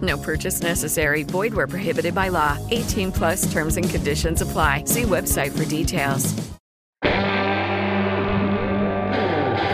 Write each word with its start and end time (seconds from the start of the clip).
No 0.00 0.16
purchase 0.18 0.62
necessary. 0.62 1.22
Void 1.22 1.54
where 1.54 1.66
prohibited 1.66 2.14
by 2.14 2.28
law. 2.28 2.58
18 2.70 3.12
plus 3.12 3.52
terms 3.52 3.76
and 3.76 3.88
conditions 3.88 4.40
apply. 4.40 4.84
See 4.86 5.02
website 5.02 5.52
for 5.52 5.64
details. 5.64 6.34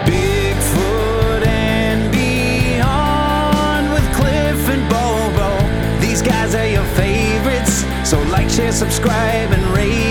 Bigfoot 0.07 1.47
and 1.47 2.13
beyond 2.13 3.93
with 3.93 4.13
Cliff 4.17 4.69
and 4.69 4.89
Bobo. 4.91 6.01
These 6.01 6.23
guys 6.23 6.55
are 6.55 6.67
your 6.67 6.85
favorites, 6.95 7.85
so 8.09 8.21
like, 8.25 8.51
share, 8.51 8.73
subscribe, 8.73 9.53
and 9.53 9.63
rate 9.77 10.10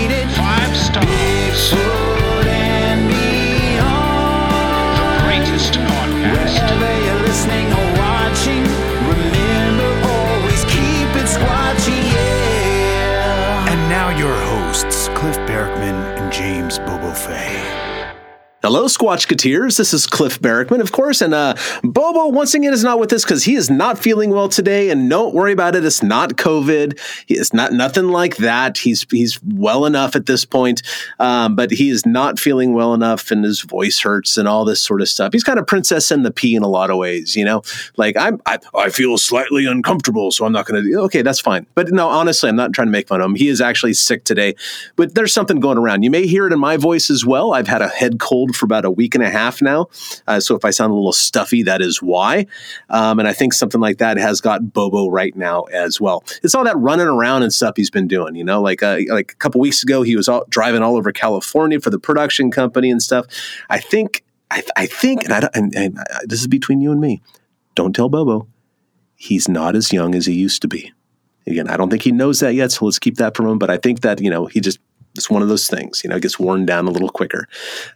Fay. 17.14 17.79
Hello, 18.62 18.84
Squatchketeers. 18.84 19.78
This 19.78 19.94
is 19.94 20.06
Cliff 20.06 20.38
Barackman, 20.38 20.82
of 20.82 20.92
course, 20.92 21.22
and 21.22 21.32
uh, 21.32 21.54
Bobo 21.82 22.28
once 22.28 22.52
again 22.52 22.74
is 22.74 22.84
not 22.84 23.00
with 23.00 23.10
us 23.10 23.24
because 23.24 23.42
he 23.42 23.54
is 23.54 23.70
not 23.70 23.98
feeling 23.98 24.28
well 24.28 24.50
today. 24.50 24.90
And 24.90 25.08
don't 25.08 25.34
worry 25.34 25.54
about 25.54 25.76
it; 25.76 25.82
it's 25.82 26.02
not 26.02 26.32
COVID. 26.32 27.00
It's 27.26 27.54
not 27.54 27.72
nothing 27.72 28.08
like 28.08 28.36
that. 28.36 28.76
He's 28.76 29.06
he's 29.10 29.42
well 29.42 29.86
enough 29.86 30.14
at 30.14 30.26
this 30.26 30.44
point, 30.44 30.82
um, 31.18 31.56
but 31.56 31.70
he 31.70 31.88
is 31.88 32.04
not 32.04 32.38
feeling 32.38 32.74
well 32.74 32.92
enough, 32.92 33.30
and 33.30 33.46
his 33.46 33.62
voice 33.62 33.98
hurts 33.98 34.36
and 34.36 34.46
all 34.46 34.66
this 34.66 34.82
sort 34.82 35.00
of 35.00 35.08
stuff. 35.08 35.32
He's 35.32 35.42
kind 35.42 35.58
of 35.58 35.66
Princess 35.66 36.10
and 36.10 36.26
the 36.26 36.30
Pea 36.30 36.54
in 36.54 36.62
a 36.62 36.68
lot 36.68 36.90
of 36.90 36.98
ways, 36.98 37.34
you 37.34 37.46
know. 37.46 37.62
Like 37.96 38.14
I'm, 38.18 38.42
I, 38.44 38.58
I 38.74 38.90
feel 38.90 39.16
slightly 39.16 39.64
uncomfortable, 39.64 40.32
so 40.32 40.44
I'm 40.44 40.52
not 40.52 40.66
going 40.66 40.84
to. 40.84 41.00
Okay, 41.04 41.22
that's 41.22 41.40
fine. 41.40 41.64
But 41.74 41.92
no, 41.92 42.08
honestly, 42.08 42.50
I'm 42.50 42.56
not 42.56 42.74
trying 42.74 42.88
to 42.88 42.92
make 42.92 43.08
fun 43.08 43.22
of 43.22 43.24
him. 43.24 43.36
He 43.36 43.48
is 43.48 43.62
actually 43.62 43.94
sick 43.94 44.24
today, 44.24 44.54
but 44.96 45.14
there's 45.14 45.32
something 45.32 45.60
going 45.60 45.78
around. 45.78 46.02
You 46.02 46.10
may 46.10 46.26
hear 46.26 46.46
it 46.46 46.52
in 46.52 46.60
my 46.60 46.76
voice 46.76 47.08
as 47.08 47.24
well. 47.24 47.54
I've 47.54 47.66
had 47.66 47.80
a 47.80 47.88
head 47.88 48.20
cold 48.20 48.49
for 48.52 48.66
about 48.66 48.84
a 48.84 48.90
week 48.90 49.14
and 49.14 49.24
a 49.24 49.30
half 49.30 49.60
now. 49.62 49.88
Uh, 50.26 50.40
so 50.40 50.54
if 50.54 50.64
I 50.64 50.70
sound 50.70 50.92
a 50.92 50.94
little 50.94 51.12
stuffy, 51.12 51.62
that 51.64 51.80
is 51.80 52.02
why. 52.02 52.46
Um, 52.88 53.18
and 53.18 53.28
I 53.28 53.32
think 53.32 53.52
something 53.52 53.80
like 53.80 53.98
that 53.98 54.16
has 54.16 54.40
got 54.40 54.72
Bobo 54.72 55.08
right 55.08 55.34
now 55.36 55.62
as 55.64 56.00
well. 56.00 56.24
It's 56.42 56.54
all 56.54 56.64
that 56.64 56.76
running 56.76 57.06
around 57.06 57.42
and 57.42 57.52
stuff 57.52 57.76
he's 57.76 57.90
been 57.90 58.08
doing. 58.08 58.34
You 58.34 58.44
know, 58.44 58.62
like 58.62 58.82
uh, 58.82 58.98
like 59.08 59.32
a 59.32 59.36
couple 59.36 59.60
weeks 59.60 59.82
ago, 59.82 60.02
he 60.02 60.16
was 60.16 60.28
all, 60.28 60.44
driving 60.48 60.82
all 60.82 60.96
over 60.96 61.12
California 61.12 61.80
for 61.80 61.90
the 61.90 61.98
production 61.98 62.50
company 62.50 62.90
and 62.90 63.02
stuff. 63.02 63.26
I 63.68 63.78
think 63.78 64.22
I, 64.50 64.62
I 64.76 64.86
think, 64.86 65.24
and, 65.24 65.32
I, 65.32 65.48
and, 65.54 65.74
and 65.74 65.98
uh, 65.98 66.18
this 66.24 66.40
is 66.40 66.48
between 66.48 66.80
you 66.80 66.92
and 66.92 67.00
me. 67.00 67.22
Don't 67.74 67.94
tell 67.94 68.08
Bobo. 68.08 68.48
He's 69.14 69.48
not 69.48 69.76
as 69.76 69.92
young 69.92 70.14
as 70.14 70.26
he 70.26 70.32
used 70.32 70.62
to 70.62 70.68
be. 70.68 70.92
Again, 71.46 71.68
I 71.68 71.76
don't 71.76 71.90
think 71.90 72.02
he 72.02 72.12
knows 72.12 72.40
that 72.40 72.54
yet, 72.54 72.72
so 72.72 72.84
let's 72.84 72.98
keep 72.98 73.16
that 73.16 73.36
from 73.36 73.46
him. 73.46 73.58
But 73.58 73.70
I 73.70 73.76
think 73.76 74.00
that 74.00 74.20
you 74.20 74.30
know 74.30 74.46
he 74.46 74.60
just 74.60 74.78
it's 75.14 75.30
one 75.30 75.42
of 75.42 75.48
those 75.48 75.68
things, 75.68 76.02
you 76.04 76.10
know, 76.10 76.16
it 76.16 76.22
gets 76.22 76.38
worn 76.38 76.66
down 76.66 76.86
a 76.86 76.90
little 76.90 77.10
quicker. 77.10 77.48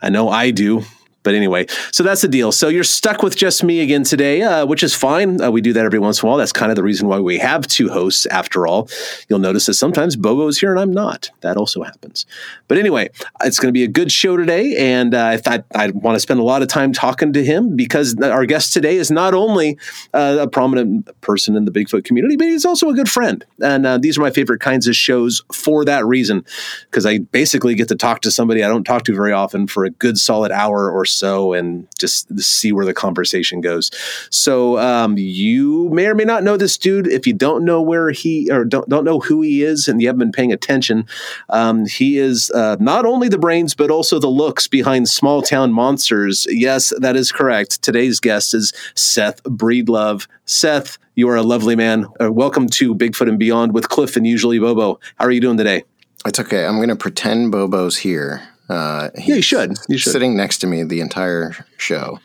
I 0.02 0.10
know 0.10 0.28
I 0.28 0.50
do. 0.50 0.82
But 1.24 1.34
anyway, 1.34 1.66
so 1.90 2.04
that's 2.04 2.22
the 2.22 2.28
deal. 2.28 2.52
So 2.52 2.68
you're 2.68 2.84
stuck 2.84 3.22
with 3.22 3.34
just 3.34 3.64
me 3.64 3.80
again 3.80 4.04
today, 4.04 4.42
uh, 4.42 4.66
which 4.66 4.84
is 4.84 4.94
fine. 4.94 5.40
Uh, 5.40 5.50
we 5.50 5.60
do 5.62 5.72
that 5.72 5.84
every 5.84 5.98
once 5.98 6.22
in 6.22 6.26
a 6.26 6.30
while. 6.30 6.38
That's 6.38 6.52
kind 6.52 6.70
of 6.70 6.76
the 6.76 6.82
reason 6.84 7.08
why 7.08 7.18
we 7.18 7.38
have 7.38 7.66
two 7.66 7.88
hosts 7.88 8.26
after 8.26 8.66
all. 8.66 8.88
You'll 9.28 9.38
notice 9.38 9.66
that 9.66 9.74
sometimes 9.74 10.14
Bobo's 10.14 10.60
here 10.60 10.70
and 10.70 10.78
I'm 10.78 10.92
not. 10.92 11.30
That 11.40 11.56
also 11.56 11.82
happens. 11.82 12.26
But 12.68 12.78
anyway, 12.78 13.08
it's 13.42 13.58
going 13.58 13.70
to 13.70 13.72
be 13.72 13.84
a 13.84 13.88
good 13.88 14.12
show 14.12 14.36
today. 14.36 14.76
And 14.76 15.14
uh, 15.14 15.24
I 15.24 15.38
thought 15.38 15.64
I'd 15.74 15.94
want 15.94 16.14
to 16.16 16.20
spend 16.20 16.40
a 16.40 16.44
lot 16.44 16.60
of 16.60 16.68
time 16.68 16.92
talking 16.92 17.32
to 17.32 17.42
him 17.42 17.74
because 17.74 18.14
our 18.20 18.44
guest 18.44 18.74
today 18.74 18.96
is 18.96 19.10
not 19.10 19.32
only 19.32 19.78
uh, 20.12 20.36
a 20.40 20.46
prominent 20.46 21.08
person 21.22 21.56
in 21.56 21.64
the 21.64 21.72
Bigfoot 21.72 22.04
community, 22.04 22.36
but 22.36 22.48
he's 22.48 22.66
also 22.66 22.90
a 22.90 22.94
good 22.94 23.08
friend. 23.08 23.46
And 23.62 23.86
uh, 23.86 23.96
these 23.96 24.18
are 24.18 24.20
my 24.20 24.30
favorite 24.30 24.60
kinds 24.60 24.86
of 24.86 24.94
shows 24.94 25.42
for 25.50 25.86
that 25.86 26.04
reason, 26.04 26.44
because 26.90 27.06
I 27.06 27.18
basically 27.18 27.74
get 27.74 27.88
to 27.88 27.96
talk 27.96 28.20
to 28.20 28.30
somebody 28.30 28.62
I 28.62 28.68
don't 28.68 28.84
talk 28.84 29.04
to 29.04 29.14
very 29.14 29.32
often 29.32 29.66
for 29.66 29.86
a 29.86 29.90
good 29.90 30.18
solid 30.18 30.52
hour 30.52 30.90
or 30.90 31.06
so 31.06 31.13
and 31.22 31.86
just 31.98 32.38
see 32.40 32.72
where 32.72 32.84
the 32.84 32.94
conversation 32.94 33.60
goes. 33.60 33.90
So 34.30 34.78
um, 34.78 35.16
you 35.16 35.88
may 35.90 36.06
or 36.06 36.14
may 36.14 36.24
not 36.24 36.42
know 36.42 36.56
this 36.56 36.76
dude. 36.76 37.06
If 37.06 37.26
you 37.26 37.32
don't 37.32 37.64
know 37.64 37.80
where 37.80 38.10
he 38.10 38.50
or 38.50 38.64
don't, 38.64 38.88
don't 38.88 39.04
know 39.04 39.20
who 39.20 39.42
he 39.42 39.62
is 39.62 39.88
and 39.88 40.00
you 40.00 40.08
haven't 40.08 40.18
been 40.18 40.32
paying 40.32 40.52
attention, 40.52 41.06
um, 41.50 41.86
he 41.86 42.18
is 42.18 42.50
uh, 42.50 42.76
not 42.80 43.06
only 43.06 43.28
the 43.28 43.38
brains, 43.38 43.74
but 43.74 43.90
also 43.90 44.18
the 44.18 44.28
looks 44.28 44.68
behind 44.68 45.08
Small 45.08 45.42
Town 45.42 45.72
Monsters. 45.72 46.46
Yes, 46.48 46.92
that 46.98 47.16
is 47.16 47.32
correct. 47.32 47.82
Today's 47.82 48.20
guest 48.20 48.54
is 48.54 48.72
Seth 48.94 49.42
Breedlove. 49.44 50.26
Seth, 50.46 50.98
you 51.14 51.28
are 51.28 51.36
a 51.36 51.42
lovely 51.42 51.76
man. 51.76 52.06
Uh, 52.20 52.32
welcome 52.32 52.68
to 52.68 52.94
Bigfoot 52.94 53.28
and 53.28 53.38
Beyond 53.38 53.72
with 53.72 53.88
Cliff 53.88 54.16
and 54.16 54.26
usually 54.26 54.58
Bobo. 54.58 54.98
How 55.16 55.26
are 55.26 55.30
you 55.30 55.40
doing 55.40 55.56
today? 55.56 55.84
It's 56.26 56.40
okay. 56.40 56.64
I'm 56.64 56.76
going 56.76 56.88
to 56.88 56.96
pretend 56.96 57.52
Bobo's 57.52 57.98
here. 57.98 58.48
Uh, 58.68 59.10
Yeah, 59.16 59.36
you 59.36 59.42
should. 59.42 59.76
You 59.88 59.98
should. 59.98 60.12
Sitting 60.12 60.36
next 60.36 60.58
to 60.58 60.66
me 60.66 60.82
the 60.82 61.00
entire 61.00 61.54
show. 61.76 62.20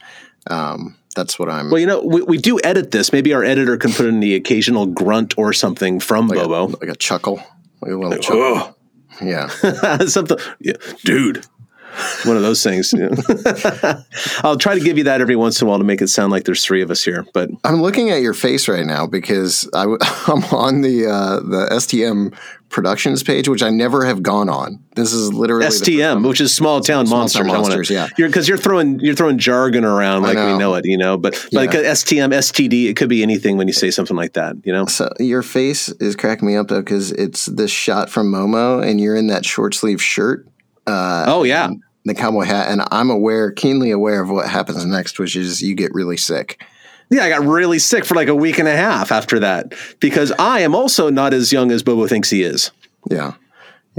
Um, 0.48 0.96
that's 1.16 1.38
what 1.38 1.50
I'm. 1.50 1.70
Well, 1.70 1.80
you 1.80 1.86
know, 1.88 2.02
we, 2.02 2.22
we 2.22 2.38
do 2.38 2.60
edit 2.64 2.92
this. 2.92 3.12
Maybe 3.12 3.34
our 3.34 3.44
editor 3.44 3.78
can 3.78 3.92
put 3.92 4.06
in 4.06 4.20
the 4.20 4.36
occasional 4.36 4.86
grunt 4.86 5.38
or 5.38 5.54
something 5.54 6.00
from 6.00 6.28
like 6.28 6.40
Bobo. 6.40 6.68
A, 6.68 6.78
like 6.78 6.90
a 6.90 6.96
chuckle. 6.96 7.42
Like 7.82 7.92
a 7.92 7.96
little 7.96 8.18
chuckle. 8.18 8.78
Yeah. 9.22 9.48
something, 10.06 10.38
yeah, 10.60 10.74
dude. 11.04 11.46
One 12.26 12.36
of 12.36 12.42
those 12.44 12.64
things. 12.64 12.92
you 12.94 13.10
know. 13.84 14.04
I'll 14.44 14.58
try 14.58 14.76
to 14.78 14.84
give 14.84 14.98
you 14.98 15.06
that 15.06 15.22
every 15.22 15.36
once 15.36 15.62
in 15.62 15.68
a 15.68 15.70
while 15.70 15.80
to 15.80 15.84
make 15.84 16.02
it 16.02 16.08
sound 16.10 16.32
like 16.32 16.44
there's 16.44 16.64
three 16.66 16.82
of 16.82 16.92
us 16.92 17.04
here. 17.04 17.26
But 17.34 17.50
I'm 17.64 17.82
looking 17.82 18.10
at 18.10 18.22
your 18.22 18.34
face 18.34 18.68
right 18.68 18.86
now 18.86 19.08
because 19.08 19.70
I, 19.74 19.84
am 19.84 20.44
on 20.52 20.82
the 20.82 21.06
uh, 21.08 21.36
the 21.40 21.68
STM 21.72 22.38
productions 22.70 23.24
page, 23.24 23.50
which 23.50 23.64
I 23.64 23.70
never 23.72 24.06
have 24.06 24.22
gone 24.22 24.48
on. 24.50 24.84
This 24.96 25.12
is 25.12 25.34
literally 25.34 25.66
STM, 25.66 26.28
which 26.28 26.40
is 26.40 26.54
Small 26.56 26.82
Town 26.82 27.08
Small 27.08 27.22
Monsters. 27.22 27.42
Town 27.42 27.50
I 27.50 27.54
wanna- 27.54 27.76
Monsters, 27.76 27.90
yeah. 27.90 28.08
you're 28.18 28.28
because 28.30 28.48
you're 28.48 28.58
throwing 28.58 29.00
you're 29.00 29.16
throwing 29.16 29.38
jargon 29.40 29.84
around 29.86 30.22
like 30.24 30.36
we 30.38 30.44
know. 30.44 30.58
know 30.58 30.76
it, 30.76 30.86
you 30.86 30.98
know. 30.98 31.18
But 31.18 31.34
like 31.52 31.74
Yeah. 31.74 31.80
uh, 31.80 31.94
STM, 31.94 32.32
STD, 32.34 32.86
it 32.90 32.96
could 32.96 33.10
be 33.10 33.24
anything 33.24 33.58
when 33.58 33.68
you 33.68 33.74
say 33.74 33.90
something 33.92 34.16
like 34.16 34.34
that, 34.34 34.56
you 34.66 34.72
know. 34.74 34.86
So 34.86 35.10
your 35.20 35.42
face 35.42 35.90
is 36.00 36.16
cracking 36.16 36.48
me 36.48 36.56
up 36.56 36.68
though 36.68 36.82
because 36.82 37.12
it's 37.12 37.46
this 37.48 37.72
shot 37.72 38.10
from 38.10 38.32
Momo, 38.32 38.86
and 38.86 39.02
you're 39.02 39.16
in 39.16 39.28
that 39.28 39.46
short 39.46 39.74
sleeve 39.74 40.02
shirt, 40.02 40.46
oh 40.88 41.44
yeah, 41.44 41.70
the 42.06 42.14
cowboy 42.14 42.44
hat, 42.44 42.70
and 42.70 42.82
I'm 42.92 43.10
aware, 43.10 43.52
keenly 43.52 43.92
aware 43.92 44.22
of 44.22 44.30
what 44.30 44.48
happens 44.48 44.86
next, 44.86 45.20
which 45.20 45.36
is 45.36 45.62
you 45.62 45.76
get 45.76 45.94
really 45.94 46.18
sick. 46.18 46.64
yeah. 47.10 47.24
I 47.24 47.30
got 47.30 47.42
really 47.42 47.80
sick 47.80 48.06
for 48.06 48.16
like 48.16 48.28
a 48.28 48.36
week 48.36 48.60
and 48.60 48.68
a 48.68 48.76
half 48.76 49.12
after 49.12 49.40
that 49.40 49.74
because 50.00 50.32
I 50.40 50.62
am 50.62 50.76
also 50.76 51.10
not 51.10 51.34
as 51.34 51.52
young 51.52 51.72
as 51.72 51.84
Bobo 51.84 52.08
thinks 52.08 52.30
he 52.30 52.44
is. 52.44 52.72
Yeah. 53.10 53.34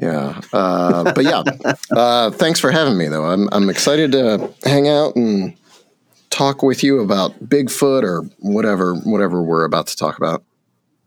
Yeah. 0.00 0.40
Uh, 0.52 1.12
but 1.12 1.24
yeah, 1.24 1.42
uh, 1.90 2.30
thanks 2.30 2.58
for 2.58 2.70
having 2.70 2.96
me, 2.96 3.08
though. 3.08 3.24
I'm, 3.24 3.48
I'm 3.52 3.68
excited 3.68 4.12
to 4.12 4.52
hang 4.64 4.88
out 4.88 5.14
and 5.16 5.54
talk 6.30 6.62
with 6.62 6.82
you 6.82 7.00
about 7.00 7.32
Bigfoot 7.44 8.02
or 8.02 8.22
whatever, 8.38 8.94
whatever 8.94 9.42
we're 9.42 9.64
about 9.64 9.88
to 9.88 9.96
talk 9.96 10.16
about. 10.16 10.42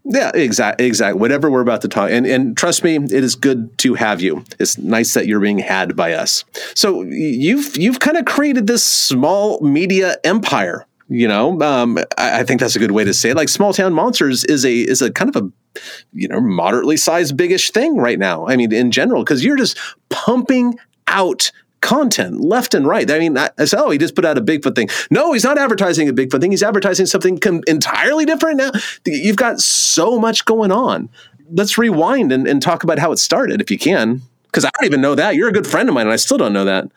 Yeah, 0.05 0.31
exactly. 0.33 0.85
Exactly. 0.85 1.19
Whatever 1.19 1.49
we're 1.49 1.61
about 1.61 1.81
to 1.81 1.87
talk, 1.87 2.09
and 2.11 2.25
and 2.25 2.57
trust 2.57 2.83
me, 2.83 2.95
it 2.95 3.11
is 3.11 3.35
good 3.35 3.77
to 3.79 3.93
have 3.93 4.21
you. 4.21 4.43
It's 4.59 4.77
nice 4.77 5.13
that 5.13 5.27
you're 5.27 5.39
being 5.39 5.59
had 5.59 5.95
by 5.95 6.13
us. 6.13 6.43
So 6.75 7.03
you've 7.03 7.77
you've 7.77 7.99
kind 7.99 8.17
of 8.17 8.25
created 8.25 8.67
this 8.67 8.83
small 8.83 9.61
media 9.61 10.17
empire. 10.25 10.85
You 11.07 11.27
know, 11.27 11.61
um, 11.61 11.97
I, 12.17 12.39
I 12.39 12.43
think 12.43 12.59
that's 12.59 12.75
a 12.75 12.79
good 12.79 12.91
way 12.91 13.03
to 13.05 13.13
say 13.13 13.29
it. 13.29 13.37
Like 13.37 13.49
Small 13.49 13.73
Town 13.73 13.93
Monsters 13.93 14.43
is 14.45 14.65
a 14.65 14.73
is 14.73 15.01
a 15.01 15.11
kind 15.11 15.33
of 15.33 15.41
a 15.41 15.51
you 16.11 16.27
know 16.27 16.41
moderately 16.41 16.97
sized 16.97 17.37
biggish 17.37 17.71
thing 17.71 17.95
right 17.95 18.19
now. 18.19 18.45
I 18.47 18.57
mean, 18.57 18.73
in 18.73 18.91
general, 18.91 19.23
because 19.23 19.43
you're 19.43 19.57
just 19.57 19.77
pumping 20.09 20.77
out 21.07 21.51
content 21.83 22.41
left 22.41 22.73
and 22.73 22.87
right. 22.87 23.11
I 23.11 23.19
mean, 23.19 23.37
I, 23.37 23.51
I 23.59 23.65
said, 23.65 23.79
oh, 23.79 23.91
he 23.91 23.99
just 23.99 24.15
put 24.15 24.25
out 24.25 24.37
a 24.37 24.41
Bigfoot 24.41 24.75
thing. 24.75 24.89
No, 25.11 25.33
he's 25.33 25.43
not 25.43 25.59
advertising 25.59 26.09
a 26.09 26.13
Bigfoot 26.13 26.41
thing. 26.41 26.49
He's 26.49 26.63
advertising 26.63 27.05
something 27.05 27.37
com- 27.37 27.61
entirely 27.67 28.25
different 28.25 28.57
now. 28.57 28.71
You've 29.05 29.35
got 29.35 29.59
so 29.59 30.17
much 30.17 30.45
going 30.45 30.71
on. 30.71 31.09
Let's 31.51 31.77
rewind 31.77 32.31
and, 32.31 32.47
and 32.47 32.61
talk 32.61 32.83
about 32.83 32.97
how 32.97 33.11
it 33.11 33.19
started, 33.19 33.61
if 33.61 33.69
you 33.69 33.77
can. 33.77 34.21
Because 34.45 34.65
I 34.65 34.71
don't 34.79 34.85
even 34.85 35.01
know 35.01 35.13
that. 35.13 35.35
You're 35.35 35.49
a 35.49 35.53
good 35.53 35.67
friend 35.67 35.89
of 35.89 35.93
mine, 35.93 36.05
and 36.05 36.13
I 36.13 36.15
still 36.15 36.37
don't 36.37 36.53
know 36.53 36.65
that. 36.65 36.87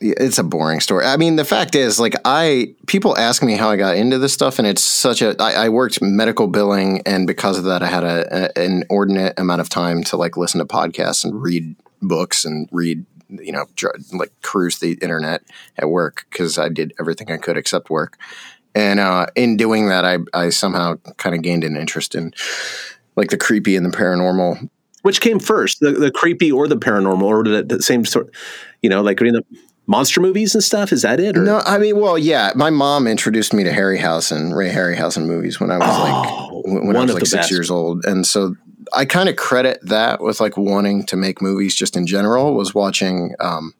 It's 0.00 0.38
a 0.38 0.44
boring 0.44 0.80
story. 0.80 1.06
I 1.06 1.16
mean, 1.16 1.36
the 1.36 1.44
fact 1.44 1.74
is, 1.74 1.98
like, 1.98 2.14
I 2.24 2.74
people 2.86 3.16
ask 3.16 3.42
me 3.42 3.54
how 3.54 3.70
I 3.70 3.76
got 3.76 3.96
into 3.96 4.18
this 4.18 4.34
stuff, 4.34 4.58
and 4.58 4.68
it's 4.68 4.82
such 4.82 5.22
a. 5.22 5.34
I, 5.40 5.52
I 5.52 5.68
worked 5.70 6.02
medical 6.02 6.48
billing, 6.48 7.00
and 7.06 7.26
because 7.26 7.56
of 7.58 7.64
that, 7.64 7.82
I 7.82 7.86
had 7.86 8.04
a, 8.04 8.18
a, 8.30 8.62
an 8.62 8.82
inordinate 8.82 9.38
amount 9.38 9.62
of 9.62 9.70
time 9.70 10.04
to 10.04 10.16
like 10.18 10.36
listen 10.36 10.58
to 10.58 10.66
podcasts 10.66 11.24
and 11.24 11.40
read 11.40 11.76
books 12.02 12.44
and 12.44 12.68
read 12.72 13.06
you 13.28 13.52
know, 13.52 13.66
like 14.12 14.32
cruise 14.42 14.78
the 14.78 14.92
internet 15.02 15.42
at 15.76 15.88
work 15.88 16.26
because 16.30 16.58
I 16.58 16.68
did 16.68 16.92
everything 17.00 17.30
I 17.30 17.36
could 17.36 17.56
except 17.56 17.90
work. 17.90 18.18
And 18.74 19.00
uh, 19.00 19.26
in 19.34 19.56
doing 19.56 19.88
that, 19.88 20.04
I, 20.04 20.18
I 20.34 20.50
somehow 20.50 20.96
kind 21.16 21.34
of 21.34 21.42
gained 21.42 21.64
an 21.64 21.76
interest 21.76 22.14
in 22.14 22.32
like 23.16 23.30
the 23.30 23.38
creepy 23.38 23.74
and 23.76 23.86
the 23.86 23.96
paranormal. 23.96 24.68
Which 25.02 25.20
came 25.20 25.38
first, 25.38 25.80
the, 25.80 25.92
the 25.92 26.10
creepy 26.10 26.52
or 26.52 26.68
the 26.68 26.76
paranormal, 26.76 27.22
or 27.22 27.44
the, 27.44 27.62
the 27.62 27.82
same 27.82 28.04
sort? 28.04 28.34
You 28.82 28.90
know, 28.90 29.02
like 29.02 29.20
reading 29.20 29.40
the 29.40 29.58
monster 29.86 30.20
movies 30.20 30.54
and 30.54 30.62
stuff. 30.62 30.92
Is 30.92 31.02
that 31.02 31.20
it? 31.20 31.36
Or? 31.36 31.42
No, 31.42 31.62
I 31.64 31.78
mean, 31.78 31.98
well, 31.98 32.18
yeah. 32.18 32.52
My 32.54 32.70
mom 32.70 33.06
introduced 33.06 33.54
me 33.54 33.64
to 33.64 33.70
Harryhausen, 33.70 34.54
Ray 34.54 34.70
Harryhausen 34.70 35.26
movies 35.26 35.60
when 35.60 35.70
I 35.70 35.78
was 35.78 35.88
oh, 35.88 36.62
like 36.64 36.84
when 36.84 36.96
I 36.96 37.00
was 37.02 37.14
like 37.14 37.20
six 37.26 37.32
best. 37.32 37.50
years 37.50 37.70
old, 37.70 38.04
and 38.04 38.26
so 38.26 38.56
I 38.92 39.04
kind 39.04 39.28
of 39.28 39.36
credit 39.36 39.78
that 39.82 40.20
with 40.20 40.40
like 40.40 40.56
wanting 40.56 41.04
to 41.06 41.16
make 41.16 41.42
movies 41.42 41.74
just 41.74 41.96
in 41.96 42.06
general. 42.06 42.54
Was 42.54 42.74
watching, 42.74 43.34
um, 43.40 43.74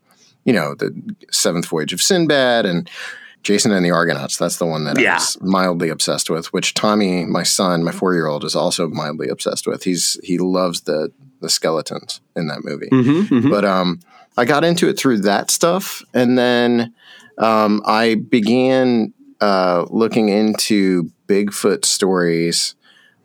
you 0.44 0.52
know, 0.52 0.74
the 0.74 0.94
Seventh 1.30 1.66
Voyage 1.66 1.92
of 1.92 2.02
Sinbad 2.02 2.66
and 2.66 2.88
Jason 3.42 3.72
and 3.72 3.84
the 3.84 3.90
Argonauts. 3.90 4.36
That's 4.36 4.58
the 4.58 4.66
one 4.66 4.84
that 4.84 4.98
yeah. 4.98 5.12
I 5.12 5.14
was 5.14 5.40
mildly 5.40 5.88
obsessed 5.88 6.28
with. 6.30 6.52
Which 6.52 6.74
Tommy, 6.74 7.24
my 7.24 7.44
son, 7.44 7.84
my 7.84 7.92
four 7.92 8.14
year 8.14 8.26
old, 8.26 8.44
is 8.44 8.56
also 8.56 8.88
mildly 8.88 9.28
obsessed 9.28 9.66
with. 9.66 9.84
He's 9.84 10.18
he 10.22 10.38
loves 10.38 10.82
the 10.82 11.12
the 11.40 11.48
skeletons 11.48 12.20
in 12.34 12.48
that 12.48 12.64
movie. 12.64 12.88
Mm-hmm, 12.88 13.34
mm-hmm. 13.34 13.50
But 13.50 13.64
um, 13.64 14.00
I 14.36 14.44
got 14.44 14.64
into 14.64 14.88
it 14.88 14.98
through 14.98 15.20
that 15.20 15.50
stuff, 15.50 16.02
and 16.12 16.36
then 16.36 16.94
um, 17.38 17.82
I 17.86 18.16
began 18.16 19.12
uh, 19.40 19.86
looking 19.90 20.28
into 20.28 21.10
Bigfoot 21.28 21.84
stories. 21.84 22.74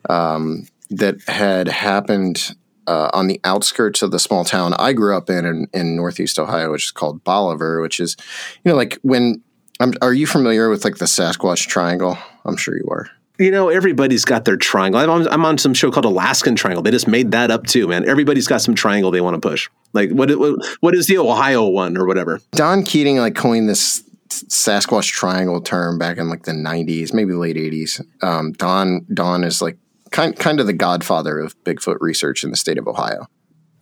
Um, 0.08 0.66
that 0.98 1.20
had 1.28 1.68
happened 1.68 2.54
uh, 2.86 3.10
on 3.12 3.26
the 3.26 3.40
outskirts 3.44 4.02
of 4.02 4.10
the 4.10 4.18
small 4.18 4.44
town 4.44 4.74
I 4.74 4.92
grew 4.92 5.16
up 5.16 5.30
in, 5.30 5.44
in, 5.44 5.66
in 5.72 5.96
Northeast 5.96 6.38
Ohio, 6.38 6.72
which 6.72 6.86
is 6.86 6.90
called 6.90 7.22
Bolivar, 7.24 7.80
which 7.80 8.00
is, 8.00 8.16
you 8.64 8.70
know, 8.70 8.76
like 8.76 8.98
when. 9.02 9.42
I'm, 9.80 9.94
are 10.00 10.12
you 10.12 10.28
familiar 10.28 10.68
with 10.68 10.84
like 10.84 10.98
the 10.98 11.06
Sasquatch 11.06 11.66
Triangle? 11.66 12.16
I'm 12.44 12.56
sure 12.56 12.76
you 12.76 12.86
are. 12.88 13.08
You 13.38 13.50
know, 13.50 13.68
everybody's 13.68 14.24
got 14.24 14.44
their 14.44 14.56
triangle. 14.56 15.00
I'm 15.00 15.10
on, 15.10 15.26
I'm 15.28 15.44
on, 15.44 15.58
some 15.58 15.74
show 15.74 15.90
called 15.90 16.04
Alaskan 16.04 16.54
Triangle. 16.54 16.82
They 16.82 16.92
just 16.92 17.08
made 17.08 17.32
that 17.32 17.50
up 17.50 17.66
too, 17.66 17.88
man. 17.88 18.08
Everybody's 18.08 18.46
got 18.46 18.60
some 18.60 18.76
triangle 18.76 19.10
they 19.10 19.22
want 19.22 19.34
to 19.34 19.40
push. 19.40 19.68
Like, 19.92 20.10
what, 20.10 20.30
what, 20.38 20.64
what 20.80 20.94
is 20.94 21.08
the 21.08 21.18
Ohio 21.18 21.66
one 21.66 21.96
or 21.96 22.06
whatever? 22.06 22.40
Don 22.52 22.84
Keating 22.84 23.16
like 23.16 23.34
coined 23.34 23.68
this 23.68 24.04
Sasquatch 24.28 25.10
Triangle 25.10 25.60
term 25.60 25.98
back 25.98 26.18
in 26.18 26.28
like 26.28 26.44
the 26.44 26.52
90s, 26.52 27.12
maybe 27.12 27.32
late 27.32 27.56
80s. 27.56 28.00
Um, 28.22 28.52
Don 28.52 29.06
Don 29.12 29.44
is 29.44 29.60
like 29.60 29.78
kind 30.12 30.38
kind 30.38 30.60
of 30.60 30.66
the 30.66 30.72
godfather 30.72 31.38
of 31.38 31.56
Bigfoot 31.64 31.96
research 32.00 32.44
in 32.44 32.50
the 32.50 32.56
state 32.56 32.78
of 32.78 32.86
Ohio. 32.86 33.26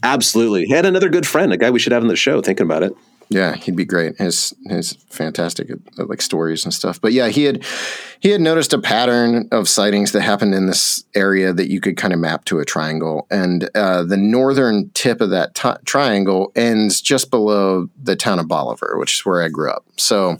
Absolutely, 0.03 0.65
he 0.65 0.73
had 0.73 0.87
another 0.87 1.11
good 1.11 1.27
friend, 1.27 1.53
a 1.53 1.56
guy 1.56 1.71
we 1.71 1.79
should 1.79 1.93
have 1.93 2.03
on 2.03 2.09
the 2.09 2.17
show. 2.17 2.41
Thinking 2.41 2.65
about 2.65 2.82
it, 2.82 2.94
yeah, 3.31 3.55
he'd 3.55 3.77
be 3.77 3.85
great. 3.85 4.19
His 4.19 4.53
his 4.67 4.94
fantastic 5.09 5.71
uh, 5.71 6.05
like 6.06 6.21
stories 6.21 6.65
and 6.65 6.75
stuff. 6.75 7.00
But 7.00 7.12
yeah, 7.12 7.29
he 7.29 7.44
had 7.44 7.65
he 8.19 8.31
had 8.31 8.41
noticed 8.41 8.73
a 8.73 8.79
pattern 8.79 9.49
of 9.53 9.69
sightings 9.69 10.11
that 10.12 10.23
happened 10.23 10.53
in 10.53 10.67
this 10.67 11.05
area 11.15 11.53
that 11.53 11.71
you 11.71 11.81
could 11.81 11.97
kind 11.97 12.12
of 12.12 12.19
map 12.19 12.44
to 12.47 12.59
a 12.59 12.65
triangle, 12.65 13.29
and 13.31 13.71
uh, 13.76 14.03
the 14.03 14.17
northern 14.17 14.91
tip 14.94 15.21
of 15.21 15.31
that 15.31 15.55
t- 15.55 15.71
triangle 15.85 16.50
ends 16.56 17.00
just 17.00 17.31
below 17.31 17.88
the 18.03 18.17
town 18.17 18.41
of 18.41 18.49
Bolivar, 18.49 18.97
which 18.99 19.15
is 19.15 19.25
where 19.25 19.43
I 19.43 19.49
grew 19.49 19.71
up. 19.71 19.87
So. 19.97 20.37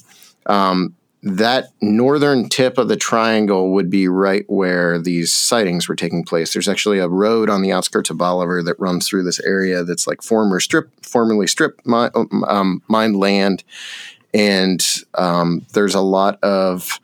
Um, 0.47 0.97
that 1.23 1.67
northern 1.83 2.49
tip 2.49 2.79
of 2.79 2.89
the 2.89 2.97
triangle 2.97 3.73
would 3.73 3.91
be 3.91 4.09
right 4.09 4.45
where 4.49 4.99
these 4.99 5.33
sightings 5.33 5.87
were 5.89 5.97
taking 5.97 6.25
place. 6.25 6.53
There's 6.53 6.69
actually 6.69 6.99
a 6.99 7.09
road 7.09 7.51
on 7.51 7.61
the 7.61 7.73
outskirts 7.73 8.09
of 8.09 8.17
Bolivar 8.17 8.63
that 8.63 8.81
runs 8.81 9.07
through 9.07 9.25
this 9.25 9.41
area 9.41 9.85
that's 9.85 10.07
like 10.07 10.23
former 10.23 10.61
strip, 10.61 10.89
formerly 11.05 11.47
strip 11.47 11.81
um, 11.87 12.83
mined 12.89 13.17
land, 13.17 13.65
and 14.33 14.83
um, 15.15 15.67
there's 15.75 15.95
a 15.95 16.01
lot 16.01 16.43
of 16.43 17.01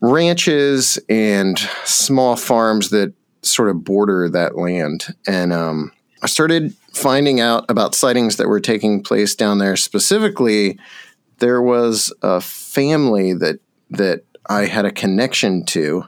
ranches 0.00 0.98
and 1.08 1.58
small 1.84 2.36
farms 2.36 2.90
that 2.90 3.14
sort 3.42 3.70
of 3.70 3.84
border 3.84 4.28
that 4.28 4.56
land. 4.56 5.14
And 5.26 5.52
um, 5.52 5.92
I 6.22 6.26
started 6.26 6.74
finding 6.92 7.40
out 7.40 7.64
about 7.68 7.94
sightings 7.94 8.36
that 8.36 8.48
were 8.48 8.60
taking 8.60 9.02
place 9.02 9.34
down 9.34 9.58
there, 9.58 9.76
specifically 9.76 10.78
there 11.42 11.60
was 11.60 12.12
a 12.22 12.40
family 12.72 13.34
that 13.34 13.60
that 13.90 14.24
I 14.46 14.66
had 14.66 14.84
a 14.84 14.92
connection 14.92 15.64
to 15.66 16.04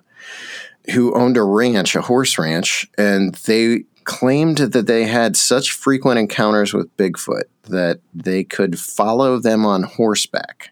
who 0.92 1.14
owned 1.14 1.36
a 1.36 1.42
ranch, 1.42 1.94
a 1.94 2.02
horse 2.02 2.38
ranch, 2.38 2.88
and 2.98 3.34
they 3.46 3.84
claimed 4.04 4.58
that 4.58 4.86
they 4.86 5.04
had 5.04 5.36
such 5.36 5.72
frequent 5.72 6.18
encounters 6.18 6.74
with 6.74 6.94
Bigfoot 6.96 7.44
that 7.64 8.00
they 8.14 8.44
could 8.44 8.78
follow 8.78 9.38
them 9.38 9.64
on 9.64 9.82
horseback. 9.82 10.70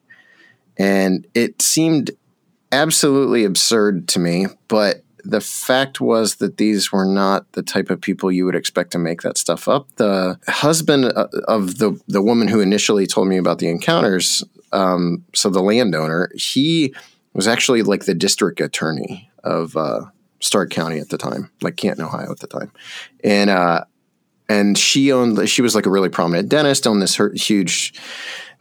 And 0.77 1.27
it 1.35 1.63
seemed 1.63 2.11
absolutely 2.71 3.45
absurd 3.45 4.09
to 4.09 4.19
me, 4.19 4.47
but 4.69 5.03
the 5.25 5.41
fact 5.41 6.01
was 6.01 6.37
that 6.37 6.57
these 6.57 6.91
were 6.91 7.05
not 7.05 7.51
the 7.53 7.63
type 7.63 7.91
of 7.91 8.01
people 8.01 8.33
you 8.33 8.45
would 8.45 8.57
expect 8.57 8.91
to 8.93 8.99
make 8.99 9.23
that 9.23 9.39
stuff 9.39 9.69
up. 9.69 9.87
The 9.97 10.39
husband 10.49 11.05
uh, 11.05 11.29
of 11.47 11.79
the 11.79 12.01
the 12.09 12.23
woman 12.23 12.49
who 12.49 12.61
initially 12.61 13.07
told 13.07 13.29
me 13.29 13.37
about 13.37 13.59
the 13.59 13.69
encounters, 13.69 14.43
um, 14.73 15.25
so 15.35 15.51
the 15.51 15.63
landowner, 15.63 16.31
he 16.35 16.95
was 17.35 17.49
actually 17.49 17.83
like 17.83 18.05
the 18.05 18.15
district 18.15 18.61
attorney 18.61 19.31
of 19.45 19.77
uh, 19.77 20.03
Stark 20.41 20.71
County 20.71 20.99
at 20.99 21.09
the 21.09 21.19
time, 21.19 21.51
like 21.61 21.77
Canton, 21.77 22.05
Ohio 22.05 22.31
at 22.31 22.41
the 22.41 22.47
time, 22.47 22.73
and 23.23 23.51
uh, 23.51 23.85
and 24.49 24.77
she 24.77 25.13
owned. 25.13 25.49
She 25.49 25.63
was 25.63 25.75
like 25.75 25.87
a 25.87 25.91
really 25.91 26.09
prominent 26.09 26.49
dentist, 26.49 26.87
owned 26.87 27.03
this 27.03 27.21
huge 27.35 27.95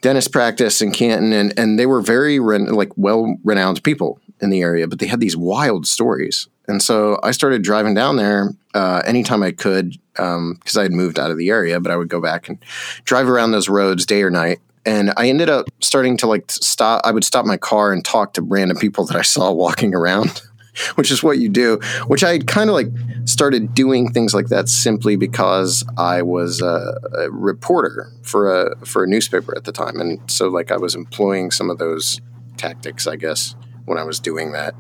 dentist 0.01 0.31
practice 0.31 0.81
in 0.81 0.91
Canton, 0.91 1.33
and 1.33 1.57
and 1.57 1.79
they 1.79 1.85
were 1.85 2.01
very 2.01 2.39
like 2.39 2.91
well 2.97 3.37
renowned 3.43 3.83
people 3.83 4.19
in 4.41 4.49
the 4.49 4.61
area, 4.61 4.87
but 4.87 4.99
they 4.99 5.07
had 5.07 5.19
these 5.19 5.37
wild 5.37 5.87
stories. 5.87 6.47
And 6.67 6.81
so 6.81 7.19
I 7.23 7.31
started 7.31 7.63
driving 7.63 7.93
down 7.93 8.15
there 8.15 8.51
uh, 8.73 9.01
anytime 9.05 9.43
I 9.43 9.51
could 9.51 9.97
because 10.13 10.35
um, 10.35 10.59
I 10.77 10.83
had 10.83 10.91
moved 10.91 11.19
out 11.19 11.31
of 11.31 11.37
the 11.37 11.49
area, 11.49 11.79
but 11.79 11.91
I 11.91 11.97
would 11.97 12.09
go 12.09 12.21
back 12.21 12.49
and 12.49 12.57
drive 13.03 13.27
around 13.27 13.51
those 13.51 13.69
roads 13.69 14.05
day 14.05 14.23
or 14.23 14.29
night. 14.29 14.59
And 14.85 15.13
I 15.17 15.29
ended 15.29 15.49
up 15.49 15.67
starting 15.79 16.17
to 16.17 16.27
like 16.27 16.49
stop. 16.49 17.01
I 17.05 17.11
would 17.11 17.23
stop 17.23 17.45
my 17.45 17.57
car 17.57 17.91
and 17.93 18.03
talk 18.03 18.33
to 18.33 18.41
random 18.41 18.77
people 18.77 19.05
that 19.05 19.15
I 19.15 19.21
saw 19.21 19.51
walking 19.53 19.93
around, 19.93 20.41
which 20.95 21.11
is 21.11 21.23
what 21.23 21.37
you 21.39 21.49
do. 21.49 21.79
Which 22.07 22.23
I 22.23 22.39
kind 22.39 22.69
of 22.69 22.75
like 22.75 22.87
started 23.25 23.73
doing 23.73 24.11
things 24.11 24.33
like 24.33 24.47
that 24.47 24.69
simply 24.69 25.15
because 25.15 25.83
I 25.97 26.21
was 26.21 26.61
a, 26.61 26.97
a 27.17 27.31
reporter 27.31 28.11
for 28.23 28.61
a 28.61 28.85
for 28.85 29.03
a 29.03 29.07
newspaper 29.07 29.55
at 29.55 29.65
the 29.65 29.71
time, 29.71 29.99
and 29.99 30.19
so 30.29 30.47
like 30.47 30.71
I 30.71 30.77
was 30.77 30.95
employing 30.95 31.51
some 31.51 31.69
of 31.69 31.77
those 31.77 32.19
tactics, 32.57 33.07
I 33.07 33.15
guess 33.15 33.55
when 33.85 33.97
I 33.97 34.03
was 34.03 34.19
doing 34.19 34.51
that. 34.53 34.75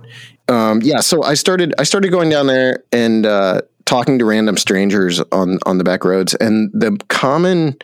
Um, 0.47 0.81
yeah, 0.81 0.99
so 0.99 1.23
I 1.23 1.33
started 1.35 1.73
I 1.77 1.83
started 1.83 2.11
going 2.11 2.29
down 2.29 2.47
there 2.47 2.83
and 2.91 3.25
uh, 3.25 3.61
talking 3.85 4.19
to 4.19 4.25
random 4.25 4.57
strangers 4.57 5.21
on 5.31 5.59
on 5.65 5.77
the 5.77 5.83
back 5.83 6.03
roads, 6.03 6.33
and 6.35 6.71
the 6.73 6.97
common 7.09 7.77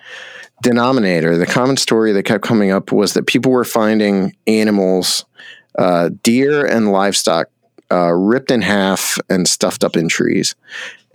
denominator, 0.61 1.37
the 1.37 1.45
common 1.45 1.77
story 1.77 2.11
that 2.13 2.23
kept 2.23 2.43
coming 2.43 2.71
up 2.71 2.91
was 2.91 3.13
that 3.13 3.27
people 3.27 3.51
were 3.51 3.65
finding 3.65 4.35
animals, 4.47 5.25
uh, 5.77 6.09
deer 6.23 6.65
and 6.65 6.91
livestock, 6.91 7.47
uh, 7.91 8.11
ripped 8.11 8.51
in 8.51 8.61
half 8.61 9.17
and 9.29 9.47
stuffed 9.47 9.83
up 9.83 9.95
in 9.95 10.09
trees, 10.09 10.55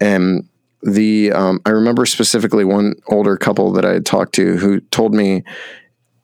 and 0.00 0.48
the 0.82 1.32
um, 1.32 1.60
I 1.64 1.70
remember 1.70 2.06
specifically 2.06 2.64
one 2.64 2.94
older 3.06 3.36
couple 3.36 3.72
that 3.72 3.84
I 3.84 3.92
had 3.92 4.06
talked 4.06 4.34
to 4.36 4.56
who 4.56 4.80
told 4.80 5.14
me 5.14 5.44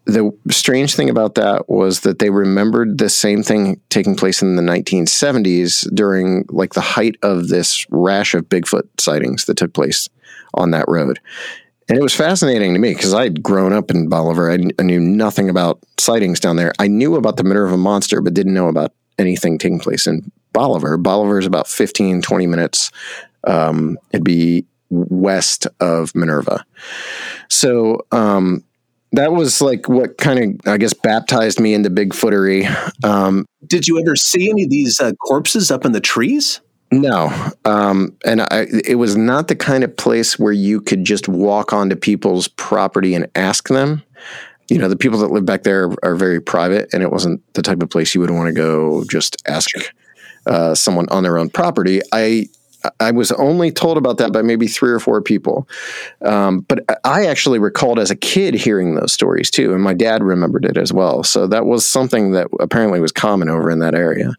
the 0.08 0.32
strange 0.50 0.94
thing 0.94 1.10
about 1.10 1.34
that 1.34 1.68
was 1.68 2.00
that 2.00 2.18
they 2.18 2.30
remembered 2.30 2.96
the 2.96 3.10
same 3.10 3.42
thing 3.42 3.78
taking 3.90 4.16
place 4.16 4.40
in 4.40 4.56
the 4.56 4.62
1970s 4.62 5.86
during 5.94 6.46
like 6.48 6.72
the 6.72 6.80
height 6.80 7.16
of 7.22 7.48
this 7.48 7.86
rash 7.90 8.32
of 8.32 8.48
Bigfoot 8.48 8.88
sightings 8.98 9.44
that 9.44 9.58
took 9.58 9.74
place 9.74 10.08
on 10.54 10.70
that 10.70 10.86
road. 10.88 11.20
And 11.88 11.96
it 11.96 12.02
was 12.02 12.14
fascinating 12.14 12.74
to 12.74 12.78
me 12.78 12.92
because 12.92 13.14
I'd 13.14 13.42
grown 13.42 13.72
up 13.72 13.90
in 13.90 14.08
Bolivar. 14.08 14.50
I, 14.50 14.58
I, 14.78 14.82
knew 14.82 15.00
nothing 15.00 15.48
about 15.48 15.78
sightings 15.98 16.38
down 16.38 16.56
there. 16.56 16.72
I 16.78 16.86
knew 16.86 17.16
about 17.16 17.38
the 17.38 17.44
Minerva 17.44 17.78
monster, 17.78 18.20
but 18.20 18.34
didn't 18.34 18.52
know 18.52 18.68
about 18.68 18.92
anything 19.18 19.58
taking 19.58 19.80
place 19.80 20.06
in 20.06 20.30
Bolivar. 20.52 20.98
Bolivar 20.98 21.38
is 21.38 21.46
about 21.46 21.66
15, 21.66 22.20
20 22.20 22.46
minutes. 22.46 22.90
Um, 23.44 23.96
it'd 24.12 24.24
be 24.24 24.66
west 24.90 25.66
of 25.80 26.14
Minerva. 26.14 26.64
So, 27.48 28.06
um, 28.12 28.64
that 29.12 29.32
was 29.32 29.62
like 29.62 29.88
what 29.88 30.18
kind 30.18 30.60
of 30.60 30.70
I 30.70 30.76
guess 30.76 30.92
baptized 30.92 31.60
me 31.60 31.72
into 31.72 31.88
Bigfootery. 31.88 32.66
Um, 33.04 33.46
Did 33.66 33.88
you 33.88 33.98
ever 34.00 34.16
see 34.16 34.50
any 34.50 34.64
of 34.64 34.70
these 34.70 35.00
uh, 35.00 35.12
corpses 35.12 35.70
up 35.70 35.86
in 35.86 35.92
the 35.92 36.00
trees? 36.00 36.60
No, 36.90 37.30
um, 37.64 38.16
and 38.24 38.40
I, 38.40 38.66
it 38.84 38.94
was 38.94 39.16
not 39.16 39.48
the 39.48 39.56
kind 39.56 39.84
of 39.84 39.96
place 39.96 40.38
where 40.38 40.52
you 40.52 40.80
could 40.80 41.04
just 41.04 41.28
walk 41.28 41.72
onto 41.72 41.96
people's 41.96 42.48
property 42.48 43.14
and 43.14 43.28
ask 43.34 43.68
them. 43.68 44.02
You 44.70 44.78
know, 44.78 44.88
the 44.88 44.96
people 44.96 45.18
that 45.18 45.30
live 45.30 45.44
back 45.44 45.64
there 45.64 45.90
are 46.02 46.14
very 46.14 46.40
private, 46.40 46.88
and 46.92 47.02
it 47.02 47.10
wasn't 47.10 47.42
the 47.54 47.62
type 47.62 47.82
of 47.82 47.90
place 47.90 48.14
you 48.14 48.20
would 48.22 48.30
want 48.30 48.48
to 48.48 48.52
go 48.52 49.04
just 49.10 49.36
ask 49.46 49.68
uh, 50.46 50.74
someone 50.74 51.08
on 51.10 51.22
their 51.22 51.38
own 51.38 51.50
property. 51.50 52.00
I 52.12 52.46
I 53.00 53.10
was 53.10 53.32
only 53.32 53.72
told 53.72 53.96
about 53.96 54.18
that 54.18 54.32
by 54.32 54.42
maybe 54.42 54.68
three 54.68 54.90
or 54.92 55.00
four 55.00 55.20
people. 55.20 55.68
Um, 56.22 56.60
but 56.60 56.84
I 57.04 57.26
actually 57.26 57.58
recalled 57.58 57.98
as 57.98 58.10
a 58.10 58.16
kid 58.16 58.54
hearing 58.54 58.94
those 58.94 59.12
stories 59.12 59.50
too, 59.50 59.74
and 59.74 59.82
my 59.82 59.94
dad 59.94 60.22
remembered 60.22 60.64
it 60.64 60.76
as 60.76 60.92
well. 60.92 61.24
So 61.24 61.46
that 61.48 61.66
was 61.66 61.86
something 61.86 62.32
that 62.32 62.48
apparently 62.60 63.00
was 63.00 63.12
common 63.12 63.48
over 63.48 63.70
in 63.70 63.80
that 63.80 63.94
area. 63.94 64.32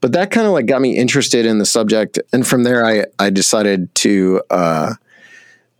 But 0.00 0.12
that 0.12 0.30
kind 0.30 0.46
of 0.46 0.52
like 0.52 0.66
got 0.66 0.80
me 0.80 0.96
interested 0.96 1.46
in 1.46 1.58
the 1.58 1.66
subject, 1.66 2.18
and 2.32 2.46
from 2.46 2.64
there 2.64 2.84
I 2.84 3.06
I 3.18 3.30
decided 3.30 3.94
to. 3.96 4.42
Uh, 4.50 4.94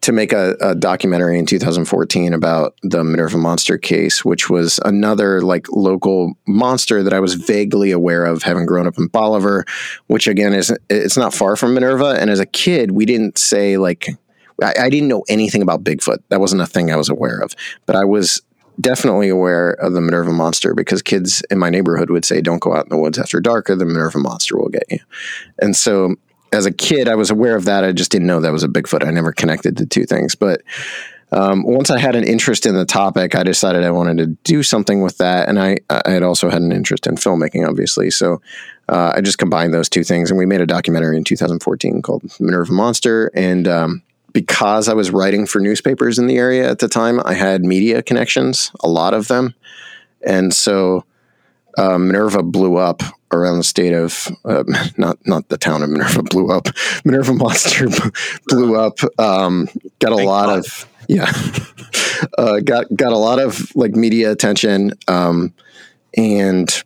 to 0.07 0.13
make 0.13 0.33
a, 0.33 0.57
a, 0.61 0.73
documentary 0.77 1.37
in 1.37 1.47
2014 1.47 2.33
about 2.33 2.77
the 2.85 3.03
Minerva 3.03 3.37
monster 3.39 3.77
case, 3.77 4.25
which 4.25 4.49
was 4.49 4.79
another 4.85 5.43
like 5.43 5.67
local 5.73 6.35
monster 6.47 7.03
that 7.03 7.13
I 7.13 7.19
was 7.19 7.35
vaguely 7.35 7.91
aware 7.91 8.25
of 8.25 8.45
having 8.45 8.67
grown 8.67 8.87
up 8.87 8.99
in 8.99 9.09
Bolivar, 9.09 9.65
which 10.07 10.29
again 10.29 10.53
is 10.53 10.73
it's 10.89 11.17
not 11.17 11.35
far 11.35 11.57
from 11.57 11.75
Minerva. 11.75 12.17
And 12.21 12.31
as 12.31 12.39
a 12.39 12.47
kid, 12.47 12.93
we 12.93 13.05
didn't 13.05 13.37
say 13.37 13.79
like 13.79 14.07
I, 14.63 14.75
I 14.83 14.91
didn't 14.91 15.09
know 15.09 15.25
anything 15.29 15.61
about 15.61 15.83
Bigfoot. 15.83 16.19
That 16.29 16.39
wasn't 16.39 16.63
a 16.63 16.67
thing 16.67 16.93
I 16.93 16.97
was 16.97 17.09
aware 17.09 17.41
of, 17.41 17.57
but 17.85 17.97
I 17.97 18.05
was 18.05 18.41
definitely 18.81 19.29
aware 19.29 19.73
of 19.73 19.93
the 19.93 20.01
Minerva 20.01 20.33
monster 20.33 20.73
because 20.73 21.03
kids 21.03 21.43
in 21.51 21.59
my 21.59 21.69
neighborhood 21.69 22.11
would 22.11 22.25
say, 22.25 22.41
"Don't 22.41 22.63
go 22.63 22.77
out 22.77 22.85
in 22.85 22.91
the 22.91 22.97
woods 22.97 23.19
after 23.19 23.41
dark, 23.41 23.69
or 23.69 23.75
the 23.75 23.85
Minerva 23.85 24.21
monster 24.21 24.57
will 24.57 24.69
get 24.69 24.85
you." 24.89 25.01
And 25.59 25.75
so 25.75 26.15
as 26.57 26.67
a 26.67 26.73
kid, 26.73 27.09
I 27.09 27.15
was 27.15 27.31
aware 27.31 27.55
of 27.55 27.67
that. 27.67 27.85
I 27.85 27.93
just 27.93 28.11
didn't 28.11 28.27
know 28.27 28.41
that 28.41 28.53
was 28.53 28.65
a 28.65 28.69
Bigfoot. 28.69 29.07
I 29.07 29.11
never 29.11 29.33
connected 29.33 29.77
the 29.77 29.87
two 29.87 30.05
things. 30.05 30.35
But 30.35 30.63
um, 31.33 31.65
once 31.65 31.91
I 31.91 31.99
had 31.99 32.17
an 32.17 32.25
interest 32.25 32.67
in 32.67 32.75
the 32.75 32.87
topic, 32.87 33.35
I 33.35 33.43
decided 33.43 33.85
I 33.85 33.91
wanted 33.91 34.19
to 34.19 34.27
do 34.45 34.63
something 34.63 35.03
with 35.03 35.19
that. 35.19 35.49
And 35.49 35.59
I, 35.61 35.77
I 35.91 36.11
had 36.11 36.23
also 36.23 36.49
had 36.49 36.63
an 36.63 36.73
interest 36.73 37.07
in 37.07 37.17
filmmaking, 37.17 37.69
obviously. 37.69 38.11
So 38.11 38.41
uh, 38.89 39.13
I 39.15 39.21
just 39.21 39.39
combined 39.39 39.75
those 39.75 39.89
two 39.89 40.03
things. 40.03 40.31
And 40.31 40.39
we 40.39 40.47
made 40.47 40.61
a 40.61 40.67
documentary 40.67 41.17
in 41.17 41.25
2014 41.25 42.01
called 42.01 42.25
Minerva 42.41 42.73
Monster. 42.73 43.31
And 43.35 43.69
um, 43.69 44.03
because 44.33 44.89
I 44.89 44.95
was 44.95 45.11
writing 45.11 45.47
for 45.47 45.61
newspapers 45.61 46.19
in 46.19 46.27
the 46.27 46.39
area 46.39 46.71
at 46.71 46.79
the 46.79 46.89
time, 46.89 47.21
I 47.25 47.35
had 47.35 47.65
media 47.65 48.03
connections, 48.03 48.71
a 48.81 48.89
lot 48.89 49.13
of 49.13 49.29
them. 49.29 49.55
And 50.25 50.55
so 50.55 51.05
uh, 51.77 51.99
Minerva 51.99 52.43
blew 52.43 52.77
up 52.77 53.03
around 53.33 53.59
the 53.59 53.65
state 53.65 53.93
of 53.93 54.29
uh, 54.45 54.65
not 54.97 55.19
not 55.27 55.49
the 55.49 55.59
town 55.59 55.83
of 55.83 55.91
Minerva 55.91 56.23
blew 56.23 56.51
up. 56.51 56.69
Minerva 57.05 57.33
Monster 57.35 57.89
blew 58.49 58.77
up. 58.77 58.99
Um, 59.19 59.69
got 59.99 60.13
a 60.13 60.17
Thank 60.17 60.29
lot 60.29 60.47
God. 60.47 60.59
of 60.59 60.89
yeah, 61.09 61.33
uh, 62.39 62.61
got 62.61 62.87
got 62.95 63.13
a 63.13 63.19
lot 63.19 63.39
of 63.39 63.75
like 63.77 63.93
media 63.93 64.33
attention, 64.33 64.93
um, 65.09 65.55
and 66.17 66.83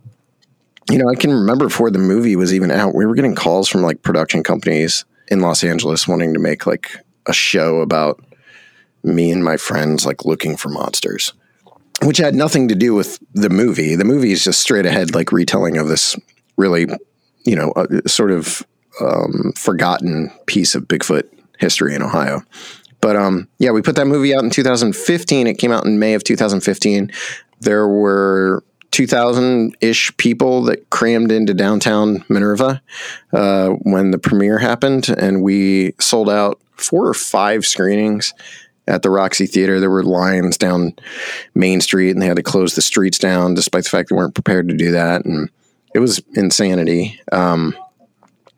you 0.90 0.98
know 0.98 1.08
I 1.08 1.14
can 1.14 1.32
remember 1.32 1.66
before 1.66 1.90
the 1.90 1.98
movie 1.98 2.36
was 2.36 2.52
even 2.52 2.70
out, 2.70 2.94
we 2.94 3.06
were 3.06 3.14
getting 3.14 3.34
calls 3.34 3.68
from 3.68 3.82
like 3.82 4.02
production 4.02 4.42
companies 4.42 5.04
in 5.28 5.40
Los 5.40 5.64
Angeles 5.64 6.06
wanting 6.06 6.34
to 6.34 6.40
make 6.40 6.66
like 6.66 6.90
a 7.26 7.32
show 7.32 7.80
about 7.80 8.22
me 9.02 9.30
and 9.30 9.42
my 9.42 9.56
friends 9.56 10.04
like 10.04 10.24
looking 10.26 10.56
for 10.56 10.68
monsters 10.68 11.32
which 12.02 12.18
had 12.18 12.34
nothing 12.34 12.68
to 12.68 12.74
do 12.74 12.94
with 12.94 13.18
the 13.32 13.50
movie. 13.50 13.94
The 13.94 14.04
movie 14.04 14.32
is 14.32 14.42
just 14.42 14.60
straight 14.60 14.86
ahead, 14.86 15.14
like 15.14 15.32
retelling 15.32 15.76
of 15.76 15.88
this 15.88 16.16
really, 16.56 16.86
you 17.44 17.56
know, 17.56 17.72
a, 17.76 18.08
sort 18.08 18.30
of 18.30 18.66
um, 19.00 19.52
forgotten 19.56 20.32
piece 20.46 20.74
of 20.74 20.88
Bigfoot 20.88 21.28
history 21.58 21.94
in 21.94 22.02
Ohio. 22.02 22.42
But 23.00 23.16
um, 23.16 23.48
yeah, 23.58 23.70
we 23.70 23.82
put 23.82 23.96
that 23.96 24.06
movie 24.06 24.34
out 24.34 24.44
in 24.44 24.50
2015. 24.50 25.46
It 25.46 25.58
came 25.58 25.72
out 25.72 25.86
in 25.86 25.98
May 25.98 26.14
of 26.14 26.24
2015. 26.24 27.10
There 27.60 27.86
were 27.86 28.62
2,000 28.90 29.76
ish 29.80 30.14
people 30.16 30.62
that 30.62 30.90
crammed 30.90 31.32
into 31.32 31.54
downtown 31.54 32.24
Minerva 32.28 32.82
uh, 33.32 33.68
when 33.68 34.10
the 34.10 34.18
premiere 34.18 34.58
happened, 34.58 35.08
and 35.08 35.42
we 35.42 35.94
sold 36.00 36.28
out 36.28 36.60
four 36.76 37.06
or 37.06 37.14
five 37.14 37.66
screenings 37.66 38.34
at 38.90 39.02
the 39.02 39.10
Roxy 39.10 39.46
Theater. 39.46 39.80
There 39.80 39.90
were 39.90 40.02
lines 40.02 40.58
down 40.58 40.94
Main 41.54 41.80
Street, 41.80 42.10
and 42.10 42.20
they 42.20 42.26
had 42.26 42.36
to 42.36 42.42
close 42.42 42.74
the 42.74 42.82
streets 42.82 43.18
down, 43.18 43.54
despite 43.54 43.84
the 43.84 43.90
fact 43.90 44.10
they 44.10 44.16
weren't 44.16 44.34
prepared 44.34 44.68
to 44.68 44.76
do 44.76 44.90
that. 44.92 45.24
And 45.24 45.48
it 45.94 46.00
was 46.00 46.20
insanity. 46.34 47.20
Um, 47.32 47.76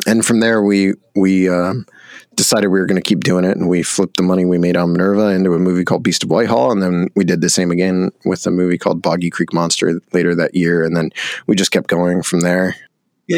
and 0.06 0.24
from 0.24 0.40
there, 0.40 0.62
we 0.62 0.94
we 1.14 1.48
uh, 1.48 1.74
decided 2.34 2.68
we 2.68 2.80
were 2.80 2.86
going 2.86 3.00
to 3.00 3.08
keep 3.08 3.20
doing 3.20 3.44
it, 3.44 3.56
and 3.56 3.68
we 3.68 3.82
flipped 3.82 4.16
the 4.16 4.22
money 4.22 4.44
we 4.44 4.58
made 4.58 4.76
on 4.76 4.92
Minerva 4.92 5.28
into 5.28 5.52
a 5.52 5.58
movie 5.58 5.84
called 5.84 6.02
Beast 6.02 6.24
of 6.24 6.30
Whitehall, 6.30 6.72
and 6.72 6.82
then 6.82 7.08
we 7.14 7.24
did 7.24 7.40
the 7.40 7.50
same 7.50 7.70
again 7.70 8.10
with 8.24 8.46
a 8.46 8.50
movie 8.50 8.78
called 8.78 9.02
Boggy 9.02 9.30
Creek 9.30 9.52
Monster 9.52 10.00
later 10.12 10.34
that 10.34 10.54
year, 10.54 10.82
and 10.82 10.96
then 10.96 11.10
we 11.46 11.54
just 11.54 11.70
kept 11.70 11.88
going 11.88 12.22
from 12.22 12.40
there. 12.40 12.74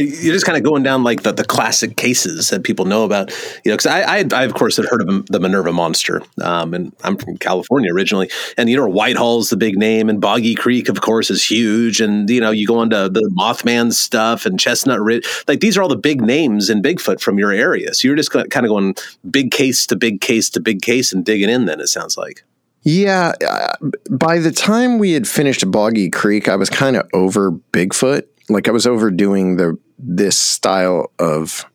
You're 0.00 0.32
just 0.32 0.46
kind 0.46 0.58
of 0.58 0.64
going 0.64 0.82
down 0.82 1.04
like 1.04 1.22
the, 1.22 1.32
the 1.32 1.44
classic 1.44 1.96
cases 1.96 2.50
that 2.50 2.64
people 2.64 2.84
know 2.84 3.04
about, 3.04 3.30
you 3.64 3.70
know. 3.70 3.76
Because 3.76 3.86
I, 3.86 4.00
I, 4.00 4.24
I, 4.32 4.44
of 4.44 4.54
course, 4.54 4.76
had 4.76 4.86
heard 4.86 5.02
of 5.02 5.26
the 5.26 5.38
Minerva 5.38 5.72
monster, 5.72 6.22
um, 6.42 6.74
and 6.74 6.94
I'm 7.04 7.16
from 7.16 7.36
California 7.36 7.92
originally, 7.92 8.30
and 8.56 8.68
you 8.68 8.76
know, 8.76 8.88
Whitehall's 8.88 9.50
the 9.50 9.56
big 9.56 9.76
name, 9.76 10.08
and 10.08 10.20
Boggy 10.20 10.54
Creek, 10.54 10.88
of 10.88 11.00
course, 11.00 11.30
is 11.30 11.48
huge, 11.48 12.00
and 12.00 12.28
you 12.28 12.40
know, 12.40 12.50
you 12.50 12.66
go 12.66 12.82
into 12.82 13.08
the 13.08 13.30
Mothman 13.36 13.92
stuff 13.92 14.46
and 14.46 14.58
Chestnut 14.58 15.00
Ridge, 15.00 15.26
like 15.46 15.60
these 15.60 15.76
are 15.76 15.82
all 15.82 15.88
the 15.88 15.96
big 15.96 16.20
names 16.20 16.70
in 16.70 16.82
Bigfoot 16.82 17.20
from 17.20 17.38
your 17.38 17.52
area. 17.52 17.94
So 17.94 18.08
you're 18.08 18.16
just 18.16 18.30
kind 18.30 18.46
of 18.56 18.68
going 18.68 18.94
big 19.30 19.50
case 19.50 19.86
to 19.86 19.96
big 19.96 20.20
case 20.20 20.50
to 20.50 20.60
big 20.60 20.82
case 20.82 21.12
and 21.12 21.24
digging 21.24 21.48
in. 21.48 21.66
Then 21.66 21.80
it 21.80 21.88
sounds 21.88 22.16
like. 22.16 22.44
Yeah, 22.82 23.32
uh, 23.48 23.76
by 24.10 24.40
the 24.40 24.50
time 24.50 24.98
we 24.98 25.12
had 25.12 25.26
finished 25.26 25.70
Boggy 25.70 26.10
Creek, 26.10 26.48
I 26.48 26.56
was 26.56 26.68
kind 26.68 26.96
of 26.96 27.08
over 27.14 27.50
Bigfoot 27.50 28.24
like 28.48 28.68
I 28.68 28.72
was 28.72 28.86
overdoing 28.86 29.56
the 29.56 29.78
this 29.98 30.38
style 30.38 31.10
of 31.18 31.66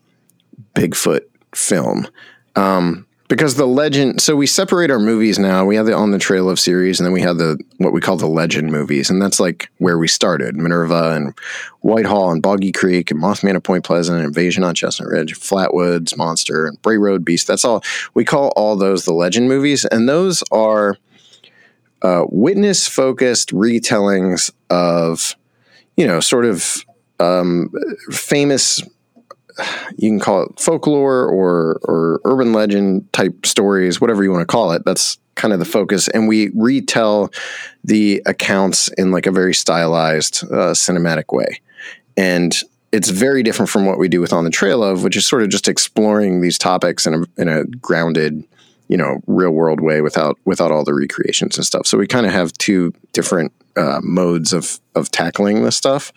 Bigfoot 0.76 1.22
film. 1.54 2.08
Um, 2.56 3.06
because 3.28 3.56
the 3.56 3.68
legend 3.68 4.22
so 4.22 4.36
we 4.36 4.48
separate 4.48 4.90
our 4.90 5.00
movies 5.00 5.38
now. 5.38 5.64
We 5.64 5.76
have 5.76 5.86
the 5.86 5.94
on 5.94 6.10
the 6.10 6.18
trail 6.18 6.50
of 6.50 6.60
series 6.60 7.00
and 7.00 7.06
then 7.06 7.14
we 7.14 7.22
have 7.22 7.38
the 7.38 7.60
what 7.78 7.94
we 7.94 8.02
call 8.02 8.18
the 8.18 8.28
legend 8.28 8.72
movies 8.72 9.12
and 9.12 9.22
that's 9.22 9.40
like 9.40 9.70
where 9.78 10.00
we 10.00 10.08
started. 10.08 10.56
Minerva 10.56 11.12
and 11.16 11.38
whitehall 11.82 12.32
and 12.32 12.42
boggy 12.42 12.72
creek 12.72 13.12
and 13.12 13.22
mothman 13.22 13.56
at 13.56 13.64
point 13.64 13.86
pleasant 13.86 14.24
invasion 14.24 14.64
on 14.64 14.74
chestnut 14.74 15.10
ridge 15.10 15.40
flatwoods 15.40 16.18
monster 16.18 16.66
and 16.66 16.82
bray 16.82 16.98
road 16.98 17.24
beast. 17.24 17.46
That's 17.46 17.64
all 17.64 17.84
we 18.16 18.26
call 18.26 18.52
all 18.56 18.76
those 18.76 19.06
the 19.06 19.14
legend 19.14 19.48
movies 19.48 19.86
and 19.86 20.10
those 20.10 20.44
are 20.52 20.98
uh, 22.02 22.24
witness 22.30 22.88
focused 22.88 23.50
retellings 23.50 24.52
of 24.72 25.36
you 26.00 26.08
know, 26.08 26.22
sort 26.22 26.46
of 26.46 26.86
um, 27.20 27.72
famous. 28.12 28.82
You 29.98 30.10
can 30.10 30.20
call 30.20 30.44
it 30.44 30.60
folklore 30.60 31.26
or 31.26 31.80
or 31.84 32.22
urban 32.26 32.54
legend 32.54 33.12
type 33.12 33.46
stories, 33.46 34.00
whatever 34.00 34.24
you 34.24 34.32
want 34.32 34.42
to 34.42 34.52
call 34.52 34.72
it. 34.72 34.84
That's 34.86 35.18
kind 35.36 35.54
of 35.54 35.60
the 35.60 35.66
focus, 35.66 36.08
and 36.10 36.28
we 36.28 36.50
retell 36.56 37.32
the 37.84 38.22
accounts 38.26 38.90
in 38.98 39.12
like 39.12 39.26
a 39.26 39.32
very 39.32 39.54
stylized, 39.54 40.44
uh, 40.46 40.74
cinematic 40.74 41.34
way, 41.34 41.62
and 42.16 42.62
it's 42.92 43.10
very 43.10 43.44
different 43.44 43.70
from 43.70 43.86
what 43.86 44.00
we 44.00 44.08
do 44.08 44.22
with 44.22 44.34
on 44.34 44.44
the 44.44 44.50
trail 44.50 44.84
of, 44.84 45.04
which 45.04 45.16
is 45.16 45.26
sort 45.26 45.44
of 45.44 45.50
just 45.50 45.68
exploring 45.68 46.42
these 46.42 46.58
topics 46.58 47.06
in 47.06 47.14
a 47.14 47.42
in 47.42 47.48
a 47.48 47.66
grounded, 47.66 48.44
you 48.90 48.98
know, 48.98 49.22
real 49.28 49.52
world 49.52 49.80
way 49.80 50.02
without 50.02 50.38
without 50.44 50.72
all 50.72 50.84
the 50.84 50.94
recreations 50.94 51.56
and 51.56 51.66
stuff. 51.66 51.88
So 51.88 51.98
we 51.98 52.08
kind 52.08 52.26
of 52.26 52.34
have 52.34 52.52
two 52.54 52.92
different 53.14 53.54
uh, 53.78 54.02
modes 54.04 54.52
of 54.52 54.80
of 54.96 55.10
tackling 55.12 55.64
this 55.64 55.78
stuff. 55.78 56.12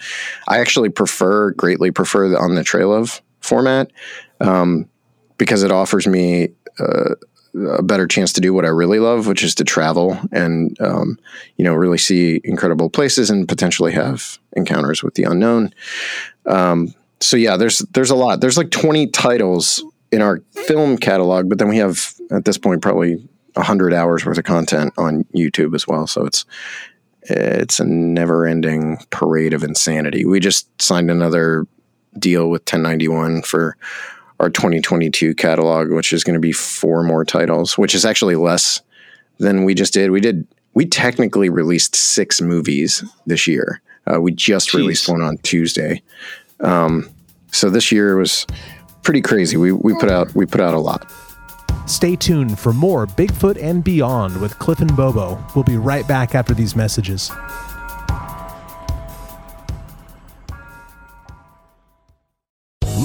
I 0.49 0.59
actually 0.59 0.89
prefer 0.89 1.53
greatly 1.53 1.93
prefer 1.93 2.29
the 2.29 2.39
on 2.39 2.57
the 2.57 2.65
trail 2.65 2.93
of 2.93 3.23
format 3.41 3.93
um, 4.41 4.89
because 5.37 5.63
it 5.63 5.71
offers 5.71 6.07
me 6.07 6.49
uh, 6.81 7.15
a 7.55 7.83
better 7.83 8.07
chance 8.07 8.33
to 8.33 8.41
do 8.41 8.55
what 8.55 8.65
I 8.65 8.69
really 8.69 8.99
love, 8.99 9.27
which 9.27 9.43
is 9.43 9.55
to 9.57 9.65
travel 9.65 10.19
and 10.33 10.81
um, 10.81 11.19
you 11.59 11.65
know 11.65 11.75
really 11.75 11.99
see 11.99 12.41
incredible 12.43 12.89
places 12.89 13.29
and 13.29 13.47
potentially 13.47 13.93
have 13.93 14.39
encounters 14.55 15.03
with 15.03 15.15
the 15.15 15.25
unknown. 15.25 15.75
Um, 16.47 16.95
so 17.21 17.37
yeah, 17.37 17.59
there's 17.59 17.81
there's 17.93 18.11
a 18.11 18.17
lot. 18.17 18.41
There's 18.41 18.57
like 18.57 18.71
20 18.71 19.09
titles 19.09 19.85
in 20.13 20.23
our 20.23 20.41
film 20.67 20.99
catalog, 20.99 21.49
but 21.49 21.59
then 21.59 21.69
we 21.69 21.79
have 21.79 22.15
at 22.31 22.45
this 22.45 22.59
point 22.59 22.83
probably 22.83 23.17
100 23.55 23.93
hours 23.93 24.25
worth 24.25 24.39
of 24.39 24.45
content 24.45 24.93
on 24.97 25.25
YouTube 25.35 25.75
as 25.75 25.89
well. 25.89 26.07
So 26.07 26.25
it's 26.25 26.45
it's 27.23 27.81
a 27.81 27.85
never 27.85 28.47
ending 28.47 28.99
parade 29.11 29.55
of 29.55 29.63
insanity. 29.63 30.25
We 30.25 30.41
just 30.41 30.69
signed 30.83 31.11
another 31.11 31.67
deal 32.19 32.51
with 32.51 32.63
1091 32.63 33.43
for 33.43 33.77
our 34.41 34.51
2022 34.51 35.35
catalog, 35.37 35.91
which 35.91 36.13
is 36.13 36.25
going 36.25 36.35
to 36.35 36.41
be 36.41 36.53
four 36.53 37.05
more 37.05 37.25
titles, 37.25 37.79
which 37.79 37.95
is 37.95 38.05
actually 38.05 38.35
less 38.35 38.83
than 39.39 39.65
we 39.65 39.73
just 39.73 39.95
did. 39.95 40.11
We 40.11 40.21
did 40.21 40.47
we 40.75 40.87
technically 40.87 41.49
released 41.49 41.95
six 41.95 42.41
movies 42.41 43.05
this 43.27 43.47
year. 43.47 43.81
Uh, 44.07 44.21
we 44.21 44.33
just 44.33 44.71
Jeez. 44.71 44.75
released 44.75 45.09
one 45.09 45.23
on 45.23 45.39
Tuesday. 45.39 46.03
Um, 46.61 47.09
so 47.53 47.71
this 47.71 47.93
year 47.93 48.17
was 48.17 48.47
pretty 49.03 49.21
crazy. 49.21 49.57
We 49.57 49.73
we 49.73 49.95
put 49.95 50.11
out 50.11 50.35
we 50.35 50.47
put 50.47 50.61
out 50.61 50.75
a 50.75 50.79
lot. 50.79 51.11
Stay 51.87 52.17
tuned 52.17 52.59
for 52.59 52.73
more 52.73 53.07
Bigfoot 53.07 53.61
and 53.63 53.83
Beyond 53.83 54.37
with 54.39 54.59
Cliff 54.59 54.81
and 54.81 54.97
Bobo. 54.97 55.43
We'll 55.55 55.65
be 55.65 55.77
right 55.77 56.07
back 56.07 56.35
after 56.35 56.55
these 56.55 56.77
messages. 56.77 57.31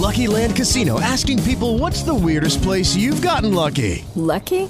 Lucky 0.08 0.27
Land 0.27 0.56
Casino 0.56 1.00
asking 1.00 1.44
people 1.44 1.77
what's 1.77 2.01
the 2.01 2.16
weirdest 2.16 2.62
place 2.62 2.96
you've 2.96 3.22
gotten 3.22 3.54
lucky? 3.54 4.06
Lucky? 4.16 4.70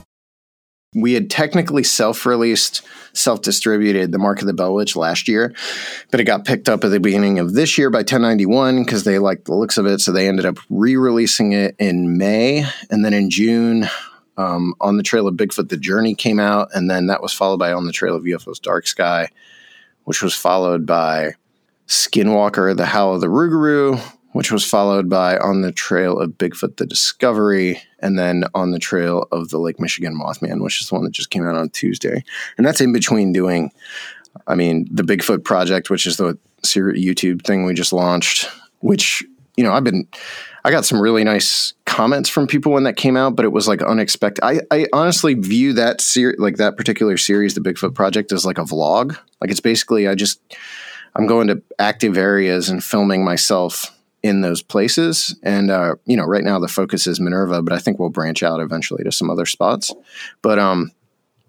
We 0.93 1.13
had 1.13 1.29
technically 1.29 1.83
self-released, 1.83 2.81
self-distributed 3.13 4.11
the 4.11 4.19
Mark 4.19 4.41
of 4.41 4.47
the 4.47 4.53
Bell 4.53 4.73
Witch 4.73 4.97
last 4.97 5.27
year, 5.27 5.53
but 6.09 6.19
it 6.19 6.25
got 6.25 6.43
picked 6.43 6.67
up 6.67 6.83
at 6.83 6.89
the 6.89 6.99
beginning 6.99 7.39
of 7.39 7.53
this 7.53 7.77
year 7.77 7.89
by 7.89 7.99
1091 7.99 8.83
because 8.83 9.05
they 9.05 9.17
liked 9.17 9.45
the 9.45 9.55
looks 9.55 9.77
of 9.77 9.85
it. 9.85 10.01
So 10.01 10.11
they 10.11 10.27
ended 10.27 10.45
up 10.45 10.57
re-releasing 10.69 11.53
it 11.53 11.75
in 11.79 12.17
May, 12.17 12.65
and 12.89 13.05
then 13.05 13.13
in 13.13 13.29
June, 13.29 13.87
um, 14.37 14.73
on 14.81 14.97
the 14.97 15.03
Trail 15.03 15.27
of 15.27 15.35
Bigfoot, 15.35 15.69
the 15.69 15.77
Journey 15.77 16.13
came 16.13 16.39
out, 16.39 16.67
and 16.73 16.89
then 16.89 17.07
that 17.07 17.21
was 17.21 17.31
followed 17.31 17.59
by 17.59 17.71
On 17.71 17.85
the 17.85 17.93
Trail 17.93 18.15
of 18.15 18.23
UFOs, 18.23 18.61
Dark 18.61 18.85
Sky, 18.85 19.29
which 20.03 20.21
was 20.21 20.33
followed 20.33 20.85
by 20.85 21.35
Skinwalker, 21.87 22.75
The 22.75 22.85
Howl 22.85 23.15
of 23.15 23.21
the 23.21 23.27
Rougarou, 23.27 24.01
which 24.33 24.51
was 24.51 24.63
followed 24.63 25.09
by 25.09 25.37
On 25.37 25.61
the 25.61 25.71
Trail 25.71 26.19
of 26.19 26.31
Bigfoot, 26.31 26.77
The 26.77 26.85
Discovery, 26.85 27.81
and 27.99 28.17
then 28.17 28.45
On 28.55 28.71
the 28.71 28.79
Trail 28.79 29.27
of 29.31 29.49
the 29.49 29.59
Lake 29.59 29.79
Michigan 29.79 30.17
Mothman, 30.17 30.63
which 30.63 30.81
is 30.81 30.87
the 30.87 30.95
one 30.95 31.03
that 31.03 31.11
just 31.11 31.29
came 31.29 31.45
out 31.45 31.55
on 31.55 31.69
Tuesday. 31.69 32.23
And 32.57 32.65
that's 32.65 32.81
in 32.81 32.93
between 32.93 33.33
doing, 33.33 33.71
I 34.47 34.55
mean, 34.55 34.87
the 34.91 35.03
Bigfoot 35.03 35.43
Project, 35.43 35.89
which 35.89 36.05
is 36.05 36.17
the 36.17 36.37
YouTube 36.63 37.43
thing 37.43 37.65
we 37.65 37.73
just 37.73 37.93
launched, 37.93 38.49
which, 38.79 39.23
you 39.57 39.63
know, 39.63 39.73
I've 39.73 39.83
been, 39.83 40.07
I 40.63 40.71
got 40.71 40.85
some 40.85 41.01
really 41.01 41.23
nice 41.23 41.73
comments 41.85 42.29
from 42.29 42.47
people 42.47 42.71
when 42.71 42.83
that 42.83 42.95
came 42.95 43.17
out, 43.17 43.35
but 43.35 43.43
it 43.43 43.51
was 43.51 43.67
like 43.67 43.81
unexpected. 43.81 44.45
I, 44.45 44.61
I 44.71 44.87
honestly 44.93 45.33
view 45.33 45.73
that 45.73 45.99
series, 45.99 46.39
like 46.39 46.57
that 46.57 46.77
particular 46.77 47.17
series, 47.17 47.55
the 47.55 47.61
Bigfoot 47.61 47.95
Project, 47.95 48.31
as 48.31 48.45
like 48.45 48.57
a 48.57 48.63
vlog. 48.63 49.17
Like 49.41 49.51
it's 49.51 49.59
basically, 49.59 50.07
I 50.07 50.15
just, 50.15 50.39
I'm 51.15 51.27
going 51.27 51.47
to 51.47 51.61
active 51.79 52.15
areas 52.15 52.69
and 52.69 52.81
filming 52.81 53.25
myself 53.25 53.97
in 54.23 54.41
those 54.41 54.61
places. 54.61 55.35
And 55.43 55.71
uh, 55.71 55.95
you 56.05 56.15
know, 56.15 56.25
right 56.25 56.43
now 56.43 56.59
the 56.59 56.67
focus 56.67 57.07
is 57.07 57.19
Minerva, 57.19 57.61
but 57.61 57.73
I 57.73 57.79
think 57.79 57.99
we'll 57.99 58.09
branch 58.09 58.43
out 58.43 58.59
eventually 58.59 59.03
to 59.03 59.11
some 59.11 59.29
other 59.29 59.45
spots. 59.45 59.93
But 60.41 60.59
um, 60.59 60.91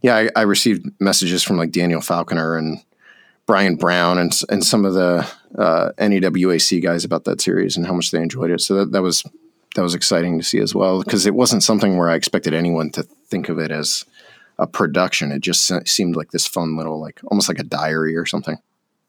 yeah, 0.00 0.16
I, 0.16 0.28
I 0.36 0.42
received 0.42 0.90
messages 1.00 1.42
from 1.42 1.58
like 1.58 1.70
Daniel 1.70 2.00
Falconer 2.00 2.56
and 2.56 2.82
Brian 3.46 3.76
Brown 3.76 4.18
and 4.18 4.32
and 4.48 4.64
some 4.64 4.84
of 4.84 4.94
the 4.94 5.28
uh, 5.58 5.90
NAWAC 5.98 6.82
guys 6.82 7.04
about 7.04 7.24
that 7.24 7.40
series 7.40 7.76
and 7.76 7.86
how 7.86 7.92
much 7.92 8.10
they 8.10 8.20
enjoyed 8.20 8.50
it. 8.50 8.60
So 8.60 8.74
that, 8.76 8.92
that 8.92 9.02
was 9.02 9.24
that 9.74 9.82
was 9.82 9.94
exciting 9.94 10.38
to 10.38 10.44
see 10.44 10.58
as 10.58 10.74
well 10.74 11.02
because 11.02 11.26
it 11.26 11.34
wasn't 11.34 11.62
something 11.62 11.96
where 11.96 12.10
I 12.10 12.14
expected 12.14 12.54
anyone 12.54 12.90
to 12.92 13.02
think 13.02 13.48
of 13.48 13.58
it 13.58 13.70
as 13.70 14.04
a 14.58 14.66
production. 14.66 15.32
It 15.32 15.40
just 15.40 15.66
se- 15.66 15.84
seemed 15.86 16.16
like 16.16 16.30
this 16.30 16.46
fun 16.46 16.76
little 16.76 17.00
like 17.00 17.20
almost 17.26 17.48
like 17.48 17.58
a 17.58 17.64
diary 17.64 18.16
or 18.16 18.26
something. 18.26 18.58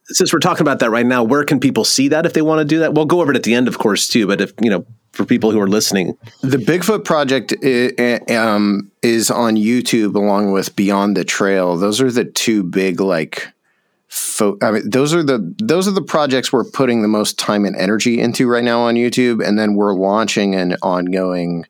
Since 0.07 0.33
we're 0.33 0.39
talking 0.39 0.61
about 0.61 0.79
that 0.79 0.89
right 0.89 1.05
now, 1.05 1.23
where 1.23 1.43
can 1.45 1.59
people 1.59 1.85
see 1.85 2.09
that 2.09 2.25
if 2.25 2.33
they 2.33 2.41
want 2.41 2.59
to 2.59 2.65
do 2.65 2.79
that? 2.79 2.93
We'll 2.93 3.05
go 3.05 3.21
over 3.21 3.31
it 3.31 3.37
at 3.37 3.43
the 3.43 3.53
end, 3.55 3.67
of 3.67 3.77
course, 3.77 4.07
too. 4.07 4.27
But 4.27 4.41
if 4.41 4.51
you 4.61 4.69
know, 4.69 4.85
for 5.13 5.23
people 5.25 5.51
who 5.51 5.59
are 5.61 5.67
listening, 5.67 6.17
The 6.41 6.57
Bigfoot 6.57 7.05
Project 7.05 7.53
i- 7.63 7.93
i- 8.29 8.35
um, 8.35 8.91
is 9.01 9.31
on 9.31 9.55
YouTube 9.55 10.15
along 10.15 10.51
with 10.51 10.75
Beyond 10.75 11.15
the 11.15 11.23
Trail. 11.23 11.77
Those 11.77 12.01
are 12.01 12.11
the 12.11 12.25
two 12.25 12.63
big 12.63 12.99
like. 12.99 13.47
Fo- 14.09 14.57
I 14.61 14.71
mean, 14.71 14.87
those 14.89 15.11
are 15.13 15.23
the 15.23 15.55
those 15.63 15.87
are 15.87 15.91
the 15.91 16.01
projects 16.01 16.51
we're 16.53 16.65
putting 16.65 17.01
the 17.01 17.07
most 17.07 17.39
time 17.39 17.65
and 17.65 17.75
energy 17.75 18.19
into 18.19 18.47
right 18.47 18.63
now 18.63 18.81
on 18.81 18.95
YouTube, 18.95 19.43
and 19.43 19.57
then 19.57 19.73
we're 19.73 19.93
launching 19.95 20.53
an 20.53 20.75
ongoing 20.83 21.65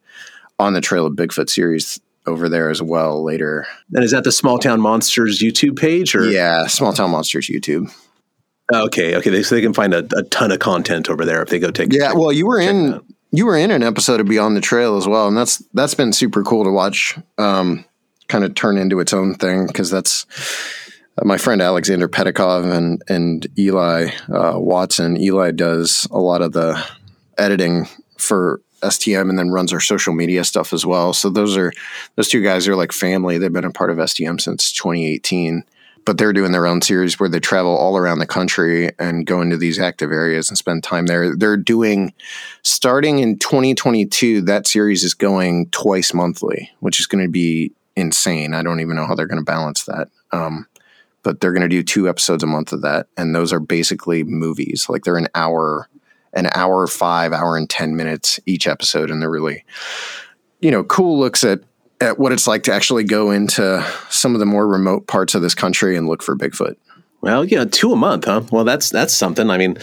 on 0.60 0.74
the 0.74 0.82
Trail 0.82 1.06
of 1.06 1.14
Bigfoot 1.14 1.50
series 1.50 2.00
over 2.26 2.50
there 2.50 2.70
as 2.70 2.82
well 2.82 3.24
later. 3.24 3.66
and 3.94 4.04
is 4.04 4.12
that 4.12 4.24
the 4.24 4.32
Small 4.32 4.58
Town 4.58 4.82
Monsters 4.82 5.42
YouTube 5.42 5.78
page? 5.78 6.16
Or 6.16 6.26
Yeah, 6.26 6.68
Small 6.68 6.92
Town 6.94 7.12
Monsters 7.12 7.48
YouTube. 7.48 7.94
Okay, 8.72 9.16
okay, 9.16 9.30
they, 9.30 9.44
so 9.44 9.56
they 9.56 9.62
can 9.62 9.74
find 9.74 9.94
a, 9.94 10.08
a 10.16 10.24
ton 10.24 10.52
of 10.52 10.60
content 10.60 11.10
over 11.10 11.26
there 11.26 11.42
if 11.42 11.50
they 11.50 11.60
go 11.60 11.72
take. 11.72 11.92
Yeah, 11.92 12.08
check- 12.08 12.16
well, 12.16 12.32
you 12.32 12.46
were 12.46 12.60
in 12.60 13.02
you 13.32 13.48
were 13.48 13.58
in 13.58 13.72
an 13.72 13.82
episode 13.82 14.20
of 14.20 14.28
Beyond 14.28 14.56
the 14.56 14.62
Trail 14.62 14.96
as 14.96 15.08
well, 15.08 15.28
and 15.28 15.36
that's 15.36 15.58
that's 15.74 15.96
been 15.96 16.14
super 16.14 16.44
cool 16.44 16.64
to 16.64 16.72
watch. 16.72 17.18
Um, 17.38 17.86
kind 18.28 18.44
of 18.44 18.56
turn 18.56 18.78
into 18.78 19.00
its 19.00 19.14
own 19.14 19.36
thing 19.36 19.68
because 19.68 19.90
that's 19.90 20.26
uh, 21.18 21.26
my 21.26 21.38
friend 21.38 21.62
Alexander 21.62 22.08
Pedikov 22.08 22.72
and 22.72 23.02
and 23.10 23.48
Eli 23.58 24.10
uh, 24.32 24.60
Watson. 24.60 25.18
Eli 25.18 25.52
does 25.52 26.08
a 26.12 26.20
lot 26.20 26.42
of 26.42 26.54
the 26.54 26.82
editing 27.38 27.88
for 28.18 28.62
STM 28.82 29.30
and 29.30 29.40
then 29.40 29.50
runs 29.50 29.74
our 29.74 29.80
social 29.80 30.14
media 30.14 30.44
stuff 30.44 30.74
as 30.74 30.86
well. 30.86 31.14
So 31.14 31.30
those 31.30 31.58
are 31.58 31.72
those 32.16 32.30
two 32.30 32.44
guys 32.44 32.68
are 32.68 32.76
like 32.76 32.92
family. 32.92 33.38
They've 33.38 33.52
been 33.52 33.66
a 33.66 33.72
part 33.72 33.90
of 33.90 33.98
STM 33.98 34.40
since 34.40 34.72
2018 34.74 35.64
but 36.06 36.18
they're 36.18 36.34
doing 36.34 36.52
their 36.52 36.68
own 36.68 36.82
series 36.82 37.20
where 37.20 37.30
they 37.30 37.40
travel 37.40 37.76
all 37.76 37.98
around 37.98 38.20
the 38.20 38.28
country 38.28 38.92
and 39.00 39.26
go 39.26 39.42
into 39.42 39.58
these 39.58 39.80
active 39.80 40.12
areas 40.12 40.50
and 40.50 40.58
spend 40.58 40.84
time 40.84 41.06
there. 41.06 41.36
They're 41.36 41.58
doing 41.58 42.14
starting 42.62 43.20
in 43.20 43.40
2022. 43.40 44.42
That 44.42 44.68
series 44.68 45.04
is 45.04 45.14
going 45.14 45.70
twice 45.70 46.14
monthly, 46.14 46.72
which 46.80 47.00
is 47.00 47.08
going 47.08 47.24
to 47.24 47.30
be 47.30 47.74
insane. 47.96 48.54
I 48.54 48.64
don't 48.64 48.80
even 48.80 48.96
know 48.96 49.06
how 49.06 49.16
they're 49.16 49.28
going 49.28 49.42
to 49.42 49.46
balance 49.46 49.86
that. 49.86 50.10
Um, 50.32 50.68
but 51.24 51.40
they're 51.40 51.54
going 51.54 51.62
to 51.62 51.70
do 51.70 51.84
two 51.84 52.10
episodes 52.10 52.44
a 52.44 52.48
month 52.48 52.74
of 52.74 52.82
that, 52.82 53.08
and 53.18 53.34
those 53.34 53.54
are 53.54 53.62
basically 53.62 54.24
movies. 54.24 54.88
Like 54.90 55.04
they're 55.06 55.18
an 55.18 55.30
hour, 55.34 55.88
an 56.34 56.50
hour 56.54 56.86
five, 56.86 57.32
hour 57.32 57.56
and 57.56 57.70
ten 57.70 57.96
minutes 57.96 58.42
each 58.46 58.68
episode, 58.68 59.10
and 59.10 59.22
they're 59.22 59.30
really, 59.30 59.64
you 60.60 60.70
know, 60.70 60.84
cool 60.84 61.18
looks 61.18 61.46
at 61.46 61.62
at 62.02 62.20
what 62.20 62.32
it's 62.32 62.48
like 62.48 62.64
to 62.64 62.74
actually 62.74 63.04
go 63.04 63.32
into 63.32 63.86
some 64.10 64.34
of 64.34 64.40
the 64.40 64.46
more 64.46 64.68
remote 64.68 65.08
parts 65.08 65.36
of 65.36 65.42
this 65.42 65.56
country 65.56 65.96
and 65.96 66.08
look 66.08 66.22
for 66.22 66.36
Bigfoot. 66.36 66.76
Well, 67.22 67.46
yeah, 67.46 67.66
two 67.66 67.94
a 67.94 67.96
month, 67.96 68.26
huh? 68.26 68.42
Well, 68.52 68.66
that's 68.66 68.90
that's 68.90 69.14
something. 69.14 69.50
I 69.50 69.58
mean, 69.58 69.78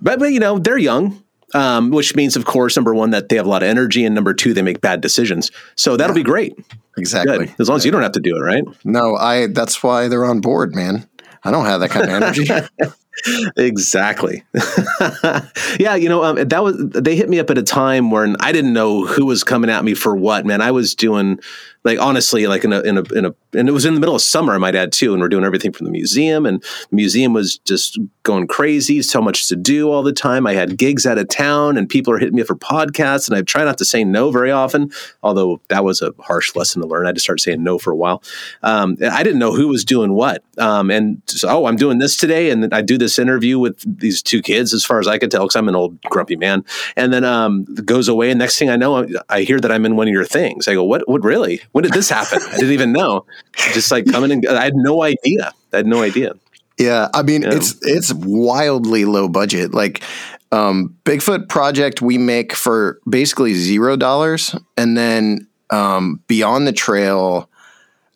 but, 0.00 0.20
but 0.20 0.32
you 0.32 0.38
know, 0.38 0.58
they're 0.58 0.78
young, 0.78 1.22
um, 1.54 1.90
which 1.90 2.14
means, 2.14 2.36
of 2.36 2.44
course, 2.44 2.76
number 2.76 2.94
one, 2.94 3.10
that 3.10 3.28
they 3.28 3.36
have 3.36 3.46
a 3.46 3.48
lot 3.48 3.62
of 3.62 3.68
energy, 3.68 4.04
and 4.04 4.14
number 4.14 4.32
two, 4.32 4.54
they 4.54 4.62
make 4.62 4.80
bad 4.80 5.00
decisions. 5.00 5.50
So 5.74 5.96
that'll 5.96 6.14
be 6.14 6.22
great. 6.22 6.56
Exactly. 6.96 7.46
Good. 7.46 7.54
As 7.58 7.68
long 7.68 7.76
as 7.76 7.84
you 7.84 7.90
don't 7.90 8.02
have 8.02 8.12
to 8.12 8.20
do 8.20 8.36
it, 8.36 8.40
right? 8.40 8.64
No, 8.84 9.16
I. 9.16 9.48
That's 9.48 9.82
why 9.82 10.08
they're 10.08 10.24
on 10.24 10.40
board, 10.40 10.74
man. 10.74 11.08
I 11.44 11.50
don't 11.50 11.64
have 11.66 11.80
that 11.80 11.90
kind 11.90 12.04
of 12.04 12.22
energy. 12.22 12.48
exactly. 13.56 14.44
yeah, 15.78 15.94
you 15.94 16.08
know, 16.08 16.24
um, 16.24 16.36
that 16.36 16.62
was 16.62 16.76
they 16.90 17.16
hit 17.16 17.28
me 17.28 17.38
up 17.38 17.50
at 17.50 17.58
a 17.58 17.62
time 17.62 18.10
when 18.10 18.36
I 18.40 18.52
didn't 18.52 18.72
know 18.72 19.06
who 19.06 19.26
was 19.26 19.44
coming 19.44 19.70
at 19.70 19.84
me 19.84 19.94
for 19.94 20.16
what. 20.16 20.46
Man, 20.46 20.60
I 20.60 20.70
was 20.70 20.94
doing 20.94 21.40
like 21.88 21.98
honestly, 21.98 22.46
like 22.46 22.64
in 22.64 22.72
a 22.72 22.80
in 22.82 22.98
a 22.98 23.02
in 23.14 23.24
a 23.24 23.34
and 23.54 23.66
it 23.66 23.72
was 23.72 23.86
in 23.86 23.94
the 23.94 24.00
middle 24.00 24.14
of 24.14 24.20
summer, 24.20 24.54
I 24.54 24.58
might 24.58 24.74
add 24.74 24.92
too, 24.92 25.14
and 25.14 25.22
we're 25.22 25.30
doing 25.30 25.44
everything 25.44 25.72
from 25.72 25.86
the 25.86 25.90
museum, 25.90 26.44
and 26.44 26.62
the 26.62 26.96
museum 26.96 27.32
was 27.32 27.56
just 27.58 27.98
going 28.24 28.46
crazy, 28.46 29.00
so 29.00 29.22
much 29.22 29.48
to 29.48 29.56
do 29.56 29.90
all 29.90 30.02
the 30.02 30.12
time. 30.12 30.46
I 30.46 30.52
had 30.52 30.76
gigs 30.76 31.06
out 31.06 31.16
of 31.16 31.28
town, 31.28 31.78
and 31.78 31.88
people 31.88 32.12
are 32.12 32.18
hitting 32.18 32.34
me 32.34 32.42
up 32.42 32.48
for 32.48 32.56
podcasts, 32.56 33.26
and 33.26 33.36
I 33.36 33.40
try 33.40 33.64
not 33.64 33.78
to 33.78 33.86
say 33.86 34.04
no 34.04 34.30
very 34.30 34.50
often, 34.50 34.92
although 35.22 35.62
that 35.68 35.82
was 35.82 36.02
a 36.02 36.12
harsh 36.18 36.54
lesson 36.54 36.82
to 36.82 36.88
learn. 36.88 37.06
I 37.06 37.12
just 37.12 37.24
started 37.24 37.42
saying 37.42 37.64
no 37.64 37.78
for 37.78 37.90
a 37.90 37.96
while. 37.96 38.22
Um, 38.62 38.98
I 39.00 39.22
didn't 39.22 39.38
know 39.38 39.54
who 39.54 39.68
was 39.68 39.82
doing 39.82 40.12
what, 40.12 40.44
um, 40.58 40.90
and 40.90 41.22
so, 41.26 41.48
oh, 41.48 41.64
I'm 41.64 41.76
doing 41.76 41.98
this 41.98 42.18
today, 42.18 42.50
and 42.50 42.74
I 42.74 42.82
do 42.82 42.98
this 42.98 43.18
interview 43.18 43.58
with 43.58 43.82
these 43.98 44.22
two 44.22 44.42
kids, 44.42 44.74
as 44.74 44.84
far 44.84 45.00
as 45.00 45.08
I 45.08 45.16
could 45.16 45.30
tell, 45.30 45.44
because 45.44 45.56
I'm 45.56 45.68
an 45.68 45.74
old 45.74 45.98
grumpy 46.02 46.36
man, 46.36 46.66
and 46.96 47.14
then 47.14 47.24
um, 47.24 47.64
goes 47.64 48.08
away, 48.08 48.30
and 48.30 48.38
next 48.38 48.58
thing 48.58 48.68
I 48.68 48.76
know, 48.76 49.08
I 49.30 49.40
hear 49.40 49.58
that 49.58 49.72
I'm 49.72 49.86
in 49.86 49.96
one 49.96 50.06
of 50.06 50.12
your 50.12 50.26
things. 50.26 50.68
I 50.68 50.74
go, 50.74 50.84
what? 50.84 51.08
What 51.08 51.24
really? 51.24 51.62
When 51.78 51.84
did 51.84 51.92
this 51.92 52.10
happen? 52.10 52.40
I 52.42 52.56
didn't 52.56 52.72
even 52.72 52.92
know. 52.92 53.24
Just 53.72 53.92
like 53.92 54.04
coming 54.10 54.32
and 54.32 54.48
I 54.48 54.64
had 54.64 54.74
no 54.74 55.04
idea. 55.04 55.52
I 55.72 55.76
had 55.76 55.86
no 55.86 56.02
idea. 56.02 56.32
Yeah, 56.76 57.06
I 57.14 57.22
mean 57.22 57.42
Yeah. 57.42 57.54
it's 57.54 57.76
it's 57.82 58.12
wildly 58.12 59.04
low 59.04 59.28
budget. 59.28 59.72
Like 59.72 60.02
um, 60.50 60.96
Bigfoot 61.04 61.48
project 61.48 62.02
we 62.02 62.18
make 62.18 62.52
for 62.52 62.98
basically 63.08 63.54
zero 63.54 63.94
dollars, 63.96 64.56
and 64.76 64.98
then 64.98 65.46
um, 65.70 66.20
Beyond 66.26 66.66
the 66.66 66.72
Trail, 66.72 67.48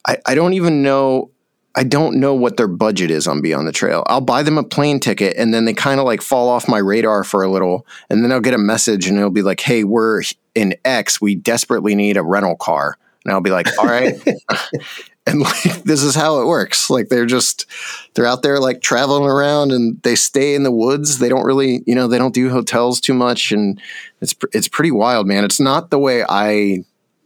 I, 0.05 0.17
I 0.27 0.35
don't 0.35 0.55
even 0.55 0.83
know. 0.83 1.31
I 1.77 1.85
don't 1.85 2.17
know 2.19 2.35
what 2.35 2.57
their 2.57 2.67
budget 2.67 3.13
is 3.13 3.29
on 3.29 3.43
Beyond 3.43 3.69
the 3.69 3.73
Trail. 3.73 4.03
I'll 4.09 4.21
buy 4.21 4.43
them 4.43 4.59
a 4.59 4.65
plane 4.65 4.99
ticket, 4.99 5.37
and 5.37 5.55
then 5.55 5.67
they 5.67 5.73
kind 5.73 6.01
of 6.01 6.05
like 6.07 6.21
fall 6.21 6.49
off 6.49 6.67
my 6.67 6.79
radar 6.79 7.23
for 7.23 7.45
a 7.45 7.49
little, 7.49 7.87
and 8.11 8.25
then 8.25 8.33
I'll 8.33 8.41
get 8.41 8.55
a 8.55 8.59
message, 8.59 9.07
and 9.07 9.17
it'll 9.19 9.31
be 9.31 9.43
like, 9.43 9.61
"Hey, 9.61 9.85
we're 9.85 10.23
in 10.57 10.75
X. 10.85 11.21
We 11.21 11.37
desperately 11.37 11.95
need 11.95 12.17
a 12.17 12.25
rental 12.25 12.57
car." 12.57 12.99
And 13.25 13.33
I'll 13.33 13.41
be 13.41 13.51
like, 13.51 13.67
"All 13.79 13.87
right." 13.87 14.15
and 15.27 15.41
like 15.41 15.85
this 15.85 16.03
is 16.03 16.15
how 16.15 16.41
it 16.41 16.47
works. 16.47 16.91
Like 16.91 17.09
they're 17.09 17.27
just 17.27 17.67
they're 18.15 18.27
out 18.27 18.43
there 18.43 18.59
like 18.59 18.81
traveling 18.81 19.25
around 19.25 19.71
and 19.71 20.03
they 20.03 20.17
stay 20.17 20.55
in 20.55 20.65
the 20.65 20.73
woods. 20.73 21.19
They 21.19 21.29
don't 21.29 21.45
really 21.45 21.83
you 21.87 21.95
know 21.95 22.09
they 22.09 22.19
don't 22.19 22.35
do 22.35 22.51
hotels 22.51 23.01
too 23.01 23.15
much. 23.15 23.53
And 23.53 23.81
it's 24.21 24.35
it's 24.53 24.69
pretty 24.69 24.91
wild 24.91 25.27
man. 25.27 25.45
It's 25.45 25.61
not 25.61 25.91
the 25.91 25.99
way 25.99 26.25
i 26.29 26.85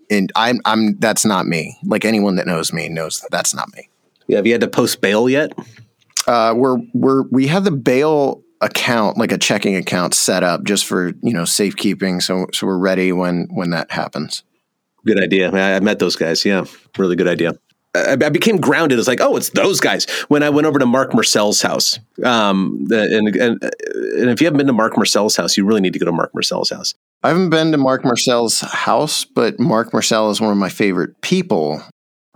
and 0.09 0.30
i'm 0.37 0.61
i'm 0.64 0.98
that's 0.98 1.24
not 1.24 1.46
me. 1.46 1.78
Like 1.85 2.04
anyone 2.04 2.37
that 2.37 2.46
knows 2.46 2.72
me 2.72 2.88
knows 2.88 3.20
that 3.20 3.30
that's 3.30 3.54
not 3.54 3.74
me. 3.74 3.88
Yeah, 4.26 4.37
have 4.37 4.46
you 4.46 4.52
had 4.52 4.61
to 4.61 4.68
post 4.68 5.00
bail 5.00 5.28
yet? 5.28 5.52
uh 6.26 6.52
we're 6.56 6.78
we're 6.92 7.22
we 7.30 7.46
have 7.46 7.64
the 7.64 7.70
bail 7.70 8.42
account 8.61 9.16
like 9.16 9.30
a 9.32 9.38
checking 9.38 9.76
account 9.76 10.12
set 10.12 10.42
up 10.42 10.64
just 10.64 10.85
for 10.85 11.12
you 11.22 11.32
know 11.32 11.46
safekeeping. 11.46 12.20
So 12.20 12.46
so 12.52 12.66
we're 12.66 12.78
ready 12.78 13.12
when 13.12 13.48
when 13.50 13.70
that 13.70 13.90
happens 13.90 14.42
Good 15.06 15.22
idea. 15.22 15.50
I, 15.52 15.76
I 15.76 15.80
met 15.80 15.98
those 15.98 16.16
guys. 16.16 16.44
Yeah, 16.44 16.64
really 16.98 17.16
good 17.16 17.28
idea. 17.28 17.52
I, 17.94 18.12
I 18.12 18.28
became 18.28 18.56
grounded. 18.58 18.98
It's 18.98 19.08
like, 19.08 19.20
oh, 19.20 19.36
it's 19.36 19.50
those 19.50 19.80
guys. 19.80 20.06
When 20.28 20.42
I 20.42 20.50
went 20.50 20.66
over 20.66 20.78
to 20.78 20.86
Marc 20.86 21.12
Myrsell's 21.12 21.62
house, 21.62 21.98
um, 22.24 22.86
and, 22.90 23.28
and 23.36 23.62
and 23.62 24.30
if 24.30 24.40
you 24.40 24.46
haven't 24.46 24.58
been 24.58 24.66
to 24.66 24.72
Marc 24.72 24.94
Myrsell's 24.94 25.36
house, 25.36 25.56
you 25.56 25.64
really 25.64 25.80
need 25.80 25.92
to 25.92 25.98
go 25.98 26.06
to 26.06 26.12
Marc 26.12 26.32
Myrsell's 26.32 26.70
house. 26.70 26.94
i 27.22 27.28
haven't 27.28 27.50
been 27.50 27.72
to 27.72 27.78
marc 27.78 28.02
myrsell's 28.02 28.60
house 28.60 29.24
but 29.24 29.58
marc 29.58 29.90
myrsell 29.92 30.30
is 30.30 30.40
one 30.40 30.50
of 30.52 30.58
my 30.58 30.68
favorite 30.68 31.18
people 31.22 31.82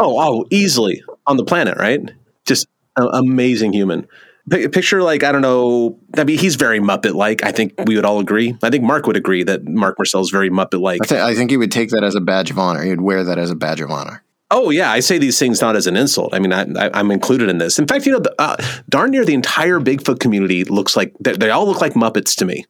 Oh, 0.03 0.17
oh, 0.19 0.47
easily 0.51 1.03
on 1.27 1.37
the 1.37 1.45
planet, 1.45 1.77
right? 1.77 2.01
Just 2.47 2.67
amazing 2.97 3.75
human. 3.75 4.09
Pi- 4.49 4.69
Picture 4.69 5.03
like 5.03 5.23
I 5.23 5.33
don't 5.33 5.43
know. 5.43 5.99
I 6.17 6.25
mean, 6.25 6.39
he's 6.39 6.57
very 6.57 6.81
Muppet 6.81 7.15
like. 7.15 7.45
I 7.45 7.53
think 7.53 7.75
we 7.87 7.97
would 7.97 8.05
all 8.05 8.21
agree. 8.21 8.57
I 8.63 8.71
think 8.71 8.85
Mark 8.85 9.07
would 9.07 9.17
agree 9.17 9.43
that 9.45 9.67
Marc 9.67 9.99
Myrsell 9.99 10.23
is 10.23 10.31
very 10.31 10.51
Muppet 10.51 10.81
like. 10.81 11.03
I, 11.03 11.07
th- 11.07 11.21
I 11.21 11.35
think 11.35 11.51
he 11.51 11.57
would 11.57 11.73
take 11.73 11.91
that 11.91 12.05
as 12.05 12.15
a 12.15 12.21
badge 12.21 12.51
of 12.51 12.59
honor. 12.59 12.83
He 12.83 12.91
would 12.91 13.01
wear 13.01 13.25
that 13.25 13.39
as 13.39 13.51
a 13.51 13.57
badge 13.57 13.81
of 13.81 13.91
honor. 13.91 14.23
Oh 14.53 14.71
yeah, 14.71 14.91
I 14.91 15.01
say 15.01 15.19
these 15.19 15.39
things 15.39 15.61
not 15.61 15.77
as 15.77 15.87
an 15.87 15.97
insult. 15.97 16.35
I 16.35 16.41
mean, 16.41 16.53
I, 16.53 16.63
I, 16.77 16.91
I'm 16.95 17.11
included 17.11 17.49
in 17.49 17.59
this. 17.59 17.79
In 17.79 17.87
fact, 17.87 18.05
you 18.07 18.13
know, 18.13 18.19
the, 18.19 18.35
uh, 18.41 18.57
darn 18.89 19.11
near 19.13 19.25
the 19.25 19.35
entire 19.35 19.79
Bigfoot 19.79 20.19
community 20.19 20.65
looks 20.65 20.97
like 20.97 21.15
they, 21.21 21.33
they 21.33 21.51
all 21.51 21.67
look 21.67 21.81
like 21.81 21.95
Muppets 21.95 22.35
to 22.37 22.45
me. 22.45 22.65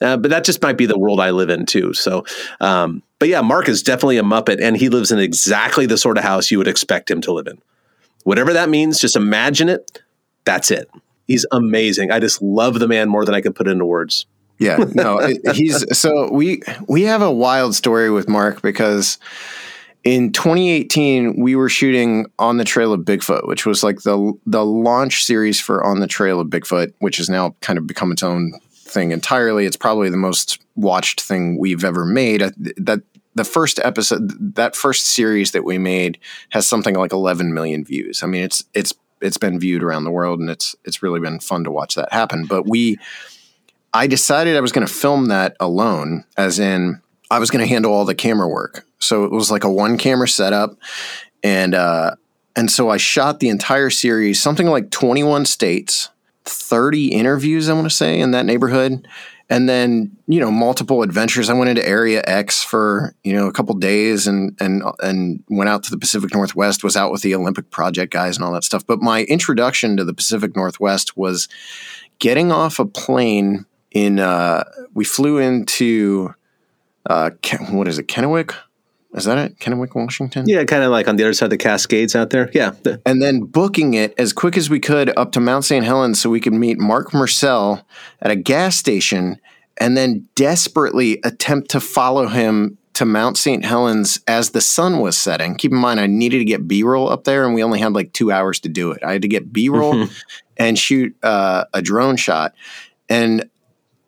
Uh, 0.00 0.16
but 0.16 0.30
that 0.30 0.44
just 0.44 0.62
might 0.62 0.76
be 0.76 0.86
the 0.86 0.98
world 0.98 1.18
I 1.20 1.30
live 1.30 1.50
in 1.50 1.66
too. 1.66 1.92
So, 1.94 2.24
um, 2.60 3.02
but 3.18 3.28
yeah, 3.28 3.40
Mark 3.40 3.68
is 3.68 3.82
definitely 3.82 4.18
a 4.18 4.22
Muppet, 4.22 4.60
and 4.60 4.76
he 4.76 4.88
lives 4.88 5.10
in 5.10 5.18
exactly 5.18 5.86
the 5.86 5.98
sort 5.98 6.18
of 6.18 6.24
house 6.24 6.50
you 6.50 6.58
would 6.58 6.68
expect 6.68 7.10
him 7.10 7.20
to 7.22 7.32
live 7.32 7.46
in. 7.46 7.58
Whatever 8.24 8.52
that 8.52 8.68
means, 8.68 9.00
just 9.00 9.16
imagine 9.16 9.68
it. 9.68 10.02
That's 10.44 10.70
it. 10.70 10.90
He's 11.26 11.46
amazing. 11.52 12.10
I 12.10 12.20
just 12.20 12.42
love 12.42 12.78
the 12.78 12.88
man 12.88 13.08
more 13.08 13.24
than 13.24 13.34
I 13.34 13.40
could 13.40 13.54
put 13.54 13.68
into 13.68 13.84
words. 13.86 14.26
Yeah, 14.58 14.84
no, 14.94 15.18
it- 15.22 15.56
he's 15.56 15.98
so 15.98 16.30
we 16.32 16.62
we 16.88 17.02
have 17.02 17.22
a 17.22 17.30
wild 17.32 17.74
story 17.74 18.10
with 18.10 18.28
Mark 18.28 18.62
because 18.62 19.18
in 20.04 20.32
2018 20.32 21.40
we 21.40 21.56
were 21.56 21.68
shooting 21.68 22.26
on 22.38 22.58
the 22.58 22.64
trail 22.64 22.92
of 22.92 23.00
Bigfoot, 23.00 23.46
which 23.48 23.66
was 23.66 23.82
like 23.82 24.02
the 24.02 24.32
the 24.46 24.64
launch 24.64 25.24
series 25.24 25.58
for 25.60 25.82
on 25.82 26.00
the 26.00 26.06
trail 26.06 26.40
of 26.40 26.48
Bigfoot, 26.48 26.92
which 26.98 27.16
has 27.16 27.28
now 27.28 27.56
kind 27.60 27.78
of 27.78 27.86
become 27.86 28.12
its 28.12 28.22
own 28.22 28.52
thing 28.70 29.10
entirely. 29.10 29.64
It's 29.66 29.76
probably 29.76 30.10
the 30.10 30.16
most 30.16 30.60
watched 30.76 31.20
thing 31.22 31.58
we've 31.58 31.84
ever 31.84 32.04
made. 32.04 32.40
That 32.76 33.02
the 33.34 33.44
first 33.44 33.80
episode, 33.82 34.54
that 34.54 34.76
first 34.76 35.06
series 35.06 35.50
that 35.52 35.64
we 35.64 35.78
made, 35.78 36.18
has 36.50 36.68
something 36.68 36.94
like 36.94 37.12
11 37.12 37.52
million 37.52 37.84
views. 37.84 38.22
I 38.22 38.26
mean, 38.26 38.44
it's 38.44 38.62
it's 38.74 38.92
it's 39.24 39.38
been 39.38 39.58
viewed 39.58 39.82
around 39.82 40.04
the 40.04 40.10
world, 40.10 40.38
and 40.38 40.50
it's 40.50 40.76
it's 40.84 41.02
really 41.02 41.18
been 41.18 41.40
fun 41.40 41.64
to 41.64 41.70
watch 41.70 41.94
that 41.94 42.12
happen. 42.12 42.44
But 42.46 42.68
we 42.68 42.98
I 43.92 44.06
decided 44.06 44.56
I 44.56 44.60
was 44.60 44.72
going 44.72 44.86
to 44.86 44.92
film 44.92 45.26
that 45.26 45.56
alone, 45.60 46.24
as 46.36 46.58
in 46.58 47.00
I 47.30 47.38
was 47.38 47.50
going 47.50 47.62
to 47.62 47.68
handle 47.68 47.92
all 47.92 48.04
the 48.04 48.14
camera 48.14 48.48
work. 48.48 48.86
So 48.98 49.24
it 49.24 49.30
was 49.30 49.50
like 49.50 49.64
a 49.64 49.70
one 49.70 49.98
camera 49.98 50.28
setup, 50.28 50.76
and 51.42 51.74
uh, 51.74 52.16
and 52.54 52.70
so 52.70 52.90
I 52.90 52.98
shot 52.98 53.40
the 53.40 53.48
entire 53.48 53.90
series, 53.90 54.42
something 54.42 54.66
like 54.66 54.90
twenty 54.90 55.22
one 55.22 55.46
states, 55.46 56.10
thirty 56.44 57.08
interviews, 57.08 57.68
I 57.68 57.72
want 57.72 57.86
to 57.86 57.94
say, 57.94 58.20
in 58.20 58.32
that 58.32 58.46
neighborhood, 58.46 59.08
and 59.50 59.68
then 59.68 60.16
you 60.26 60.40
know 60.40 60.50
multiple 60.50 61.02
adventures. 61.02 61.50
I 61.50 61.54
went 61.54 61.70
into 61.70 61.86
Area 61.86 62.22
X 62.26 62.62
for 62.62 63.14
you 63.24 63.32
know 63.32 63.46
a 63.46 63.52
couple 63.52 63.74
days, 63.74 64.26
and 64.26 64.56
and 64.60 64.82
and 65.00 65.42
went 65.48 65.68
out 65.68 65.82
to 65.84 65.90
the 65.90 65.98
Pacific 65.98 66.34
Northwest. 66.34 66.84
Was 66.84 66.96
out 66.96 67.12
with 67.12 67.22
the 67.22 67.34
Olympic 67.34 67.70
Project 67.70 68.12
guys 68.12 68.36
and 68.36 68.44
all 68.44 68.52
that 68.52 68.64
stuff. 68.64 68.86
But 68.86 69.00
my 69.00 69.24
introduction 69.24 69.96
to 69.96 70.04
the 70.04 70.14
Pacific 70.14 70.56
Northwest 70.56 71.16
was 71.16 71.48
getting 72.18 72.52
off 72.52 72.78
a 72.78 72.86
plane 72.86 73.66
in 73.90 74.18
uh, 74.18 74.64
we 74.92 75.04
flew 75.04 75.38
into 75.38 76.34
uh, 77.06 77.30
what 77.70 77.88
is 77.88 77.98
it 77.98 78.08
kennewick 78.08 78.54
is 79.14 79.24
that 79.24 79.38
it? 79.38 79.58
Kennewick 79.58 79.94
washington? 79.94 80.44
Yeah, 80.48 80.64
kind 80.64 80.82
of 80.82 80.90
like 80.90 81.06
on 81.08 81.16
the 81.16 81.24
other 81.24 81.32
side 81.32 81.46
of 81.46 81.50
the 81.50 81.56
Cascades 81.56 82.16
out 82.16 82.30
there. 82.30 82.50
Yeah, 82.52 82.72
and 83.06 83.22
then 83.22 83.40
booking 83.40 83.94
it 83.94 84.14
as 84.18 84.32
quick 84.32 84.56
as 84.56 84.68
we 84.68 84.80
could 84.80 85.16
up 85.16 85.32
to 85.32 85.40
mount 85.40 85.64
st 85.64 85.84
helens 85.84 86.20
so 86.20 86.28
we 86.30 86.40
could 86.40 86.52
meet 86.52 86.78
marc 86.78 87.10
myrsell 87.10 87.84
at 88.20 88.30
a 88.30 88.36
gas 88.36 88.76
station 88.76 89.40
and 89.78 89.96
then 89.96 90.28
desperately 90.34 91.20
attempt 91.24 91.70
to 91.70 91.80
follow 91.80 92.26
him 92.26 92.78
to 92.94 93.04
mount 93.04 93.36
st 93.36 93.64
helens 93.64 94.20
as 94.26 94.50
the 94.50 94.60
sun 94.60 95.00
was 95.00 95.16
setting. 95.16 95.54
Keep 95.56 95.72
in 95.72 95.78
mind 95.78 96.00
i 96.00 96.06
needed 96.06 96.38
to 96.38 96.44
get 96.44 96.66
b-roll 96.66 97.08
up 97.08 97.24
there 97.24 97.44
and 97.44 97.54
we 97.54 97.62
only 97.62 97.78
had 97.78 97.92
like 97.92 98.12
two 98.12 98.32
hours 98.32 98.60
to 98.60 98.68
do 98.68 98.90
it. 98.92 99.02
I 99.04 99.12
had 99.12 99.22
to 99.22 99.28
get 99.28 99.52
b-roll 99.52 100.06
and 100.56 100.78
shoot 100.78 101.16
uh, 101.22 101.64
a 101.72 101.82
drone 101.82 102.16
shot. 102.16 102.54
And 103.08 103.48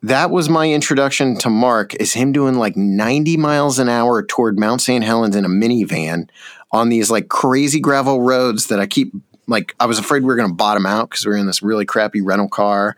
that 0.03 0.29
was 0.29 0.49
my 0.49 0.69
introduction 0.71 1.37
to 1.39 1.49
Mark 1.49 1.95
is 1.95 2.13
him 2.13 2.31
doing 2.31 2.55
like 2.55 2.77
90 2.77 3.37
miles 3.37 3.79
an 3.79 3.89
hour 3.89 4.23
toward 4.23 4.59
Mount 4.59 4.81
St. 4.81 5.03
Helens 5.03 5.35
in 5.35 5.45
a 5.45 5.49
minivan 5.49 6.29
on 6.71 6.89
these 6.89 7.09
like 7.09 7.29
crazy 7.29 7.79
gravel 7.79 8.21
roads 8.21 8.67
that 8.67 8.79
I 8.79 8.85
keep 8.85 9.13
like 9.47 9.75
I 9.79 9.85
was 9.85 9.97
afraid 9.97 10.23
we 10.23 10.27
were 10.27 10.35
going 10.35 10.49
to 10.49 10.55
bottom 10.55 10.85
out 10.85 11.09
because 11.09 11.25
we 11.25 11.31
were 11.31 11.37
in 11.37 11.47
this 11.47 11.63
really 11.63 11.85
crappy 11.85 12.21
rental 12.21 12.49
car 12.49 12.95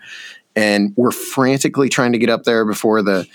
and 0.56 0.94
we're 0.98 1.12
frantically 1.12 1.90
trying 1.90 2.12
to 2.12 2.18
get 2.18 2.30
up 2.30 2.44
there 2.44 2.66
before 2.66 3.02
the 3.02 3.28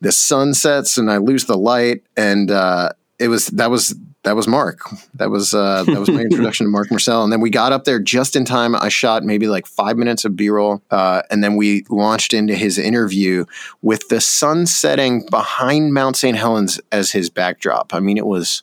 the 0.00 0.12
sun 0.12 0.54
sets 0.54 0.98
and 0.98 1.10
I 1.10 1.16
lose 1.16 1.46
the 1.46 1.56
light 1.56 2.02
and 2.16 2.50
uh 2.50 2.90
it 3.18 3.28
was 3.28 3.48
that 3.48 3.70
was 3.70 3.94
that 4.24 4.36
was 4.36 4.46
Mark. 4.46 4.80
That 5.14 5.30
was 5.30 5.54
uh, 5.54 5.84
that 5.84 5.98
was 5.98 6.08
my 6.10 6.20
introduction 6.30 6.66
to 6.66 6.70
Marc 6.70 6.88
Myrsell, 6.88 7.24
and 7.24 7.32
then 7.32 7.40
we 7.40 7.50
got 7.50 7.72
up 7.72 7.84
there 7.84 7.98
just 7.98 8.36
in 8.36 8.44
time. 8.44 8.74
I 8.74 8.88
shot 8.88 9.24
maybe 9.24 9.48
like 9.48 9.66
five 9.66 9.96
minutes 9.96 10.24
of 10.24 10.36
B 10.36 10.50
roll, 10.50 10.82
uh, 10.90 11.22
and 11.30 11.42
then 11.42 11.56
we 11.56 11.84
launched 11.88 12.34
into 12.34 12.54
his 12.54 12.78
interview 12.78 13.44
with 13.82 14.08
the 14.08 14.20
sun 14.20 14.66
setting 14.66 15.26
behind 15.30 15.94
Mount 15.94 16.16
St. 16.16 16.36
Helens 16.36 16.80
as 16.92 17.12
his 17.12 17.30
backdrop. 17.30 17.94
I 17.94 18.00
mean, 18.00 18.18
it 18.18 18.26
was 18.26 18.62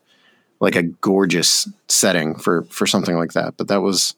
like 0.59 0.75
a 0.75 0.83
gorgeous 0.83 1.67
setting 1.87 2.35
for 2.35 2.63
for 2.63 2.85
something 2.85 3.17
like 3.17 3.33
that. 3.33 3.57
But 3.57 3.67
that 3.67 3.81
was 3.81 4.15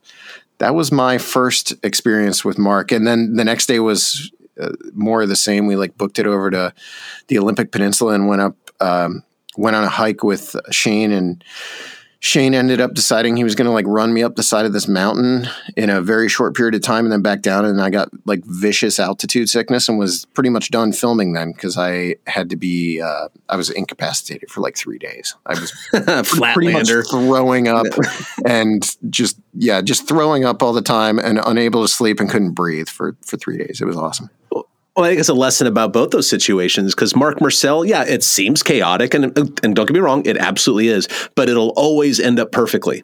that 0.60 0.76
was 0.76 0.92
my 0.92 1.18
first 1.18 1.74
experience 1.84 2.44
with 2.44 2.58
Mark, 2.58 2.92
and 2.92 3.08
then 3.08 3.36
the 3.36 3.46
next 3.46 3.68
day 3.68 3.80
was 3.80 4.32
uh, 4.60 4.74
more 4.94 5.22
of 5.22 5.30
the 5.30 5.36
same. 5.36 5.68
We 5.68 5.76
like 5.76 5.98
booked 5.98 6.20
it 6.20 6.28
over 6.28 6.52
to 6.52 6.74
the 7.28 7.38
Olympic 7.38 7.72
Peninsula 7.72 8.14
and 8.14 8.28
went 8.28 8.42
up. 8.42 8.56
Um, 8.80 9.24
went 9.58 9.76
on 9.76 9.84
a 9.84 9.90
hike 9.90 10.24
with 10.24 10.56
Shane 10.72 11.12
and 11.12 11.44
Shane 12.20 12.56
ended 12.56 12.82
up 12.82 12.94
deciding 12.94 13.38
he 13.38 13.44
was 13.44 13.54
going 13.54 13.68
to 13.68 13.72
like 13.72 13.86
run 13.88 14.12
me 14.12 14.24
up 14.24 14.36
the 14.36 14.44
side 14.44 14.66
of 14.66 14.74
this 14.74 14.88
mountain 14.88 15.48
in 15.76 15.92
a 15.92 16.02
very 16.02 16.28
short 16.28 16.56
period 16.56 16.74
of 16.74 16.82
time 16.82 17.06
and 17.06 17.12
then 17.12 17.22
back 17.22 17.42
down. 17.42 17.64
And 17.64 17.80
I 17.80 17.92
got 17.92 18.10
like 18.26 18.44
vicious 18.44 19.00
altitude 19.00 19.50
sickness 19.50 19.88
and 19.88 20.00
was 20.00 20.26
pretty 20.34 20.50
much 20.50 20.72
done 20.72 20.94
filming 20.94 21.34
then 21.34 21.52
because 21.52 21.78
I 21.78 22.16
had 22.26 22.50
to 22.50 22.56
be, 22.56 23.00
uh, 23.00 23.28
I 23.50 23.56
was 23.56 23.70
incapacitated 23.70 24.50
for 24.50 24.62
like 24.62 24.76
three 24.76 24.98
days. 24.98 25.36
I 25.46 25.60
was 25.60 25.72
pretty 26.54 26.74
much 26.74 26.90
throwing 26.90 27.68
up 27.68 27.86
and 28.46 28.98
just, 29.12 29.40
yeah, 29.54 29.82
just 29.82 30.08
throwing 30.08 30.44
up 30.44 30.64
all 30.64 30.74
the 30.74 30.82
time 30.82 31.20
and 31.20 31.40
unable 31.46 31.84
to 31.84 31.88
sleep 31.88 32.20
and 32.20 32.30
couldn't 32.30 32.54
breathe 32.54 32.90
for, 32.90 33.16
for 33.22 33.38
three 33.38 33.58
days. 33.58 33.80
It 33.80 33.86
was 33.86 33.96
awesome. 33.96 34.32
Well, 34.98 35.06
I 35.06 35.10
think 35.10 35.20
it's 35.20 35.30
a 35.30 35.36
lesson 35.36 35.68
about 35.68 35.94
both 35.94 36.10
those 36.10 36.28
situations 36.28 36.96
because 36.96 37.16
Marc 37.16 37.38
Myrsell, 37.38 37.88
yeah, 37.88 38.04
it 38.04 38.24
seems 38.24 38.64
chaotic, 38.64 39.14
and 39.14 39.26
and 39.64 39.76
don't 39.76 39.86
get 39.86 39.92
me 39.92 40.00
wrong, 40.00 40.26
it 40.26 40.38
absolutely 40.38 40.88
is, 40.88 41.08
but 41.36 41.50
it'll 41.50 41.70
always 41.76 42.20
end 42.20 42.40
up 42.40 42.52
perfectly. 42.52 43.04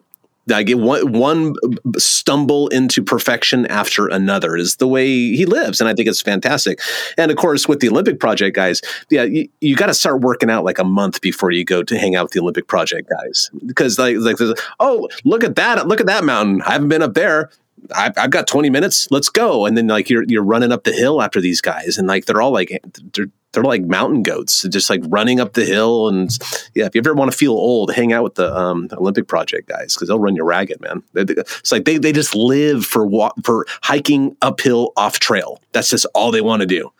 I 0.52 0.60
it, 0.66 0.78
one, 0.78 1.12
one 1.12 1.54
stumble 1.96 2.68
into 2.68 3.02
perfection 3.02 3.64
after 3.66 4.08
another 4.08 4.56
is 4.56 4.76
the 4.76 4.88
way 4.88 5.06
he 5.06 5.46
lives, 5.46 5.80
and 5.80 5.88
I 5.88 5.94
think 5.94 6.08
it's 6.08 6.20
fantastic. 6.20 6.80
And 7.16 7.30
of 7.30 7.36
course, 7.36 7.68
with 7.68 7.78
the 7.78 7.88
Olympic 7.88 8.18
Project 8.18 8.56
guys, 8.56 8.82
yeah, 9.08 9.22
you, 9.22 9.48
you 9.60 9.76
got 9.76 9.86
to 9.86 9.94
start 9.94 10.20
working 10.20 10.50
out 10.50 10.64
like 10.64 10.80
a 10.80 10.84
month 10.84 11.20
before 11.20 11.52
you 11.52 11.64
go 11.64 11.84
to 11.84 11.96
hang 11.96 12.16
out 12.16 12.24
with 12.24 12.32
the 12.32 12.40
Olympic 12.40 12.66
Project 12.66 13.08
guys 13.08 13.50
because 13.64 14.00
like 14.00 14.16
like 14.18 14.36
oh 14.80 15.08
look 15.24 15.44
at 15.44 15.54
that 15.54 15.86
look 15.86 16.00
at 16.00 16.06
that 16.06 16.24
mountain 16.24 16.60
I 16.62 16.72
haven't 16.72 16.88
been 16.88 17.02
up 17.02 17.14
there 17.14 17.50
I've, 17.94 18.12
I've 18.16 18.30
got 18.30 18.46
20 18.46 18.70
minutes. 18.70 19.08
Let's 19.10 19.28
go. 19.28 19.66
And 19.66 19.76
then 19.76 19.86
like 19.86 20.08
you're 20.08 20.24
you're 20.24 20.44
running 20.44 20.72
up 20.72 20.84
the 20.84 20.92
hill 20.92 21.22
after 21.22 21.40
these 21.40 21.60
guys, 21.60 21.98
and 21.98 22.08
like 22.08 22.26
they're 22.26 22.40
all 22.40 22.52
like 22.52 22.80
they're 23.12 23.26
they're 23.52 23.62
like 23.62 23.82
mountain 23.82 24.22
goats, 24.22 24.62
just 24.68 24.90
like 24.90 25.00
running 25.04 25.40
up 25.40 25.52
the 25.52 25.64
hill. 25.64 26.08
And 26.08 26.30
yeah, 26.74 26.86
if 26.86 26.94
you 26.94 27.00
ever 27.00 27.14
want 27.14 27.30
to 27.30 27.36
feel 27.36 27.52
old, 27.52 27.92
hang 27.92 28.12
out 28.12 28.24
with 28.24 28.34
the 28.34 28.54
um, 28.56 28.88
Olympic 28.92 29.28
Project 29.28 29.68
guys 29.68 29.94
because 29.94 30.08
they'll 30.08 30.18
run 30.18 30.36
you 30.36 30.44
ragged, 30.44 30.80
man. 30.80 31.02
It's 31.14 31.72
like 31.72 31.84
they 31.84 31.98
they 31.98 32.12
just 32.12 32.34
live 32.34 32.84
for 32.84 33.06
wa- 33.06 33.32
for 33.42 33.66
hiking 33.82 34.36
uphill 34.42 34.92
off 34.96 35.18
trail. 35.18 35.60
That's 35.72 35.90
just 35.90 36.06
all 36.14 36.30
they 36.30 36.40
want 36.40 36.60
to 36.60 36.66
do. 36.66 36.90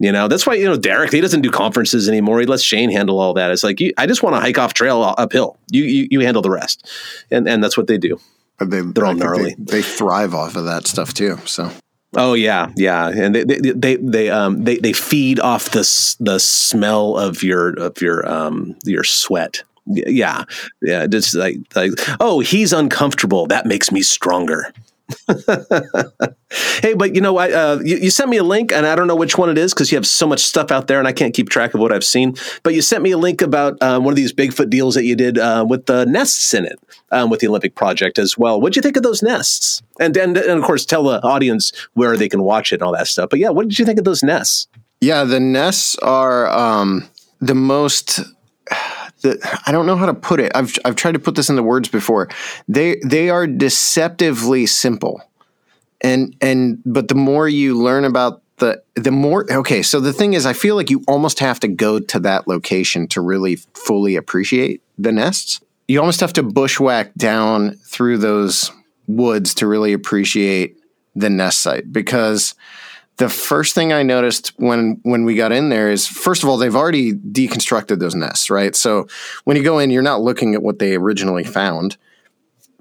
You 0.00 0.12
know, 0.12 0.28
that's 0.28 0.46
why, 0.46 0.54
you 0.54 0.64
know, 0.64 0.76
Derek, 0.76 1.12
he 1.12 1.20
doesn't 1.20 1.40
do 1.40 1.50
conferences 1.50 2.08
anymore. 2.08 2.38
He 2.38 2.46
lets 2.46 2.62
Shane 2.62 2.90
handle 2.90 3.18
all 3.18 3.34
that. 3.34 3.50
It's 3.50 3.64
like, 3.64 3.80
you, 3.80 3.92
I 3.98 4.06
just 4.06 4.22
want 4.22 4.36
to 4.36 4.40
hike 4.40 4.56
off 4.56 4.72
trail 4.72 5.02
uphill. 5.18 5.58
You, 5.72 5.82
you, 5.82 6.08
you 6.08 6.20
handle 6.20 6.40
the 6.40 6.50
rest. 6.50 6.88
And, 7.32 7.48
and 7.48 7.64
that's 7.64 7.76
what 7.76 7.88
they 7.88 7.98
do. 7.98 8.20
But 8.58 8.70
they, 8.70 8.80
They're 8.80 9.06
all 9.06 9.14
gnarly. 9.14 9.54
They, 9.58 9.80
they 9.80 9.82
thrive 9.82 10.34
off 10.34 10.56
of 10.56 10.64
that 10.64 10.86
stuff 10.86 11.14
too. 11.14 11.38
So 11.44 11.70
Oh 12.14 12.32
yeah, 12.32 12.70
yeah, 12.76 13.08
and 13.08 13.34
they 13.34 13.44
they 13.44 13.72
they 13.72 13.96
they 13.96 14.30
um 14.30 14.64
they, 14.64 14.78
they 14.78 14.92
feed 14.94 15.40
off 15.40 15.70
the 15.70 16.16
the 16.20 16.38
smell 16.40 17.18
of 17.18 17.42
your 17.42 17.70
of 17.78 18.00
your 18.00 18.28
um 18.28 18.76
your 18.84 19.04
sweat. 19.04 19.62
Yeah, 19.86 20.44
yeah, 20.80 21.06
just 21.06 21.34
like 21.34 21.58
like 21.74 21.92
oh 22.18 22.40
he's 22.40 22.72
uncomfortable. 22.72 23.46
That 23.46 23.66
makes 23.66 23.92
me 23.92 24.00
stronger. 24.00 24.72
hey, 26.82 26.94
but 26.94 27.14
you 27.14 27.20
know 27.20 27.32
what? 27.32 27.52
Uh, 27.52 27.78
you, 27.82 27.96
you 27.96 28.10
sent 28.10 28.28
me 28.28 28.36
a 28.36 28.44
link, 28.44 28.72
and 28.72 28.86
I 28.86 28.94
don't 28.94 29.06
know 29.06 29.16
which 29.16 29.38
one 29.38 29.48
it 29.48 29.56
is 29.56 29.72
because 29.72 29.90
you 29.90 29.96
have 29.96 30.06
so 30.06 30.26
much 30.26 30.40
stuff 30.40 30.70
out 30.70 30.86
there, 30.86 30.98
and 30.98 31.08
I 31.08 31.12
can't 31.12 31.34
keep 31.34 31.48
track 31.48 31.74
of 31.74 31.80
what 31.80 31.92
I've 31.92 32.04
seen. 32.04 32.34
But 32.62 32.74
you 32.74 32.82
sent 32.82 33.02
me 33.02 33.10
a 33.12 33.18
link 33.18 33.40
about 33.40 33.78
uh, 33.80 34.00
one 34.00 34.12
of 34.12 34.16
these 34.16 34.32
Bigfoot 34.32 34.68
deals 34.70 34.94
that 34.94 35.04
you 35.04 35.16
did 35.16 35.38
uh, 35.38 35.64
with 35.68 35.86
the 35.86 36.04
nests 36.04 36.52
in 36.52 36.64
it, 36.66 36.78
um, 37.10 37.30
with 37.30 37.40
the 37.40 37.48
Olympic 37.48 37.74
Project 37.74 38.18
as 38.18 38.36
well. 38.36 38.60
What'd 38.60 38.76
you 38.76 38.82
think 38.82 38.96
of 38.96 39.02
those 39.02 39.22
nests? 39.22 39.82
And, 39.98 40.16
and 40.16 40.36
and 40.36 40.58
of 40.58 40.64
course, 40.64 40.84
tell 40.84 41.04
the 41.04 41.22
audience 41.22 41.72
where 41.94 42.16
they 42.16 42.28
can 42.28 42.42
watch 42.42 42.72
it 42.72 42.76
and 42.76 42.82
all 42.82 42.92
that 42.92 43.08
stuff. 43.08 43.30
But 43.30 43.38
yeah, 43.38 43.50
what 43.50 43.68
did 43.68 43.78
you 43.78 43.84
think 43.84 43.98
of 43.98 44.04
those 44.04 44.22
nests? 44.22 44.68
Yeah, 45.00 45.24
the 45.24 45.40
nests 45.40 45.96
are 45.96 46.48
um, 46.48 47.08
the 47.40 47.54
most. 47.54 48.20
The, 49.22 49.60
I 49.66 49.72
don't 49.72 49.86
know 49.86 49.96
how 49.96 50.06
to 50.06 50.14
put 50.14 50.40
it. 50.40 50.52
I've 50.54 50.76
I've 50.84 50.96
tried 50.96 51.12
to 51.12 51.18
put 51.18 51.34
this 51.34 51.48
into 51.50 51.62
words 51.62 51.88
before. 51.88 52.28
They 52.68 53.00
they 53.04 53.30
are 53.30 53.46
deceptively 53.46 54.66
simple, 54.66 55.20
and 56.00 56.36
and 56.40 56.80
but 56.84 57.08
the 57.08 57.14
more 57.14 57.48
you 57.48 57.80
learn 57.80 58.04
about 58.04 58.42
the 58.58 58.82
the 58.94 59.10
more 59.10 59.50
okay. 59.50 59.82
So 59.82 60.00
the 60.00 60.12
thing 60.12 60.34
is, 60.34 60.46
I 60.46 60.52
feel 60.52 60.76
like 60.76 60.90
you 60.90 61.02
almost 61.08 61.40
have 61.40 61.58
to 61.60 61.68
go 61.68 61.98
to 61.98 62.20
that 62.20 62.46
location 62.46 63.08
to 63.08 63.20
really 63.20 63.56
fully 63.74 64.16
appreciate 64.16 64.82
the 64.98 65.12
nests. 65.12 65.60
You 65.88 66.00
almost 66.00 66.20
have 66.20 66.34
to 66.34 66.42
bushwhack 66.42 67.14
down 67.14 67.76
through 67.76 68.18
those 68.18 68.70
woods 69.06 69.54
to 69.54 69.66
really 69.66 69.92
appreciate 69.92 70.76
the 71.16 71.30
nest 71.30 71.60
site 71.60 71.92
because 71.92 72.54
the 73.18 73.28
first 73.28 73.74
thing 73.74 73.92
I 73.92 74.02
noticed 74.02 74.52
when 74.56 75.00
when 75.02 75.24
we 75.24 75.34
got 75.34 75.52
in 75.52 75.68
there 75.68 75.90
is 75.90 76.06
first 76.06 76.42
of 76.42 76.48
all 76.48 76.56
they've 76.56 76.74
already 76.74 77.12
deconstructed 77.12 77.98
those 77.98 78.14
nests, 78.14 78.48
right? 78.48 78.74
So 78.74 79.06
when 79.44 79.56
you 79.56 79.62
go 79.62 79.78
in, 79.78 79.90
you're 79.90 80.02
not 80.02 80.22
looking 80.22 80.54
at 80.54 80.62
what 80.62 80.78
they 80.78 80.94
originally 80.94 81.44
found. 81.44 81.96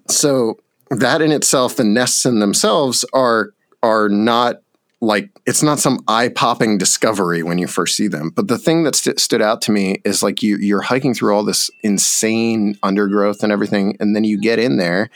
So 0.10 0.60
that 0.90 1.22
in 1.22 1.32
itself, 1.32 1.76
the 1.76 1.84
nests 1.84 2.26
in 2.26 2.40
themselves 2.40 3.04
are 3.14 3.54
are 3.84 4.10
not 4.10 4.62
like 5.02 5.30
it's 5.46 5.64
not 5.64 5.80
some 5.80 6.00
eye 6.08 6.30
popping 6.30 6.78
discovery 6.78 7.42
when 7.42 7.58
you 7.58 7.68
first 7.68 7.96
see 7.96 8.08
them. 8.08 8.30
But 8.30 8.48
the 8.48 8.58
thing 8.58 8.84
that 8.84 8.96
st- 8.96 9.20
stood 9.20 9.42
out 9.42 9.62
to 9.64 9.72
me 9.72 10.02
is 10.06 10.22
like 10.22 10.44
you 10.44 10.58
you're 10.58 10.82
hiking 10.82 11.16
through 11.16 11.36
all 11.36 11.44
this 11.44 11.72
insane 11.82 12.78
undergrowth 12.84 13.42
and 13.42 13.52
everything, 13.52 13.98
and 14.00 14.16
then 14.16 14.24
you 14.24 14.40
get 14.40 14.60
in 14.60 14.78
there 14.78 15.10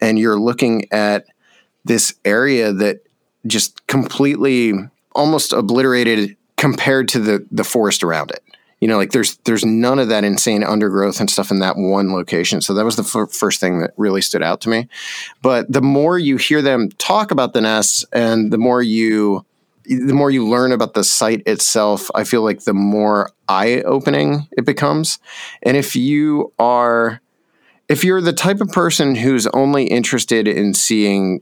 and 0.00 0.18
you're 0.18 0.38
looking 0.38 0.84
at 0.92 1.24
this 1.84 2.14
area 2.24 2.72
that 2.72 3.00
just 3.46 3.86
completely 3.86 4.72
almost 5.14 5.52
obliterated 5.52 6.36
compared 6.56 7.08
to 7.08 7.18
the 7.18 7.46
the 7.50 7.64
forest 7.64 8.02
around 8.02 8.30
it. 8.30 8.42
You 8.80 8.86
know, 8.86 8.96
like 8.96 9.10
there's 9.10 9.36
there's 9.38 9.64
none 9.64 9.98
of 9.98 10.08
that 10.08 10.24
insane 10.24 10.62
undergrowth 10.62 11.18
and 11.18 11.28
stuff 11.28 11.50
in 11.50 11.58
that 11.60 11.76
one 11.76 12.12
location. 12.12 12.60
So 12.60 12.74
that 12.74 12.84
was 12.84 12.96
the 12.96 13.02
f- 13.02 13.32
first 13.32 13.60
thing 13.60 13.80
that 13.80 13.92
really 13.96 14.20
stood 14.20 14.42
out 14.42 14.60
to 14.62 14.68
me. 14.68 14.88
But 15.42 15.72
the 15.72 15.82
more 15.82 16.18
you 16.18 16.36
hear 16.36 16.62
them 16.62 16.90
talk 16.90 17.30
about 17.30 17.54
the 17.54 17.60
nests, 17.60 18.04
and 18.12 18.52
the 18.52 18.58
more 18.58 18.82
you 18.82 19.44
the 19.84 20.14
more 20.14 20.30
you 20.30 20.46
learn 20.46 20.70
about 20.70 20.94
the 20.94 21.02
site 21.02 21.42
itself, 21.46 22.10
I 22.14 22.24
feel 22.24 22.42
like 22.42 22.64
the 22.64 22.74
more 22.74 23.30
eye 23.48 23.82
opening 23.82 24.46
it 24.52 24.66
becomes. 24.66 25.18
And 25.62 25.76
if 25.76 25.96
you 25.96 26.52
are 26.58 27.20
if 27.88 28.04
you're 28.04 28.20
the 28.20 28.34
type 28.34 28.60
of 28.60 28.68
person 28.68 29.14
who's 29.14 29.46
only 29.48 29.86
interested 29.86 30.46
in 30.46 30.74
seeing 30.74 31.40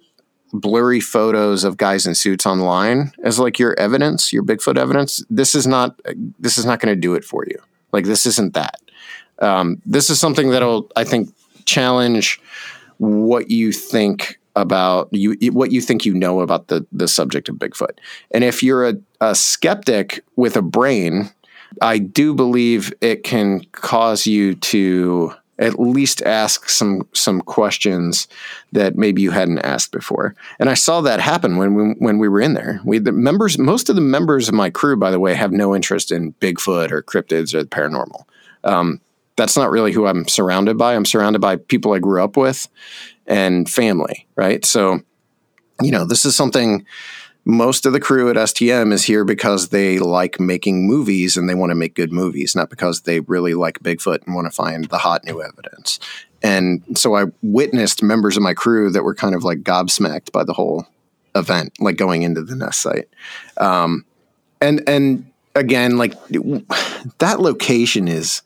blurry 0.61 1.01
photos 1.01 1.64
of 1.64 1.77
guys 1.77 2.07
in 2.07 2.14
suits 2.14 2.47
online 2.47 3.12
as 3.23 3.38
like 3.38 3.59
your 3.59 3.79
evidence, 3.79 4.33
your 4.33 4.42
Bigfoot 4.42 4.79
evidence, 4.79 5.25
this 5.31 5.55
is 5.55 5.66
not 5.66 6.01
this 6.38 6.59
is 6.59 6.64
not 6.64 6.81
going 6.81 6.95
to 6.95 7.01
do 7.01 7.14
it 7.14 7.25
for 7.25 7.45
you. 7.47 7.59
Like 7.92 8.05
this 8.05 8.27
isn't 8.27 8.55
that. 8.55 8.81
Um, 9.38 9.81
this 9.85 10.11
is 10.11 10.19
something 10.19 10.51
that'll 10.51 10.90
I 10.97 11.05
think 11.05 11.33
challenge 11.64 12.40
what 12.99 13.51
you 13.51 13.73
think 13.73 14.38
about 14.55 15.09
you 15.12 15.37
what 15.53 15.71
you 15.71 15.81
think 15.81 16.07
you 16.07 16.14
know 16.14 16.40
about 16.40 16.69
the 16.69 16.87
the 16.92 17.09
subject 17.09 17.49
of 17.49 17.57
Bigfoot. 17.57 17.99
And 18.31 18.42
if 18.42 18.62
you're 18.62 18.88
a, 18.88 18.95
a 19.21 19.35
skeptic 19.35 20.25
with 20.37 20.57
a 20.57 20.62
brain, 20.62 21.31
I 21.83 21.99
do 21.99 22.35
believe 22.35 22.92
it 23.01 23.23
can 23.23 23.64
cause 23.73 24.27
you 24.27 24.55
to 24.55 25.35
at 25.59 25.81
least 25.81 26.23
ask 26.23 26.69
some 26.69 27.09
some 27.12 27.40
questions 27.40 28.29
that 28.73 28.97
maybe 28.97 29.23
you 29.23 29.31
hadn't 29.31 29.61
asked 29.61 29.92
before. 29.92 30.35
And 30.59 30.69
I 30.69 30.75
saw 30.75 31.01
that 31.01 31.21
happen 31.21 31.57
when 31.57 31.75
we 31.75 31.95
when 31.99 32.19
we 32.19 32.29
were 32.29 32.40
in 32.40 32.55
there. 32.55 32.81
We 32.85 32.99
the 32.99 33.12
members 33.12 33.59
most 33.59 33.88
of 33.88 33.97
the 33.97 34.03
members 34.03 34.49
of 34.49 34.55
my 34.55 34.71
crew, 34.71 34.97
by 34.97 35.11
the 35.11 35.21
way, 35.21 35.35
have 35.35 35.53
no 35.53 35.75
interest 35.75 36.12
in 36.12 36.35
Bigfoot 36.35 36.90
or 36.90 37.03
cryptids 37.03 37.55
or 37.55 37.62
the 37.62 37.69
paranormal. 37.69 38.25
Um, 38.64 39.01
that's 39.37 39.57
not 39.57 39.71
really 39.71 39.92
who 39.92 40.07
I'm 40.07 40.27
surrounded 40.29 40.79
by. 40.79 40.95
I'm 40.95 41.05
surrounded 41.05 41.40
by 41.40 41.57
people 41.57 41.92
I 41.92 41.99
grew 41.99 42.23
up 42.23 42.37
with 42.37 42.69
and 43.27 43.69
family, 43.69 44.27
right? 44.35 44.64
So, 44.64 45.01
you 45.81 45.90
know, 45.90 46.07
this 46.07 46.25
is 46.25 46.35
something 46.35 46.87
most 47.49 47.87
of 47.87 47.93
the 47.93 48.01
crew 48.01 48.29
at 48.29 48.35
STM 48.35 48.93
is 48.93 49.05
here 49.05 49.25
because 49.25 49.69
they 49.69 50.01
like 50.01 50.41
making 50.41 50.85
movies 50.85 51.37
and 51.37 51.49
they 51.49 51.55
want 51.55 51.71
to 51.71 51.77
make 51.77 51.95
good 51.95 52.13
movies, 52.13 52.57
not 52.57 52.71
because 52.71 53.03
they 53.03 53.21
really 53.21 53.55
like 53.55 53.79
Bigfoot 53.79 54.27
and 54.27 54.35
want 54.35 54.49
to 54.49 54.51
find 54.51 54.87
the 54.87 54.99
hot 54.99 55.25
new 55.25 55.41
evidence. 55.41 56.01
And 56.43 56.83
so 56.99 57.17
I 57.17 57.27
witnessed 57.43 58.03
members 58.03 58.37
of 58.37 58.43
my 58.43 58.53
crew 58.53 58.91
that 58.91 59.05
were 59.05 59.15
kind 59.15 59.37
of 59.37 59.45
like 59.45 59.61
gobsmacked 59.61 60.33
by 60.33 60.43
the 60.43 60.53
whole 60.53 60.89
event, 61.37 61.73
like 61.79 61.97
going 61.97 62.23
into 62.23 62.43
the 62.43 62.57
nest 62.57 62.81
site. 62.81 63.09
Um, 63.59 64.05
and 64.61 64.83
and 64.89 65.31
again, 65.55 65.99
like 65.99 66.15
that 67.19 67.39
location 67.39 68.09
is 68.09 68.43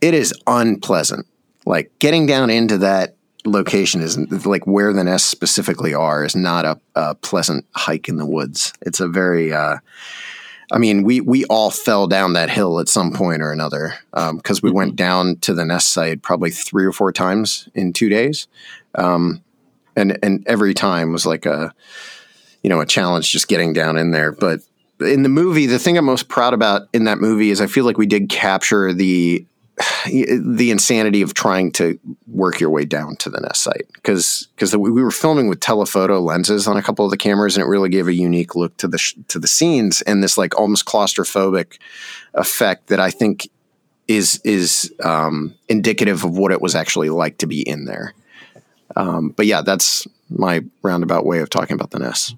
it 0.00 0.12
is 0.12 0.34
unpleasant. 0.48 1.26
Like 1.64 1.96
getting 2.00 2.26
down 2.26 2.50
into 2.50 2.78
that 2.78 3.15
location 3.46 4.00
is 4.00 4.18
like 4.46 4.66
where 4.66 4.92
the 4.92 5.04
nests 5.04 5.28
specifically 5.28 5.94
are 5.94 6.24
is 6.24 6.36
not 6.36 6.64
a, 6.64 6.80
a 6.94 7.14
pleasant 7.14 7.64
hike 7.74 8.08
in 8.08 8.16
the 8.16 8.26
woods. 8.26 8.72
It's 8.82 9.00
a 9.00 9.08
very, 9.08 9.52
uh, 9.52 9.78
I 10.72 10.78
mean, 10.78 11.04
we 11.04 11.20
we 11.20 11.44
all 11.44 11.70
fell 11.70 12.06
down 12.06 12.32
that 12.32 12.50
hill 12.50 12.80
at 12.80 12.88
some 12.88 13.12
point 13.12 13.40
or 13.40 13.52
another 13.52 13.94
because 14.12 14.62
we 14.62 14.70
went 14.70 14.96
down 14.96 15.36
to 15.36 15.54
the 15.54 15.64
nest 15.64 15.92
site 15.92 16.22
probably 16.22 16.50
three 16.50 16.84
or 16.84 16.92
four 16.92 17.12
times 17.12 17.68
in 17.74 17.92
two 17.92 18.08
days, 18.08 18.48
um, 18.96 19.42
and 19.94 20.18
and 20.22 20.44
every 20.48 20.74
time 20.74 21.12
was 21.12 21.24
like 21.24 21.46
a, 21.46 21.72
you 22.62 22.70
know, 22.70 22.80
a 22.80 22.86
challenge 22.86 23.30
just 23.30 23.46
getting 23.46 23.72
down 23.72 23.96
in 23.96 24.10
there. 24.10 24.32
But 24.32 24.60
in 25.00 25.22
the 25.22 25.28
movie, 25.28 25.66
the 25.66 25.78
thing 25.78 25.96
I'm 25.96 26.04
most 26.04 26.28
proud 26.28 26.52
about 26.52 26.88
in 26.92 27.04
that 27.04 27.18
movie 27.18 27.50
is 27.50 27.60
I 27.60 27.68
feel 27.68 27.84
like 27.84 27.98
we 27.98 28.06
did 28.06 28.28
capture 28.28 28.92
the 28.92 29.46
the 30.06 30.70
insanity 30.70 31.22
of 31.22 31.34
trying 31.34 31.70
to 31.72 31.98
work 32.26 32.60
your 32.60 32.70
way 32.70 32.84
down 32.84 33.16
to 33.16 33.28
the 33.28 33.40
nest 33.40 33.62
site 33.62 33.86
because 33.94 34.48
because 34.54 34.74
we 34.76 35.02
were 35.02 35.10
filming 35.10 35.48
with 35.48 35.60
telephoto 35.60 36.20
lenses 36.20 36.66
on 36.66 36.76
a 36.76 36.82
couple 36.82 37.04
of 37.04 37.10
the 37.10 37.16
cameras 37.16 37.56
and 37.56 37.62
it 37.62 37.68
really 37.68 37.90
gave 37.90 38.08
a 38.08 38.14
unique 38.14 38.54
look 38.54 38.76
to 38.78 38.88
the 38.88 38.98
sh- 38.98 39.14
to 39.28 39.38
the 39.38 39.48
scenes 39.48 40.00
and 40.02 40.22
this 40.22 40.38
like 40.38 40.58
almost 40.58 40.86
claustrophobic 40.86 41.78
effect 42.34 42.86
that 42.86 43.00
I 43.00 43.10
think 43.10 43.48
is 44.08 44.40
is 44.44 44.92
um, 45.02 45.54
indicative 45.68 46.24
of 46.24 46.36
what 46.36 46.52
it 46.52 46.60
was 46.60 46.74
actually 46.74 47.10
like 47.10 47.38
to 47.38 47.46
be 47.46 47.68
in 47.68 47.84
there. 47.84 48.14
Um, 48.94 49.30
but 49.30 49.46
yeah, 49.46 49.62
that's 49.62 50.06
my 50.30 50.64
roundabout 50.82 51.26
way 51.26 51.40
of 51.40 51.50
talking 51.50 51.74
about 51.74 51.90
the 51.90 51.98
nest. 51.98 52.34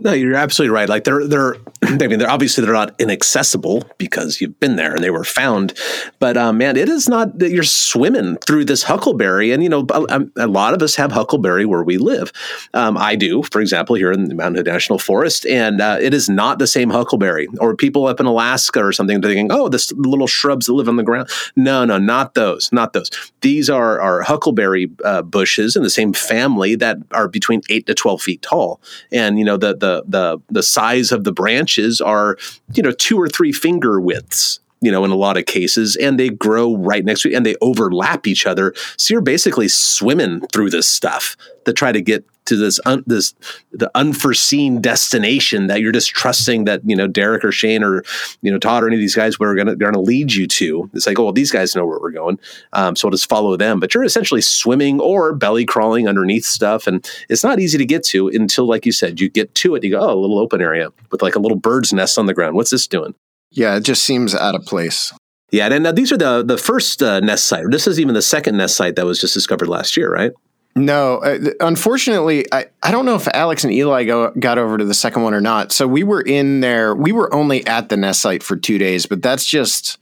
No, 0.00 0.12
you're 0.12 0.36
absolutely 0.36 0.72
right. 0.74 0.88
Like 0.88 1.04
they're 1.04 1.26
they're 1.26 1.56
I 1.82 2.06
mean 2.06 2.18
they're 2.18 2.30
obviously 2.30 2.64
they're 2.64 2.74
not 2.74 2.94
inaccessible 3.00 3.84
because 3.98 4.40
you've 4.40 4.58
been 4.60 4.76
there 4.76 4.94
and 4.94 5.02
they 5.02 5.10
were 5.10 5.24
found. 5.24 5.74
But 6.18 6.36
um, 6.36 6.58
man, 6.58 6.76
it 6.76 6.88
is 6.88 7.08
not 7.08 7.38
that 7.40 7.50
you're 7.50 7.64
swimming 7.64 8.36
through 8.36 8.66
this 8.66 8.84
huckleberry, 8.84 9.50
and 9.50 9.62
you 9.62 9.68
know 9.68 9.86
a, 9.90 10.26
a 10.36 10.46
lot 10.46 10.74
of 10.74 10.82
us 10.82 10.94
have 10.96 11.12
huckleberry 11.12 11.64
where 11.64 11.82
we 11.82 11.98
live. 11.98 12.32
Um, 12.74 12.96
I 12.96 13.16
do, 13.16 13.42
for 13.42 13.60
example, 13.60 13.96
here 13.96 14.12
in 14.12 14.28
the 14.28 14.34
Mountain 14.34 14.56
Hood 14.56 14.66
National 14.66 14.98
Forest, 14.98 15.46
and 15.46 15.80
uh, 15.80 15.98
it 16.00 16.14
is 16.14 16.28
not 16.28 16.58
the 16.58 16.66
same 16.66 16.90
huckleberry. 16.90 17.48
Or 17.60 17.74
people 17.74 18.06
up 18.06 18.20
in 18.20 18.26
Alaska 18.26 18.84
or 18.84 18.92
something 18.92 19.20
thinking, 19.20 19.50
oh, 19.50 19.68
this 19.68 19.92
little 19.92 20.26
shrubs 20.26 20.66
that 20.66 20.74
live 20.74 20.88
on 20.88 20.96
the 20.96 21.02
ground. 21.02 21.28
No, 21.56 21.84
no, 21.84 21.98
not 21.98 22.34
those, 22.34 22.70
not 22.72 22.92
those. 22.92 23.10
These 23.40 23.68
are 23.68 24.00
are 24.00 24.22
huckleberry 24.22 24.90
uh, 25.04 25.22
bushes 25.22 25.74
in 25.74 25.82
the 25.82 25.90
same 25.90 26.12
family 26.12 26.76
that 26.76 26.98
are 27.12 27.28
between 27.28 27.62
eight 27.68 27.86
to 27.86 27.94
twelve 27.94 28.22
feet 28.22 28.42
tall, 28.42 28.80
and 29.10 29.38
you 29.38 29.44
know 29.44 29.56
the 29.56 29.74
the 29.74 29.87
the 30.06 30.38
the 30.48 30.62
size 30.62 31.12
of 31.12 31.24
the 31.24 31.32
branches 31.32 32.00
are 32.00 32.36
you 32.74 32.82
know 32.82 32.92
two 32.92 33.20
or 33.20 33.28
three 33.28 33.52
finger 33.52 34.00
widths 34.00 34.60
you 34.80 34.92
know, 34.92 35.04
in 35.04 35.10
a 35.10 35.16
lot 35.16 35.36
of 35.36 35.46
cases, 35.46 35.96
and 35.96 36.18
they 36.18 36.28
grow 36.28 36.76
right 36.76 37.04
next 37.04 37.22
to 37.22 37.34
and 37.34 37.44
they 37.44 37.56
overlap 37.60 38.26
each 38.26 38.46
other. 38.46 38.74
So 38.96 39.12
you're 39.12 39.20
basically 39.20 39.68
swimming 39.68 40.46
through 40.52 40.70
this 40.70 40.86
stuff 40.86 41.36
to 41.64 41.72
try 41.72 41.92
to 41.92 42.00
get 42.00 42.24
to 42.48 42.56
this 42.56 42.80
un, 42.84 43.04
this 43.06 43.34
the 43.72 43.90
unforeseen 43.94 44.80
destination 44.80 45.66
that 45.68 45.80
you're 45.80 45.92
just 45.92 46.10
trusting 46.10 46.64
that 46.64 46.80
you 46.84 46.96
know 46.96 47.06
Derek 47.06 47.44
or 47.44 47.52
Shane 47.52 47.82
or 47.82 48.02
you 48.42 48.50
know 48.50 48.58
Todd 48.58 48.82
or 48.82 48.86
any 48.86 48.96
of 48.96 49.00
these 49.00 49.14
guys 49.14 49.38
were 49.38 49.54
gonna 49.54 49.76
gonna 49.76 50.00
lead 50.00 50.32
you 50.32 50.46
to. 50.46 50.90
It's 50.94 51.06
like 51.06 51.18
oh 51.18 51.24
well 51.24 51.32
these 51.32 51.52
guys 51.52 51.76
know 51.76 51.86
where 51.86 52.00
we're 52.00 52.10
going, 52.10 52.38
um, 52.72 52.96
so 52.96 53.08
I'll 53.08 53.12
just 53.12 53.28
follow 53.28 53.56
them. 53.56 53.80
But 53.80 53.94
you're 53.94 54.04
essentially 54.04 54.40
swimming 54.40 55.00
or 55.00 55.34
belly 55.34 55.64
crawling 55.64 56.08
underneath 56.08 56.44
stuff, 56.44 56.86
and 56.86 57.08
it's 57.28 57.44
not 57.44 57.60
easy 57.60 57.78
to 57.78 57.86
get 57.86 58.02
to 58.04 58.28
until 58.28 58.66
like 58.66 58.86
you 58.86 58.92
said 58.92 59.20
you 59.20 59.28
get 59.28 59.54
to 59.56 59.74
it. 59.74 59.84
You 59.84 59.90
go 59.90 60.00
oh 60.00 60.12
a 60.12 60.20
little 60.20 60.38
open 60.38 60.60
area 60.60 60.90
with 61.10 61.22
like 61.22 61.36
a 61.36 61.40
little 61.40 61.58
bird's 61.58 61.92
nest 61.92 62.18
on 62.18 62.26
the 62.26 62.34
ground. 62.34 62.56
What's 62.56 62.70
this 62.70 62.86
doing? 62.86 63.14
Yeah, 63.50 63.76
it 63.76 63.84
just 63.84 64.04
seems 64.04 64.34
out 64.34 64.54
of 64.54 64.64
place. 64.64 65.12
Yeah, 65.50 65.68
and 65.72 65.84
now 65.84 65.92
these 65.92 66.12
are 66.12 66.18
the 66.18 66.42
the 66.44 66.58
first 66.58 67.02
uh, 67.02 67.20
nest 67.20 67.46
site. 67.46 67.64
This 67.70 67.86
is 67.86 67.98
even 67.98 68.14
the 68.14 68.22
second 68.22 68.56
nest 68.56 68.76
site 68.76 68.96
that 68.96 69.06
was 69.06 69.20
just 69.20 69.34
discovered 69.34 69.68
last 69.68 69.96
year, 69.96 70.12
right? 70.12 70.32
No, 70.78 71.18
uh, 71.18 71.38
unfortunately, 71.60 72.44
I, 72.52 72.66
I 72.82 72.90
don't 72.92 73.04
know 73.04 73.16
if 73.16 73.26
Alex 73.34 73.64
and 73.64 73.72
Eli 73.72 74.04
go, 74.04 74.30
got 74.38 74.58
over 74.58 74.78
to 74.78 74.84
the 74.84 74.94
second 74.94 75.22
one 75.22 75.34
or 75.34 75.40
not. 75.40 75.72
So 75.72 75.88
we 75.88 76.04
were 76.04 76.20
in 76.20 76.60
there. 76.60 76.94
We 76.94 77.10
were 77.10 77.32
only 77.34 77.66
at 77.66 77.88
the 77.88 77.96
nest 77.96 78.20
site 78.20 78.42
for 78.42 78.56
two 78.56 78.78
days, 78.78 79.04
but 79.04 79.20
that's 79.22 79.44
just 79.44 79.98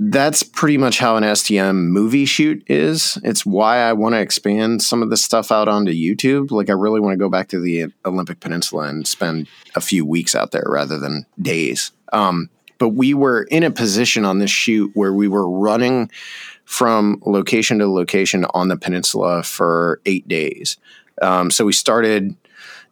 that's 0.00 0.44
pretty 0.44 0.78
much 0.78 0.98
how 0.98 1.16
an 1.16 1.24
STM 1.24 1.88
movie 1.88 2.24
shoot 2.24 2.62
is. 2.68 3.18
It's 3.24 3.44
why 3.44 3.78
I 3.78 3.92
want 3.92 4.14
to 4.14 4.20
expand 4.20 4.80
some 4.80 5.02
of 5.02 5.10
the 5.10 5.16
stuff 5.16 5.50
out 5.50 5.68
onto 5.68 5.92
YouTube. 5.92 6.52
Like 6.52 6.70
I 6.70 6.74
really 6.74 7.00
want 7.00 7.14
to 7.14 7.18
go 7.18 7.28
back 7.28 7.48
to 7.48 7.60
the 7.60 7.86
Olympic 8.06 8.38
Peninsula 8.38 8.84
and 8.84 9.06
spend 9.06 9.48
a 9.74 9.80
few 9.80 10.06
weeks 10.06 10.36
out 10.36 10.52
there 10.52 10.66
rather 10.66 10.98
than 10.98 11.26
days. 11.42 11.90
Um, 12.12 12.48
but 12.78 12.90
we 12.90 13.12
were 13.12 13.42
in 13.50 13.64
a 13.64 13.72
position 13.72 14.24
on 14.24 14.38
this 14.38 14.52
shoot 14.52 14.92
where 14.94 15.12
we 15.12 15.26
were 15.26 15.50
running 15.50 16.10
from 16.68 17.18
location 17.24 17.78
to 17.78 17.90
location 17.90 18.44
on 18.52 18.68
the 18.68 18.76
peninsula 18.76 19.42
for 19.42 20.02
eight 20.04 20.28
days. 20.28 20.76
Um, 21.22 21.50
so 21.50 21.64
we 21.64 21.72
started 21.72 22.36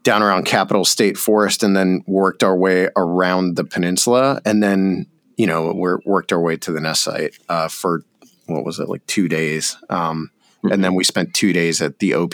down 0.02 0.22
around 0.22 0.46
Capitol 0.46 0.86
State 0.86 1.18
Forest 1.18 1.62
and 1.62 1.76
then 1.76 2.02
worked 2.06 2.42
our 2.42 2.56
way 2.56 2.88
around 2.96 3.56
the 3.56 3.64
peninsula. 3.64 4.40
And 4.46 4.62
then, 4.62 5.06
you 5.36 5.46
know, 5.46 5.74
we 5.74 5.94
worked 6.06 6.32
our 6.32 6.40
way 6.40 6.56
to 6.56 6.72
the 6.72 6.80
nest 6.80 7.02
site 7.02 7.36
uh, 7.50 7.68
for 7.68 8.02
what 8.46 8.64
was 8.64 8.78
it, 8.78 8.88
like 8.88 9.04
two 9.04 9.28
days. 9.28 9.76
Um, 9.90 10.30
mm-hmm. 10.64 10.72
And 10.72 10.82
then 10.82 10.94
we 10.94 11.04
spent 11.04 11.34
two 11.34 11.52
days 11.52 11.82
at 11.82 11.98
the 11.98 12.14
OP 12.14 12.32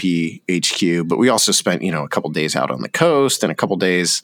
HQ, 0.48 1.08
but 1.08 1.18
we 1.18 1.28
also 1.28 1.50
spent, 1.50 1.82
you 1.82 1.90
know, 1.90 2.04
a 2.04 2.08
couple 2.08 2.30
days 2.30 2.54
out 2.54 2.70
on 2.70 2.82
the 2.82 2.88
coast 2.88 3.42
and 3.42 3.50
a 3.50 3.56
couple 3.56 3.76
days 3.76 4.22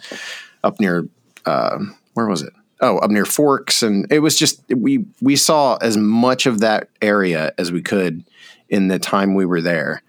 up 0.62 0.78
near, 0.78 1.09
uh, 1.46 1.78
where 2.14 2.26
was 2.26 2.42
it? 2.42 2.52
Oh 2.81 2.99
up 2.99 3.11
near 3.11 3.25
Forks, 3.25 3.83
and 3.83 4.11
it 4.11 4.21
was 4.21 4.37
just 4.37 4.62
we 4.75 5.05
we 5.21 5.37
saw 5.37 5.77
as 5.77 5.97
much 5.97 6.47
of 6.47 6.61
that 6.61 6.88
area 7.03 7.53
as 7.59 7.73
we 7.73 7.83
could 7.83 8.25
in 8.69 8.88
the 8.88 8.99
time 8.99 9.35
we 9.35 9.47
were 9.47 9.61
there, 9.61 10.03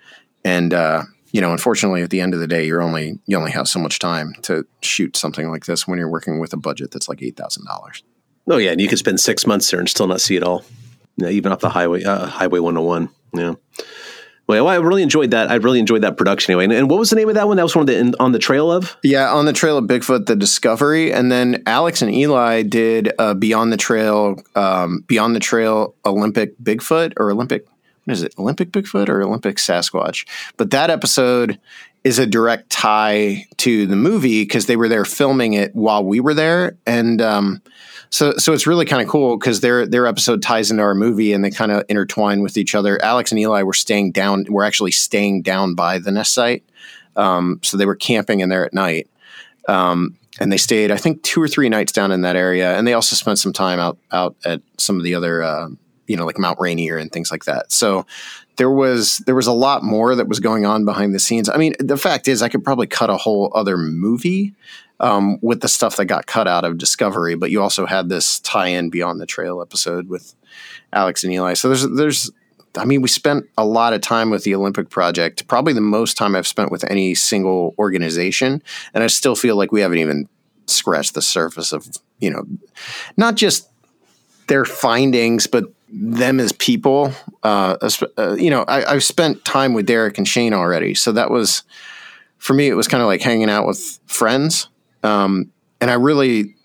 and 0.43 0.73
uh, 0.73 1.03
you 1.31 1.41
know, 1.41 1.51
unfortunately, 1.51 2.01
at 2.01 2.09
the 2.09 2.21
end 2.21 2.33
of 2.33 2.39
the 2.39 2.47
day, 2.47 2.65
you're 2.65 2.81
only 2.81 3.19
you 3.25 3.37
only 3.37 3.51
have 3.51 3.67
so 3.67 3.79
much 3.79 3.99
time 3.99 4.33
to 4.43 4.65
shoot 4.81 5.15
something 5.15 5.49
like 5.49 5.65
this 5.65 5.87
when 5.87 5.99
you're 5.99 6.09
working 6.09 6.39
with 6.39 6.53
a 6.53 6.57
budget 6.57 6.91
that's 6.91 7.09
like 7.09 7.21
eight 7.21 7.37
thousand 7.37 7.65
dollars. 7.65 8.03
Oh 8.47 8.57
yeah, 8.57 8.71
and 8.71 8.81
you 8.81 8.87
could 8.87 8.97
spend 8.97 9.19
six 9.19 9.45
months 9.45 9.69
there 9.69 9.79
and 9.79 9.89
still 9.89 10.07
not 10.07 10.21
see 10.21 10.35
it 10.35 10.43
all. 10.43 10.63
Yeah, 11.17 11.29
even 11.29 11.51
off 11.51 11.59
the 11.59 11.69
highway, 11.69 12.03
uh, 12.03 12.27
Highway 12.27 12.59
101. 12.59 13.09
Yeah. 13.33 13.53
Well, 14.49 14.67
I 14.67 14.77
really 14.77 15.03
enjoyed 15.03 15.29
that. 15.29 15.51
I 15.51 15.55
really 15.55 15.77
enjoyed 15.77 16.01
that 16.01 16.17
production 16.17 16.51
anyway. 16.53 16.63
And, 16.63 16.73
and, 16.73 16.89
what 16.89 16.97
was 16.97 17.11
the 17.11 17.15
name 17.15 17.29
of 17.29 17.35
that 17.35 17.47
one? 17.47 17.57
That 17.57 17.63
was 17.63 17.75
one 17.75 17.83
of 17.83 17.87
the 17.87 17.99
in, 17.99 18.15
on 18.19 18.31
the 18.31 18.39
trail 18.39 18.71
of. 18.71 18.97
Yeah, 19.03 19.31
on 19.31 19.45
the 19.45 19.53
trail 19.53 19.77
of 19.77 19.85
Bigfoot, 19.85 20.25
the 20.25 20.35
Discovery, 20.35 21.13
and 21.13 21.31
then 21.31 21.61
Alex 21.67 22.01
and 22.01 22.11
Eli 22.11 22.63
did 22.63 23.13
uh, 23.19 23.35
Beyond 23.35 23.71
the 23.71 23.77
Trail, 23.77 24.43
um, 24.55 25.03
Beyond 25.05 25.35
the 25.35 25.39
Trail 25.39 25.93
Olympic 26.03 26.57
Bigfoot 26.57 27.13
or 27.17 27.29
Olympic. 27.29 27.67
What 28.05 28.13
is 28.13 28.23
it? 28.23 28.33
Olympic 28.39 28.71
Bigfoot 28.71 29.07
or 29.07 29.21
Olympic 29.21 29.57
Sasquatch? 29.57 30.27
But 30.57 30.71
that 30.71 30.89
episode 30.89 31.59
is 32.03 32.17
a 32.17 32.25
direct 32.25 32.71
tie 32.71 33.45
to 33.57 33.85
the 33.85 33.95
movie 33.95 34.41
because 34.41 34.65
they 34.65 34.77
were 34.77 34.89
there 34.89 35.05
filming 35.05 35.53
it 35.53 35.75
while 35.75 36.03
we 36.03 36.19
were 36.19 36.33
there, 36.33 36.75
and 36.87 37.21
um, 37.21 37.61
so 38.09 38.33
so 38.37 38.53
it's 38.53 38.65
really 38.65 38.85
kind 38.85 39.01
of 39.01 39.07
cool 39.07 39.37
because 39.37 39.61
their 39.61 39.85
their 39.85 40.07
episode 40.07 40.41
ties 40.41 40.71
into 40.71 40.83
our 40.83 40.95
movie 40.95 41.33
and 41.33 41.43
they 41.43 41.51
kind 41.51 41.71
of 41.71 41.83
intertwine 41.89 42.41
with 42.41 42.57
each 42.57 42.73
other. 42.73 43.01
Alex 43.03 43.31
and 43.31 43.39
Eli 43.39 43.63
were 43.63 43.73
staying 43.73 44.11
down. 44.11 44.45
Were 44.49 44.63
actually 44.63 44.91
staying 44.91 45.43
down 45.43 45.75
by 45.75 45.99
the 45.99 46.11
nest 46.11 46.33
site, 46.33 46.63
um, 47.15 47.59
so 47.63 47.77
they 47.77 47.85
were 47.85 47.95
camping 47.95 48.39
in 48.39 48.49
there 48.49 48.65
at 48.65 48.73
night. 48.73 49.09
Um, 49.67 50.15
and 50.39 50.51
they 50.51 50.57
stayed, 50.57 50.89
I 50.89 50.97
think, 50.97 51.21
two 51.21 51.41
or 51.41 51.47
three 51.47 51.69
nights 51.69 51.91
down 51.91 52.11
in 52.11 52.21
that 52.21 52.35
area, 52.35 52.77
and 52.77 52.87
they 52.87 52.93
also 52.93 53.15
spent 53.15 53.39
some 53.39 53.53
time 53.53 53.79
out 53.79 53.97
out 54.11 54.35
at 54.45 54.61
some 54.77 54.97
of 54.97 55.03
the 55.03 55.13
other, 55.13 55.43
uh, 55.43 55.69
you 56.07 56.15
know, 56.15 56.25
like 56.25 56.39
Mount 56.39 56.59
Rainier 56.59 56.97
and 56.97 57.11
things 57.11 57.29
like 57.29 57.45
that. 57.45 57.71
So 57.71 58.05
there 58.55 58.71
was 58.71 59.17
there 59.19 59.35
was 59.35 59.47
a 59.47 59.53
lot 59.53 59.83
more 59.83 60.15
that 60.15 60.27
was 60.27 60.39
going 60.39 60.65
on 60.65 60.85
behind 60.85 61.13
the 61.13 61.19
scenes. 61.19 61.49
I 61.49 61.57
mean, 61.57 61.75
the 61.79 61.97
fact 61.97 62.27
is, 62.27 62.41
I 62.41 62.49
could 62.49 62.63
probably 62.63 62.87
cut 62.87 63.09
a 63.09 63.17
whole 63.17 63.51
other 63.53 63.77
movie 63.77 64.55
um, 64.99 65.39
with 65.41 65.61
the 65.61 65.67
stuff 65.67 65.95
that 65.97 66.05
got 66.05 66.25
cut 66.25 66.47
out 66.47 66.65
of 66.65 66.77
Discovery, 66.77 67.35
but 67.35 67.51
you 67.51 67.61
also 67.61 67.85
had 67.85 68.09
this 68.09 68.39
tie-in 68.39 68.89
Beyond 68.89 69.19
the 69.19 69.25
Trail 69.25 69.61
episode 69.61 70.09
with 70.09 70.35
Alex 70.93 71.23
and 71.23 71.33
Eli. 71.33 71.53
So 71.53 71.69
there's 71.69 71.89
there's 71.89 72.31
I 72.77 72.85
mean, 72.85 73.01
we 73.01 73.07
spent 73.07 73.45
a 73.57 73.65
lot 73.65 73.93
of 73.93 74.01
time 74.01 74.29
with 74.29 74.43
the 74.43 74.53
Olympic 74.53 74.89
project, 74.89 75.47
probably 75.47 75.73
the 75.73 75.81
most 75.81 76.17
time 76.17 76.35
I've 76.35 76.47
spent 76.47 76.71
with 76.71 76.83
any 76.89 77.15
single 77.15 77.73
organization, 77.79 78.61
and 78.93 79.03
I 79.03 79.07
still 79.07 79.35
feel 79.35 79.55
like 79.55 79.71
we 79.71 79.81
haven't 79.81 79.97
even 79.97 80.27
scratched 80.67 81.15
the 81.15 81.21
surface 81.21 81.73
of 81.73 81.87
you 82.19 82.29
know 82.29 82.45
not 83.17 83.35
just 83.35 83.69
their 84.47 84.65
findings, 84.65 85.47
but 85.47 85.65
them 85.91 86.39
as 86.39 86.51
people. 86.53 87.11
Uh, 87.43 87.77
uh, 88.17 88.35
you 88.35 88.49
know, 88.49 88.65
I, 88.67 88.93
have 88.93 89.03
spent 89.03 89.43
time 89.45 89.73
with 89.73 89.85
Derek 89.85 90.17
and 90.17 90.27
Shane 90.27 90.53
already, 90.53 90.93
so 90.93 91.11
that 91.11 91.31
was 91.31 91.63
for 92.37 92.53
me. 92.53 92.67
It 92.67 92.75
was 92.75 92.87
kind 92.87 93.01
of 93.01 93.07
like 93.07 93.21
hanging 93.21 93.49
out 93.49 93.65
with 93.65 93.99
friends. 94.05 94.67
Um, 95.03 95.51
and 95.81 95.89
I 95.89 95.95
really, 95.95 96.55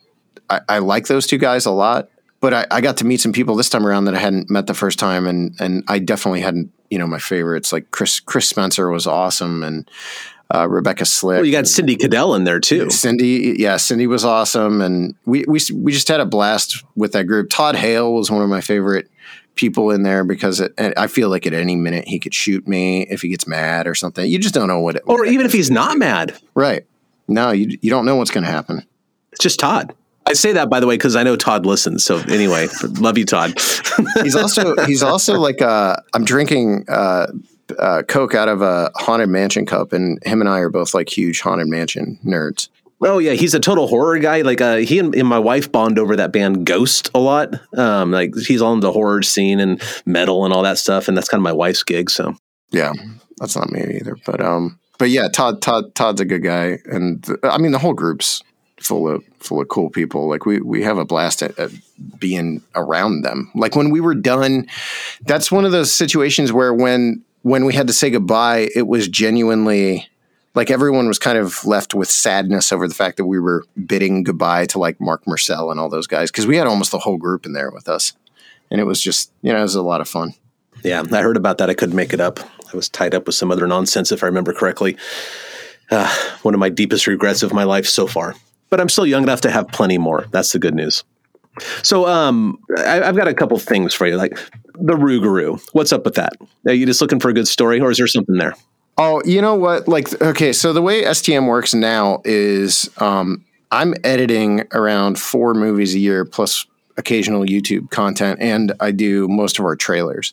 I, 0.50 0.60
I, 0.68 0.78
like 0.78 1.06
those 1.06 1.26
two 1.26 1.38
guys 1.38 1.66
a 1.66 1.70
lot. 1.70 2.08
But 2.40 2.52
I, 2.52 2.66
I, 2.70 2.80
got 2.80 2.98
to 2.98 3.06
meet 3.06 3.20
some 3.20 3.32
people 3.32 3.56
this 3.56 3.70
time 3.70 3.86
around 3.86 4.04
that 4.04 4.14
I 4.14 4.18
hadn't 4.18 4.50
met 4.50 4.66
the 4.66 4.74
first 4.74 4.98
time, 4.98 5.26
and 5.26 5.54
and 5.60 5.82
I 5.88 5.98
definitely 5.98 6.42
hadn't, 6.42 6.70
you 6.90 6.98
know, 6.98 7.06
my 7.06 7.18
favorites 7.18 7.72
like 7.72 7.90
Chris 7.90 8.20
Chris 8.20 8.46
Spencer 8.46 8.90
was 8.90 9.06
awesome, 9.06 9.62
and 9.62 9.90
uh, 10.54 10.68
Rebecca 10.68 11.06
Slick. 11.06 11.36
Well, 11.36 11.46
you 11.46 11.52
got 11.52 11.66
Cindy 11.66 11.96
Cadell 11.96 12.34
in 12.34 12.44
there 12.44 12.60
too. 12.60 12.90
Cindy, 12.90 13.56
yeah, 13.58 13.78
Cindy 13.78 14.06
was 14.06 14.24
awesome, 14.24 14.82
and 14.82 15.14
we 15.24 15.44
we 15.48 15.58
we 15.72 15.92
just 15.92 16.08
had 16.08 16.20
a 16.20 16.26
blast 16.26 16.84
with 16.96 17.12
that 17.12 17.24
group. 17.24 17.48
Todd 17.48 17.76
Hale 17.76 18.12
was 18.12 18.30
one 18.30 18.42
of 18.42 18.48
my 18.50 18.60
favorite 18.60 19.10
people 19.54 19.90
in 19.90 20.02
there 20.02 20.24
because 20.24 20.60
it, 20.60 20.74
I 20.78 21.06
feel 21.06 21.28
like 21.28 21.46
at 21.46 21.54
any 21.54 21.76
minute 21.76 22.06
he 22.06 22.18
could 22.18 22.34
shoot 22.34 22.66
me 22.66 23.02
if 23.02 23.22
he 23.22 23.28
gets 23.28 23.46
mad 23.46 23.86
or 23.86 23.94
something. 23.94 24.28
You 24.28 24.38
just 24.38 24.54
don't 24.54 24.68
know 24.68 24.80
what 24.80 24.96
it. 24.96 25.02
Or 25.06 25.24
even 25.24 25.46
if 25.46 25.52
he's 25.52 25.70
not 25.70 25.96
mad, 25.96 26.38
right? 26.54 26.86
No, 27.28 27.50
you 27.50 27.78
you 27.80 27.90
don't 27.90 28.04
know 28.04 28.16
what's 28.16 28.30
going 28.30 28.44
to 28.44 28.50
happen. 28.50 28.86
It's 29.32 29.42
just 29.42 29.58
Todd. 29.58 29.94
I 30.26 30.32
say 30.32 30.52
that 30.52 30.70
by 30.70 30.80
the 30.80 30.86
way 30.86 30.94
because 30.94 31.16
I 31.16 31.22
know 31.22 31.36
Todd 31.36 31.66
listens. 31.66 32.04
So 32.04 32.18
anyway, 32.28 32.68
love 32.98 33.18
you, 33.18 33.26
Todd. 33.26 33.58
he's 34.22 34.36
also 34.36 34.74
he's 34.86 35.02
also 35.02 35.38
like 35.38 35.60
uh, 35.60 35.96
I'm 36.14 36.24
drinking 36.24 36.86
uh, 36.88 37.26
uh, 37.78 38.02
Coke 38.08 38.34
out 38.34 38.48
of 38.48 38.62
a 38.62 38.90
haunted 38.96 39.28
mansion 39.28 39.66
cup, 39.66 39.92
and 39.92 40.18
him 40.24 40.40
and 40.40 40.48
I 40.48 40.60
are 40.60 40.70
both 40.70 40.94
like 40.94 41.14
huge 41.14 41.40
haunted 41.40 41.68
mansion 41.68 42.18
nerds. 42.24 42.68
Oh 43.02 43.18
yeah, 43.18 43.32
he's 43.32 43.54
a 43.54 43.60
total 43.60 43.86
horror 43.86 44.18
guy. 44.18 44.42
Like 44.42 44.60
uh, 44.60 44.76
he 44.76 44.98
and, 44.98 45.14
and 45.14 45.28
my 45.28 45.38
wife 45.38 45.70
bond 45.70 45.98
over 45.98 46.16
that 46.16 46.32
band 46.32 46.64
Ghost 46.64 47.10
a 47.14 47.18
lot. 47.18 47.54
Um, 47.76 48.10
like 48.10 48.34
he's 48.36 48.62
on 48.62 48.80
the 48.80 48.92
horror 48.92 49.22
scene 49.22 49.60
and 49.60 49.82
metal 50.06 50.44
and 50.44 50.54
all 50.54 50.62
that 50.62 50.78
stuff, 50.78 51.08
and 51.08 51.16
that's 51.16 51.28
kind 51.28 51.40
of 51.40 51.44
my 51.44 51.52
wife's 51.52 51.82
gig. 51.82 52.08
So 52.08 52.34
Yeah, 52.70 52.92
that's 53.38 53.56
not 53.56 53.70
me 53.70 53.98
either. 54.00 54.16
But 54.24 54.40
um, 54.40 54.78
but 54.98 55.10
yeah, 55.10 55.28
Todd 55.28 55.62
Todd 55.62 55.94
Todd's 55.94 56.20
a 56.20 56.24
good 56.24 56.42
guy, 56.42 56.78
and 56.86 57.26
I 57.42 57.58
mean 57.58 57.72
the 57.72 57.78
whole 57.78 57.94
group's 57.94 58.42
full 58.80 59.08
of 59.08 59.24
full 59.40 59.60
of 59.60 59.68
cool 59.68 59.90
people. 59.90 60.28
Like 60.28 60.46
we 60.46 60.60
we 60.60 60.82
have 60.82 60.98
a 60.98 61.04
blast 61.04 61.42
at, 61.42 61.58
at 61.58 61.70
being 62.18 62.62
around 62.74 63.22
them. 63.22 63.50
Like 63.54 63.76
when 63.76 63.90
we 63.90 64.00
were 64.00 64.14
done, 64.14 64.68
that's 65.22 65.50
one 65.50 65.64
of 65.64 65.72
those 65.72 65.94
situations 65.94 66.52
where 66.52 66.72
when 66.72 67.22
when 67.42 67.64
we 67.64 67.74
had 67.74 67.86
to 67.86 67.92
say 67.92 68.10
goodbye, 68.10 68.68
it 68.74 68.86
was 68.86 69.08
genuinely 69.08 70.08
like 70.54 70.70
everyone 70.70 71.08
was 71.08 71.18
kind 71.18 71.38
of 71.38 71.64
left 71.64 71.94
with 71.94 72.08
sadness 72.08 72.72
over 72.72 72.86
the 72.86 72.94
fact 72.94 73.16
that 73.16 73.26
we 73.26 73.40
were 73.40 73.64
bidding 73.86 74.22
goodbye 74.22 74.66
to 74.66 74.78
like 74.78 75.00
Marc 75.00 75.24
Myrsell 75.24 75.70
and 75.70 75.80
all 75.80 75.88
those 75.88 76.06
guys 76.06 76.30
because 76.30 76.46
we 76.46 76.56
had 76.56 76.66
almost 76.66 76.92
the 76.92 76.98
whole 77.00 77.16
group 77.16 77.44
in 77.44 77.52
there 77.52 77.70
with 77.70 77.88
us, 77.88 78.12
and 78.70 78.80
it 78.80 78.84
was 78.84 79.00
just 79.00 79.32
you 79.42 79.52
know 79.52 79.58
it 79.58 79.62
was 79.62 79.74
a 79.74 79.82
lot 79.82 80.00
of 80.00 80.08
fun. 80.08 80.34
yeah, 80.84 81.02
I 81.12 81.22
heard 81.22 81.36
about 81.36 81.58
that. 81.58 81.70
I 81.70 81.74
couldn't 81.74 81.96
make 81.96 82.12
it 82.12 82.20
up. 82.20 82.38
I 82.74 82.76
was 82.76 82.88
tied 82.88 83.14
up 83.14 83.26
with 83.26 83.36
some 83.36 83.52
other 83.52 83.66
nonsense, 83.66 84.10
if 84.10 84.22
I 84.22 84.26
remember 84.26 84.52
correctly. 84.52 84.96
Uh, 85.90 86.12
one 86.42 86.54
of 86.54 86.60
my 86.60 86.68
deepest 86.68 87.06
regrets 87.06 87.42
of 87.42 87.52
my 87.52 87.62
life 87.62 87.86
so 87.86 88.06
far. 88.06 88.34
But 88.68 88.80
I'm 88.80 88.88
still 88.88 89.06
young 89.06 89.22
enough 89.22 89.42
to 89.42 89.50
have 89.50 89.68
plenty 89.68 89.96
more. 89.96 90.26
That's 90.32 90.52
the 90.52 90.58
good 90.58 90.74
news. 90.74 91.04
So 91.82 92.08
um, 92.08 92.58
I, 92.78 93.02
I've 93.02 93.14
got 93.14 93.28
a 93.28 93.34
couple 93.34 93.56
things 93.58 93.94
for 93.94 94.08
you, 94.08 94.16
like 94.16 94.36
the 94.74 94.94
Rougarou. 94.94 95.60
What's 95.72 95.92
up 95.92 96.04
with 96.04 96.16
that? 96.16 96.32
Are 96.66 96.72
you 96.72 96.84
just 96.84 97.00
looking 97.00 97.20
for 97.20 97.28
a 97.28 97.32
good 97.32 97.46
story, 97.46 97.80
or 97.80 97.92
is 97.92 97.98
there 97.98 98.08
something 98.08 98.38
there? 98.38 98.54
Oh, 98.98 99.22
you 99.24 99.40
know 99.40 99.54
what? 99.54 99.86
Like, 99.86 100.20
okay, 100.20 100.52
so 100.52 100.72
the 100.72 100.82
way 100.82 101.04
STM 101.04 101.46
works 101.46 101.74
now 101.74 102.22
is 102.24 102.90
um, 102.98 103.44
I'm 103.70 103.94
editing 104.02 104.66
around 104.72 105.18
four 105.18 105.54
movies 105.54 105.94
a 105.94 106.00
year 106.00 106.24
plus 106.24 106.66
occasional 106.96 107.44
YouTube 107.44 107.90
content, 107.90 108.40
and 108.40 108.72
I 108.80 108.90
do 108.90 109.28
most 109.28 109.60
of 109.60 109.64
our 109.64 109.76
trailers. 109.76 110.32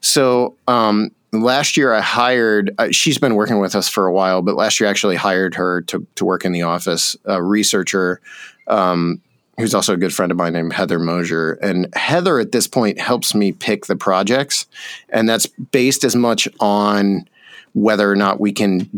So 0.00 0.56
um, 0.68 1.10
last 1.32 1.76
year 1.76 1.92
I 1.92 2.00
hired, 2.00 2.74
uh, 2.78 2.88
she's 2.90 3.18
been 3.18 3.34
working 3.34 3.58
with 3.58 3.74
us 3.74 3.88
for 3.88 4.06
a 4.06 4.12
while, 4.12 4.42
but 4.42 4.54
last 4.54 4.78
year 4.78 4.88
I 4.88 4.90
actually 4.90 5.16
hired 5.16 5.54
her 5.54 5.80
to, 5.82 6.06
to 6.16 6.24
work 6.24 6.44
in 6.44 6.52
the 6.52 6.62
office, 6.62 7.16
a 7.24 7.42
researcher. 7.42 8.20
Um, 8.66 9.20
who's 9.58 9.74
also 9.74 9.94
a 9.94 9.98
good 9.98 10.14
friend 10.14 10.32
of 10.32 10.38
mine 10.38 10.54
named 10.54 10.72
Heather 10.72 10.98
Mosier. 10.98 11.52
And 11.54 11.86
Heather 11.94 12.38
at 12.40 12.52
this 12.52 12.66
point 12.66 12.98
helps 12.98 13.34
me 13.34 13.52
pick 13.52 13.86
the 13.86 13.96
projects. 13.96 14.66
And 15.10 15.28
that's 15.28 15.46
based 15.46 16.04
as 16.04 16.16
much 16.16 16.48
on 16.58 17.28
whether 17.74 18.10
or 18.10 18.16
not 18.16 18.40
we 18.40 18.52
can 18.52 18.88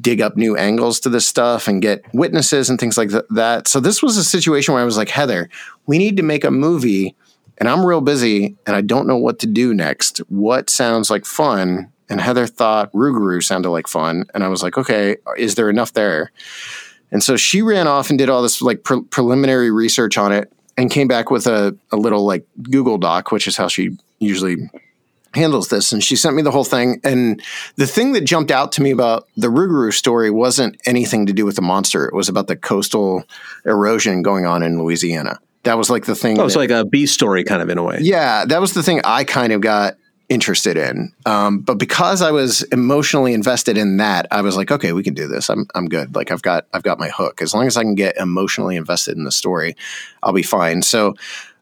dig 0.00 0.20
up 0.20 0.36
new 0.36 0.56
angles 0.56 1.00
to 1.00 1.08
this 1.08 1.26
stuff 1.26 1.68
and 1.68 1.82
get 1.82 2.04
witnesses 2.12 2.70
and 2.70 2.78
things 2.78 2.98
like 2.98 3.10
th- 3.10 3.24
that. 3.30 3.66
So 3.66 3.80
this 3.80 4.02
was 4.02 4.16
a 4.16 4.24
situation 4.24 4.74
where 4.74 4.82
I 4.82 4.86
was 4.86 4.96
like, 4.96 5.08
Heather, 5.08 5.48
we 5.86 5.98
need 5.98 6.16
to 6.16 6.22
make 6.22 6.44
a 6.44 6.50
movie 6.50 7.14
and 7.60 7.68
I'm 7.68 7.84
real 7.84 8.00
busy 8.00 8.56
and 8.66 8.74
I 8.74 8.80
don't 8.80 9.06
know 9.06 9.18
what 9.18 9.38
to 9.40 9.46
do 9.46 9.74
next. 9.74 10.18
What 10.28 10.70
sounds 10.70 11.10
like 11.10 11.26
fun? 11.26 11.92
And 12.08 12.20
Heather 12.20 12.46
thought 12.46 12.90
Rougarou 12.92 13.42
sounded 13.42 13.70
like 13.70 13.86
fun. 13.86 14.24
And 14.34 14.42
I 14.42 14.48
was 14.48 14.62
like, 14.62 14.78
okay, 14.78 15.18
is 15.36 15.54
there 15.54 15.68
enough 15.68 15.92
there? 15.92 16.32
And 17.12 17.22
so 17.22 17.36
she 17.36 17.60
ran 17.60 17.86
off 17.86 18.08
and 18.08 18.18
did 18.18 18.30
all 18.30 18.42
this 18.42 18.62
like 18.62 18.82
pre- 18.82 19.02
preliminary 19.02 19.70
research 19.70 20.16
on 20.16 20.32
it 20.32 20.50
and 20.76 20.90
came 20.90 21.06
back 21.06 21.30
with 21.30 21.46
a, 21.46 21.76
a 21.92 21.96
little 21.96 22.24
like 22.24 22.46
Google 22.62 22.98
Doc, 22.98 23.30
which 23.30 23.46
is 23.46 23.56
how 23.56 23.68
she 23.68 23.96
usually 24.18 24.56
handles 25.34 25.68
this. 25.68 25.92
And 25.92 26.02
she 26.02 26.16
sent 26.16 26.34
me 26.34 26.42
the 26.42 26.50
whole 26.50 26.64
thing. 26.64 27.00
And 27.04 27.42
the 27.76 27.86
thing 27.86 28.12
that 28.12 28.22
jumped 28.22 28.50
out 28.50 28.72
to 28.72 28.82
me 28.82 28.90
about 28.90 29.28
the 29.36 29.48
Rougarou 29.48 29.92
story 29.92 30.30
wasn't 30.30 30.80
anything 30.86 31.26
to 31.26 31.32
do 31.32 31.44
with 31.44 31.56
the 31.56 31.62
monster. 31.62 32.06
It 32.06 32.14
was 32.14 32.28
about 32.28 32.46
the 32.46 32.56
coastal 32.56 33.24
erosion 33.64 34.22
going 34.22 34.46
on 34.46 34.62
in 34.62 34.82
Louisiana. 34.82 35.38
That 35.64 35.76
was 35.76 35.90
like 35.90 36.06
the 36.06 36.14
thing. 36.14 36.38
Oh, 36.40 36.44
it's 36.44 36.54
that- 36.54 36.60
like 36.60 36.70
a 36.70 36.84
B 36.84 37.06
story 37.06 37.44
kind 37.44 37.62
of 37.62 37.68
in 37.68 37.78
a 37.78 37.82
way. 37.82 37.98
yeah, 38.00 38.44
that 38.46 38.60
was 38.60 38.72
the 38.72 38.82
thing 38.82 39.00
I 39.04 39.24
kind 39.24 39.52
of 39.52 39.60
got 39.60 39.96
interested 40.28 40.76
in. 40.76 41.12
Um, 41.26 41.58
but 41.58 41.76
because 41.76 42.22
I 42.22 42.30
was 42.30 42.62
emotionally 42.70 43.34
invested 43.34 43.76
in 43.76 43.96
that, 43.96 44.28
I 44.30 44.42
was 44.42 44.56
like, 44.56 44.70
okay, 44.70 44.92
we 44.92 45.02
can 45.02 45.12
do 45.12 45.26
this. 45.26 45.50
I'm 45.50 45.66
I'm 45.74 45.86
good. 45.88 46.14
Like 46.14 46.30
I've 46.30 46.42
got 46.42 46.66
I've 46.72 46.84
got 46.84 46.98
my 46.98 47.08
hook. 47.08 47.42
As 47.42 47.52
long 47.52 47.66
as 47.66 47.76
I 47.76 47.82
can 47.82 47.94
get 47.96 48.16
emotionally 48.16 48.76
invested 48.76 49.16
in 49.16 49.24
the 49.24 49.32
story, 49.32 49.76
I'll 50.22 50.32
be 50.32 50.44
fine. 50.44 50.82
So 50.82 51.14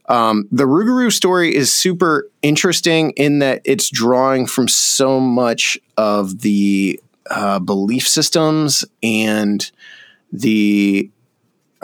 um, 0.08 0.48
the 0.52 0.64
Rougarou 0.64 1.12
story 1.12 1.54
is 1.54 1.72
super 1.72 2.30
interesting 2.42 3.10
in 3.12 3.40
that 3.40 3.62
it's 3.64 3.90
drawing 3.90 4.46
from 4.46 4.68
so 4.68 5.18
much 5.20 5.78
of 5.96 6.40
the 6.40 7.00
uh, 7.30 7.58
belief 7.58 8.06
systems 8.08 8.84
and 9.02 9.70
the 10.32 11.10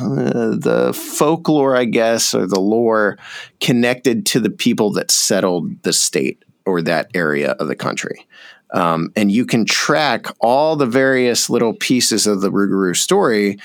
the 0.00 0.92
folklore, 1.16 1.76
I 1.76 1.84
guess, 1.84 2.34
or 2.34 2.46
the 2.46 2.60
lore 2.60 3.18
connected 3.60 4.26
to 4.26 4.40
the 4.40 4.50
people 4.50 4.92
that 4.92 5.10
settled 5.10 5.82
the 5.82 5.92
state 5.92 6.44
or 6.66 6.82
that 6.82 7.10
area 7.14 7.52
of 7.52 7.68
the 7.68 7.76
country. 7.76 8.26
Um, 8.72 9.10
and 9.16 9.30
you 9.30 9.44
can 9.46 9.64
track 9.64 10.26
all 10.40 10.76
the 10.76 10.86
various 10.86 11.50
little 11.50 11.74
pieces 11.74 12.26
of 12.26 12.40
the 12.40 12.50
Rougarou 12.50 12.96
story 12.96 13.58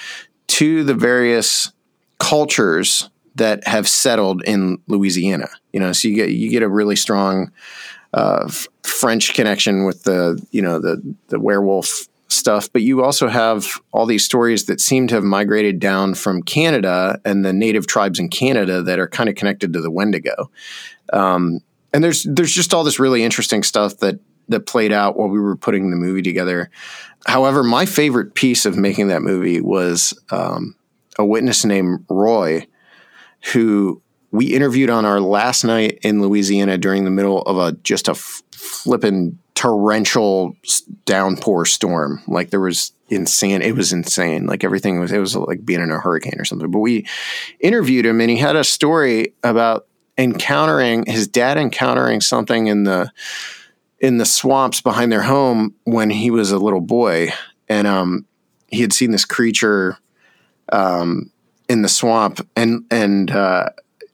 to 0.47 0.83
the 0.83 0.95
various 0.95 1.71
cultures 2.19 3.09
that 3.35 3.67
have 3.67 3.87
settled 3.87 4.41
in 4.43 4.79
Louisiana. 4.87 5.49
You 5.73 5.79
know, 5.79 5.91
so 5.91 6.07
you 6.07 6.15
get 6.15 6.29
you 6.29 6.49
get 6.49 6.63
a 6.63 6.69
really 6.69 6.95
strong 6.95 7.51
uh, 8.13 8.49
French 8.83 9.33
connection 9.33 9.85
with 9.85 10.03
the 10.03 10.43
you 10.51 10.61
know 10.61 10.79
the 10.79 11.01
the 11.27 11.39
werewolf 11.39 12.07
stuff, 12.27 12.71
but 12.71 12.81
you 12.81 13.03
also 13.03 13.27
have 13.27 13.79
all 13.91 14.05
these 14.05 14.25
stories 14.25 14.65
that 14.65 14.81
seem 14.81 15.07
to 15.07 15.15
have 15.15 15.23
migrated 15.23 15.79
down 15.79 16.13
from 16.15 16.41
Canada 16.41 17.19
and 17.23 17.45
the 17.45 17.53
native 17.53 17.87
tribes 17.87 18.19
in 18.19 18.29
Canada 18.29 18.81
that 18.81 18.99
are 18.99 19.07
kind 19.07 19.29
of 19.29 19.35
connected 19.35 19.73
to 19.73 19.81
the 19.81 19.91
Wendigo. 19.91 20.49
Um, 21.13 21.59
and 21.93 22.03
there's 22.03 22.23
there's 22.23 22.51
just 22.51 22.73
all 22.73 22.83
this 22.83 22.99
really 22.99 23.23
interesting 23.23 23.63
stuff 23.63 23.97
that 23.99 24.19
that 24.49 24.67
played 24.67 24.91
out 24.91 25.17
while 25.17 25.29
we 25.29 25.39
were 25.39 25.55
putting 25.55 25.89
the 25.89 25.97
movie 25.97 26.21
together. 26.21 26.69
However, 27.25 27.63
my 27.63 27.85
favorite 27.85 28.35
piece 28.35 28.65
of 28.65 28.77
making 28.77 29.07
that 29.07 29.21
movie 29.21 29.61
was 29.61 30.13
um, 30.29 30.75
a 31.17 31.25
witness 31.25 31.65
named 31.65 32.05
Roy, 32.09 32.67
who 33.53 34.01
we 34.31 34.53
interviewed 34.53 34.89
on 34.89 35.05
our 35.05 35.19
last 35.19 35.63
night 35.63 35.99
in 36.03 36.21
Louisiana 36.21 36.77
during 36.77 37.05
the 37.05 37.11
middle 37.11 37.41
of 37.43 37.57
a 37.57 37.71
just 37.83 38.07
a 38.07 38.11
f- 38.11 38.43
flippin' 38.51 39.39
torrential 39.55 40.55
downpour 41.05 41.65
storm. 41.65 42.21
Like 42.27 42.49
there 42.51 42.59
was 42.59 42.91
insane. 43.09 43.61
It 43.61 43.75
was 43.75 43.91
insane. 43.91 44.45
Like 44.45 44.63
everything 44.63 44.99
was. 44.99 45.11
It 45.11 45.19
was 45.19 45.35
like 45.35 45.65
being 45.65 45.81
in 45.81 45.91
a 45.91 45.99
hurricane 45.99 46.39
or 46.39 46.45
something. 46.45 46.69
But 46.69 46.79
we 46.79 47.07
interviewed 47.59 48.05
him, 48.05 48.21
and 48.21 48.29
he 48.29 48.37
had 48.37 48.55
a 48.55 48.63
story 48.63 49.33
about 49.43 49.87
encountering 50.17 51.05
his 51.05 51.27
dad 51.27 51.57
encountering 51.57 52.21
something 52.21 52.67
in 52.67 52.83
the 52.83 53.11
in 53.99 54.17
the 54.17 54.25
swamps 54.25 54.81
behind 54.81 55.11
their 55.11 55.21
home 55.21 55.73
when 55.85 56.09
he 56.09 56.29
was 56.29 56.51
a 56.51 56.59
little 56.59 56.81
boy, 56.81 57.29
and 57.67 57.87
um, 57.87 58.25
he 58.67 58.81
had 58.81 58.93
seen 58.93 59.11
this 59.11 59.25
creature 59.25 59.97
um, 60.71 61.31
in 61.69 61.81
the 61.81 61.89
swamp, 61.89 62.45
and 62.55 62.85
and 62.91 63.31
uh, 63.31 63.69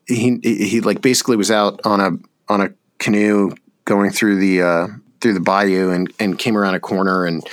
he 0.06 0.38
he 0.42 0.80
like 0.80 1.02
basically 1.02 1.36
was 1.36 1.50
out 1.50 1.80
on 1.84 2.00
a 2.00 2.52
on 2.52 2.60
a 2.60 2.70
canoe 2.98 3.54
going 3.84 4.10
through 4.10 4.38
the 4.38 4.62
uh, 4.62 4.86
through 5.22 5.34
the 5.34 5.40
bayou 5.40 5.90
and 5.90 6.12
and 6.18 6.38
came 6.38 6.58
around 6.58 6.74
a 6.74 6.80
corner 6.80 7.24
and 7.24 7.46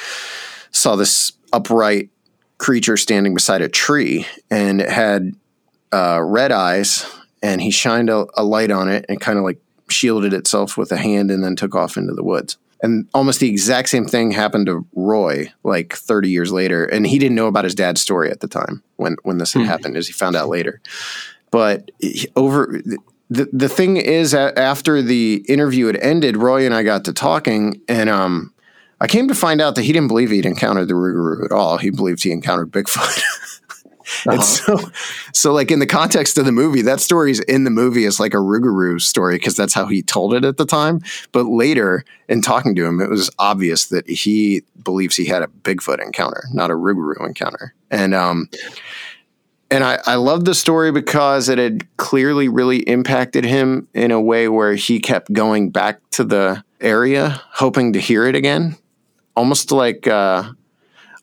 saw 0.71 0.95
this 0.95 1.31
upright 1.53 2.09
creature 2.57 2.97
standing 2.97 3.33
beside 3.33 3.61
a 3.61 3.69
tree, 3.69 4.27
and 4.51 4.81
it 4.81 4.89
had 4.89 5.33
uh, 5.93 6.21
red 6.21 6.51
eyes, 6.51 7.05
and 7.41 7.61
he 7.61 7.71
shined 7.71 8.09
a, 8.09 8.27
a 8.35 8.43
light 8.43 8.71
on 8.71 8.89
it 8.89 9.05
and 9.07 9.21
kind 9.21 9.37
of 9.37 9.45
like 9.45 9.61
shielded 9.87 10.33
itself 10.33 10.77
with 10.77 10.91
a 10.91 10.97
hand 10.97 11.31
and 11.31 11.43
then 11.43 11.55
took 11.55 11.75
off 11.75 11.97
into 11.97 12.13
the 12.13 12.23
woods. 12.23 12.57
And 12.81 13.07
almost 13.13 13.39
the 13.39 13.49
exact 13.49 13.89
same 13.89 14.05
thing 14.05 14.31
happened 14.31 14.67
to 14.67 14.85
Roy 14.93 15.51
like 15.63 15.93
30 15.93 16.29
years 16.29 16.51
later. 16.51 16.85
And 16.85 17.05
he 17.05 17.19
didn't 17.19 17.35
know 17.35 17.47
about 17.47 17.65
his 17.65 17.75
dad's 17.75 17.99
story 17.99 18.31
at 18.31 18.39
the 18.39 18.47
time 18.47 18.83
when, 18.95 19.17
when 19.23 19.37
this 19.37 19.53
had 19.53 19.65
happened, 19.65 19.97
as 19.97 20.07
he 20.07 20.13
found 20.13 20.37
out 20.37 20.47
later. 20.47 20.79
But 21.51 21.91
over 22.37 22.81
the, 23.29 23.49
the 23.53 23.69
thing 23.69 23.97
is, 23.97 24.33
after 24.33 25.01
the 25.01 25.45
interview 25.47 25.85
had 25.87 25.97
ended, 25.97 26.35
Roy 26.35 26.65
and 26.65 26.73
I 26.73 26.83
got 26.83 27.05
to 27.05 27.13
talking, 27.13 27.81
and 27.87 28.09
um, 28.09 28.53
I 28.99 29.07
came 29.07 29.27
to 29.27 29.35
find 29.35 29.61
out 29.61 29.75
that 29.75 29.83
he 29.83 29.93
didn't 29.93 30.07
believe 30.07 30.31
he'd 30.31 30.45
encountered 30.45 30.87
the 30.87 30.95
Rougarou 30.95 31.45
at 31.45 31.51
all. 31.51 31.77
He 31.77 31.89
believed 31.89 32.23
he 32.23 32.31
encountered 32.31 32.71
Bigfoot. 32.71 33.21
And 34.25 34.43
so, 34.43 34.77
so 35.33 35.53
like 35.53 35.71
in 35.71 35.79
the 35.79 35.85
context 35.85 36.37
of 36.37 36.45
the 36.45 36.51
movie, 36.51 36.81
that 36.81 36.99
story's 36.99 37.39
in 37.41 37.63
the 37.63 37.69
movie 37.69 38.05
as 38.05 38.19
like 38.19 38.33
a 38.33 38.37
Rougarou 38.37 38.99
story 38.99 39.35
because 39.35 39.55
that's 39.55 39.73
how 39.73 39.85
he 39.85 40.01
told 40.01 40.33
it 40.33 40.43
at 40.43 40.57
the 40.57 40.65
time. 40.65 41.01
But 41.31 41.43
later, 41.45 42.03
in 42.27 42.41
talking 42.41 42.75
to 42.75 42.85
him, 42.85 43.01
it 43.01 43.09
was 43.09 43.29
obvious 43.39 43.85
that 43.87 44.09
he 44.09 44.63
believes 44.83 45.15
he 45.15 45.25
had 45.25 45.43
a 45.43 45.47
Bigfoot 45.47 46.03
encounter, 46.03 46.43
not 46.53 46.71
a 46.71 46.73
Rougarou 46.73 47.25
encounter. 47.25 47.73
And 47.91 48.13
um, 48.13 48.49
and 49.71 49.83
I, 49.83 49.99
I 50.05 50.15
love 50.15 50.45
the 50.45 50.55
story 50.55 50.91
because 50.91 51.49
it 51.49 51.57
had 51.57 51.85
clearly 51.97 52.47
really 52.47 52.77
impacted 52.79 53.45
him 53.45 53.87
in 53.93 54.11
a 54.11 54.19
way 54.21 54.47
where 54.47 54.73
he 54.75 54.99
kept 54.99 55.31
going 55.33 55.69
back 55.69 55.99
to 56.11 56.23
the 56.23 56.63
area, 56.81 57.41
hoping 57.51 57.93
to 57.93 57.99
hear 57.99 58.25
it 58.25 58.35
again, 58.35 58.75
almost 59.35 59.71
like. 59.71 60.07
Uh, 60.07 60.51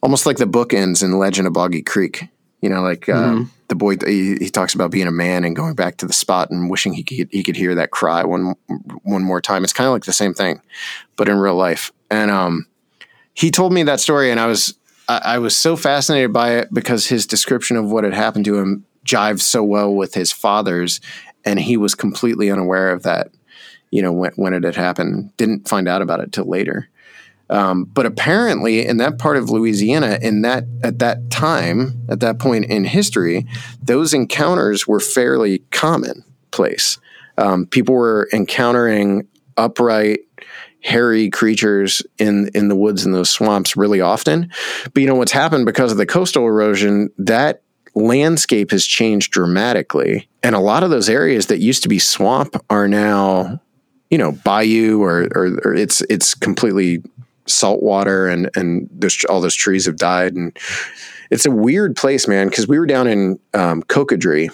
almost 0.03 0.27
like 0.27 0.37
the 0.37 0.47
bookends 0.47 1.03
in 1.03 1.19
Legend 1.19 1.49
of 1.49 1.53
Boggy 1.53 1.83
Creek. 1.83 2.29
You 2.61 2.69
know, 2.69 2.81
like 2.83 3.09
uh, 3.09 3.13
Mhm. 3.33 3.49
the 3.69 3.75
boy 3.75 3.97
he, 4.07 4.37
he 4.37 4.51
talks 4.51 4.75
about 4.75 4.91
being 4.91 5.07
a 5.09 5.11
man 5.11 5.43
and 5.43 5.57
going 5.57 5.75
back 5.75 5.97
to 5.97 6.07
the 6.07 6.13
spot 6.13 6.51
and 6.51 6.71
wishing 6.71 6.93
he 6.93 7.03
could 7.03 7.29
he 7.33 7.43
could 7.43 7.57
hear 7.57 7.75
that 7.75 7.91
cry 7.91 8.23
one 8.25 8.55
one 9.03 9.23
more 9.25 9.41
time. 9.41 9.65
It's 9.65 9.73
kind 9.73 9.87
of 9.89 9.93
like 9.93 10.05
the 10.05 10.13
same 10.13 10.33
thing, 10.35 10.61
but 11.17 11.29
in 11.29 11.39
real 11.39 11.57
life. 11.57 11.93
And 12.11 12.31
um, 12.31 12.67
he 13.35 13.51
told 13.51 13.73
me 13.73 13.83
that 13.85 13.99
story, 14.01 14.31
and 14.31 14.39
I 14.39 14.47
was 14.47 14.75
I, 15.09 15.21
I 15.25 15.39
was 15.39 15.57
so 15.57 15.77
fascinated 15.77 16.33
by 16.33 16.55
it 16.55 16.73
because 16.73 17.07
his 17.07 17.27
description 17.27 17.77
of 17.77 17.91
what 17.91 18.05
had 18.05 18.15
happened 18.15 18.45
to 18.47 18.59
him 18.59 18.85
jives 19.05 19.41
so 19.43 19.63
well 19.63 19.95
with 19.95 20.15
his 20.15 20.33
father's, 20.33 21.01
and 21.45 21.61
he 21.61 21.77
was 21.77 21.95
completely 21.95 22.51
unaware 22.51 22.91
of 22.91 23.03
that. 23.05 23.29
You 23.91 24.03
know, 24.03 24.13
when 24.13 24.33
when 24.33 24.53
it 24.53 24.65
had 24.65 24.77
happened, 24.77 25.37
didn't 25.37 25.69
find 25.69 25.89
out 25.89 26.03
about 26.03 26.21
it 26.21 26.33
till 26.33 26.47
later. 26.49 26.89
Um, 27.49 27.85
but 27.85 28.07
apparently, 28.07 28.85
in 28.85 28.97
that 28.97 29.19
part 29.19 29.37
of 29.37 29.51
Louisiana, 29.51 30.19
in 30.21 30.43
that 30.43 30.65
at 30.83 30.99
that 30.99 31.31
time, 31.31 32.03
at 32.09 32.21
that 32.21 32.39
point 32.39 32.65
in 32.65 32.85
history, 32.85 33.47
those 33.81 34.13
encounters 34.13 34.87
were 34.87 35.01
fairly 35.01 35.61
commonplace. 35.71 36.99
Um, 37.39 37.67
people 37.67 37.95
were 37.95 38.29
encountering 38.33 39.29
upright, 39.57 40.21
hairy 40.83 41.31
creatures 41.31 42.03
in 42.19 42.49
in 42.55 42.69
the 42.69 42.77
woods 42.77 43.05
and 43.05 43.15
those 43.15 43.31
swamps 43.31 43.77
really 43.77 44.01
often. 44.01 44.51
But 44.93 45.01
you 45.01 45.07
know 45.07 45.15
what's 45.15 45.33
happened 45.33 45.67
because 45.67 45.93
of 45.93 45.99
the 45.99 46.07
coastal 46.07 46.47
erosion 46.47 47.11
that 47.19 47.63
landscape 47.95 48.71
has 48.71 48.87
changed 48.87 49.33
dramatically, 49.33 50.29
and 50.43 50.55
a 50.55 50.61
lot 50.61 50.83
of 50.83 50.91
those 50.91 51.09
areas 51.09 51.47
that 51.47 51.59
used 51.59 51.83
to 51.83 51.89
be 51.89 51.99
swamp 51.99 52.57
are 52.71 52.89
now, 52.89 53.61
you 54.11 54.19
know, 54.19 54.33
bayou 54.33 55.03
or 55.03 55.29
or, 55.35 55.59
or 55.65 55.75
it's 55.75 56.03
it's 56.03 56.35
completely 56.35 57.03
salt 57.47 57.83
water 57.83 58.29
and 58.29 58.51
and 58.55 58.89
there's 58.93 59.25
all 59.25 59.41
those 59.41 59.55
trees 59.55 59.87
have 59.87 59.97
died 59.97 60.35
and 60.35 60.57
it's 61.31 61.47
a 61.47 61.51
weird 61.51 61.97
place 61.97 62.29
man 62.29 62.49
because 62.49 62.69
we 62.69 62.79
were 62.79 62.87
down 62.87 63.07
in 63.07 63.39
um, 63.55 63.83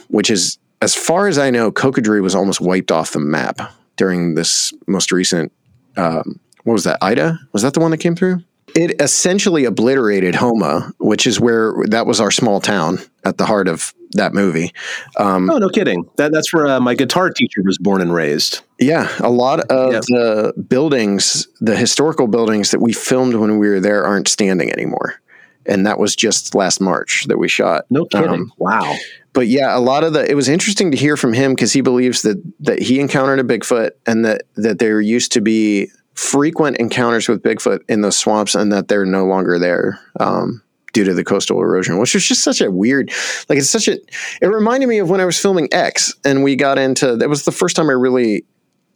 which 0.08 0.30
is 0.30 0.58
as 0.80 0.94
far 0.94 1.26
as 1.26 1.38
i 1.38 1.50
know 1.50 1.72
cocodrie 1.72 2.22
was 2.22 2.34
almost 2.34 2.60
wiped 2.60 2.92
off 2.92 3.12
the 3.12 3.18
map 3.18 3.60
during 3.96 4.34
this 4.34 4.72
most 4.86 5.12
recent 5.12 5.52
um, 5.96 6.38
what 6.64 6.72
was 6.74 6.84
that 6.84 6.98
ida 7.02 7.38
was 7.52 7.62
that 7.62 7.74
the 7.74 7.80
one 7.80 7.90
that 7.90 7.98
came 7.98 8.14
through 8.14 8.38
it 8.74 9.00
essentially 9.02 9.64
obliterated 9.64 10.34
Houma 10.34 10.92
which 10.98 11.26
is 11.26 11.38
where 11.38 11.74
that 11.88 12.06
was 12.06 12.20
our 12.20 12.30
small 12.30 12.60
town 12.60 12.98
at 13.24 13.36
the 13.36 13.44
heart 13.44 13.68
of 13.68 13.92
that 14.12 14.34
movie 14.34 14.72
um, 15.16 15.50
oh 15.50 15.58
no 15.58 15.68
kidding 15.68 16.08
that, 16.16 16.32
that's 16.32 16.52
where 16.52 16.66
uh, 16.66 16.80
my 16.80 16.94
guitar 16.94 17.30
teacher 17.30 17.62
was 17.64 17.78
born 17.78 18.00
and 18.00 18.12
raised 18.14 18.62
yeah, 18.82 19.08
a 19.20 19.30
lot 19.30 19.60
of 19.60 19.92
the 20.06 20.52
buildings, 20.68 21.46
the 21.60 21.76
historical 21.76 22.26
buildings 22.26 22.72
that 22.72 22.80
we 22.80 22.92
filmed 22.92 23.34
when 23.34 23.58
we 23.58 23.68
were 23.68 23.80
there 23.80 24.04
aren't 24.04 24.28
standing 24.28 24.72
anymore. 24.72 25.20
And 25.66 25.86
that 25.86 26.00
was 26.00 26.16
just 26.16 26.54
last 26.56 26.80
March 26.80 27.24
that 27.28 27.38
we 27.38 27.48
shot. 27.48 27.84
No 27.90 28.04
kidding. 28.04 28.28
Um, 28.28 28.52
wow. 28.58 28.96
But 29.32 29.48
yeah, 29.48 29.76
a 29.76 29.80
lot 29.80 30.04
of 30.04 30.12
the 30.12 30.30
it 30.30 30.34
was 30.34 30.48
interesting 30.48 30.90
to 30.90 30.96
hear 30.96 31.16
from 31.16 31.32
him 31.32 31.54
because 31.54 31.72
he 31.72 31.80
believes 31.80 32.22
that 32.22 32.42
that 32.60 32.80
he 32.80 33.00
encountered 33.00 33.40
a 33.40 33.44
Bigfoot 33.44 33.92
and 34.06 34.24
that 34.24 34.42
that 34.56 34.78
there 34.78 35.00
used 35.00 35.32
to 35.32 35.40
be 35.40 35.90
frequent 36.14 36.76
encounters 36.76 37.28
with 37.28 37.42
Bigfoot 37.42 37.80
in 37.88 38.02
those 38.02 38.18
swamps 38.18 38.54
and 38.54 38.72
that 38.72 38.88
they're 38.88 39.06
no 39.06 39.24
longer 39.24 39.58
there. 39.58 39.98
Um, 40.20 40.62
due 40.92 41.04
to 41.04 41.14
the 41.14 41.24
coastal 41.24 41.58
erosion, 41.58 41.98
which 41.98 42.12
was 42.12 42.22
just 42.22 42.44
such 42.44 42.60
a 42.60 42.70
weird, 42.70 43.10
like 43.48 43.58
it's 43.58 43.70
such 43.70 43.88
a, 43.88 43.98
it 44.42 44.46
reminded 44.46 44.86
me 44.86 44.98
of 44.98 45.08
when 45.08 45.22
I 45.22 45.24
was 45.24 45.38
filming 45.38 45.68
X 45.72 46.14
and 46.22 46.44
we 46.44 46.54
got 46.54 46.76
into, 46.76 47.16
that 47.16 47.30
was 47.30 47.46
the 47.46 47.50
first 47.50 47.76
time 47.76 47.88
I 47.88 47.94
really 47.94 48.44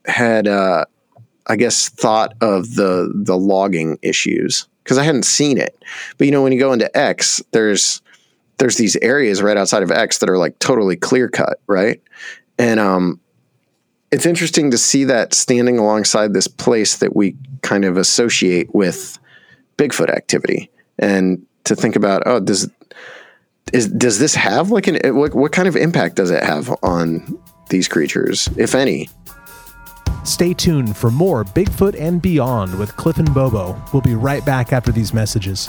had 0.07 0.47
uh 0.47 0.85
I 1.49 1.57
guess 1.57 1.89
thought 1.89 2.35
of 2.41 2.75
the 2.75 3.13
the 3.15 3.37
logging 3.37 3.99
issues 4.03 4.67
because 4.83 4.99
I 4.99 5.05
hadn't 5.05 5.25
seen 5.25 5.59
it. 5.59 5.81
But 6.19 6.27
you 6.27 6.33
know 6.33 6.43
when 6.43 6.53
you 6.53 6.59
go 6.59 6.73
into 6.73 6.95
X 6.97 7.43
there's 7.53 8.03
there's 8.59 8.77
these 8.77 8.97
areas 8.97 9.43
right 9.43 9.57
outside 9.57 9.83
of 9.83 9.91
X 9.91 10.19
that 10.19 10.31
are 10.31 10.39
like 10.39 10.59
totally 10.59 10.97
clear 10.97 11.29
cut, 11.29 11.61
right? 11.67 12.01
And 12.59 12.81
um 12.81 13.21
it's 14.13 14.27
interesting 14.27 14.71
to 14.71 14.79
see 14.79 15.05
that 15.05 15.35
standing 15.35 15.79
alongside 15.79 16.33
this 16.33 16.47
place 16.47 16.99
that 16.99 17.17
we 17.17 17.37
kind 17.63 17.85
of 17.85 17.97
associate 17.97 18.73
with 18.75 19.19
Bigfoot 19.77 20.11
activity 20.11 20.71
and 20.99 21.45
to 21.65 21.75
think 21.75 21.97
about 21.97 22.23
oh 22.25 22.41
does 22.41 22.71
is 23.73 23.89
does 23.89 24.19
this 24.19 24.35
have 24.35 24.71
like 24.71 24.87
an 24.87 24.99
what, 25.15 25.35
what 25.35 25.53
kind 25.53 25.69
of 25.69 25.77
impact 25.77 26.17
does 26.17 26.31
it 26.31 26.43
have 26.43 26.75
on 26.83 27.39
these 27.69 27.89
creatures 27.89 28.49
if 28.57 28.75
any 28.75 29.09
Stay 30.27 30.53
tuned 30.53 30.97
for 30.97 31.11
more 31.11 31.45
Bigfoot 31.45 31.99
and 32.01 32.21
Beyond 32.21 32.77
with 32.81 32.97
Cliff 32.97 33.19
and 33.19 33.33
Bobo. 33.33 33.81
We'll 33.93 34.03
be 34.03 34.17
right 34.17 34.45
back 34.45 34.73
after 34.73 34.91
these 34.91 35.15
messages. 35.15 35.69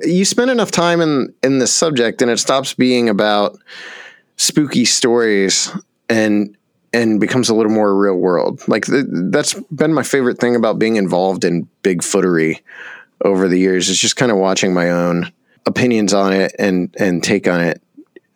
You 0.00 0.24
spend 0.24 0.50
enough 0.50 0.70
time 0.70 1.00
in 1.00 1.34
in 1.42 1.58
this 1.58 1.72
subject 1.72 2.22
and 2.22 2.30
it 2.30 2.38
stops 2.38 2.74
being 2.74 3.08
about 3.08 3.58
spooky 4.36 4.84
stories 4.84 5.70
and 6.08 6.56
and 6.92 7.20
becomes 7.20 7.48
a 7.48 7.54
little 7.54 7.72
more 7.72 7.96
real 7.96 8.16
world. 8.16 8.60
Like 8.68 8.86
th- 8.86 9.06
that's 9.08 9.54
been 9.70 9.94
my 9.94 10.02
favorite 10.02 10.38
thing 10.38 10.56
about 10.56 10.78
being 10.78 10.96
involved 10.96 11.44
in 11.44 11.68
bigfootery 11.82 12.60
over 13.24 13.48
the 13.48 13.58
years 13.58 13.88
is 13.88 13.98
just 13.98 14.16
kind 14.16 14.30
of 14.30 14.38
watching 14.38 14.74
my 14.74 14.90
own 14.90 15.32
opinions 15.66 16.12
on 16.12 16.32
it 16.32 16.52
and 16.58 16.94
and 16.98 17.22
take 17.22 17.46
on 17.48 17.60
it 17.60 17.80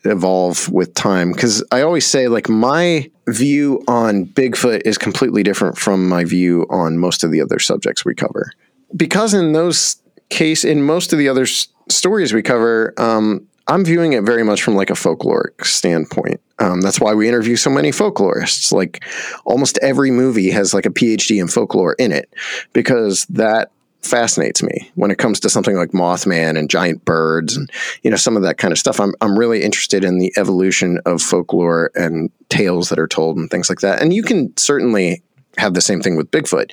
evolve 0.04 0.68
with 0.70 0.94
time. 0.94 1.32
Because 1.32 1.64
i 1.72 1.82
always 1.82 2.06
say 2.06 2.28
like 2.28 2.48
my 2.48 3.10
view 3.28 3.82
on 3.88 4.24
bigfoot 4.24 4.82
is 4.84 4.96
completely 4.96 5.42
different 5.42 5.76
from 5.76 6.08
my 6.08 6.24
view 6.24 6.64
on 6.70 6.98
most 6.98 7.24
of 7.24 7.32
the 7.32 7.40
other 7.40 7.58
subjects 7.58 8.04
we 8.04 8.14
cover. 8.14 8.52
Because 8.96 9.34
in 9.34 9.52
those 9.52 10.00
case 10.28 10.64
in 10.64 10.82
most 10.82 11.12
of 11.12 11.18
the 11.18 11.28
other 11.28 11.42
s- 11.42 11.68
stories 11.88 12.32
we 12.32 12.42
cover 12.42 12.92
um, 12.98 13.46
i'm 13.68 13.84
viewing 13.84 14.12
it 14.12 14.24
very 14.24 14.42
much 14.44 14.62
from 14.62 14.74
like 14.74 14.90
a 14.90 14.94
folkloric 14.94 15.64
standpoint. 15.64 16.40
Um, 16.58 16.80
that's 16.80 17.00
why 17.00 17.12
we 17.14 17.28
interview 17.28 17.56
so 17.56 17.68
many 17.68 17.90
folklorists. 17.90 18.72
Like 18.72 19.04
almost 19.44 19.78
every 19.82 20.10
movie 20.10 20.50
has 20.50 20.72
like 20.72 20.86
a 20.86 20.90
phd 20.90 21.38
in 21.38 21.48
folklore 21.48 21.94
in 21.98 22.12
it 22.12 22.32
because 22.72 23.26
that 23.26 23.70
fascinates 24.02 24.62
me 24.62 24.90
when 24.94 25.10
it 25.10 25.18
comes 25.18 25.40
to 25.40 25.50
something 25.50 25.76
like 25.76 25.90
mothman 25.90 26.56
and 26.56 26.70
giant 26.70 27.04
birds 27.04 27.56
and 27.56 27.68
you 28.02 28.10
know 28.10 28.16
some 28.16 28.36
of 28.36 28.42
that 28.42 28.56
kind 28.56 28.72
of 28.72 28.78
stuff. 28.78 29.00
I'm, 29.00 29.14
I'm 29.20 29.38
really 29.38 29.62
interested 29.62 30.04
in 30.04 30.18
the 30.18 30.32
evolution 30.36 31.00
of 31.04 31.20
folklore 31.20 31.90
and 31.94 32.30
tales 32.48 32.88
that 32.88 32.98
are 32.98 33.08
told 33.08 33.36
and 33.36 33.50
things 33.50 33.68
like 33.68 33.80
that. 33.80 34.00
And 34.00 34.14
you 34.14 34.22
can 34.22 34.56
certainly 34.56 35.22
have 35.58 35.74
the 35.74 35.80
same 35.80 36.00
thing 36.00 36.16
with 36.16 36.30
bigfoot 36.30 36.70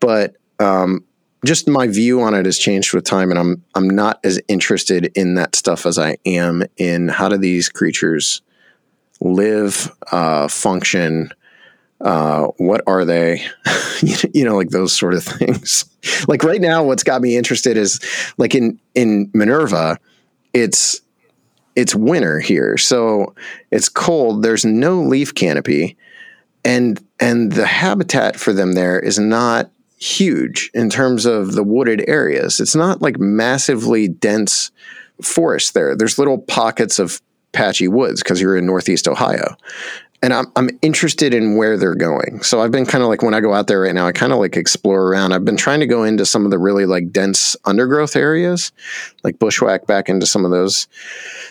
but 0.00 0.36
um, 0.58 1.04
just 1.44 1.68
my 1.68 1.86
view 1.86 2.20
on 2.22 2.34
it 2.34 2.46
has 2.46 2.58
changed 2.58 2.94
with 2.94 3.04
time 3.04 3.30
and 3.30 3.38
I'm 3.38 3.64
I'm 3.74 3.88
not 3.88 4.20
as 4.24 4.40
interested 4.48 5.06
in 5.16 5.34
that 5.34 5.56
stuff 5.56 5.86
as 5.86 5.98
I 5.98 6.16
am 6.26 6.64
in 6.76 7.08
how 7.08 7.28
do 7.28 7.36
these 7.36 7.68
creatures 7.68 8.42
live, 9.20 9.90
uh, 10.12 10.48
function, 10.48 11.30
uh, 12.00 12.48
what 12.58 12.82
are 12.86 13.04
they? 13.04 13.44
you 14.32 14.44
know, 14.44 14.56
like 14.56 14.70
those 14.70 14.92
sort 14.92 15.14
of 15.14 15.24
things. 15.24 15.84
like 16.28 16.44
right 16.44 16.60
now, 16.60 16.84
what's 16.84 17.02
got 17.02 17.22
me 17.22 17.36
interested 17.36 17.76
is 17.76 18.00
like 18.36 18.54
in 18.54 18.78
in 18.94 19.30
Minerva, 19.34 19.98
it's 20.52 21.00
it's 21.76 21.94
winter 21.94 22.38
here, 22.40 22.76
so 22.76 23.34
it's 23.70 23.88
cold. 23.88 24.42
There's 24.42 24.64
no 24.64 25.00
leaf 25.00 25.34
canopy, 25.34 25.96
and 26.64 27.02
and 27.18 27.52
the 27.52 27.66
habitat 27.66 28.36
for 28.36 28.52
them 28.52 28.72
there 28.72 29.00
is 29.00 29.18
not 29.18 29.70
huge 29.98 30.70
in 30.74 30.90
terms 30.90 31.26
of 31.26 31.52
the 31.52 31.62
wooded 31.62 32.04
areas. 32.08 32.60
It's 32.60 32.74
not 32.74 33.00
like 33.00 33.18
massively 33.18 34.08
dense 34.08 34.70
forest 35.22 35.74
there. 35.74 35.96
There's 35.96 36.18
little 36.18 36.38
pockets 36.38 36.98
of 36.98 37.20
patchy 37.52 37.88
woods 37.88 38.22
because 38.22 38.40
you're 38.40 38.56
in 38.56 38.66
Northeast 38.66 39.08
Ohio. 39.08 39.56
And 40.22 40.32
I'm, 40.32 40.46
I'm 40.56 40.70
interested 40.80 41.34
in 41.34 41.56
where 41.56 41.76
they're 41.76 41.94
going. 41.94 42.42
So 42.42 42.62
I've 42.62 42.70
been 42.70 42.86
kind 42.86 43.02
of 43.02 43.10
like, 43.10 43.22
when 43.22 43.34
I 43.34 43.40
go 43.40 43.52
out 43.52 43.66
there 43.66 43.82
right 43.82 43.94
now, 43.94 44.06
I 44.06 44.12
kind 44.12 44.32
of 44.32 44.38
like 44.38 44.56
explore 44.56 45.02
around. 45.08 45.32
I've 45.32 45.44
been 45.44 45.56
trying 45.56 45.80
to 45.80 45.86
go 45.86 46.02
into 46.02 46.24
some 46.24 46.46
of 46.46 46.50
the 46.50 46.58
really 46.58 46.86
like 46.86 47.12
dense 47.12 47.56
undergrowth 47.66 48.16
areas, 48.16 48.72
like 49.22 49.38
bushwhack 49.38 49.86
back 49.86 50.08
into 50.08 50.24
some 50.24 50.46
of 50.46 50.50
those 50.50 50.88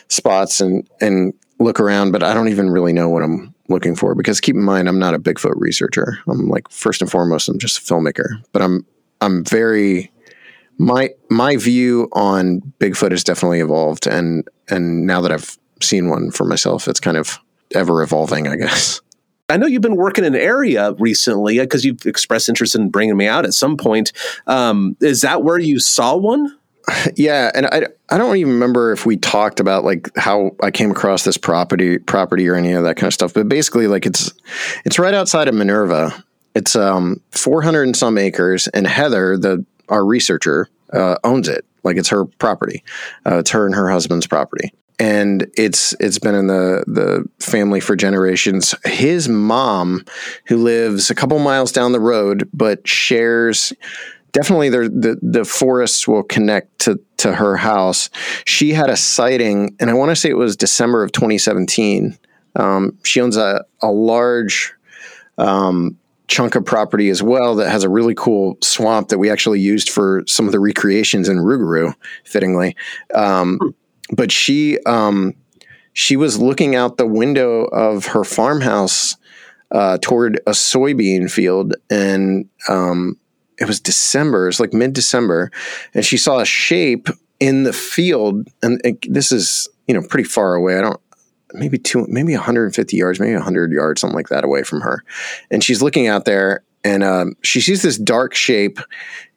spots 0.07 0.59
and, 0.59 0.89
and 0.99 1.33
look 1.59 1.79
around, 1.79 2.11
but 2.11 2.23
I 2.23 2.33
don't 2.33 2.49
even 2.49 2.69
really 2.69 2.93
know 2.93 3.09
what 3.09 3.21
I'm 3.21 3.52
looking 3.69 3.95
for. 3.95 4.15
Because 4.15 4.41
keep 4.41 4.55
in 4.55 4.63
mind, 4.63 4.87
I'm 4.87 4.99
not 4.99 5.13
a 5.13 5.19
Bigfoot 5.19 5.53
researcher. 5.55 6.19
I'm 6.27 6.49
like 6.49 6.69
first 6.69 7.01
and 7.01 7.09
foremost, 7.09 7.49
I'm 7.49 7.59
just 7.59 7.77
a 7.79 7.93
filmmaker. 7.93 8.43
But 8.51 8.61
I'm 8.61 8.85
I'm 9.21 9.43
very 9.43 10.11
my 10.77 11.09
my 11.29 11.55
view 11.57 12.09
on 12.13 12.61
Bigfoot 12.79 13.11
has 13.11 13.23
definitely 13.23 13.59
evolved, 13.59 14.07
and 14.07 14.47
and 14.69 15.05
now 15.05 15.21
that 15.21 15.31
I've 15.31 15.57
seen 15.81 16.09
one 16.09 16.31
for 16.31 16.45
myself, 16.45 16.87
it's 16.87 16.99
kind 16.99 17.17
of 17.17 17.39
ever 17.75 18.01
evolving, 18.01 18.47
I 18.47 18.55
guess. 18.55 19.01
I 19.49 19.57
know 19.57 19.67
you've 19.67 19.81
been 19.81 19.97
working 19.97 20.23
in 20.23 20.35
an 20.35 20.41
area 20.41 20.93
recently 20.93 21.59
because 21.59 21.83
you've 21.83 22.05
expressed 22.05 22.47
interest 22.47 22.75
in 22.75 22.89
bringing 22.89 23.17
me 23.17 23.27
out 23.27 23.45
at 23.45 23.53
some 23.53 23.77
point. 23.77 24.13
Um, 24.47 24.95
is 25.01 25.21
that 25.21 25.43
where 25.43 25.59
you 25.59 25.79
saw 25.79 26.15
one? 26.15 26.57
Yeah, 27.15 27.51
and 27.55 27.65
I, 27.67 27.87
I 28.09 28.17
don't 28.17 28.35
even 28.35 28.53
remember 28.53 28.91
if 28.91 29.05
we 29.05 29.17
talked 29.17 29.59
about 29.59 29.83
like 29.83 30.09
how 30.17 30.51
I 30.61 30.71
came 30.71 30.91
across 30.91 31.23
this 31.23 31.37
property 31.37 31.97
property 31.97 32.47
or 32.47 32.55
any 32.55 32.73
of 32.73 32.83
that 32.83 32.97
kind 32.97 33.07
of 33.07 33.13
stuff. 33.13 33.33
But 33.33 33.47
basically, 33.47 33.87
like 33.87 34.05
it's 34.05 34.31
it's 34.85 34.99
right 34.99 35.13
outside 35.13 35.47
of 35.47 35.55
Minerva. 35.55 36.23
It's 36.55 36.75
um 36.75 37.21
400 37.31 37.83
and 37.83 37.95
some 37.95 38.17
acres, 38.17 38.67
and 38.67 38.85
Heather, 38.85 39.37
the 39.37 39.65
our 39.89 40.05
researcher, 40.05 40.67
uh, 40.91 41.17
owns 41.23 41.47
it. 41.47 41.65
Like 41.83 41.97
it's 41.97 42.09
her 42.09 42.25
property. 42.25 42.83
Uh, 43.25 43.37
it's 43.37 43.51
her 43.51 43.65
and 43.65 43.75
her 43.75 43.89
husband's 43.89 44.27
property 44.27 44.71
and 44.99 45.49
it's 45.57 45.93
it's 45.99 46.19
been 46.19 46.35
in 46.35 46.47
the 46.47 46.83
the 46.87 47.27
family 47.39 47.79
for 47.79 47.95
generations. 47.95 48.75
His 48.85 49.27
mom, 49.27 50.05
who 50.45 50.57
lives 50.57 51.09
a 51.09 51.15
couple 51.15 51.37
miles 51.39 51.71
down 51.71 51.91
the 51.91 51.99
road, 51.99 52.47
but 52.53 52.87
shares 52.87 53.73
definitely 54.33 54.69
the 54.69 55.17
the 55.21 55.45
forests 55.45 56.07
will 56.07 56.23
connect 56.23 56.79
to 56.79 56.99
to 57.17 57.33
her 57.33 57.55
house. 57.55 58.09
She 58.45 58.73
had 58.73 58.89
a 58.89 58.97
sighting, 58.97 59.75
and 59.79 59.89
I 59.89 59.93
want 59.93 60.11
to 60.11 60.15
say 60.15 60.29
it 60.29 60.37
was 60.37 60.55
December 60.57 61.03
of 61.03 61.11
2017. 61.13 62.17
Um, 62.55 62.97
she 63.03 63.21
owns 63.21 63.37
a 63.37 63.63
a 63.81 63.91
large. 63.91 64.73
Um, 65.37 65.97
chunk 66.27 66.55
of 66.55 66.63
property 66.63 67.09
as 67.09 67.21
well 67.21 67.55
that 67.55 67.69
has 67.69 67.83
a 67.83 67.89
really 67.89 68.15
cool 68.15 68.57
swamp 68.63 69.09
that 69.09 69.19
we 69.19 69.29
actually 69.29 69.59
used 69.59 69.89
for 69.89 70.23
some 70.25 70.45
of 70.45 70.51
the 70.51 70.59
recreations 70.59 71.27
in 71.27 71.37
Rougarou, 71.37 71.93
fittingly. 72.23 72.75
Um, 73.13 73.59
hmm 73.61 73.69
but 74.11 74.31
she 74.31 74.79
um, 74.85 75.33
she 75.93 76.15
was 76.15 76.39
looking 76.39 76.75
out 76.75 76.97
the 76.97 77.07
window 77.07 77.65
of 77.65 78.07
her 78.07 78.23
farmhouse 78.23 79.17
uh, 79.71 79.97
toward 80.01 80.37
a 80.47 80.51
soybean 80.51 81.29
field, 81.31 81.75
and 81.89 82.49
um, 82.67 83.17
it 83.59 83.67
was 83.67 83.79
December. 83.79 84.47
It's 84.47 84.59
like 84.59 84.73
mid 84.73 84.93
December, 84.93 85.51
and 85.93 86.05
she 86.05 86.17
saw 86.17 86.39
a 86.39 86.45
shape 86.45 87.07
in 87.39 87.63
the 87.63 87.73
field, 87.73 88.47
and 88.61 88.81
it, 88.83 89.05
this 89.11 89.31
is 89.31 89.69
you 89.87 89.93
know 89.93 90.01
pretty 90.07 90.27
far 90.27 90.55
away. 90.55 90.77
I 90.77 90.81
don't 90.81 90.99
maybe 91.53 91.77
two 91.77 92.05
maybe 92.09 92.33
150 92.33 92.97
yards 92.97 93.19
maybe 93.19 93.33
100 93.33 93.71
yards 93.71 94.01
something 94.01 94.15
like 94.15 94.29
that 94.29 94.43
away 94.43 94.63
from 94.63 94.81
her 94.81 95.03
and 95.51 95.63
she's 95.63 95.83
looking 95.83 96.07
out 96.07 96.25
there 96.25 96.63
and 96.83 97.03
um, 97.03 97.35
she 97.41 97.61
sees 97.61 97.81
this 97.81 97.97
dark 97.97 98.33
shape 98.33 98.79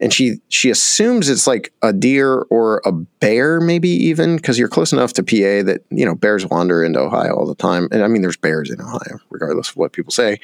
and 0.01 0.13
she 0.13 0.41
she 0.49 0.69
assumes 0.69 1.29
it's 1.29 1.47
like 1.47 1.73
a 1.83 1.93
deer 1.93 2.43
or 2.51 2.83
a 2.85 2.93
bear 2.93 3.61
maybe 3.61 3.89
even 3.89 4.37
because 4.37 4.59
you're 4.59 4.69
close 4.69 4.93
enough 4.93 5.13
to 5.13 5.23
pa 5.23 5.63
that 5.65 5.83
you 5.91 6.05
know 6.05 6.15
bears 6.15 6.45
wander 6.47 6.83
into 6.83 6.99
ohio 6.99 7.35
all 7.35 7.47
the 7.47 7.55
time. 7.55 7.89
And 7.93 8.03
i 8.03 8.09
mean 8.09 8.23
there's 8.23 8.37
bears 8.37 8.71
in 8.71 8.81
ohio 8.81 9.19
regardless 9.31 9.71
of 9.71 9.77
what 9.77 9.93
people 9.93 10.11
say. 10.11 10.41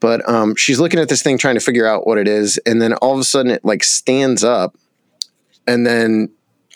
But 0.00 0.28
um, 0.28 0.54
she's 0.56 0.78
looking 0.78 1.00
at 1.00 1.08
this 1.08 1.22
thing 1.22 1.38
trying 1.38 1.54
to 1.54 1.60
figure 1.60 1.86
out 1.86 2.06
what 2.06 2.18
it 2.18 2.28
is. 2.28 2.58
And 2.66 2.82
then 2.82 2.92
all 2.94 3.14
of 3.14 3.20
a 3.20 3.24
sudden 3.24 3.50
it 3.50 3.64
like 3.64 3.82
stands 3.82 4.44
up 4.44 4.76
and 5.66 5.86
then 5.86 6.30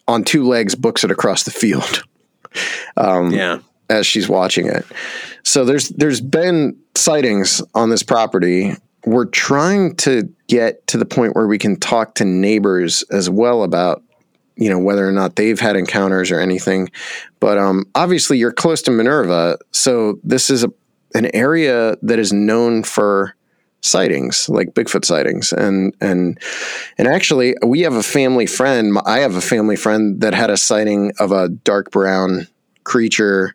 on 0.07 0.25
two 0.25 0.47
legs 0.49 0.75
books 0.75 1.05
it 1.05 1.11
across 1.11 1.43
the 1.43 1.51
field 1.51 2.05
um, 2.97 3.31
yeah. 3.33 3.59
as 3.91 4.07
she's 4.07 4.29
watching 4.29 4.66
it. 4.66 4.87
So 5.43 5.66
there's 5.66 5.91
there's 5.91 6.23
been 6.23 6.79
sightings 6.95 7.62
on 7.75 7.91
this 7.91 8.03
property 8.03 8.75
we're 9.09 9.27
trying 9.27 9.97
to 9.97 10.29
get 10.49 10.87
to 10.89 10.99
the 10.99 11.07
point 11.07 11.35
where 11.35 11.47
we 11.47 11.59
can 11.59 11.77
talk 11.77 12.15
to 12.17 12.25
neighbors 12.25 13.03
as 13.11 13.31
well 13.31 13.63
about 13.63 14.03
you 14.57 14.69
know 14.69 14.79
whether 14.79 15.09
or 15.09 15.13
not 15.13 15.37
they've 15.37 15.61
had 15.61 15.77
encounters 15.77 16.31
or 16.31 16.41
anything. 16.41 16.91
But 17.41 17.59
um, 17.59 17.87
obviously 17.95 18.39
you're 18.39 18.53
close 18.53 18.83
to 18.83 18.91
minerva 18.91 19.59
so 19.73 20.19
this 20.23 20.51
is 20.51 20.65
a, 20.65 20.73
an 21.15 21.35
area 21.35 21.97
that 22.03 22.19
is 22.19 22.33
known 22.33 22.83
for 22.83 23.35
sightings 23.81 24.49
like 24.49 24.75
bigfoot 24.75 25.05
sightings. 25.05 25.53
And 25.53 25.95
and 26.01 26.39
and 26.99 27.09
actually 27.09 27.55
we 27.65 27.81
have 27.81 27.95
a 27.95 28.03
family 28.03 28.47
friend 28.47 28.99
i 29.07 29.21
have 29.21 29.37
a 29.37 29.41
family 29.41 29.77
friend 29.77 30.21
that 30.21 30.35
had 30.35 30.51
a 30.51 30.57
sighting 30.57 31.13
of 31.19 31.33
a 31.33 31.49
dark 31.49 31.91
brown 31.91 32.47
creature 32.85 33.55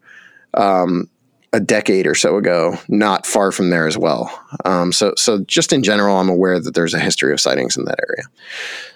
um, 0.55 1.09
a 1.53 1.59
decade 1.59 2.07
or 2.07 2.15
so 2.15 2.35
ago, 2.37 2.75
not 2.89 3.25
far 3.25 3.51
from 3.51 3.69
there 3.69 3.87
as 3.87 3.97
well. 3.97 4.43
Um, 4.65 4.91
so, 4.91 5.13
so 5.15 5.39
just 5.45 5.71
in 5.71 5.83
general, 5.83 6.17
I'm 6.17 6.29
aware 6.29 6.59
that 6.59 6.73
there's 6.73 6.95
a 6.95 6.99
history 6.99 7.31
of 7.31 7.39
sightings 7.39 7.77
in 7.77 7.85
that 7.85 7.99
area. 8.09 8.23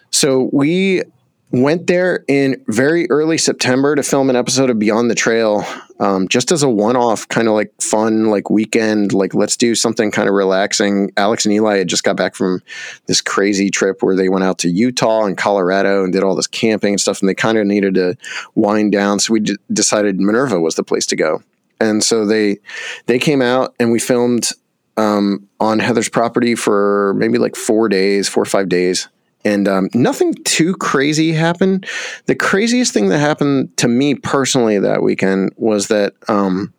So 0.10 0.50
we 0.52 1.04
went 1.52 1.88
there 1.88 2.26
in 2.28 2.62
very 2.68 3.10
early 3.10 3.38
September 3.38 3.96
to 3.96 4.04
film 4.04 4.30
an 4.30 4.36
episode 4.36 4.70
of 4.70 4.80
Beyond 4.80 5.10
the 5.10 5.16
Trail, 5.16 5.64
um, 6.00 6.28
just 6.28 6.52
as 6.52 6.64
a 6.64 6.70
one-off 6.70 7.28
kind 7.30 7.48
of 7.48 7.54
like 7.54 7.72
fun, 7.80 8.26
like 8.26 8.50
weekend, 8.50 9.14
like 9.14 9.34
let's 9.34 9.56
do 9.56 9.74
something 9.76 10.12
kind 10.12 10.28
of 10.28 10.36
relaxing. 10.36 11.12
Alex 11.16 11.46
and 11.46 11.54
Eli 11.54 11.78
had 11.78 11.88
just 11.88 12.04
got 12.04 12.18
back 12.18 12.36
from 12.36 12.62
this 13.06 13.22
crazy 13.22 13.70
trip 13.70 14.02
where 14.02 14.16
they 14.16 14.30
went 14.30 14.44
out 14.44 14.58
to 14.60 14.70
Utah 14.70 15.26
and 15.26 15.38
Colorado 15.38 16.04
and 16.04 16.12
did 16.12 16.24
all 16.24 16.36
this 16.36 16.48
camping 16.48 16.94
and 16.94 17.02
stuff, 17.02 17.22
and 17.22 17.30
they 17.30 17.36
kind 17.36 17.58
of 17.58 17.66
needed 17.66 17.94
to 17.94 18.18
wind 18.56 18.92
down. 18.92 19.20
So 19.20 19.34
we 19.34 19.42
d- 19.42 19.58
decided 19.72 20.20
Minerva 20.20 20.60
was 20.60 20.76
the 20.76 20.84
place 20.84 21.06
to 21.08 21.16
go 21.16 21.44
and 21.80 22.04
so 22.04 22.26
they 22.26 22.58
they 23.06 23.20
came 23.20 23.42
out 23.42 23.76
and 23.80 23.92
we 23.92 24.00
filmed 24.00 24.50
um, 24.98 25.48
on 25.60 25.80
Heather's 25.80 26.10
property 26.10 26.56
for 26.56 27.14
maybe 27.18 27.38
like 27.38 27.56
four 27.56 27.88
days, 27.88 28.28
four 28.28 28.44
or 28.44 28.48
five 28.48 28.68
days, 28.68 29.10
and 29.46 29.68
um, 29.68 29.90
nothing 29.94 30.34
too 30.44 30.76
crazy 30.76 31.34
happened. 31.34 31.88
The 32.26 32.36
craziest 32.36 32.94
thing 32.94 33.10
that 33.10 33.20
happened 33.20 33.76
to 33.78 33.88
me 33.88 34.16
personally 34.16 34.80
that 34.80 35.04
weekend 35.04 35.54
was 35.56 35.88
that 35.88 36.14
um, 36.28 36.74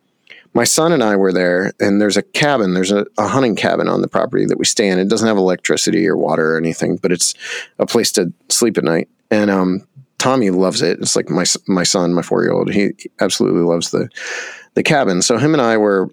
my 0.53 0.63
son 0.65 0.91
and 0.91 1.03
I 1.03 1.15
were 1.15 1.31
there, 1.31 1.73
and 1.79 2.01
there's 2.01 2.17
a 2.17 2.21
cabin, 2.21 2.73
there's 2.73 2.91
a, 2.91 3.05
a, 3.17 3.27
hunting 3.27 3.55
cabin 3.55 3.87
on 3.87 4.01
the 4.01 4.07
property 4.07 4.45
that 4.45 4.57
we 4.57 4.65
stay 4.65 4.89
in. 4.89 4.99
It 4.99 5.07
doesn't 5.07 5.27
have 5.27 5.37
electricity 5.37 6.07
or 6.07 6.17
water 6.17 6.55
or 6.55 6.57
anything, 6.57 6.97
but 6.97 7.11
it's 7.11 7.33
a 7.77 7.85
place 7.85 8.11
to 8.13 8.33
sleep 8.49 8.77
at 8.77 8.83
night. 8.83 9.09
And 9.31 9.49
um, 9.49 9.87
Tommy 10.17 10.49
loves 10.49 10.81
it. 10.81 10.99
It's 10.99 11.15
like 11.15 11.29
my 11.29 11.45
my 11.67 11.83
son, 11.83 12.13
my 12.13 12.21
four 12.21 12.43
year 12.43 12.51
old. 12.51 12.71
He 12.71 12.91
absolutely 13.19 13.61
loves 13.61 13.91
the 13.91 14.09
the 14.73 14.83
cabin. 14.83 15.21
So 15.21 15.37
him 15.37 15.53
and 15.53 15.61
I 15.61 15.77
were 15.77 16.09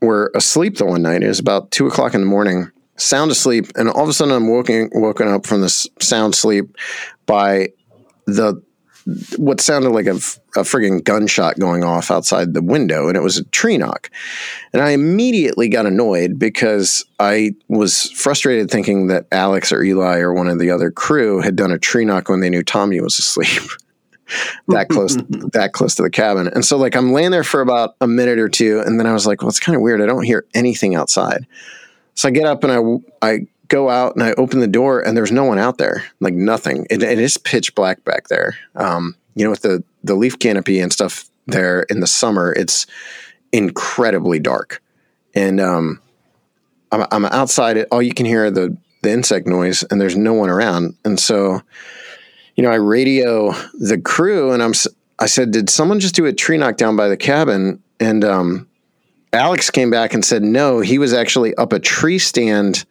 were 0.00 0.30
asleep 0.34 0.76
the 0.76 0.86
one 0.86 1.02
night. 1.02 1.22
It 1.22 1.28
was 1.28 1.40
about 1.40 1.70
two 1.70 1.86
o'clock 1.86 2.14
in 2.14 2.20
the 2.20 2.26
morning, 2.26 2.70
sound 2.96 3.30
asleep, 3.30 3.66
and 3.76 3.88
all 3.88 4.04
of 4.04 4.08
a 4.08 4.12
sudden 4.12 4.34
I'm 4.34 4.48
woken 4.48 4.90
woken 4.92 5.28
up 5.28 5.46
from 5.46 5.60
this 5.60 5.86
sound 6.00 6.34
sleep 6.34 6.76
by 7.26 7.68
the 8.26 8.62
what 9.38 9.60
sounded 9.60 9.90
like 9.90 10.06
a, 10.06 10.16
a 10.16 10.64
frigging 10.64 11.02
gunshot 11.02 11.58
going 11.58 11.82
off 11.82 12.10
outside 12.10 12.52
the 12.52 12.62
window, 12.62 13.08
and 13.08 13.16
it 13.16 13.22
was 13.22 13.38
a 13.38 13.44
tree 13.44 13.78
knock. 13.78 14.10
And 14.72 14.82
I 14.82 14.90
immediately 14.90 15.68
got 15.68 15.86
annoyed 15.86 16.38
because 16.38 17.04
I 17.18 17.54
was 17.68 18.10
frustrated 18.10 18.70
thinking 18.70 19.06
that 19.06 19.26
Alex 19.32 19.72
or 19.72 19.82
Eli 19.82 20.18
or 20.18 20.34
one 20.34 20.48
of 20.48 20.58
the 20.58 20.70
other 20.70 20.90
crew 20.90 21.40
had 21.40 21.56
done 21.56 21.72
a 21.72 21.78
tree 21.78 22.04
knock 22.04 22.28
when 22.28 22.40
they 22.40 22.50
knew 22.50 22.62
Tommy 22.62 23.00
was 23.00 23.18
asleep. 23.18 23.62
that 24.68 24.88
close 24.88 25.16
that 25.16 25.70
close 25.72 25.94
to 25.96 26.02
the 26.02 26.10
cabin. 26.10 26.48
And 26.48 26.64
so 26.64 26.76
like 26.76 26.94
I'm 26.94 27.12
laying 27.12 27.30
there 27.30 27.44
for 27.44 27.60
about 27.60 27.96
a 28.00 28.06
minute 28.06 28.38
or 28.38 28.48
two 28.48 28.80
and 28.84 28.98
then 28.98 29.06
I 29.06 29.12
was 29.12 29.26
like, 29.26 29.42
well, 29.42 29.48
it's 29.48 29.60
kind 29.60 29.76
of 29.76 29.82
weird. 29.82 30.00
I 30.00 30.06
don't 30.06 30.24
hear 30.24 30.44
anything 30.54 30.94
outside. 30.94 31.46
So 32.14 32.28
I 32.28 32.30
get 32.30 32.46
up 32.46 32.64
and 32.64 32.72
I 32.72 33.26
I 33.26 33.46
go 33.68 33.90
out 33.90 34.14
and 34.14 34.22
I 34.22 34.32
open 34.32 34.60
the 34.60 34.66
door 34.66 35.00
and 35.00 35.16
there's 35.16 35.32
no 35.32 35.44
one 35.44 35.58
out 35.58 35.78
there. 35.78 36.04
Like 36.20 36.34
nothing. 36.34 36.86
it, 36.90 37.02
it 37.02 37.18
is 37.18 37.36
pitch 37.36 37.74
black 37.74 38.04
back 38.04 38.28
there. 38.28 38.56
Um, 38.74 39.16
you 39.34 39.44
know, 39.44 39.50
with 39.50 39.62
the 39.62 39.82
the 40.04 40.14
leaf 40.14 40.38
canopy 40.38 40.80
and 40.80 40.92
stuff 40.92 41.28
there 41.46 41.82
in 41.82 42.00
the 42.00 42.06
summer, 42.06 42.52
it's 42.52 42.86
incredibly 43.52 44.38
dark. 44.38 44.82
And 45.34 45.60
um 45.60 46.00
I'm, 46.90 47.06
I'm 47.10 47.24
outside. 47.26 47.84
All 47.90 48.02
you 48.02 48.14
can 48.14 48.26
hear 48.26 48.50
the 48.50 48.76
the 49.02 49.12
insect 49.12 49.46
noise, 49.46 49.84
and 49.84 50.00
there's 50.00 50.16
no 50.16 50.34
one 50.34 50.50
around. 50.50 50.96
And 51.04 51.18
so 51.20 51.62
you 52.58 52.64
know, 52.64 52.72
I 52.72 52.74
radio 52.74 53.52
the 53.74 54.00
crew 54.04 54.50
and 54.50 54.60
I'm, 54.60 54.72
I 55.20 55.26
said, 55.26 55.52
did 55.52 55.70
someone 55.70 56.00
just 56.00 56.16
do 56.16 56.26
a 56.26 56.32
tree 56.32 56.56
knockdown 56.56 56.96
by 56.96 57.06
the 57.06 57.16
cabin? 57.16 57.80
And, 58.00 58.24
um, 58.24 58.68
Alex 59.32 59.70
came 59.70 59.92
back 59.92 60.12
and 60.12 60.24
said, 60.24 60.42
no, 60.42 60.80
he 60.80 60.98
was 60.98 61.12
actually 61.12 61.54
up 61.54 61.72
a 61.72 61.78
tree 61.78 62.18
stand 62.18 62.84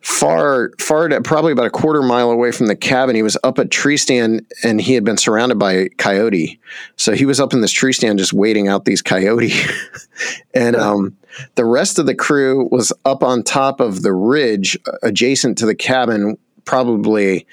far, 0.00 0.70
far, 0.80 1.08
to, 1.08 1.20
probably 1.20 1.52
about 1.52 1.66
a 1.66 1.70
quarter 1.70 2.00
mile 2.00 2.30
away 2.30 2.52
from 2.52 2.68
the 2.68 2.76
cabin. 2.76 3.14
He 3.14 3.22
was 3.22 3.36
up 3.44 3.58
a 3.58 3.66
tree 3.66 3.98
stand 3.98 4.46
and 4.64 4.80
he 4.80 4.94
had 4.94 5.04
been 5.04 5.18
surrounded 5.18 5.58
by 5.58 5.72
a 5.72 5.88
coyote. 5.90 6.58
So 6.96 7.12
he 7.12 7.26
was 7.26 7.38
up 7.38 7.52
in 7.52 7.60
this 7.60 7.72
tree 7.72 7.92
stand 7.92 8.18
just 8.18 8.32
waiting 8.32 8.66
out 8.66 8.86
these 8.86 9.02
coyote. 9.02 9.52
and, 10.54 10.74
um, 10.74 11.14
the 11.56 11.66
rest 11.66 11.98
of 11.98 12.06
the 12.06 12.14
crew 12.14 12.66
was 12.72 12.94
up 13.04 13.22
on 13.22 13.42
top 13.42 13.78
of 13.78 14.00
the 14.00 14.14
ridge 14.14 14.78
adjacent 15.02 15.58
to 15.58 15.66
the 15.66 15.74
cabin, 15.74 16.38
probably 16.64 17.46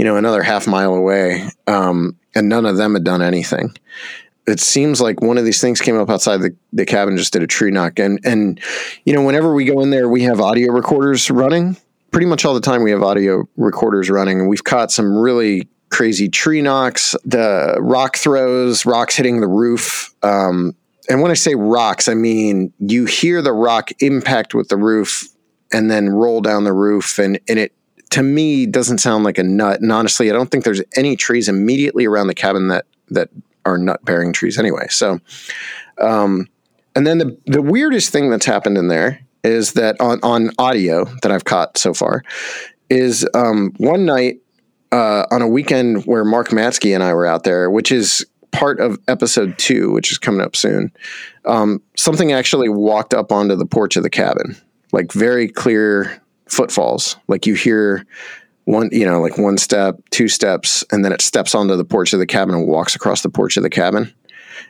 you 0.00 0.04
know, 0.04 0.16
another 0.16 0.42
half 0.42 0.66
mile 0.66 0.94
away. 0.94 1.46
Um, 1.66 2.16
and 2.34 2.48
none 2.48 2.64
of 2.64 2.78
them 2.78 2.94
had 2.94 3.04
done 3.04 3.20
anything. 3.20 3.76
it 4.46 4.58
seems 4.58 4.98
like 4.98 5.20
one 5.20 5.36
of 5.36 5.44
these 5.44 5.60
things 5.60 5.78
came 5.78 6.00
up 6.00 6.08
outside 6.08 6.38
the, 6.38 6.56
the 6.72 6.86
cabin, 6.86 7.18
just 7.18 7.34
did 7.34 7.42
a 7.42 7.46
tree 7.46 7.70
knock. 7.70 7.98
And, 7.98 8.18
and, 8.24 8.58
you 9.04 9.12
know, 9.12 9.22
whenever 9.22 9.52
we 9.52 9.66
go 9.66 9.82
in 9.82 9.90
there, 9.90 10.08
we 10.08 10.22
have 10.22 10.40
audio 10.40 10.72
recorders 10.72 11.30
running. 11.30 11.76
Pretty 12.12 12.24
much 12.24 12.46
all 12.46 12.54
the 12.54 12.62
time, 12.62 12.82
we 12.82 12.92
have 12.92 13.02
audio 13.02 13.46
recorders 13.58 14.08
running. 14.08 14.40
And 14.40 14.48
we've 14.48 14.64
caught 14.64 14.90
some 14.90 15.18
really 15.18 15.68
crazy 15.90 16.30
tree 16.30 16.62
knocks, 16.62 17.14
the 17.26 17.76
rock 17.78 18.16
throws, 18.16 18.86
rocks 18.86 19.16
hitting 19.16 19.42
the 19.42 19.48
roof. 19.48 20.14
Um, 20.22 20.74
and 21.10 21.20
when 21.20 21.30
I 21.30 21.34
say 21.34 21.54
rocks, 21.56 22.08
I 22.08 22.14
mean 22.14 22.72
you 22.78 23.04
hear 23.04 23.42
the 23.42 23.52
rock 23.52 23.90
impact 24.00 24.54
with 24.54 24.68
the 24.68 24.78
roof 24.78 25.28
and 25.70 25.90
then 25.90 26.08
roll 26.08 26.40
down 26.40 26.64
the 26.64 26.72
roof. 26.72 27.18
And, 27.18 27.38
and 27.46 27.58
it, 27.58 27.74
to 28.10 28.22
me, 28.22 28.66
doesn't 28.66 28.98
sound 28.98 29.24
like 29.24 29.38
a 29.38 29.42
nut. 29.42 29.80
And 29.80 29.92
honestly, 29.92 30.30
I 30.30 30.32
don't 30.32 30.50
think 30.50 30.64
there's 30.64 30.82
any 30.96 31.16
trees 31.16 31.48
immediately 31.48 32.06
around 32.06 32.26
the 32.26 32.34
cabin 32.34 32.68
that, 32.68 32.86
that 33.08 33.30
are 33.64 33.78
nut 33.78 34.04
bearing 34.04 34.32
trees 34.32 34.58
anyway. 34.58 34.86
So, 34.88 35.20
um, 36.00 36.48
and 36.94 37.06
then 37.06 37.18
the, 37.18 37.38
the 37.46 37.62
weirdest 37.62 38.10
thing 38.10 38.30
that's 38.30 38.46
happened 38.46 38.76
in 38.76 38.88
there 38.88 39.20
is 39.44 39.74
that 39.74 40.00
on, 40.00 40.20
on 40.22 40.50
audio 40.58 41.04
that 41.22 41.30
I've 41.30 41.44
caught 41.44 41.78
so 41.78 41.94
far 41.94 42.22
is 42.88 43.26
um, 43.34 43.72
one 43.78 44.04
night 44.04 44.40
uh, 44.92 45.24
on 45.30 45.40
a 45.40 45.48
weekend 45.48 46.04
where 46.04 46.24
Mark 46.24 46.48
Matzke 46.48 46.92
and 46.94 47.02
I 47.02 47.14
were 47.14 47.26
out 47.26 47.44
there, 47.44 47.70
which 47.70 47.92
is 47.92 48.26
part 48.50 48.80
of 48.80 48.98
episode 49.06 49.56
two, 49.56 49.92
which 49.92 50.10
is 50.10 50.18
coming 50.18 50.40
up 50.40 50.56
soon. 50.56 50.92
Um, 51.44 51.80
something 51.96 52.32
actually 52.32 52.68
walked 52.68 53.14
up 53.14 53.30
onto 53.30 53.54
the 53.54 53.66
porch 53.66 53.96
of 53.96 54.02
the 54.02 54.10
cabin, 54.10 54.56
like 54.92 55.12
very 55.12 55.46
clear 55.48 56.20
footfalls. 56.50 57.16
Like 57.28 57.46
you 57.46 57.54
hear 57.54 58.06
one, 58.64 58.90
you 58.92 59.04
know, 59.04 59.20
like 59.20 59.38
one 59.38 59.58
step, 59.58 60.00
two 60.10 60.28
steps, 60.28 60.84
and 60.90 61.04
then 61.04 61.12
it 61.12 61.22
steps 61.22 61.54
onto 61.54 61.76
the 61.76 61.84
porch 61.84 62.12
of 62.12 62.18
the 62.18 62.26
cabin 62.26 62.54
and 62.54 62.66
walks 62.66 62.94
across 62.94 63.22
the 63.22 63.30
porch 63.30 63.56
of 63.56 63.62
the 63.62 63.70
cabin. 63.70 64.12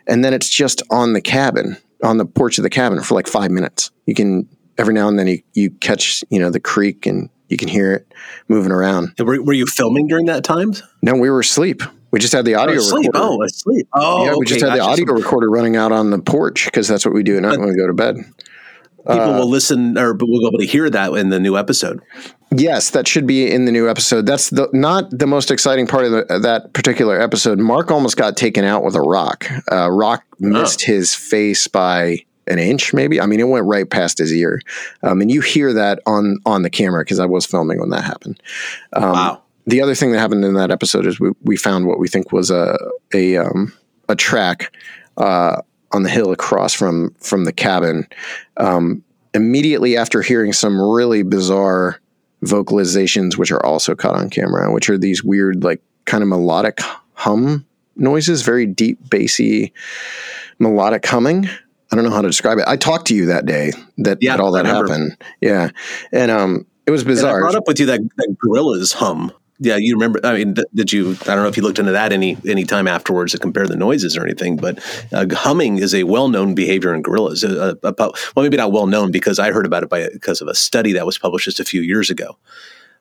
And 0.07 0.25
then 0.25 0.33
it's 0.33 0.49
just 0.49 0.83
on 0.91 1.13
the 1.13 1.21
cabin, 1.21 1.77
on 2.03 2.19
the 2.19 2.25
porch 2.25 2.59
of 2.59 2.63
the 2.63 2.71
cabin 2.71 3.03
for 3.03 3.15
like 3.15 3.27
five 3.27 3.51
minutes. 3.51 3.91
You 4.07 4.15
can 4.15 4.49
every 4.79 4.95
now 4.95 5.09
and 5.09 5.19
then 5.19 5.27
you, 5.27 5.43
you 5.53 5.71
catch, 5.71 6.25
you 6.31 6.39
know, 6.39 6.51
the 6.51 6.61
creak 6.61 7.07
and 7.07 7.29
you 7.49 7.57
can 7.57 7.69
hear 7.69 7.93
it 7.93 8.13
moving 8.49 8.73
around. 8.73 9.13
Were, 9.19 9.43
were 9.43 9.53
you 9.53 9.67
filming 9.67 10.07
during 10.07 10.27
that 10.27 10.45
time? 10.45 10.73
No, 11.03 11.15
we 11.15 11.29
were 11.29 11.41
asleep. 11.41 11.83
We 12.13 12.19
just 12.19 12.33
had 12.33 12.45
the 12.45 12.55
audio 12.55 12.77
oh, 12.77 12.79
asleep. 12.79 13.07
recorder. 13.13 13.35
Oh, 13.35 13.43
asleep. 13.43 13.89
Oh, 13.93 14.25
yeah, 14.25 14.31
we 14.31 14.37
okay, 14.37 14.45
just 14.47 14.61
had 14.63 14.75
the 14.75 14.81
audio 14.81 15.13
recorder 15.13 15.51
running 15.51 15.77
out 15.77 15.93
on 15.93 16.11
the 16.11 16.19
porch 16.19 16.65
because 16.65 16.89
that's 16.89 17.05
what 17.05 17.15
we 17.15 17.23
do 17.23 17.37
at 17.37 17.43
night 17.43 17.59
when 17.59 17.69
we 17.69 17.77
go 17.77 17.87
to 17.87 17.93
bed. 17.93 18.17
People 19.07 19.35
Uh, 19.35 19.39
will 19.39 19.49
listen 19.49 19.97
or 19.97 20.13
will 20.13 20.41
be 20.41 20.47
able 20.47 20.59
to 20.59 20.67
hear 20.67 20.91
that 20.91 21.13
in 21.13 21.31
the 21.31 21.41
new 21.41 21.57
episode. 21.57 22.01
Yes, 22.55 22.91
that 22.91 23.07
should 23.07 23.27
be 23.27 23.51
in 23.51 23.65
the 23.65 23.73
new 23.73 23.89
episode. 23.89 24.27
That's 24.27 24.51
the 24.51 24.69
not 24.73 25.11
the 25.11 25.27
most 25.27 25.51
exciting 25.51 25.87
part 25.87 26.05
of 26.05 26.11
the, 26.13 26.39
that 26.41 26.73
particular 26.73 27.21
episode. 27.21 27.59
Mark 27.59 27.91
almost 27.91 28.17
got 28.17 28.37
taken 28.37 28.65
out 28.65 28.83
with 28.85 28.95
a 28.97 29.01
rock. 29.01 29.47
Uh, 29.71 29.91
rock 29.91 30.25
missed 30.39 30.85
his 30.85 31.15
face 31.15 31.67
by 31.69 32.19
an 32.47 32.59
inch, 32.59 32.93
maybe. 32.93 33.21
I 33.21 33.27
mean, 33.27 33.39
it 33.39 33.49
went 33.49 33.67
right 33.67 33.89
past 33.89 34.19
his 34.19 34.33
ear, 34.33 34.61
um, 35.05 35.21
and 35.21 35.31
you 35.31 35.41
hear 35.41 35.73
that 35.73 36.01
on 36.07 36.39
on 36.45 36.63
the 36.63 36.71
camera 36.71 37.03
because 37.05 37.21
I 37.21 37.27
was 37.27 37.47
filming 37.47 37.79
when 37.79 37.91
that 37.91 38.03
happened. 38.03 38.43
Um, 38.93 39.13
wow. 39.13 39.43
The 39.67 39.81
other 39.83 39.95
thing 39.95 40.11
that 40.11 40.19
happened 40.19 40.45
in 40.45 40.55
that 40.55 40.73
episode 40.73 41.07
is 41.07 41.21
we, 41.21 41.31
we 41.43 41.57
found 41.57 41.87
what 41.87 42.01
we 42.01 42.09
think 42.09 42.33
was 42.33 42.51
a 42.51 42.77
a 43.15 43.37
um, 43.37 43.73
a 44.09 44.17
track 44.17 44.75
uh, 45.17 45.63
on 45.93 46.03
the 46.03 46.11
hill 46.11 46.33
across 46.33 46.73
from 46.75 47.15
from 47.21 47.45
the 47.45 47.53
cabin. 47.53 48.07
Um, 48.57 49.03
immediately 49.35 49.97
after 49.97 50.23
hearing 50.23 50.53
some 50.53 50.81
really 50.81 51.23
bizarre 51.23 52.01
vocalizations, 52.45 53.37
which 53.37 53.53
are 53.53 53.65
also 53.65 53.95
caught 53.95 54.17
on 54.17 54.31
camera, 54.31 54.73
which 54.73 54.91
are 54.91 54.99
these 54.99 55.23
weird, 55.23 55.63
like 55.63 55.81
kind 56.07 56.23
of 56.23 56.29
melodic 56.29 56.81
hum 57.15 57.65
noises, 57.97 58.43
very 58.43 58.67
deep, 58.67 58.99
bassy, 59.11 59.73
melodic 60.59 61.05
humming. 61.07 61.49
I 61.93 61.97
don't 61.97 62.05
know 62.05 62.11
how 62.11 62.23
to 62.23 62.29
describe 62.29 62.59
it. 62.59 62.65
I 62.67 62.77
talked 62.77 63.07
to 63.09 63.15
you 63.15 63.27
that 63.27 63.47
day 63.47 63.73
that, 63.99 64.19
Yeah, 64.21 64.37
that 64.37 64.43
all 64.43 64.53
that 64.53 64.65
happened. 64.67 65.17
Yeah, 65.41 65.71
and 66.13 66.31
um, 66.31 66.67
it 66.87 66.91
was 66.91 67.03
And 67.03 67.11
I 67.11 67.15
bizarre. 67.15 67.41
brought 67.41 67.55
up 67.57 67.67
with 67.67 67.81
you 67.81 67.87
that, 67.87 68.01
that 68.17 68.37
gorillas 68.39 68.93
hum. 68.93 69.33
Yeah, 69.63 69.77
you 69.77 69.95
remember? 69.95 70.21
I 70.25 70.39
mean, 70.39 70.55
th- 70.55 70.67
did 70.75 70.91
you? 70.91 71.13
I 71.23 71.35
don't 71.35 71.43
know 71.43 71.49
if 71.49 71.57
you 71.57 71.63
looked 71.63 71.79
into 71.79 71.93
that 71.93 72.13
any 72.13 72.39
any 72.49 72.65
time 72.65 72.89
afterwards 72.89 73.33
to 73.33 73.39
compare 73.39 73.67
the 73.67 73.77
noises 73.77 74.17
or 74.17 74.25
anything. 74.25 74.57
But 74.57 74.79
uh, 75.13 75.27
humming 75.31 75.79
is 75.79 75.95
a 75.95 76.05
well 76.05 76.29
known 76.29 76.55
behavior 76.55 76.95
in 76.95 77.03
gorillas. 77.03 77.45
Uh, 77.45 77.75
about 77.83 78.19
well, 78.35 78.43
maybe 78.43 78.57
not 78.57 78.73
well 78.73 78.87
known 78.87 79.13
because 79.13 79.39
I 79.39 79.53
heard 79.53 79.67
about 79.67 79.83
it 79.83 79.91
by 79.91 80.09
because 80.11 80.41
of 80.41 80.49
a 80.49 80.55
study 80.55 80.93
that 80.95 81.05
was 81.05 81.19
published 81.19 81.45
just 81.45 81.61
a 81.61 81.65
few 81.65 81.83
years 81.83 82.09
ago. 82.09 82.39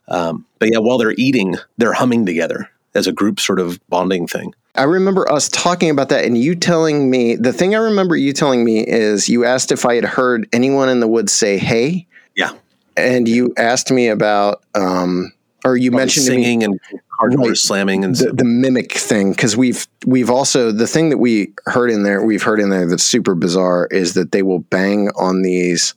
Um, 0.09 0.45
but 0.59 0.69
yeah, 0.71 0.79
while 0.79 0.97
they're 0.97 1.15
eating, 1.17 1.55
they're 1.77 1.93
humming 1.93 2.25
together 2.25 2.69
as 2.93 3.07
a 3.07 3.13
group 3.13 3.39
sort 3.39 3.59
of 3.59 3.79
bonding 3.87 4.27
thing. 4.27 4.53
I 4.75 4.83
remember 4.83 5.31
us 5.31 5.49
talking 5.49 5.89
about 5.89 6.09
that 6.09 6.25
and 6.25 6.37
you 6.37 6.55
telling 6.55 7.09
me 7.09 7.35
the 7.35 7.53
thing 7.53 7.75
I 7.75 7.79
remember 7.79 8.15
you 8.15 8.33
telling 8.33 8.63
me 8.63 8.85
is 8.85 9.29
you 9.29 9.45
asked 9.45 9.71
if 9.71 9.85
I 9.85 9.95
had 9.95 10.05
heard 10.05 10.47
anyone 10.51 10.89
in 10.89 10.99
the 10.99 11.07
woods 11.07 11.31
say 11.31 11.57
hey. 11.57 12.07
Yeah. 12.35 12.51
And 12.97 13.27
you 13.27 13.53
asked 13.57 13.91
me 13.91 14.07
about 14.07 14.63
um 14.75 15.31
or 15.65 15.77
you 15.77 15.91
Probably 15.91 16.01
mentioned 16.01 16.25
to 16.25 16.31
me- 16.31 16.43
singing 16.43 16.63
and 16.63 16.79
car 17.19 17.29
doors 17.29 17.61
slamming 17.61 18.03
and 18.03 18.15
the, 18.15 18.31
the 18.31 18.45
mimic 18.45 18.93
thing 18.93 19.31
because 19.31 19.57
we've 19.57 19.87
we've 20.05 20.29
also 20.29 20.71
the 20.71 20.87
thing 20.87 21.09
that 21.09 21.17
we 21.17 21.53
heard 21.65 21.91
in 21.91 22.03
there 22.03 22.23
we've 22.23 22.43
heard 22.43 22.59
in 22.59 22.69
there 22.69 22.87
that's 22.87 23.03
super 23.03 23.35
bizarre 23.35 23.87
is 23.91 24.13
that 24.13 24.31
they 24.31 24.41
will 24.41 24.59
bang 24.59 25.09
on 25.17 25.41
these 25.41 25.95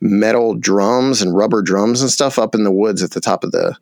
metal 0.00 0.54
drums 0.54 1.22
and 1.22 1.36
rubber 1.36 1.62
drums 1.62 2.00
and 2.00 2.10
stuff 2.10 2.38
up 2.38 2.54
in 2.54 2.64
the 2.64 2.72
woods 2.72 3.02
at 3.02 3.10
the 3.12 3.20
top 3.20 3.44
of 3.44 3.52
the 3.52 3.76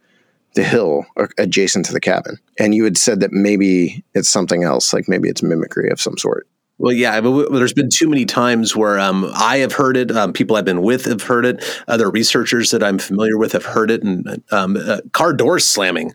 the 0.55 0.63
hill 0.63 1.07
adjacent 1.39 1.87
to 1.87 1.93
the 1.93 2.01
cabin. 2.01 2.39
And 2.59 2.75
you 2.75 2.85
had 2.85 2.99
said 2.99 3.21
that 3.21 3.33
maybe 3.33 4.05
it's 4.15 4.29
something 4.29 4.65
else 4.65 4.93
like 4.93 5.09
maybe 5.09 5.29
it's 5.29 5.43
mimicry 5.43 5.89
of 5.91 6.01
some 6.01 6.19
sort 6.19 6.47
Well, 6.83 6.93
yeah, 6.93 7.21
but 7.21 7.53
there's 7.53 7.73
been 7.73 7.89
too 7.91 8.09
many 8.09 8.25
times 8.27 8.75
where 8.75 8.99
um, 8.99 9.31
I 9.35 9.59
have 9.59 9.73
heard 9.73 9.97
it. 9.97 10.11
Um, 10.11 10.33
people 10.33 10.57
I've 10.57 10.65
been 10.65 10.83
with 10.83 11.05
have 11.05 11.23
heard 11.23 11.47
it. 11.47 11.65
Other 11.87 12.11
researchers 12.11 12.73
that 12.73 12.83
I'm 12.83 12.99
familiar 12.99 13.39
with 13.39 13.53
have 13.53 13.65
heard 13.65 13.91
it. 13.91 14.03
And 14.03 14.43
um, 14.51 14.77
uh, 14.77 14.99
car 15.13 15.33
doors 15.33 15.65
slamming. 15.65 16.13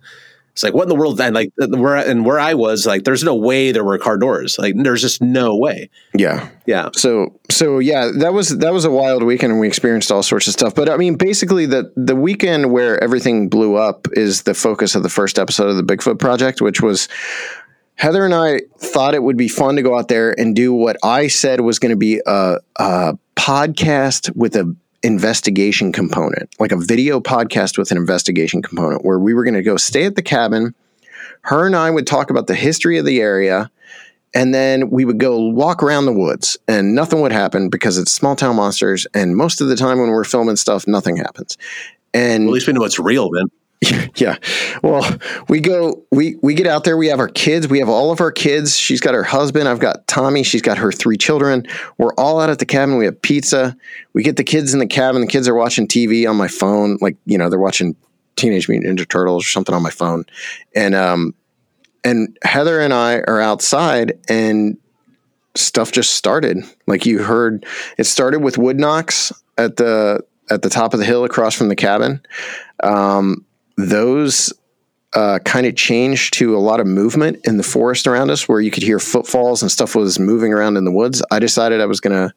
It's 0.51 0.63
like 0.63 0.73
what 0.73 0.83
in 0.83 0.89
the 0.89 0.95
world? 0.95 1.21
And 1.21 1.35
like 1.35 1.53
uh, 1.61 1.67
where 1.69 1.95
and 1.95 2.25
where 2.25 2.39
I 2.39 2.55
was, 2.55 2.85
like 2.87 3.03
there's 3.03 3.23
no 3.23 3.35
way 3.35 3.71
there 3.71 3.83
were 3.83 3.97
car 3.99 4.17
doors. 4.17 4.57
Like 4.59 4.73
there's 4.75 5.01
just 5.03 5.21
no 5.21 5.55
way. 5.55 5.89
yeah 6.15 6.49
Yeah. 6.65 6.89
so 6.95 7.39
so 7.51 7.77
yeah 7.79 8.11
that 8.17 8.33
was 8.33 8.57
that 8.57 8.73
was 8.73 8.83
a 8.83 8.89
wild 8.91 9.21
weekend 9.23 9.51
and 9.51 9.61
we 9.61 9.67
experienced 9.67 10.11
all 10.11 10.23
sorts 10.23 10.47
of 10.47 10.53
stuff 10.53 10.73
but 10.75 10.89
i 10.89 10.97
mean 10.97 11.15
basically 11.15 11.65
the 11.65 11.93
the 11.95 12.15
weekend 12.15 12.71
where 12.71 13.01
everything 13.03 13.47
blew 13.49 13.75
up 13.75 14.07
is 14.13 14.41
the 14.43 14.53
focus 14.53 14.95
of 14.95 15.03
the 15.03 15.09
first 15.09 15.37
episode 15.39 15.69
of 15.69 15.77
the 15.77 15.83
bigfoot 15.83 16.19
project 16.19 16.59
which 16.59 16.81
was 16.81 17.07
heather 17.97 18.23
and 18.23 18.33
i 18.33 18.61
thought 18.77 19.13
it 19.13 19.23
would 19.23 19.37
be 19.37 19.47
fun 19.47 19.75
to 19.75 19.81
go 19.81 19.97
out 19.97 20.07
there 20.07 20.37
and 20.39 20.55
do 20.55 20.73
what 20.73 20.97
i 21.03 21.27
said 21.27 21.61
was 21.61 21.79
going 21.79 21.89
to 21.89 21.97
be 21.97 22.21
a, 22.25 22.57
a 22.77 23.17
podcast 23.35 24.35
with 24.35 24.55
a 24.55 24.75
investigation 25.03 25.91
component 25.91 26.49
like 26.59 26.71
a 26.71 26.77
video 26.77 27.19
podcast 27.19 27.77
with 27.77 27.91
an 27.91 27.97
investigation 27.97 28.61
component 28.61 29.05
where 29.05 29.19
we 29.19 29.33
were 29.33 29.43
going 29.43 29.53
to 29.53 29.61
go 29.61 29.77
stay 29.77 30.05
at 30.05 30.15
the 30.15 30.21
cabin 30.21 30.73
her 31.41 31.65
and 31.65 31.75
i 31.75 31.89
would 31.89 32.07
talk 32.07 32.29
about 32.29 32.47
the 32.47 32.55
history 32.55 32.97
of 32.97 33.05
the 33.05 33.21
area 33.21 33.69
and 34.33 34.53
then 34.53 34.89
we 34.89 35.05
would 35.05 35.19
go 35.19 35.39
walk 35.39 35.81
around 35.81 36.05
the 36.05 36.13
woods 36.13 36.57
and 36.67 36.93
nothing 36.93 37.21
would 37.21 37.31
happen 37.31 37.69
because 37.69 37.97
it's 37.97 38.11
small 38.11 38.35
town 38.35 38.55
monsters 38.55 39.05
and 39.13 39.35
most 39.35 39.61
of 39.61 39.67
the 39.67 39.75
time 39.75 39.99
when 39.99 40.09
we're 40.09 40.23
filming 40.23 40.55
stuff 40.55 40.87
nothing 40.87 41.15
happens 41.15 41.57
and 42.13 42.45
Well, 42.45 42.51
at 42.51 42.53
least 42.55 42.67
we 42.67 42.73
know 42.73 42.83
it's 42.83 42.99
real 42.99 43.29
then. 43.29 43.47
yeah. 44.15 44.37
Well 44.81 45.05
we 45.47 45.59
go 45.59 46.03
we 46.11 46.35
we 46.41 46.53
get 46.55 46.67
out 46.67 46.83
there. 46.83 46.97
We 46.97 47.07
have 47.07 47.19
our 47.19 47.27
kids. 47.27 47.67
We 47.67 47.79
have 47.79 47.89
all 47.89 48.11
of 48.11 48.21
our 48.21 48.31
kids. 48.31 48.77
She's 48.77 48.99
got 48.99 49.13
her 49.13 49.23
husband. 49.23 49.67
I've 49.67 49.79
got 49.79 50.07
tommy. 50.07 50.43
She's 50.43 50.63
got 50.63 50.79
her 50.79 50.91
three 50.91 51.17
children. 51.17 51.67
We're 51.97 52.13
all 52.15 52.39
out 52.39 52.49
at 52.49 52.59
the 52.59 52.65
cabin. 52.65 52.97
We 52.97 53.05
have 53.05 53.21
pizza. 53.21 53.77
We 54.13 54.23
get 54.23 54.35
the 54.35 54.43
kids 54.43 54.73
in 54.73 54.79
the 54.79 54.87
cabin. 54.87 55.21
The 55.21 55.27
kids 55.27 55.47
are 55.47 55.53
watching 55.53 55.87
tv 55.87 56.27
on 56.27 56.35
my 56.35 56.47
phone. 56.47 56.97
Like 57.01 57.17
you 57.25 57.37
know 57.37 57.49
they're 57.49 57.59
watching 57.59 57.95
teenage 58.35 58.67
mutant 58.67 58.99
ninja 58.99 59.07
turtles 59.07 59.45
or 59.45 59.49
something 59.49 59.75
on 59.75 59.83
my 59.83 59.91
phone. 59.91 60.25
And 60.75 60.95
um 60.95 61.35
and 62.03 62.37
heather 62.43 62.79
and 62.79 62.93
i 62.93 63.19
are 63.19 63.41
outside 63.41 64.17
and 64.27 64.77
stuff 65.55 65.91
just 65.91 66.11
started. 66.11 66.63
Like 66.87 67.05
you 67.05 67.21
heard 67.21 67.65
it 67.97 68.05
started 68.05 68.39
with 68.39 68.57
wood 68.57 68.79
knocks 68.79 69.31
at 69.57 69.77
the 69.77 70.23
at 70.49 70.61
the 70.61 70.69
top 70.69 70.93
of 70.93 70.99
the 70.99 71.05
hill 71.05 71.23
across 71.23 71.53
from 71.55 71.69
the 71.69 71.75
cabin. 71.75 72.21
Um, 72.83 73.45
those 73.77 74.53
uh, 75.13 75.39
kind 75.39 75.65
of 75.65 75.75
changed 75.75 76.33
to 76.33 76.55
a 76.55 76.59
lot 76.59 76.79
of 76.79 76.87
movement 76.87 77.39
in 77.45 77.57
the 77.57 77.63
forest 77.63 78.07
around 78.07 78.29
us 78.29 78.47
where 78.47 78.59
you 78.59 78.69
could 78.69 78.83
hear 78.83 78.99
footfalls 78.99 79.61
and 79.61 79.71
stuff 79.71 79.95
was 79.95 80.19
moving 80.19 80.51
around 80.51 80.77
in 80.77 80.83
the 80.83 80.91
woods. 80.91 81.23
I 81.31 81.39
decided 81.39 81.79
i 81.79 81.85
was 81.85 82.01
gonna 82.01 82.33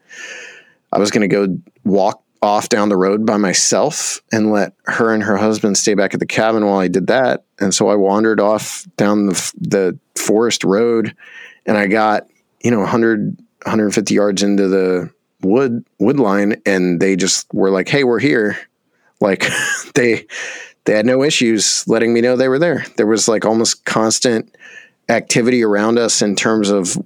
i 0.93 0.99
was 0.99 1.11
gonna 1.11 1.29
go 1.29 1.59
walk 1.85 2.23
off 2.43 2.69
down 2.69 2.89
the 2.89 2.97
road 2.97 3.27
by 3.27 3.37
myself 3.37 4.23
and 4.33 4.51
let 4.51 4.73
her 4.87 5.13
and 5.13 5.23
her 5.23 5.37
husband 5.37 5.77
stay 5.77 5.95
back 5.95 6.15
at 6.15 6.21
the 6.21 6.27
cabin 6.27 6.65
while 6.65 6.79
i 6.79 6.89
did 6.89 7.09
that. 7.09 7.45
And 7.59 7.75
so 7.75 7.89
i 7.89 7.97
wandered 7.97 8.41
off 8.41 8.87
down 8.97 9.27
the, 9.27 9.53
the 9.61 9.99
forest 10.15 10.63
road 10.63 11.15
and 11.67 11.77
i 11.77 11.87
got 11.87 12.29
you 12.63 12.71
know 12.71 12.79
100 12.81 13.37
150 13.65 14.15
yards 14.15 14.43
into 14.43 14.69
the 14.69 15.11
wood 15.43 15.85
wood 15.99 16.21
line 16.21 16.63
and 16.65 17.01
they 17.01 17.17
just 17.17 17.53
were 17.53 17.71
like 17.71 17.89
hey 17.89 18.05
we're 18.05 18.21
here. 18.21 18.57
Like 19.21 19.47
they 19.95 20.27
they 20.85 20.95
had 20.95 21.07
no 21.07 21.23
issues 21.23 21.85
letting 21.87 22.13
me 22.13 22.21
know 22.21 22.37
they 22.37 22.49
were 22.49 22.59
there 22.59 22.85
there 22.97 23.07
was 23.07 23.29
like 23.29 23.45
almost 23.45 23.85
constant 23.85 24.55
activity 25.09 25.63
around 25.63 25.99
us 25.99 26.23
in 26.23 26.37
terms 26.37 26.71
of 26.71 26.97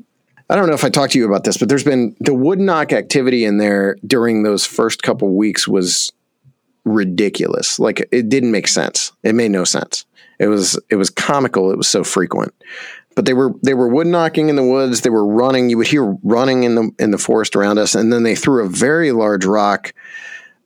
I 0.50 0.56
don't 0.56 0.68
know 0.68 0.74
if 0.74 0.84
I 0.84 0.90
talked 0.90 1.14
to 1.14 1.18
you 1.18 1.26
about 1.26 1.44
this, 1.44 1.56
but 1.56 1.70
there's 1.70 1.84
been 1.84 2.14
the 2.20 2.34
wood 2.34 2.60
knock 2.60 2.92
activity 2.92 3.44
in 3.44 3.56
there 3.56 3.96
during 4.06 4.42
those 4.42 4.66
first 4.66 5.02
couple 5.02 5.34
weeks 5.34 5.66
was 5.66 6.12
ridiculous. 6.84 7.78
Like 7.78 8.06
it 8.12 8.28
didn't 8.28 8.50
make 8.50 8.68
sense. 8.68 9.12
It 9.22 9.34
made 9.34 9.50
no 9.50 9.64
sense. 9.64 10.04
It 10.38 10.48
was 10.48 10.78
it 10.90 10.96
was 10.96 11.10
comical. 11.10 11.70
It 11.70 11.78
was 11.78 11.88
so 11.88 12.04
frequent. 12.04 12.54
But 13.16 13.24
they 13.24 13.32
were 13.32 13.52
they 13.62 13.74
were 13.74 13.88
wood 13.88 14.06
knocking 14.06 14.48
in 14.48 14.56
the 14.56 14.64
woods. 14.64 15.00
They 15.00 15.10
were 15.10 15.26
running. 15.26 15.70
You 15.70 15.78
would 15.78 15.86
hear 15.86 16.16
running 16.22 16.64
in 16.64 16.74
the 16.74 16.90
in 16.98 17.10
the 17.10 17.18
forest 17.18 17.56
around 17.56 17.78
us, 17.78 17.94
and 17.94 18.12
then 18.12 18.22
they 18.22 18.34
threw 18.34 18.64
a 18.64 18.68
very 18.68 19.12
large 19.12 19.46
rock 19.46 19.94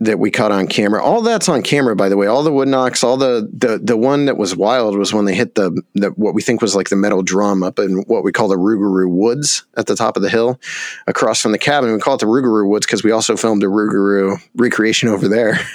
that 0.00 0.18
we 0.18 0.30
caught 0.30 0.52
on 0.52 0.68
camera. 0.68 1.02
All 1.02 1.22
that's 1.22 1.48
on 1.48 1.62
camera, 1.62 1.96
by 1.96 2.08
the 2.08 2.16
way. 2.16 2.26
All 2.26 2.42
the 2.42 2.52
wood 2.52 2.68
knocks, 2.68 3.02
all 3.02 3.16
the 3.16 3.48
the 3.52 3.78
the 3.78 3.96
one 3.96 4.26
that 4.26 4.36
was 4.36 4.54
wild 4.54 4.96
was 4.96 5.12
when 5.12 5.24
they 5.24 5.34
hit 5.34 5.56
the, 5.56 5.82
the 5.94 6.10
what 6.10 6.34
we 6.34 6.42
think 6.42 6.62
was 6.62 6.76
like 6.76 6.88
the 6.88 6.96
metal 6.96 7.22
drum 7.22 7.62
up 7.62 7.78
in 7.78 8.02
what 8.02 8.22
we 8.22 8.30
call 8.30 8.48
the 8.48 8.56
Rougarou 8.56 9.10
Woods 9.10 9.64
at 9.76 9.86
the 9.86 9.96
top 9.96 10.16
of 10.16 10.22
the 10.22 10.30
hill, 10.30 10.60
across 11.06 11.42
from 11.42 11.52
the 11.52 11.58
cabin. 11.58 11.92
We 11.92 11.98
call 11.98 12.14
it 12.14 12.20
the 12.20 12.26
Rougarou 12.26 12.68
Woods 12.68 12.86
because 12.86 13.02
we 13.02 13.10
also 13.10 13.36
filmed 13.36 13.62
a 13.64 13.66
Rougarou 13.66 14.36
recreation 14.54 15.08
over 15.08 15.28
there. 15.28 15.58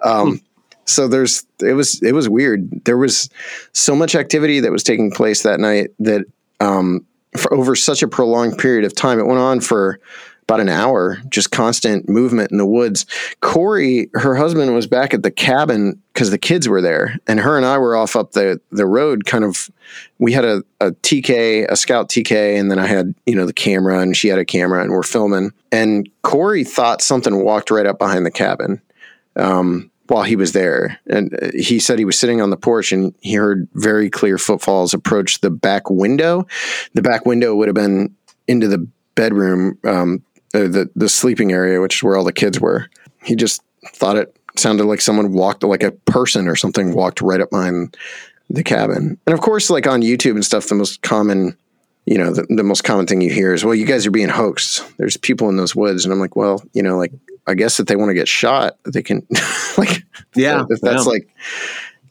Um, 0.00 0.28
hmm. 0.28 0.36
So 0.84 1.08
there's 1.08 1.44
it 1.60 1.72
was 1.72 2.00
it 2.02 2.12
was 2.12 2.28
weird. 2.28 2.84
There 2.84 2.98
was 2.98 3.28
so 3.72 3.96
much 3.96 4.14
activity 4.14 4.60
that 4.60 4.70
was 4.70 4.84
taking 4.84 5.10
place 5.10 5.42
that 5.42 5.58
night 5.58 5.90
that 5.98 6.26
um, 6.60 7.04
for 7.36 7.52
over 7.52 7.74
such 7.74 8.02
a 8.02 8.08
prolonged 8.08 8.58
period 8.58 8.84
of 8.84 8.94
time. 8.94 9.18
It 9.18 9.26
went 9.26 9.40
on 9.40 9.60
for 9.60 9.98
about 10.48 10.60
an 10.60 10.68
hour, 10.68 11.18
just 11.28 11.50
constant 11.50 12.08
movement 12.08 12.52
in 12.52 12.58
the 12.58 12.66
woods. 12.66 13.04
Corey, 13.40 14.08
her 14.14 14.36
husband, 14.36 14.72
was 14.74 14.86
back 14.86 15.12
at 15.12 15.24
the 15.24 15.30
cabin 15.30 16.00
because 16.12 16.30
the 16.30 16.38
kids 16.38 16.68
were 16.68 16.80
there, 16.80 17.18
and 17.26 17.40
her 17.40 17.56
and 17.56 17.66
I 17.66 17.78
were 17.78 17.96
off 17.96 18.14
up 18.14 18.32
the 18.32 18.60
the 18.70 18.86
road. 18.86 19.24
Kind 19.24 19.42
of, 19.42 19.68
we 20.18 20.32
had 20.32 20.44
a, 20.44 20.62
a 20.80 20.92
TK, 20.92 21.66
a 21.68 21.76
Scout 21.76 22.08
TK, 22.08 22.58
and 22.58 22.70
then 22.70 22.78
I 22.78 22.86
had 22.86 23.14
you 23.26 23.34
know 23.34 23.44
the 23.44 23.52
camera, 23.52 23.98
and 23.98 24.16
she 24.16 24.28
had 24.28 24.38
a 24.38 24.44
camera, 24.44 24.82
and 24.82 24.92
we're 24.92 25.02
filming. 25.02 25.52
And 25.72 26.08
Corey 26.22 26.62
thought 26.62 27.02
something 27.02 27.44
walked 27.44 27.70
right 27.70 27.86
up 27.86 27.98
behind 27.98 28.24
the 28.24 28.30
cabin. 28.30 28.80
Um, 29.34 29.90
while 30.06 30.22
he 30.22 30.36
was 30.36 30.52
there. 30.52 31.00
And 31.08 31.34
uh, 31.42 31.50
he 31.52 31.80
said 31.80 31.98
he 31.98 32.04
was 32.04 32.16
sitting 32.16 32.40
on 32.40 32.50
the 32.50 32.56
porch 32.56 32.92
and 32.92 33.12
he 33.20 33.34
heard 33.34 33.68
very 33.74 34.08
clear 34.08 34.38
footfalls 34.38 34.94
approach 34.94 35.40
the 35.40 35.50
back 35.50 35.90
window. 35.90 36.46
The 36.94 37.02
back 37.02 37.26
window 37.26 37.56
would 37.56 37.66
have 37.66 37.74
been 37.74 38.14
into 38.46 38.68
the 38.68 38.86
bedroom 39.16 39.78
um, 39.82 40.22
uh, 40.56 40.68
the 40.68 40.90
the 40.96 41.08
sleeping 41.08 41.52
area, 41.52 41.80
which 41.80 41.96
is 41.96 42.02
where 42.02 42.16
all 42.16 42.24
the 42.24 42.32
kids 42.32 42.60
were. 42.60 42.88
He 43.22 43.36
just 43.36 43.62
thought 43.92 44.16
it 44.16 44.36
sounded 44.56 44.84
like 44.84 45.00
someone 45.00 45.32
walked, 45.32 45.62
like 45.62 45.82
a 45.82 45.92
person 45.92 46.48
or 46.48 46.56
something 46.56 46.94
walked 46.94 47.20
right 47.20 47.40
up 47.40 47.50
behind 47.50 47.96
the 48.48 48.64
cabin. 48.64 49.18
And 49.26 49.34
of 49.34 49.40
course, 49.40 49.70
like 49.70 49.86
on 49.86 50.02
YouTube 50.02 50.32
and 50.32 50.44
stuff, 50.44 50.68
the 50.68 50.74
most 50.74 51.02
common, 51.02 51.56
you 52.06 52.18
know, 52.18 52.32
the, 52.32 52.46
the 52.48 52.62
most 52.62 52.84
common 52.84 53.06
thing 53.06 53.20
you 53.20 53.30
hear 53.30 53.52
is, 53.52 53.64
"Well, 53.64 53.74
you 53.74 53.86
guys 53.86 54.06
are 54.06 54.10
being 54.10 54.28
hoaxed. 54.28 54.84
There's 54.98 55.16
people 55.16 55.48
in 55.48 55.56
those 55.56 55.76
woods." 55.76 56.04
And 56.04 56.12
I'm 56.12 56.20
like, 56.20 56.36
"Well, 56.36 56.62
you 56.72 56.82
know, 56.82 56.96
like 56.96 57.12
I 57.46 57.54
guess 57.54 57.78
if 57.80 57.86
they 57.86 57.96
want 57.96 58.10
to 58.10 58.14
get 58.14 58.28
shot, 58.28 58.78
they 58.84 59.02
can, 59.02 59.26
like, 59.78 60.04
yeah, 60.34 60.64
if 60.68 60.80
that's 60.80 61.04
yeah. 61.04 61.10
like." 61.10 61.28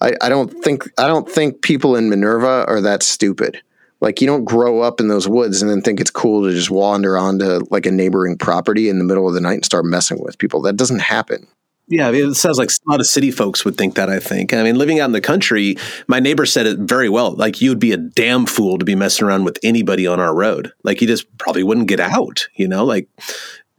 I, 0.02 0.14
I 0.20 0.28
don't 0.28 0.50
think 0.62 0.90
I 0.98 1.08
don't 1.08 1.30
think 1.30 1.62
people 1.62 1.96
in 1.96 2.10
Minerva 2.10 2.66
are 2.68 2.82
that 2.82 3.02
stupid. 3.02 3.62
Like 4.02 4.22
you 4.22 4.28
don't 4.28 4.46
grow 4.46 4.82
up 4.82 5.00
in 5.00 5.08
those 5.08 5.28
woods 5.28 5.62
and 5.62 5.72
then 5.72 5.82
think 5.82 6.00
it's 6.00 6.12
cool 6.12 6.44
to 6.44 6.52
just 6.54 6.70
wander 6.70 7.18
onto 7.18 7.62
like 7.72 7.86
a 7.86 7.92
neighboring 7.92 8.38
property 8.38 8.90
in 8.90 9.00
the 9.00 9.06
middle 9.06 9.28
of 9.28 9.34
the 9.34 9.42
night 9.42 9.54
and 9.54 9.66
start 9.66 9.86
messing 9.86 10.22
with 10.22 10.38
people. 10.38 10.62
That 10.62 10.78
doesn't 10.78 11.00
happen. 11.00 11.48
Yeah, 11.88 12.10
it 12.10 12.34
sounds 12.34 12.58
like 12.58 12.70
a 12.70 12.92
lot 12.92 13.00
of 13.00 13.06
city 13.06 13.30
folks 13.30 13.64
would 13.64 13.78
think 13.78 13.94
that. 13.96 14.10
I 14.10 14.20
think. 14.20 14.54
I 14.54 14.64
mean, 14.64 14.76
living 14.76 15.00
out 15.00 15.06
in 15.06 15.12
the 15.12 15.22
country, 15.22 15.78
my 16.08 16.20
neighbor 16.20 16.46
said 16.46 16.66
it 16.66 16.80
very 16.80 17.10
well. 17.10 17.36
Like, 17.36 17.62
you 17.62 17.70
would 17.70 17.80
be 17.80 17.92
a 17.92 17.98
damn 17.98 18.48
fool 18.48 18.80
to 18.80 18.86
be 18.86 18.96
messing 18.96 19.28
around 19.28 19.44
with 19.44 19.60
anybody 19.62 20.08
on 20.08 20.20
our 20.20 20.34
road. 20.34 20.74
Like, 20.84 21.00
you 21.02 21.08
just 21.08 21.38
probably 21.38 21.62
wouldn't 21.62 21.88
get 21.88 22.00
out. 22.00 22.48
You 22.56 22.68
know, 22.68 22.84
like 22.84 23.08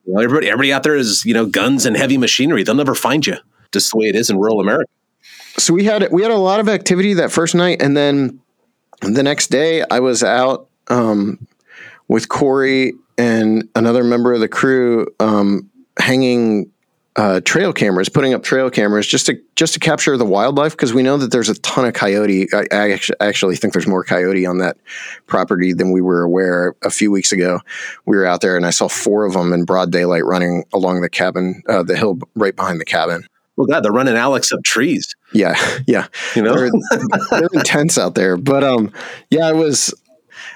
you 0.05 0.15
know, 0.15 0.21
everybody, 0.21 0.47
everybody 0.47 0.73
out 0.73 0.85
there 0.85 0.95
is 0.95 1.25
you 1.25 1.35
know 1.35 1.47
guns 1.47 1.85
and 1.85 1.97
heavy 1.97 2.17
machinery. 2.17 2.63
They'll 2.63 2.77
never 2.77 2.95
find 2.95 3.27
you. 3.27 3.39
Just 3.73 3.91
the 3.91 3.99
way 3.99 4.07
it 4.07 4.15
is 4.15 4.31
in 4.31 4.39
rural 4.39 4.61
America. 4.61 4.91
So 5.59 5.75
we 5.75 5.85
had 5.85 6.09
we 6.13 6.23
had 6.23 6.31
a 6.31 6.37
lot 6.37 6.61
of 6.61 6.69
activity 6.69 7.15
that 7.15 7.33
first 7.33 7.55
night, 7.57 7.83
and 7.83 7.97
then 7.97 8.41
the 9.15 9.23
next 9.23 9.49
day, 9.49 9.85
I 9.91 10.01
was 10.01 10.23
out 10.23 10.69
um, 10.89 11.47
with 12.09 12.29
Corey 12.29 12.95
and 13.19 13.69
another 13.75 14.05
member 14.05 14.33
of 14.35 14.41
the 14.41 14.49
crew 14.49 15.07
um, 15.21 15.71
hanging 15.99 16.71
uh, 17.17 17.41
trail 17.41 17.73
cameras, 17.73 18.11
putting 18.11 18.35
up 18.35 18.43
trail 18.43 18.71
cameras 18.71 19.07
just 19.07 19.25
to 19.27 19.41
just 19.57 19.73
to 19.73 19.81
capture 19.81 20.19
the 20.19 20.25
wildlife 20.25 20.73
because 20.73 20.93
we 20.93 21.03
know 21.03 21.17
that 21.17 21.31
there's 21.31 21.49
a 21.49 21.59
ton 21.61 21.87
of 21.87 21.95
coyote. 21.95 22.47
I, 22.53 22.67
I, 22.71 23.01
actually, 23.21 23.57
think 23.57 23.73
there's 23.73 23.87
more 23.87 24.05
coyote 24.05 24.45
on 24.45 24.59
that 24.59 24.77
property 25.27 25.73
than 25.73 25.93
we 25.93 26.03
were 26.03 26.23
aware. 26.23 26.77
A 26.85 26.91
few 26.91 27.11
weeks 27.11 27.33
ago, 27.33 27.61
we 28.05 28.17
were 28.17 28.27
out 28.27 28.43
there 28.43 28.57
and 28.57 28.67
I 28.67 28.71
saw 28.71 28.87
four 28.87 29.25
of 29.25 29.33
them 29.33 29.55
in 29.55 29.65
broad 29.65 29.91
daylight 29.91 30.27
running 30.27 30.65
along 30.75 31.01
the 31.01 31.09
cabin, 31.09 31.63
uh, 31.69 31.83
the 31.83 31.97
hill 31.97 32.19
right 32.35 32.55
behind 32.55 32.81
the 32.81 32.85
cabin. 32.85 33.27
Well, 33.57 33.67
God, 33.67 33.83
they're 33.83 33.93
running 33.93 34.17
Alex 34.17 34.53
up 34.53 34.63
trees. 34.63 35.15
Yeah, 35.33 35.55
yeah. 35.87 36.07
You 36.35 36.43
know, 36.43 36.55
they're, 36.55 36.71
they're 37.31 37.49
intense 37.53 37.99
out 37.99 38.15
there. 38.15 38.37
But 38.37 38.65
um, 38.65 38.93
yeah, 39.31 39.51
it 39.51 39.57
was. 39.57 39.95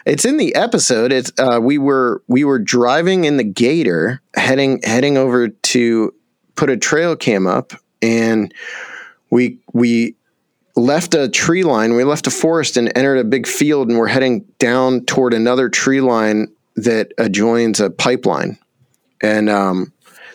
It's 0.07 0.24
in 0.24 0.36
the 0.36 0.55
episode. 0.55 1.12
It's 1.12 1.32
uh, 1.38 1.59
we 1.61 1.78
were 1.78 2.22
we 2.26 2.44
were 2.44 2.59
driving 2.59 3.24
in 3.24 3.36
the 3.38 3.44
Gator, 3.44 4.20
heading 4.34 4.80
heading 4.82 5.16
over 5.16 5.48
to 5.48 6.14
put 6.55 6.70
a 6.70 6.76
trail 6.76 7.16
cam 7.16 7.46
up, 7.46 7.72
and 8.03 8.53
we 9.30 9.59
we 9.72 10.16
left 10.76 11.14
a 11.14 11.28
tree 11.28 11.62
line. 11.62 11.94
We 11.94 12.05
left 12.05 12.26
a 12.26 12.30
forest 12.30 12.76
and 12.76 12.92
entered 12.96 13.18
a 13.18 13.24
big 13.24 13.46
field, 13.46 13.88
and 13.88 13.98
we're 13.98 14.09
heading 14.09 14.44
down 14.59 15.05
toward 15.05 15.34
another 15.34 15.68
tree 15.68 16.01
line 16.01 16.48
that 16.76 17.12
adjoins 17.18 17.80
a 17.80 17.90
pipeline. 17.90 18.59
And 19.22 19.51
um, 19.51 19.92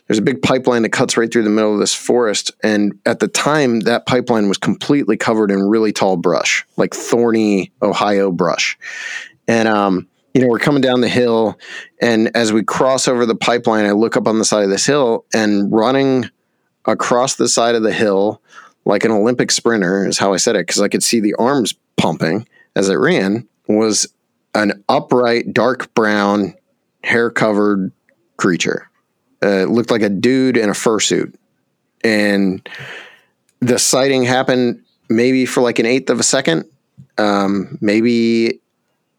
there's 0.08 0.20
a 0.20 0.24
big 0.24 0.42
pipeline 0.42 0.84
that 0.84 0.90
cuts 0.90 1.18
right 1.18 1.32
through 1.32 1.44
the 1.44 1.50
middle 1.50 1.74
of 1.74 1.80
this 1.80 1.94
forest. 1.94 2.52
And 2.64 3.00
at 3.06 3.20
the 3.20 3.28
time, 3.28 3.82
that 3.82 4.06
pipeline 4.06 4.48
was 4.48 4.58
completely 4.58 5.18
covered 5.18 5.50
in 5.50 5.64
really 5.64 5.92
tall 5.92 6.16
brush, 6.16 6.66
like 6.78 6.94
thorny 6.94 7.72
Ohio 7.82 8.32
brush. 8.32 8.78
And, 9.48 9.68
um, 9.68 10.08
you 10.34 10.42
know, 10.42 10.48
we're 10.48 10.60
coming 10.60 10.82
down 10.82 11.02
the 11.02 11.10
hill. 11.10 11.58
And 12.02 12.30
as 12.36 12.54
we 12.54 12.64
cross 12.64 13.08
over 13.08 13.26
the 13.26 13.36
pipeline, 13.36 13.86
I 13.86 13.92
look 13.92 14.16
up 14.16 14.28
on 14.28 14.38
the 14.38 14.46
side 14.46 14.64
of 14.64 14.70
this 14.70 14.86
hill 14.86 15.26
and 15.34 15.72
running 15.72 16.30
across 16.86 17.36
the 17.36 17.50
side 17.50 17.74
of 17.74 17.82
the 17.82 17.94
hill, 17.94 18.42
like 18.86 19.06
an 19.06 19.12
Olympic 19.12 19.50
sprinter, 19.50 20.08
is 20.08 20.20
how 20.20 20.34
I 20.34 20.38
said 20.38 20.56
it, 20.56 20.68
because 20.68 20.82
I 20.82 20.88
could 20.88 21.04
see 21.04 21.20
the 21.20 21.34
arms 21.36 21.74
pumping 21.98 22.48
as 22.76 22.90
it 22.90 22.96
ran, 22.96 23.48
was 23.68 24.14
an 24.54 24.84
upright, 24.88 25.52
dark 25.52 25.94
brown, 25.96 26.54
hair 27.04 27.32
covered 27.32 27.92
creature 28.38 28.90
uh, 29.46 29.66
looked 29.66 29.92
like 29.92 30.02
a 30.02 30.10
dude 30.10 30.58
in 30.58 30.70
a 30.70 30.74
fursuit. 30.74 31.36
And 32.04 32.68
the 33.60 33.80
sighting 33.80 34.24
happened 34.24 34.84
maybe 35.10 35.46
for 35.46 35.62
like 35.62 35.80
an 35.80 35.86
eighth 35.86 36.10
of 36.10 36.20
a 36.20 36.24
second, 36.24 36.66
um, 37.18 37.78
maybe 37.82 38.60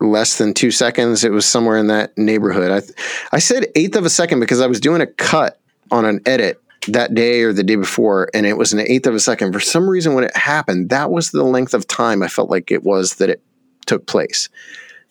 less 0.01 0.39
than 0.39 0.53
two 0.53 0.70
seconds. 0.70 1.24
It 1.24 1.31
was 1.33 1.47
somewhere 1.47 1.79
in 1.79 1.87
that 1.89 2.16
neighborhood. 2.18 2.70
I, 2.70 3.37
I 3.37 3.39
said 3.39 3.66
eighth 3.77 3.97
of 3.97 4.05
a 4.05 4.11
second 4.11 4.41
because 4.41 4.61
I 4.61 4.66
was 4.66 4.81
doing 4.81 5.01
a 5.01 5.07
cut 5.07 5.61
on 5.91 6.05
an 6.05 6.20
edit 6.27 6.61
that 6.89 7.14
day 7.14 7.43
or 7.43 7.53
the 7.53 7.62
day 7.62 7.77
before, 7.77 8.29
and 8.35 8.47
it 8.47 8.57
was 8.57 8.72
an 8.72 8.81
eighth 8.81 9.07
of 9.07 9.14
a 9.14 9.20
second. 9.20 9.53
For 9.53 9.61
some 9.61 9.89
reason, 9.89 10.14
when 10.14 10.24
it 10.24 10.37
happened, 10.37 10.91
that 10.91 11.11
was 11.11 11.31
the 11.31 11.45
length 11.45 11.74
of 11.74 11.87
time 11.87 12.22
I 12.22 12.29
felt 12.29 12.51
like 12.51 12.70
it 12.70 12.85
was 12.85 13.16
that 13.16 13.31
it 13.31 13.43
took 13.87 14.07
place. 14.07 14.49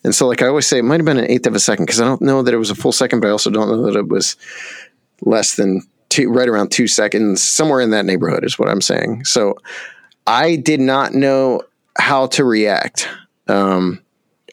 And 0.04 0.14
so, 0.14 0.28
like 0.28 0.42
I 0.42 0.48
always 0.48 0.68
say, 0.68 0.78
it 0.78 0.84
might 0.84 1.00
have 1.00 1.06
been 1.06 1.18
an 1.18 1.30
eighth 1.30 1.48
of 1.48 1.56
a 1.56 1.60
second 1.60 1.86
because 1.86 2.00
I 2.00 2.06
don't 2.06 2.22
know 2.22 2.44
that 2.44 2.54
it 2.54 2.58
was 2.58 2.70
a 2.70 2.76
full 2.76 2.92
second, 2.92 3.22
but 3.22 3.28
I 3.28 3.32
also 3.32 3.50
don't 3.50 3.70
know 3.70 3.92
that 3.92 3.98
it 3.98 4.08
was 4.08 4.36
less 5.22 5.56
than 5.56 5.82
two, 6.10 6.30
right 6.30 6.48
around 6.48 6.72
two 6.72 6.88
seconds, 6.88 7.42
somewhere 7.42 7.82
in 7.82 7.92
that 7.92 8.06
neighborhood 8.06 8.44
is 8.44 8.58
what 8.58 8.70
I'm 8.70 8.82
saying. 8.82 9.26
So 9.26 9.56
I 10.28 10.56
did 10.56 10.80
not 10.80 11.14
know 11.14 11.62
how 11.98 12.28
to 12.28 12.44
react. 12.44 13.08
Um, 13.48 14.02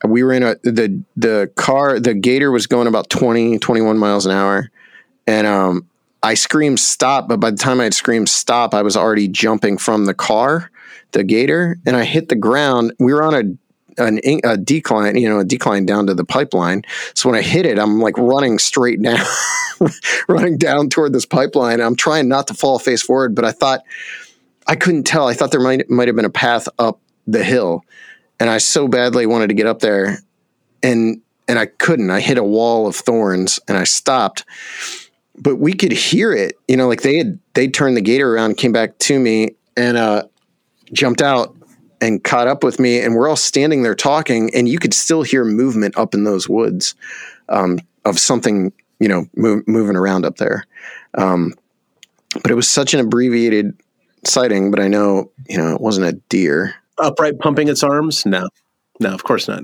we 0.05 0.23
were 0.23 0.33
in 0.33 0.43
a, 0.43 0.57
the, 0.63 1.03
the 1.17 1.51
car, 1.57 2.01
the 2.01 2.15
gator 2.15 2.51
was 2.51 2.67
going 2.67 2.87
about 2.87 3.11
20, 3.11 3.59
21 3.59 3.99
miles 3.99 4.27
an 4.27 4.33
hour. 4.33 4.71
And, 5.27 5.47
um, 5.47 5.89
I 6.23 6.35
screamed 6.35 6.79
stop, 6.79 7.29
but 7.29 7.41
by 7.41 7.51
the 7.51 7.57
time 7.57 7.81
I 7.81 7.85
had 7.85 7.95
screamed 7.95 8.29
stop, 8.29 8.75
I 8.75 8.83
was 8.83 8.97
already 8.97 9.27
jumping 9.27 9.77
from 9.77 10.05
the 10.05 10.15
car, 10.15 10.71
the 11.11 11.25
gator, 11.25 11.79
and 11.85 11.97
I 11.97 12.05
hit 12.05 12.29
the 12.29 12.37
ground. 12.37 12.93
We 13.01 13.13
were 13.13 13.25
on 13.25 13.35
a 13.35 13.43
an, 13.99 14.21
a 14.45 14.57
decline, 14.57 15.17
you 15.17 15.29
know, 15.29 15.41
a 15.41 15.45
decline 15.45 15.87
down 15.87 16.07
to 16.07 16.15
the 16.15 16.25
pipeline. 16.25 16.83
So 17.15 17.29
when 17.29 17.39
I 17.39 17.43
hit 17.43 17.67
it, 17.67 17.79
I'm 17.79 18.01
like 18.01 18.17
running 18.19 18.59
straight 18.59 19.01
down, 19.03 19.25
running 20.29 20.59
down 20.59 20.89
toward 20.89 21.13
this 21.13 21.27
pipeline. 21.27 21.81
I'm 21.81 21.97
trying 21.97 22.29
not 22.29 22.47
to 22.49 22.55
fall 22.55 22.79
face 22.79 23.03
forward, 23.03 23.35
but 23.35 23.45
I 23.45 23.53
thought 23.53 23.83
I 24.67 24.77
couldn't 24.77 25.05
tell. 25.05 25.29
I 25.29 25.35
thought 25.35 25.51
there 25.51 25.61
might 25.61 25.89
might 25.91 26.09
have 26.09 26.17
been 26.17 26.25
a 26.25 26.31
path 26.31 26.69
up 26.79 27.01
the 27.27 27.45
hill, 27.45 27.85
and 28.39 28.49
I 28.51 28.59
so 28.59 28.89
badly 28.89 29.27
wanted 29.27 29.49
to 29.49 29.55
get 29.55 29.67
up 29.67 29.81
there, 29.81 30.19
and 30.83 31.21
and 31.49 31.59
I 31.59 31.67
couldn't. 31.67 32.11
I 32.11 32.21
hit 32.21 32.39
a 32.39 32.45
wall 32.45 32.87
of 32.87 32.97
thorns, 32.97 33.59
and 33.69 33.77
I 33.77 33.85
stopped. 33.85 34.45
But 35.37 35.57
we 35.57 35.73
could 35.73 35.93
hear 35.93 36.33
it, 36.33 36.59
you 36.69 36.77
know, 36.77 36.89
like 36.89 37.03
they 37.03 37.17
had 37.17 37.39
they 37.55 37.67
turned 37.67 37.97
the 37.97 38.03
gator 38.03 38.35
around, 38.35 38.59
came 38.59 38.73
back 38.73 38.99
to 38.99 39.19
me, 39.19 39.57
and 39.77 39.97
uh, 39.97 40.25
jumped 40.93 41.23
out 41.23 41.57
and 42.03 42.23
caught 42.23 42.49
up 42.49 42.65
with 42.65 42.81
me, 42.81 43.01
and 43.01 43.15
we're 43.15 43.29
all 43.29 43.37
standing 43.37 43.85
there 43.85 43.95
talking, 43.95 44.51
and 44.55 44.69
you 44.69 44.79
could 44.79 44.93
still 44.93 45.23
hear 45.23 45.45
movement 45.45 45.97
up 45.97 46.15
in 46.15 46.25
those 46.25 46.49
woods 46.49 46.97
um, 47.49 47.79
of 48.05 48.19
something 48.19 48.73
you 48.99 49.09
know 49.09 49.27
move, 49.37 49.67
moving 49.67 49.97
around 49.97 50.27
up 50.27 50.37
there. 50.37 50.67
Um, 51.17 51.55
but 52.43 52.51
it 52.51 52.55
was 52.55 52.69
such 52.69 52.93
an 52.93 53.01
abbreviated 53.01 53.81
sighting. 54.25 54.71
But 54.73 54.81
I 54.81 54.89
know 54.89 55.31
you 55.49 55.57
know 55.57 55.73
it 55.75 55.81
wasn't 55.81 56.09
a 56.09 56.13
deer. 56.29 56.75
Upright 56.99 57.39
pumping 57.39 57.69
its 57.69 57.85
arms? 57.85 58.27
No, 58.27 58.49
no, 59.01 59.15
of 59.15 59.23
course 59.23 59.47
not. 59.49 59.63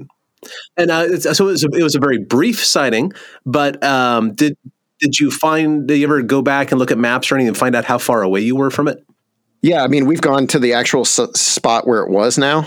And 0.77 0.91
uh, 0.91 1.19
so 1.19 1.49
it 1.49 1.51
was, 1.51 1.65
a, 1.65 1.69
it 1.71 1.83
was 1.83 1.97
a 1.97 2.01
very 2.01 2.19
brief 2.19 2.65
sighting. 2.65 3.13
But 3.45 3.83
um, 3.83 4.33
did 4.33 4.57
did 5.01 5.19
you 5.19 5.33
find? 5.33 5.89
Did 5.89 5.97
you 5.97 6.05
ever 6.05 6.23
go 6.23 6.41
back 6.41 6.71
and 6.71 6.79
look 6.79 6.93
at 6.93 6.99
maps 6.99 7.33
or 7.33 7.35
anything 7.35 7.49
and 7.49 7.57
find 7.57 7.75
out 7.75 7.85
how 7.85 7.99
far 7.99 8.23
away 8.23 8.41
you 8.43 8.55
were 8.55 8.71
from 8.71 8.87
it? 8.87 9.05
Yeah, 9.61 9.83
I 9.83 9.89
mean, 9.89 10.07
we've 10.07 10.21
gone 10.21 10.47
to 10.49 10.59
the 10.59 10.75
actual 10.75 11.01
s- 11.03 11.21
spot 11.35 11.87
where 11.87 12.03
it 12.03 12.11
was 12.11 12.39
now, 12.39 12.67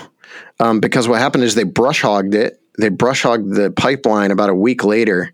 um, 0.59 0.79
because 0.79 1.07
what 1.07 1.19
happened 1.19 1.43
is 1.43 1.55
they 1.55 1.63
brush 1.63 2.01
hogged 2.01 2.35
it. 2.35 2.61
They 2.77 2.89
brush 2.89 3.23
hogged 3.23 3.53
the 3.53 3.71
pipeline 3.71 4.31
about 4.31 4.49
a 4.49 4.55
week 4.55 4.83
later, 4.83 5.33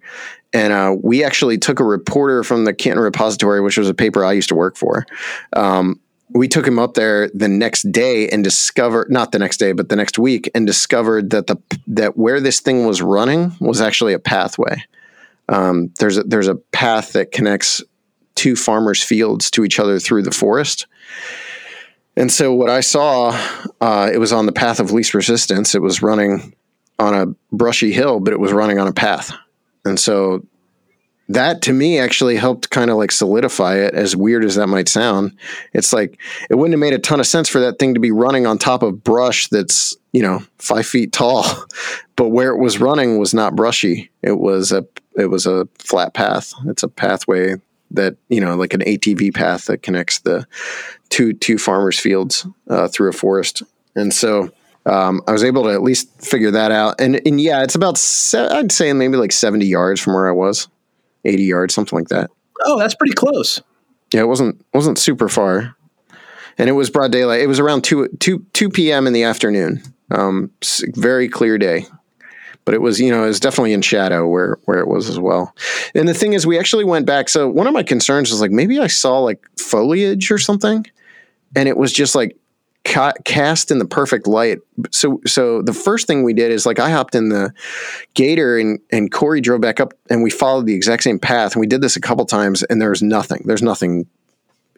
and 0.53 0.73
uh, 0.73 0.95
we 1.01 1.23
actually 1.23 1.57
took 1.57 1.79
a 1.79 1.83
reporter 1.83 2.43
from 2.43 2.65
the 2.65 2.73
Canton 2.73 3.03
Repository, 3.03 3.61
which 3.61 3.77
was 3.77 3.89
a 3.89 3.93
paper 3.93 4.23
I 4.23 4.33
used 4.33 4.49
to 4.49 4.55
work 4.55 4.77
for. 4.77 5.05
Um, 5.53 5.99
we 6.33 6.47
took 6.47 6.67
him 6.67 6.79
up 6.79 6.93
there 6.93 7.29
the 7.29 7.47
next 7.47 7.91
day 7.91 8.27
and 8.29 8.43
discovered 8.43 9.09
not 9.09 9.31
the 9.31 9.39
next 9.39 9.57
day 9.57 9.71
but 9.71 9.89
the 9.89 9.95
next 9.95 10.19
week 10.19 10.49
and 10.53 10.67
discovered 10.67 11.29
that 11.29 11.47
the 11.47 11.57
that 11.87 12.17
where 12.17 12.39
this 12.39 12.59
thing 12.59 12.85
was 12.85 13.01
running 13.01 13.55
was 13.59 13.81
actually 13.81 14.13
a 14.13 14.19
pathway 14.19 14.75
um, 15.49 15.91
there's 15.99 16.17
a, 16.17 16.23
there's 16.23 16.47
a 16.47 16.55
path 16.55 17.13
that 17.13 17.31
connects 17.31 17.81
two 18.35 18.55
farmers 18.55 19.01
fields 19.01 19.49
to 19.51 19.63
each 19.63 19.79
other 19.79 19.99
through 19.99 20.21
the 20.21 20.31
forest 20.31 20.85
and 22.17 22.31
so 22.31 22.53
what 22.53 22.69
i 22.69 22.81
saw 22.81 23.31
uh, 23.81 24.09
it 24.11 24.17
was 24.17 24.33
on 24.33 24.45
the 24.45 24.51
path 24.51 24.79
of 24.79 24.91
least 24.91 25.13
resistance. 25.13 25.75
It 25.75 25.81
was 25.81 26.01
running 26.01 26.53
on 26.99 27.13
a 27.13 27.27
brushy 27.55 27.91
hill 27.93 28.19
but 28.19 28.33
it 28.33 28.39
was 28.39 28.51
running 28.51 28.79
on 28.79 28.87
a 28.87 28.93
path. 28.93 29.31
And 29.85 29.99
so 29.99 30.45
that 31.29 31.61
to 31.63 31.73
me 31.73 31.99
actually 31.99 32.37
helped 32.37 32.69
kind 32.69 32.89
of 32.89 32.97
like 32.97 33.11
solidify 33.11 33.75
it 33.75 33.93
as 33.93 34.15
weird 34.15 34.45
as 34.45 34.55
that 34.55 34.67
might 34.67 34.87
sound. 34.87 35.37
It's 35.73 35.93
like 35.93 36.17
it 36.49 36.55
wouldn't 36.55 36.73
have 36.73 36.79
made 36.79 36.93
a 36.93 36.99
ton 36.99 37.19
of 37.19 37.27
sense 37.27 37.49
for 37.49 37.59
that 37.59 37.79
thing 37.79 37.93
to 37.93 37.99
be 37.99 38.11
running 38.11 38.47
on 38.47 38.57
top 38.57 38.81
of 38.81 39.03
brush 39.03 39.47
that's 39.47 39.95
you 40.13 40.21
know 40.21 40.41
five 40.57 40.85
feet 40.85 41.11
tall. 41.11 41.45
But 42.15 42.29
where 42.29 42.49
it 42.49 42.57
was 42.57 42.79
running 42.79 43.19
was 43.19 43.35
not 43.35 43.55
brushy. 43.55 44.09
It 44.23 44.39
was 44.39 44.71
a 44.71 44.87
it 45.15 45.27
was 45.27 45.45
a 45.45 45.67
flat 45.77 46.15
path. 46.15 46.51
It's 46.65 46.81
a 46.81 46.87
pathway 46.87 47.57
that 47.91 48.15
you 48.29 48.41
know 48.41 48.55
like 48.55 48.73
an 48.73 48.81
atv 48.81 49.33
path 49.33 49.65
that 49.65 49.81
connects 49.81 50.19
the 50.19 50.45
two 51.09 51.33
two 51.33 51.57
farmers 51.57 51.99
fields 51.99 52.45
uh, 52.69 52.87
through 52.87 53.09
a 53.09 53.13
forest 53.13 53.63
and 53.95 54.13
so 54.13 54.51
um, 54.85 55.21
I 55.27 55.33
was 55.33 55.43
able 55.43 55.63
to 55.63 55.71
at 55.71 55.83
least 55.83 56.09
figure 56.23 56.51
that 56.51 56.71
out, 56.71 57.01
and 57.01 57.19
and 57.27 57.41
yeah, 57.41 57.61
it's 57.61 57.75
about 57.75 57.97
se- 57.97 58.47
I'd 58.47 58.71
say 58.71 58.93
maybe 58.93 59.17
like 59.17 59.33
seventy 59.33 59.65
yards 59.65 59.99
from 59.99 60.13
where 60.13 60.29
I 60.29 60.31
was. 60.31 60.69
80 61.25 61.43
yards, 61.43 61.73
something 61.73 61.97
like 61.97 62.07
that. 62.07 62.31
Oh, 62.63 62.79
that's 62.79 62.95
pretty 62.95 63.13
close. 63.13 63.61
Yeah, 64.13 64.21
it 64.21 64.27
wasn't 64.27 64.63
wasn't 64.73 64.97
super 64.97 65.27
far, 65.27 65.75
and 66.57 66.69
it 66.69 66.73
was 66.73 66.89
broad 66.89 67.11
daylight. 67.11 67.41
It 67.41 67.47
was 67.47 67.59
around 67.59 67.83
two 67.83 68.07
two 68.19 68.45
two 68.53 68.69
p.m. 68.69 69.05
in 69.05 69.13
the 69.13 69.23
afternoon. 69.23 69.83
Um, 70.09 70.51
very 70.95 71.27
clear 71.27 71.57
day, 71.57 71.85
but 72.67 72.73
it 72.73 72.81
was 72.81 72.99
you 72.99 73.09
know 73.09 73.23
it 73.23 73.27
was 73.27 73.39
definitely 73.39 73.71
in 73.71 73.81
shadow 73.81 74.27
where 74.27 74.59
where 74.65 74.79
it 74.79 74.89
was 74.89 75.07
as 75.07 75.17
well. 75.17 75.55
And 75.95 76.05
the 76.05 76.13
thing 76.13 76.33
is, 76.33 76.45
we 76.45 76.59
actually 76.59 76.83
went 76.83 77.05
back. 77.05 77.29
So 77.29 77.47
one 77.47 77.65
of 77.65 77.71
my 77.71 77.81
concerns 77.81 78.29
was 78.29 78.41
like 78.41 78.51
maybe 78.51 78.77
I 78.77 78.87
saw 78.87 79.19
like 79.19 79.41
foliage 79.57 80.29
or 80.29 80.37
something, 80.37 80.85
and 81.55 81.69
it 81.69 81.77
was 81.77 81.93
just 81.93 82.13
like 82.13 82.35
ca- 82.83 83.13
cast 83.23 83.71
in 83.71 83.79
the 83.79 83.85
perfect 83.85 84.27
light. 84.27 84.59
So 84.91 85.21
so 85.25 85.61
the 85.61 85.71
first 85.71 86.07
thing 86.07 86.23
we 86.23 86.33
did 86.33 86.51
is 86.51 86.65
like 86.65 86.77
I 86.77 86.89
hopped 86.89 87.15
in 87.15 87.29
the 87.29 87.53
gator 88.15 88.57
and 88.57 88.81
and 88.91 89.09
Corey 89.13 89.39
drove 89.39 89.61
back 89.61 89.79
up 89.79 89.93
and 90.09 90.21
we 90.21 90.29
followed 90.29 90.65
the 90.65 90.75
exact 90.75 91.03
same 91.03 91.19
path 91.19 91.53
and 91.53 91.61
we 91.61 91.67
did 91.67 91.79
this 91.79 91.95
a 91.95 92.01
couple 92.01 92.25
times 92.25 92.63
and 92.63 92.81
there 92.81 92.89
was 92.89 93.01
nothing. 93.01 93.43
There's 93.45 93.63
nothing 93.63 94.07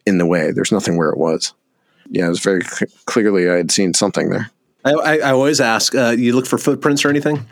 in 0.05 0.19
the 0.19 0.27
way. 0.27 0.51
There's 0.51 0.71
nothing 0.71 0.95
where 0.95 1.09
it 1.09 1.17
was. 1.17 1.55
Yeah, 2.11 2.27
it 2.27 2.29
was 2.29 2.39
very 2.39 2.61
cl- 2.61 2.91
clearly 3.05 3.49
I 3.49 3.55
had 3.55 3.71
seen 3.71 3.95
something 3.95 4.29
there. 4.29 4.51
I, 4.85 5.19
I, 5.19 5.31
always 5.31 5.59
ask, 5.59 5.93
uh, 5.93 6.15
you 6.17 6.33
look 6.33 6.45
for 6.45 6.57
footprints 6.57 7.03
or 7.03 7.09
anything? 7.09 7.45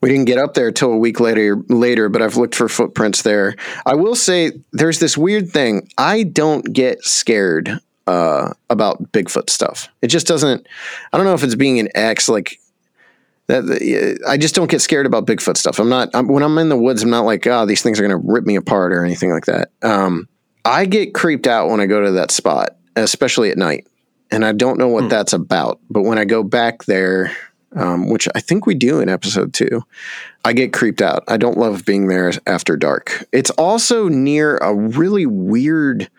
We 0.00 0.08
didn't 0.08 0.26
get 0.26 0.38
up 0.38 0.54
there 0.54 0.72
till 0.72 0.92
a 0.92 0.96
week 0.96 1.20
later 1.20 1.56
later, 1.68 2.08
but 2.08 2.22
I've 2.22 2.36
looked 2.36 2.54
for 2.54 2.68
footprints 2.68 3.22
there. 3.22 3.56
I 3.86 3.94
will 3.94 4.14
say 4.14 4.52
there's 4.72 4.98
this 4.98 5.16
weird 5.16 5.50
thing. 5.50 5.88
I 5.96 6.24
don't 6.24 6.72
get 6.72 7.04
scared 7.04 7.80
uh, 8.06 8.52
about 8.68 9.12
Bigfoot 9.12 9.50
stuff. 9.50 9.88
It 10.02 10.08
just 10.08 10.26
doesn't. 10.26 10.66
I 11.12 11.16
don't 11.16 11.26
know 11.26 11.34
if 11.34 11.44
it's 11.44 11.54
being 11.54 11.78
an 11.78 11.88
ex 11.94 12.28
like 12.28 12.58
that. 13.46 14.20
I 14.28 14.36
just 14.36 14.54
don't 14.54 14.70
get 14.70 14.80
scared 14.80 15.06
about 15.06 15.26
Bigfoot 15.26 15.56
stuff. 15.56 15.78
I'm 15.78 15.88
not 15.88 16.08
I'm, 16.14 16.28
when 16.28 16.42
I'm 16.42 16.58
in 16.58 16.68
the 16.68 16.76
woods. 16.76 17.02
I'm 17.02 17.10
not 17.10 17.24
like, 17.24 17.46
oh, 17.46 17.66
these 17.66 17.82
things 17.82 18.00
are 18.00 18.06
going 18.06 18.20
to 18.20 18.28
rip 18.32 18.44
me 18.44 18.56
apart 18.56 18.92
or 18.92 19.04
anything 19.04 19.30
like 19.30 19.46
that. 19.46 19.70
Um, 19.82 20.28
I 20.64 20.86
get 20.86 21.14
creeped 21.14 21.46
out 21.46 21.70
when 21.70 21.80
I 21.80 21.86
go 21.86 22.04
to 22.04 22.12
that 22.12 22.30
spot, 22.30 22.76
especially 22.96 23.50
at 23.50 23.58
night, 23.58 23.86
and 24.30 24.44
I 24.44 24.52
don't 24.52 24.78
know 24.78 24.88
what 24.88 25.08
that's 25.08 25.32
about. 25.32 25.80
But 25.88 26.02
when 26.02 26.18
I 26.18 26.24
go 26.24 26.42
back 26.42 26.84
there, 26.84 27.34
um, 27.76 28.08
which 28.08 28.28
I 28.34 28.40
think 28.40 28.66
we 28.66 28.74
do 28.74 29.00
in 29.00 29.08
episode 29.08 29.54
two, 29.54 29.84
I 30.44 30.52
get 30.52 30.72
creeped 30.72 31.00
out. 31.02 31.22
I 31.28 31.36
don't 31.36 31.58
love 31.58 31.84
being 31.84 32.08
there 32.08 32.32
after 32.46 32.76
dark. 32.76 33.24
It's 33.32 33.50
also 33.50 34.08
near 34.08 34.56
a 34.58 34.74
really 34.74 35.26
weird 35.26 36.10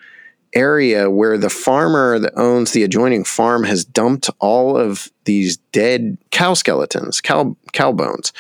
area 0.54 1.10
where 1.10 1.38
the 1.38 1.50
farmer 1.50 2.20
that 2.20 2.34
owns 2.36 2.72
the 2.72 2.84
adjoining 2.84 3.24
farm 3.24 3.64
has 3.64 3.86
dumped 3.86 4.30
all 4.40 4.78
of 4.78 5.10
these 5.24 5.58
dead 5.72 6.18
cow 6.32 6.54
skeletons, 6.54 7.22
cow 7.22 7.56
cow 7.74 7.92
bones. 7.92 8.34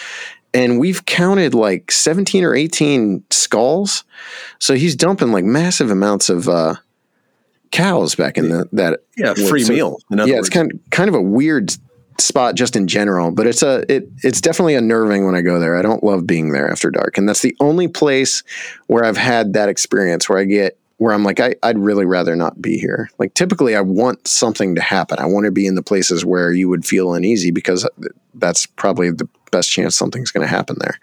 And 0.53 0.77
we've 0.79 1.05
counted 1.05 1.53
like 1.53 1.91
17 1.93 2.43
or 2.43 2.53
18 2.53 3.23
skulls. 3.29 4.03
So 4.59 4.73
he's 4.73 4.97
dumping 4.97 5.31
like 5.31 5.45
massive 5.45 5.89
amounts 5.89 6.29
of 6.29 6.49
uh, 6.49 6.75
cows 7.71 8.15
back 8.15 8.37
in 8.37 8.49
the 8.49 8.67
that 8.73 8.99
Yeah, 9.15 9.33
free 9.33 9.63
so- 9.63 9.71
meal, 9.73 9.97
Yeah, 10.09 10.23
other 10.23 10.31
it's 10.33 10.37
words. 10.41 10.49
kind 10.49 10.79
kind 10.89 11.07
of 11.07 11.15
a 11.15 11.21
weird 11.21 11.71
spot 12.21 12.55
just 12.55 12.75
in 12.75 12.87
general, 12.87 13.31
but 13.31 13.47
it's 13.47 13.63
a 13.63 13.83
it 13.93 14.09
it's 14.23 14.41
definitely 14.41 14.75
unnerving 14.75 15.25
when 15.25 15.35
I 15.35 15.41
go 15.41 15.59
there. 15.59 15.77
I 15.77 15.81
don't 15.81 16.03
love 16.03 16.27
being 16.27 16.51
there 16.51 16.69
after 16.69 16.91
dark, 16.91 17.17
and 17.17 17.27
that's 17.27 17.41
the 17.41 17.55
only 17.59 17.87
place 17.87 18.43
where 18.87 19.03
I've 19.03 19.17
had 19.17 19.53
that 19.53 19.69
experience 19.69 20.29
where 20.29 20.39
I 20.39 20.45
get 20.45 20.77
where 20.97 21.13
I'm 21.13 21.23
like 21.23 21.39
I, 21.39 21.55
I'd 21.63 21.79
really 21.79 22.05
rather 22.05 22.35
not 22.35 22.61
be 22.61 22.77
here. 22.77 23.09
Like 23.17 23.33
typically, 23.33 23.75
I 23.75 23.81
want 23.81 24.27
something 24.27 24.75
to 24.75 24.81
happen. 24.81 25.19
I 25.19 25.25
want 25.25 25.45
to 25.45 25.51
be 25.51 25.65
in 25.65 25.75
the 25.75 25.83
places 25.83 26.23
where 26.23 26.51
you 26.51 26.69
would 26.69 26.85
feel 26.85 27.13
uneasy 27.13 27.51
because 27.51 27.87
that's 28.35 28.65
probably 28.65 29.09
the 29.11 29.27
best 29.51 29.71
chance 29.71 29.95
something's 29.95 30.31
going 30.31 30.45
to 30.45 30.53
happen 30.53 30.77
there. 30.79 30.99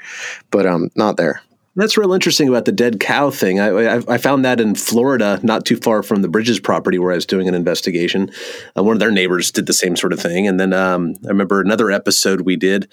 But 0.50 0.66
um, 0.66 0.90
not 0.94 1.16
there. 1.16 1.42
That's 1.78 1.96
real 1.96 2.12
interesting 2.12 2.48
about 2.48 2.64
the 2.64 2.72
dead 2.72 2.98
cow 2.98 3.30
thing. 3.30 3.60
I, 3.60 3.68
I, 3.68 4.02
I 4.08 4.18
found 4.18 4.44
that 4.44 4.60
in 4.60 4.74
Florida, 4.74 5.38
not 5.44 5.64
too 5.64 5.76
far 5.76 6.02
from 6.02 6.22
the 6.22 6.28
Bridges 6.28 6.58
property 6.58 6.98
where 6.98 7.12
I 7.12 7.14
was 7.14 7.24
doing 7.24 7.46
an 7.46 7.54
investigation. 7.54 8.32
Uh, 8.76 8.82
one 8.82 8.96
of 8.96 8.98
their 8.98 9.12
neighbors 9.12 9.52
did 9.52 9.66
the 9.66 9.72
same 9.72 9.94
sort 9.94 10.12
of 10.12 10.18
thing. 10.18 10.48
And 10.48 10.58
then 10.58 10.72
um, 10.72 11.14
I 11.24 11.28
remember 11.28 11.60
another 11.60 11.92
episode 11.92 12.40
we 12.40 12.56
did. 12.56 12.90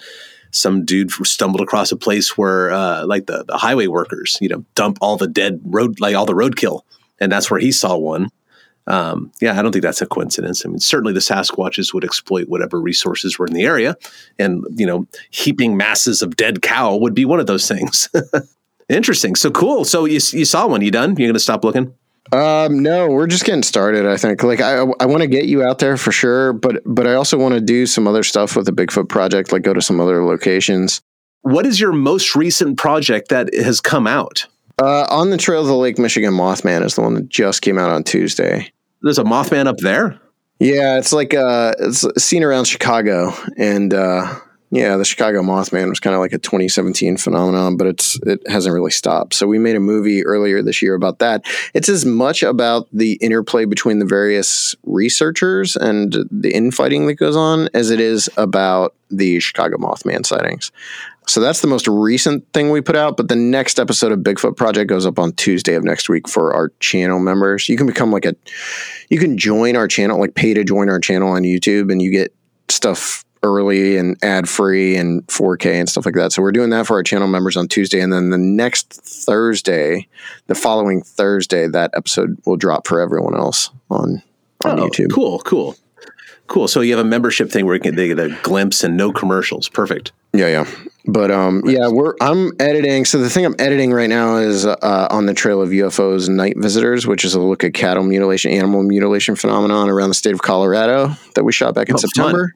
Some 0.52 0.84
dude 0.84 1.10
stumbled 1.10 1.62
across 1.62 1.90
a 1.90 1.96
place 1.96 2.38
where, 2.38 2.70
uh, 2.70 3.04
like 3.06 3.26
the, 3.26 3.42
the 3.42 3.58
highway 3.58 3.88
workers, 3.88 4.38
you 4.40 4.48
know, 4.48 4.64
dump 4.76 4.98
all 5.00 5.16
the 5.16 5.26
dead 5.26 5.60
road, 5.64 5.98
like 5.98 6.14
all 6.14 6.24
the 6.24 6.32
roadkill, 6.32 6.82
and 7.18 7.32
that's 7.32 7.50
where 7.50 7.58
he 7.58 7.72
saw 7.72 7.96
one. 7.96 8.28
Um, 8.86 9.32
yeah, 9.40 9.58
I 9.58 9.62
don't 9.62 9.72
think 9.72 9.82
that's 9.82 10.00
a 10.00 10.06
coincidence. 10.06 10.64
I 10.64 10.68
mean, 10.68 10.78
certainly 10.78 11.12
the 11.12 11.18
Sasquatches 11.18 11.92
would 11.92 12.04
exploit 12.04 12.48
whatever 12.48 12.80
resources 12.80 13.36
were 13.36 13.46
in 13.46 13.52
the 13.52 13.64
area, 13.64 13.96
and 14.38 14.64
you 14.76 14.86
know, 14.86 15.08
heaping 15.30 15.76
masses 15.76 16.22
of 16.22 16.36
dead 16.36 16.62
cow 16.62 16.94
would 16.94 17.14
be 17.14 17.24
one 17.24 17.40
of 17.40 17.48
those 17.48 17.66
things. 17.66 18.08
Interesting. 18.88 19.34
So 19.34 19.50
cool. 19.50 19.84
So 19.84 20.04
you 20.04 20.20
you 20.32 20.44
saw 20.44 20.66
one. 20.66 20.82
You 20.82 20.90
done? 20.90 21.16
You're 21.16 21.28
gonna 21.28 21.38
stop 21.38 21.64
looking? 21.64 21.94
Um, 22.32 22.82
no, 22.82 23.08
we're 23.08 23.26
just 23.26 23.44
getting 23.44 23.62
started. 23.62 24.06
I 24.06 24.16
think. 24.16 24.42
Like, 24.42 24.60
I 24.60 24.78
I 25.00 25.06
want 25.06 25.22
to 25.22 25.28
get 25.28 25.46
you 25.46 25.64
out 25.64 25.78
there 25.78 25.96
for 25.96 26.12
sure, 26.12 26.52
but 26.52 26.82
but 26.84 27.06
I 27.06 27.14
also 27.14 27.38
want 27.38 27.54
to 27.54 27.60
do 27.60 27.86
some 27.86 28.06
other 28.06 28.22
stuff 28.22 28.56
with 28.56 28.66
the 28.66 28.72
Bigfoot 28.72 29.08
project, 29.08 29.52
like 29.52 29.62
go 29.62 29.72
to 29.72 29.82
some 29.82 30.00
other 30.00 30.24
locations. 30.24 31.00
What 31.42 31.66
is 31.66 31.78
your 31.80 31.92
most 31.92 32.34
recent 32.34 32.78
project 32.78 33.28
that 33.28 33.54
has 33.54 33.80
come 33.80 34.06
out? 34.06 34.46
Uh, 34.82 35.06
on 35.08 35.30
the 35.30 35.36
Trail 35.36 35.62
of 35.62 35.68
the 35.68 35.76
Lake 35.76 35.98
Michigan 35.98 36.34
Mothman 36.34 36.84
is 36.84 36.96
the 36.96 37.00
one 37.02 37.14
that 37.14 37.28
just 37.28 37.62
came 37.62 37.78
out 37.78 37.88
on 37.88 38.04
Tuesday. 38.04 38.72
There's 39.02 39.18
a 39.18 39.24
Mothman 39.24 39.66
up 39.66 39.78
there. 39.78 40.20
Yeah, 40.58 40.98
it's 40.98 41.12
like 41.12 41.34
uh, 41.34 41.74
it's 41.78 42.04
seen 42.22 42.42
around 42.42 42.64
Chicago, 42.64 43.32
and 43.56 43.92
uh, 43.94 44.34
yeah, 44.70 44.96
the 44.96 45.04
Chicago 45.04 45.42
Mothman 45.42 45.88
was 45.88 46.00
kind 46.00 46.14
of 46.14 46.20
like 46.20 46.32
a 46.32 46.38
2017 46.38 47.16
phenomenon, 47.16 47.76
but 47.76 47.86
it's 47.86 48.18
it 48.26 48.40
hasn't 48.48 48.74
really 48.74 48.90
stopped. 48.90 49.34
So 49.34 49.46
we 49.46 49.58
made 49.58 49.76
a 49.76 49.80
movie 49.80 50.24
earlier 50.24 50.60
this 50.60 50.82
year 50.82 50.94
about 50.94 51.20
that. 51.20 51.44
It's 51.72 51.88
as 51.88 52.04
much 52.04 52.42
about 52.42 52.88
the 52.92 53.12
interplay 53.14 53.64
between 53.64 54.00
the 54.00 54.04
various 54.04 54.74
researchers 54.84 55.76
and 55.76 56.16
the 56.32 56.50
infighting 56.52 57.06
that 57.06 57.14
goes 57.14 57.36
on 57.36 57.68
as 57.74 57.90
it 57.90 58.00
is 58.00 58.28
about 58.36 58.94
the 59.08 59.38
Chicago 59.38 59.76
Mothman 59.76 60.26
sightings. 60.26 60.72
So 61.28 61.40
that's 61.40 61.60
the 61.60 61.68
most 61.68 61.86
recent 61.86 62.44
thing 62.52 62.70
we 62.70 62.80
put 62.80 62.96
out. 62.96 63.16
But 63.16 63.28
the 63.28 63.36
next 63.36 63.78
episode 63.78 64.10
of 64.12 64.20
Bigfoot 64.20 64.56
Project 64.56 64.88
goes 64.88 65.06
up 65.06 65.18
on 65.18 65.32
Tuesday 65.32 65.74
of 65.74 65.84
next 65.84 66.08
week 66.08 66.28
for 66.28 66.54
our 66.54 66.70
channel 66.80 67.18
members. 67.20 67.68
You 67.68 67.76
can 67.76 67.86
become 67.86 68.10
like 68.10 68.24
a, 68.24 68.34
you 69.10 69.18
can 69.18 69.36
join 69.36 69.76
our 69.76 69.88
channel, 69.88 70.18
like 70.18 70.34
pay 70.34 70.54
to 70.54 70.64
join 70.64 70.88
our 70.88 71.00
channel 71.00 71.30
on 71.30 71.42
YouTube, 71.42 71.90
and 71.90 72.00
you 72.00 72.10
get 72.10 72.34
stuff 72.68 73.24
early 73.42 73.96
and 73.96 74.16
ad 74.22 74.48
free 74.48 74.96
and 74.96 75.26
4K 75.28 75.74
and 75.74 75.88
stuff 75.88 76.04
like 76.06 76.14
that. 76.14 76.32
So 76.32 76.42
we're 76.42 76.52
doing 76.52 76.70
that 76.70 76.86
for 76.86 76.94
our 76.94 77.02
channel 77.02 77.28
members 77.28 77.56
on 77.56 77.68
Tuesday, 77.68 78.00
and 78.00 78.12
then 78.12 78.30
the 78.30 78.38
next 78.38 78.92
Thursday, 78.92 80.08
the 80.46 80.54
following 80.54 81.02
Thursday, 81.02 81.66
that 81.68 81.90
episode 81.94 82.36
will 82.46 82.56
drop 82.56 82.86
for 82.86 83.00
everyone 83.00 83.36
else 83.36 83.70
on 83.90 84.22
on 84.64 84.80
Oh, 84.80 84.88
YouTube. 84.88 85.12
Cool, 85.12 85.38
cool, 85.40 85.76
cool. 86.46 86.66
So 86.68 86.80
you 86.80 86.96
have 86.96 87.04
a 87.04 87.08
membership 87.08 87.50
thing 87.50 87.66
where 87.66 87.74
you 87.74 87.80
can, 87.80 87.94
they 87.94 88.08
get 88.08 88.18
a 88.18 88.36
glimpse 88.42 88.82
and 88.82 88.96
no 88.96 89.12
commercials. 89.12 89.68
Perfect. 89.68 90.12
Yeah, 90.32 90.48
yeah. 90.48 90.66
But 91.08 91.30
um, 91.30 91.62
yeah, 91.64 91.88
we're 91.88 92.14
I'm 92.20 92.52
editing. 92.58 93.04
So 93.04 93.18
the 93.18 93.30
thing 93.30 93.44
I'm 93.46 93.54
editing 93.58 93.92
right 93.92 94.08
now 94.08 94.36
is 94.36 94.66
uh, 94.66 95.06
on 95.10 95.26
the 95.26 95.34
trail 95.34 95.62
of 95.62 95.70
UFOs 95.70 96.26
and 96.26 96.36
night 96.36 96.56
visitors, 96.58 97.06
which 97.06 97.24
is 97.24 97.34
a 97.34 97.40
look 97.40 97.62
at 97.62 97.74
cattle 97.74 98.02
mutilation, 98.02 98.50
animal 98.50 98.82
mutilation 98.82 99.36
phenomenon 99.36 99.88
around 99.88 100.08
the 100.08 100.14
state 100.16 100.34
of 100.34 100.42
Colorado 100.42 101.12
that 101.34 101.44
we 101.44 101.52
shot 101.52 101.74
back 101.74 101.88
in 101.88 101.94
Oh. 101.94 101.98
September. 101.98 102.54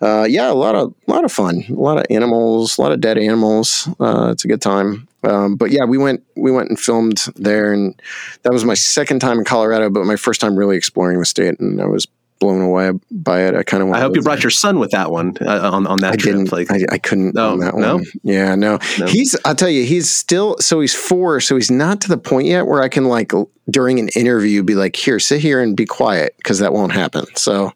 Uh, 0.00 0.26
yeah, 0.28 0.50
a 0.50 0.54
lot 0.54 0.74
of 0.74 0.94
lot 1.06 1.24
of 1.24 1.30
fun, 1.30 1.64
a 1.68 1.72
lot 1.74 1.98
of 1.98 2.04
animals, 2.10 2.78
a 2.78 2.80
lot 2.82 2.92
of 2.92 3.00
dead 3.00 3.18
animals. 3.18 3.88
Uh, 4.00 4.30
it's 4.32 4.44
a 4.44 4.48
good 4.48 4.62
time. 4.62 5.06
Um, 5.22 5.54
but 5.56 5.70
yeah, 5.70 5.84
we 5.84 5.98
went 5.98 6.24
we 6.34 6.50
went 6.50 6.70
and 6.70 6.80
filmed 6.80 7.18
there, 7.36 7.72
and 7.72 7.94
that 8.42 8.52
was 8.52 8.64
my 8.64 8.74
second 8.74 9.20
time 9.20 9.38
in 9.38 9.44
Colorado, 9.44 9.90
but 9.90 10.04
my 10.04 10.16
first 10.16 10.40
time 10.40 10.56
really 10.56 10.76
exploring 10.76 11.18
the 11.18 11.24
state, 11.26 11.60
and 11.60 11.80
I 11.80 11.86
was 11.86 12.08
blown 12.42 12.60
away 12.60 12.90
by 13.10 13.42
it. 13.46 13.54
I 13.54 13.62
kind 13.62 13.82
of 13.82 13.88
want. 13.88 13.98
I 13.98 14.02
hope 14.02 14.16
you 14.16 14.22
brought 14.22 14.42
your 14.42 14.50
son 14.50 14.78
with 14.78 14.90
that 14.90 15.10
one 15.10 15.34
uh, 15.40 15.70
on 15.72 15.86
on 15.86 16.00
that 16.00 16.12
I 16.14 16.16
trip. 16.16 16.34
didn't. 16.34 16.52
Like, 16.52 16.70
I, 16.70 16.80
I 16.90 16.98
couldn't 16.98 17.34
No, 17.34 17.52
on 17.52 17.60
that 17.60 17.74
no? 17.74 17.94
one. 17.96 18.04
Yeah, 18.22 18.54
no. 18.54 18.78
No? 18.98 19.06
He's. 19.06 19.36
I'll 19.44 19.54
tell 19.54 19.70
you, 19.70 19.84
he's 19.84 20.10
still. 20.10 20.56
So 20.58 20.80
he's 20.80 20.94
four. 20.94 21.40
So 21.40 21.54
he's 21.56 21.70
not 21.70 22.00
to 22.02 22.08
the 22.08 22.18
point 22.18 22.46
yet 22.48 22.66
where 22.66 22.82
I 22.82 22.88
can 22.88 23.04
like 23.04 23.32
during 23.70 23.98
an 24.00 24.08
interview 24.16 24.62
be 24.62 24.74
like, 24.74 24.96
"Here, 24.96 25.18
sit 25.18 25.40
here 25.40 25.62
and 25.62 25.76
be 25.76 25.86
quiet," 25.86 26.34
because 26.38 26.58
that 26.58 26.72
won't 26.72 26.92
happen. 26.92 27.24
So 27.36 27.72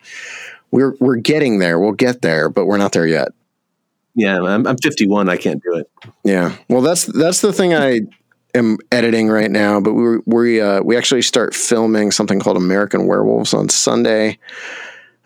we're 0.72 0.94
we're 1.00 1.16
getting 1.16 1.58
there. 1.60 1.78
We'll 1.78 1.92
get 1.92 2.22
there, 2.22 2.48
but 2.48 2.66
we're 2.66 2.76
not 2.78 2.92
there 2.92 3.06
yet. 3.06 3.28
yeah, 4.14 4.40
I'm, 4.42 4.66
I'm 4.66 4.76
51. 4.78 5.28
I 5.28 5.36
can't 5.36 5.62
do 5.62 5.76
it. 5.76 5.90
Yeah. 6.24 6.56
Well, 6.68 6.82
that's 6.82 7.04
that's 7.06 7.40
the 7.40 7.52
thing 7.52 7.72
I 7.74 8.00
am 8.56 8.78
editing 8.90 9.28
right 9.28 9.50
now. 9.50 9.80
But 9.80 9.94
we 9.94 10.18
we 10.26 10.60
uh, 10.60 10.82
we 10.82 10.96
actually 10.96 11.22
start 11.22 11.54
filming 11.54 12.10
something 12.10 12.40
called 12.40 12.56
American 12.56 13.06
Werewolves 13.06 13.54
on 13.54 13.68
Sunday. 13.68 14.38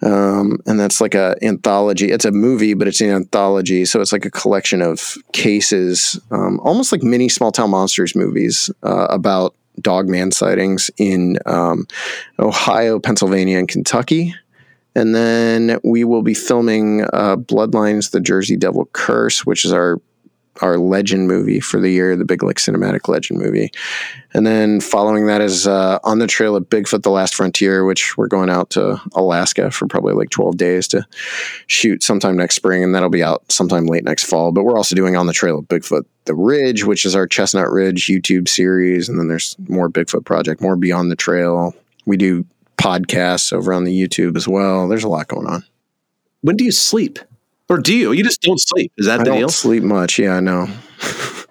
Um, 0.02 0.58
and 0.66 0.80
that's 0.80 1.00
like 1.00 1.14
a 1.14 1.36
anthology. 1.42 2.10
It's 2.10 2.24
a 2.24 2.32
movie, 2.32 2.74
but 2.74 2.88
it's 2.88 3.00
an 3.00 3.10
anthology. 3.10 3.84
So 3.84 4.00
it's 4.00 4.12
like 4.12 4.24
a 4.24 4.30
collection 4.30 4.80
of 4.80 5.18
cases, 5.32 6.18
um, 6.30 6.58
almost 6.60 6.90
like 6.90 7.02
mini 7.02 7.28
small 7.28 7.52
town 7.52 7.70
monsters 7.70 8.16
movies 8.16 8.70
uh, 8.82 9.06
about 9.10 9.54
dogman 9.80 10.32
sightings 10.32 10.90
in 10.96 11.38
um, 11.46 11.86
Ohio, 12.38 12.98
Pennsylvania, 12.98 13.58
and 13.58 13.68
Kentucky. 13.68 14.34
And 14.94 15.14
then 15.14 15.78
we 15.84 16.04
will 16.04 16.22
be 16.22 16.34
filming 16.34 17.02
uh, 17.12 17.36
Bloodlines: 17.36 18.10
The 18.10 18.20
Jersey 18.20 18.56
Devil 18.56 18.88
Curse, 18.92 19.44
which 19.44 19.64
is 19.64 19.72
our 19.72 20.00
our 20.62 20.78
legend 20.78 21.28
movie 21.28 21.60
for 21.60 21.80
the 21.80 21.90
year, 21.90 22.16
the 22.16 22.24
big 22.24 22.42
like 22.42 22.56
cinematic 22.56 23.08
legend 23.08 23.40
movie. 23.40 23.70
And 24.32 24.46
then 24.46 24.80
following 24.80 25.26
that 25.26 25.40
is 25.40 25.66
uh, 25.66 25.98
on 26.04 26.18
the 26.18 26.26
trail 26.26 26.56
of 26.56 26.68
Bigfoot: 26.68 27.02
The 27.02 27.10
Last 27.10 27.34
Frontier, 27.34 27.84
which 27.84 28.16
we're 28.16 28.28
going 28.28 28.50
out 28.50 28.70
to 28.70 29.00
Alaska 29.14 29.70
for 29.70 29.86
probably 29.86 30.14
like 30.14 30.30
twelve 30.30 30.56
days 30.56 30.88
to 30.88 31.06
shoot 31.66 32.02
sometime 32.02 32.36
next 32.36 32.56
spring, 32.56 32.84
and 32.84 32.94
that'll 32.94 33.10
be 33.10 33.22
out 33.22 33.50
sometime 33.50 33.86
late 33.86 34.04
next 34.04 34.24
fall. 34.24 34.52
But 34.52 34.64
we're 34.64 34.76
also 34.76 34.94
doing 34.94 35.16
on 35.16 35.26
the 35.26 35.32
trail 35.32 35.58
of 35.58 35.66
Bigfoot: 35.66 36.04
The 36.24 36.34
Ridge, 36.34 36.84
which 36.84 37.04
is 37.04 37.14
our 37.14 37.26
Chestnut 37.26 37.70
Ridge 37.70 38.06
YouTube 38.06 38.48
series, 38.48 39.08
and 39.08 39.18
then 39.18 39.28
there's 39.28 39.56
more 39.68 39.90
Bigfoot 39.90 40.24
project, 40.24 40.60
more 40.60 40.76
Beyond 40.76 41.10
the 41.10 41.16
Trail. 41.16 41.74
We 42.06 42.16
do 42.16 42.46
podcasts 42.78 43.52
over 43.52 43.72
on 43.72 43.84
the 43.84 43.92
YouTube 43.92 44.36
as 44.36 44.48
well. 44.48 44.88
There's 44.88 45.04
a 45.04 45.08
lot 45.08 45.28
going 45.28 45.46
on. 45.46 45.64
When 46.40 46.56
do 46.56 46.64
you 46.64 46.72
sleep? 46.72 47.18
Or 47.70 47.78
do 47.78 47.96
you? 47.96 48.12
You 48.12 48.22
just 48.24 48.42
don't 48.42 48.60
sleep. 48.60 48.92
Is 48.98 49.06
that 49.06 49.18
the 49.18 49.24
deal? 49.24 49.32
I 49.32 49.36
the 49.36 49.40
don't 49.40 49.48
deal? 49.48 49.48
sleep 49.48 49.82
much. 49.84 50.18
Yeah, 50.18 50.34
I 50.36 50.40
know. 50.40 50.68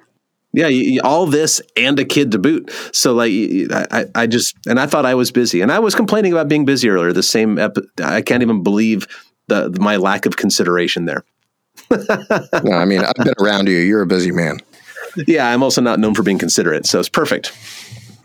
Yeah, 0.51 0.65
you, 0.67 0.93
you- 0.93 1.01
all 1.03 1.27
this 1.27 1.61
and 1.77 1.99
a 1.99 2.03
kid 2.05 2.31
to 2.31 2.39
boot. 2.39 2.71
So 2.91 3.13
like, 3.13 3.31
I, 3.71 4.05
I 4.15 4.25
just 4.25 4.55
and 4.67 4.79
I 4.79 4.87
thought 4.87 5.05
I 5.05 5.13
was 5.13 5.31
busy, 5.31 5.61
and 5.61 5.71
I 5.71 5.77
was 5.77 5.93
complaining 5.93 6.31
about 6.31 6.47
being 6.47 6.65
busy 6.65 6.89
earlier. 6.89 7.13
The 7.13 7.21
same, 7.21 7.59
epi- 7.59 7.83
I 8.03 8.23
can't 8.23 8.41
even 8.41 8.63
believe 8.63 9.07
the 9.47 9.69
my 9.79 9.97
lack 9.97 10.25
of 10.25 10.37
consideration 10.37 11.05
there. 11.05 11.23
no, 11.91 12.71
I 12.73 12.85
mean, 12.85 13.01
I've 13.01 13.13
been 13.23 13.35
around 13.39 13.67
you. 13.67 13.77
You're 13.77 14.01
a 14.01 14.07
busy 14.07 14.31
man. 14.31 14.57
Yeah, 15.27 15.47
I'm 15.47 15.61
also 15.61 15.81
not 15.81 15.99
known 15.99 16.15
for 16.15 16.23
being 16.23 16.39
considerate, 16.39 16.87
so 16.87 16.99
it's 16.99 17.09
perfect. 17.09 17.55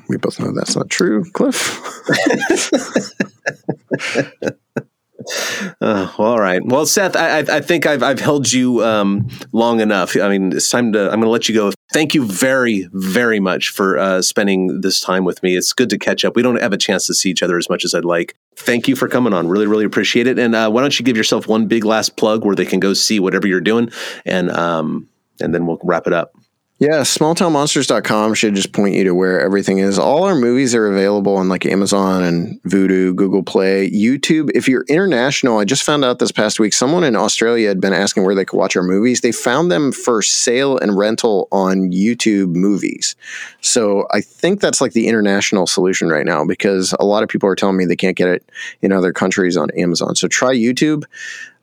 We 0.09 0.17
both 0.17 0.41
know 0.41 0.51
that's 0.51 0.77
not 0.77 0.89
true, 0.89 1.31
Cliff. 1.33 1.79
Well, 5.81 6.15
all 6.19 6.39
right. 6.39 6.65
Well, 6.65 6.87
Seth, 6.87 7.17
I, 7.17 7.39
I, 7.39 7.57
I 7.57 7.61
think 7.61 7.87
I've, 7.87 8.03
I've 8.03 8.21
held 8.21 8.53
you 8.53 8.85
um, 8.85 9.29
long 9.53 9.81
enough. 9.81 10.17
I 10.17 10.29
mean, 10.29 10.53
it's 10.53 10.69
time 10.69 10.93
to. 10.93 11.05
I'm 11.05 11.21
going 11.21 11.23
to 11.23 11.29
let 11.29 11.49
you 11.49 11.55
go. 11.55 11.73
Thank 11.93 12.15
you 12.15 12.25
very, 12.25 12.89
very 12.93 13.41
much 13.41 13.71
for 13.71 13.99
uh, 13.99 14.23
spending 14.23 14.81
this 14.81 15.01
time 15.01 15.25
with 15.25 15.43
me. 15.43 15.57
It's 15.57 15.73
good 15.73 15.91
to 15.91 15.99
catch 15.99 16.25
up. 16.25 16.35
We 16.35 16.43
don't 16.43 16.61
have 16.61 16.73
a 16.73 16.77
chance 16.77 17.07
to 17.07 17.15
see 17.15 17.31
each 17.31 17.43
other 17.43 17.57
as 17.57 17.69
much 17.69 17.85
as 17.85 17.95
I'd 17.95 18.05
like. 18.05 18.35
Thank 18.57 18.89
you 18.89 18.97
for 18.97 19.09
coming 19.09 19.33
on. 19.33 19.49
Really, 19.49 19.67
really 19.67 19.85
appreciate 19.85 20.27
it. 20.27 20.39
And 20.39 20.55
uh, 20.55 20.71
why 20.71 20.81
don't 20.81 20.99
you 20.99 21.05
give 21.05 21.17
yourself 21.17 21.47
one 21.47 21.67
big 21.67 21.85
last 21.85 22.17
plug 22.17 22.45
where 22.45 22.57
they 22.57 22.65
can 22.65 22.81
go 22.81 22.95
see 22.95 23.21
whatever 23.21 23.47
you're 23.47 23.61
doing, 23.61 23.91
and 24.25 24.51
um, 24.51 25.09
and 25.41 25.55
then 25.55 25.67
we'll 25.67 25.79
wrap 25.83 26.07
it 26.07 26.13
up. 26.13 26.34
Yeah, 26.81 27.03
smalltownmonsters.com 27.03 28.35
should 28.35 28.57
just 28.57 28.73
point 28.73 28.97
you 28.97 29.05
to 29.05 29.15
where 29.15 29.41
everything 29.41 29.79
is. 29.79 29.97
All 29.97 30.25
our 30.25 30.35
movies 30.35 30.75
are 30.75 30.89
available 30.89 31.37
on 31.37 31.49
like 31.49 31.65
Amazon 31.65 32.25
and 32.25 32.61
Vudu, 32.65 33.15
Google 33.15 33.45
Play, 33.45 33.89
YouTube. 33.89 34.51
If 34.57 34.67
you're 34.67 34.85
international, 34.89 35.59
I 35.59 35.65
just 35.67 35.85
found 35.85 36.05
out 36.05 36.19
this 36.19 36.33
past 36.33 36.59
week 36.59 36.73
someone 36.73 37.05
in 37.05 37.15
Australia 37.15 37.69
had 37.69 37.81
been 37.81 37.93
asking 37.93 38.25
where 38.25 38.35
they 38.35 38.45
could 38.45 38.59
watch 38.59 38.75
our 38.75 38.83
movies. 38.83 39.21
They 39.21 39.31
found 39.31 39.71
them 39.71 39.93
for 39.93 40.21
sale 40.21 40.77
and 40.77 40.99
rental 40.99 41.47
on 41.53 41.93
YouTube 41.93 42.57
movies. 42.57 43.15
So 43.61 44.09
I 44.11 44.21
think 44.21 44.61
that's 44.61 44.81
like 44.81 44.95
the 44.95 45.07
international 45.07 45.69
solution 45.69 46.09
right 46.09 46.27
now 46.27 46.45
because 46.45 46.93
a 46.99 47.05
lot 47.05 47.23
of 47.23 47.29
people 47.29 47.49
are 47.49 47.55
telling 47.55 47.77
me 47.77 47.85
they 47.85 47.95
can't 47.95 48.17
get 48.17 48.29
it 48.29 48.51
in 48.83 48.91
other 48.91 49.13
countries 49.13 49.57
on 49.57 49.71
Amazon. 49.79 50.17
So 50.17 50.27
try 50.27 50.53
YouTube. 50.53 51.05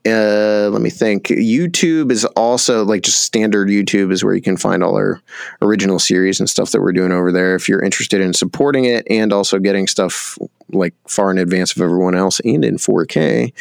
Uh, 0.04 0.68
let 0.72 0.82
me 0.82 0.90
think. 0.90 1.26
YouTube 1.26 2.10
is 2.10 2.24
also 2.24 2.84
like 2.84 3.02
just 3.02 3.20
standard 3.20 3.68
YouTube 3.68 4.12
is 4.12 4.24
where 4.24 4.34
you 4.34 4.42
can 4.42 4.56
find 4.56 4.82
all 4.82 4.96
our 4.96 5.20
original 5.60 5.98
series 5.98 6.40
and 6.40 6.50
stuff 6.50 6.72
that 6.72 6.80
we're 6.80 6.92
doing 6.92 7.12
over 7.12 7.30
there. 7.30 7.54
If 7.54 7.68
you're 7.68 7.82
interested 7.82 8.20
in 8.20 8.34
supporting 8.34 8.84
it 8.84 9.06
and 9.08 9.32
also 9.32 9.58
getting 9.58 9.86
stuff 9.86 10.38
like 10.70 10.94
far 11.06 11.30
in 11.30 11.38
advance 11.38 11.76
of 11.76 11.82
everyone 11.82 12.14
else 12.14 12.40
and 12.40 12.64
in 12.64 12.76
4K, 12.76 13.52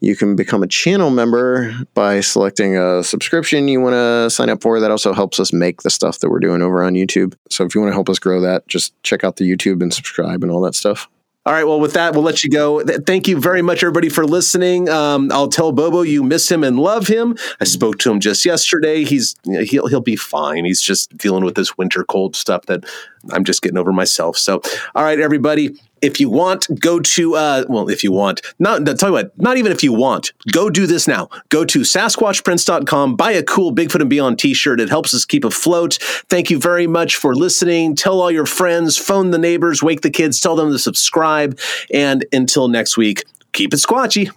you 0.00 0.14
can 0.14 0.36
become 0.36 0.62
a 0.62 0.66
channel 0.66 1.10
member 1.10 1.74
by 1.94 2.20
selecting 2.20 2.76
a 2.76 3.02
subscription 3.02 3.68
you 3.68 3.80
want 3.80 3.94
to 3.94 4.28
sign 4.28 4.50
up 4.50 4.62
for. 4.62 4.78
That 4.80 4.90
also 4.90 5.14
helps 5.14 5.40
us 5.40 5.52
make 5.52 5.82
the 5.82 5.90
stuff 5.90 6.18
that 6.18 6.28
we're 6.28 6.40
doing 6.40 6.60
over 6.60 6.82
on 6.84 6.92
YouTube. 6.92 7.34
So 7.48 7.64
if 7.64 7.74
you 7.74 7.80
want 7.80 7.92
to 7.92 7.94
help 7.94 8.10
us 8.10 8.18
grow 8.18 8.40
that, 8.42 8.66
just 8.68 9.00
check 9.02 9.24
out 9.24 9.36
the 9.36 9.50
YouTube 9.50 9.82
and 9.82 9.94
subscribe 9.94 10.42
and 10.42 10.52
all 10.52 10.60
that 10.62 10.74
stuff. 10.74 11.08
All 11.46 11.52
right. 11.52 11.64
Well, 11.64 11.78
with 11.78 11.92
that, 11.92 12.12
we'll 12.12 12.24
let 12.24 12.42
you 12.42 12.50
go. 12.50 12.82
Thank 12.82 13.28
you 13.28 13.38
very 13.40 13.62
much, 13.62 13.84
everybody, 13.84 14.08
for 14.08 14.26
listening. 14.26 14.88
Um, 14.88 15.30
I'll 15.30 15.46
tell 15.46 15.70
Bobo 15.70 16.02
you 16.02 16.24
miss 16.24 16.50
him 16.50 16.64
and 16.64 16.76
love 16.76 17.06
him. 17.06 17.36
I 17.60 17.64
spoke 17.64 17.98
to 17.98 18.10
him 18.10 18.18
just 18.18 18.44
yesterday. 18.44 19.04
He's 19.04 19.36
he'll 19.44 19.86
he'll 19.86 20.00
be 20.00 20.16
fine. 20.16 20.64
He's 20.64 20.80
just 20.80 21.16
dealing 21.16 21.44
with 21.44 21.54
this 21.54 21.78
winter 21.78 22.02
cold 22.02 22.34
stuff 22.34 22.66
that 22.66 22.84
I'm 23.30 23.44
just 23.44 23.62
getting 23.62 23.78
over 23.78 23.92
myself. 23.92 24.36
So, 24.36 24.60
all 24.96 25.04
right, 25.04 25.20
everybody. 25.20 25.78
If 26.06 26.20
you 26.20 26.30
want, 26.30 26.68
go 26.78 27.00
to 27.00 27.34
uh, 27.34 27.64
well, 27.68 27.88
if 27.88 28.04
you 28.04 28.12
want, 28.12 28.40
not 28.60 28.86
tell 28.96 29.08
you 29.08 29.12
what, 29.12 29.36
not 29.36 29.56
even 29.56 29.72
if 29.72 29.82
you 29.82 29.92
want, 29.92 30.32
go 30.52 30.70
do 30.70 30.86
this 30.86 31.08
now. 31.08 31.28
Go 31.48 31.64
to 31.64 31.80
SasquatchPrints.com, 31.80 33.16
buy 33.16 33.32
a 33.32 33.42
cool 33.42 33.74
Bigfoot 33.74 34.00
and 34.00 34.08
Beyond 34.08 34.38
T-shirt. 34.38 34.80
It 34.80 34.88
helps 34.88 35.12
us 35.12 35.24
keep 35.24 35.44
afloat. 35.44 35.98
Thank 36.30 36.48
you 36.48 36.60
very 36.60 36.86
much 36.86 37.16
for 37.16 37.34
listening. 37.34 37.96
Tell 37.96 38.20
all 38.20 38.30
your 38.30 38.46
friends, 38.46 38.96
phone 38.96 39.32
the 39.32 39.38
neighbors, 39.38 39.82
wake 39.82 40.02
the 40.02 40.10
kids, 40.10 40.40
tell 40.40 40.54
them 40.54 40.70
to 40.70 40.78
subscribe. 40.78 41.58
And 41.92 42.24
until 42.32 42.68
next 42.68 42.96
week, 42.96 43.24
keep 43.52 43.74
it 43.74 43.78
squatchy. 43.78 44.30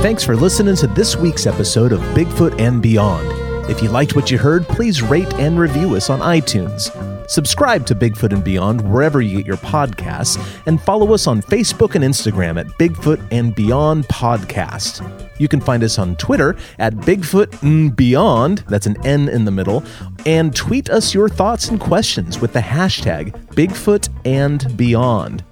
Thanks 0.00 0.22
for 0.22 0.36
listening 0.36 0.76
to 0.76 0.86
this 0.86 1.16
week's 1.16 1.46
episode 1.46 1.90
of 1.90 1.98
Bigfoot 2.14 2.60
and 2.60 2.80
Beyond. 2.80 3.45
If 3.68 3.82
you 3.82 3.88
liked 3.88 4.14
what 4.14 4.30
you 4.30 4.38
heard, 4.38 4.66
please 4.68 5.02
rate 5.02 5.32
and 5.34 5.58
review 5.58 5.96
us 5.96 6.08
on 6.08 6.20
iTunes. 6.20 6.90
Subscribe 7.28 7.84
to 7.86 7.96
Bigfoot 7.96 8.32
and 8.32 8.44
Beyond 8.44 8.80
wherever 8.92 9.20
you 9.20 9.38
get 9.38 9.46
your 9.46 9.56
podcasts, 9.56 10.38
and 10.66 10.80
follow 10.80 11.12
us 11.12 11.26
on 11.26 11.42
Facebook 11.42 11.96
and 11.96 12.04
Instagram 12.04 12.60
at 12.60 12.66
Bigfoot 12.78 13.26
and 13.32 13.52
Beyond 13.54 14.04
Podcast. 14.04 15.02
You 15.40 15.48
can 15.48 15.60
find 15.60 15.82
us 15.82 15.98
on 15.98 16.14
Twitter 16.16 16.56
at 16.78 16.94
Bigfoot 16.94 17.60
and 17.62 17.96
Beyond, 17.96 18.58
that's 18.68 18.86
an 18.86 19.04
N 19.04 19.28
in 19.28 19.44
the 19.44 19.50
middle, 19.50 19.82
and 20.24 20.54
tweet 20.54 20.88
us 20.88 21.12
your 21.12 21.28
thoughts 21.28 21.68
and 21.68 21.80
questions 21.80 22.40
with 22.40 22.52
the 22.52 22.60
hashtag 22.60 23.32
Bigfoot 23.54 24.08
and 24.24 24.76
Beyond. 24.76 25.42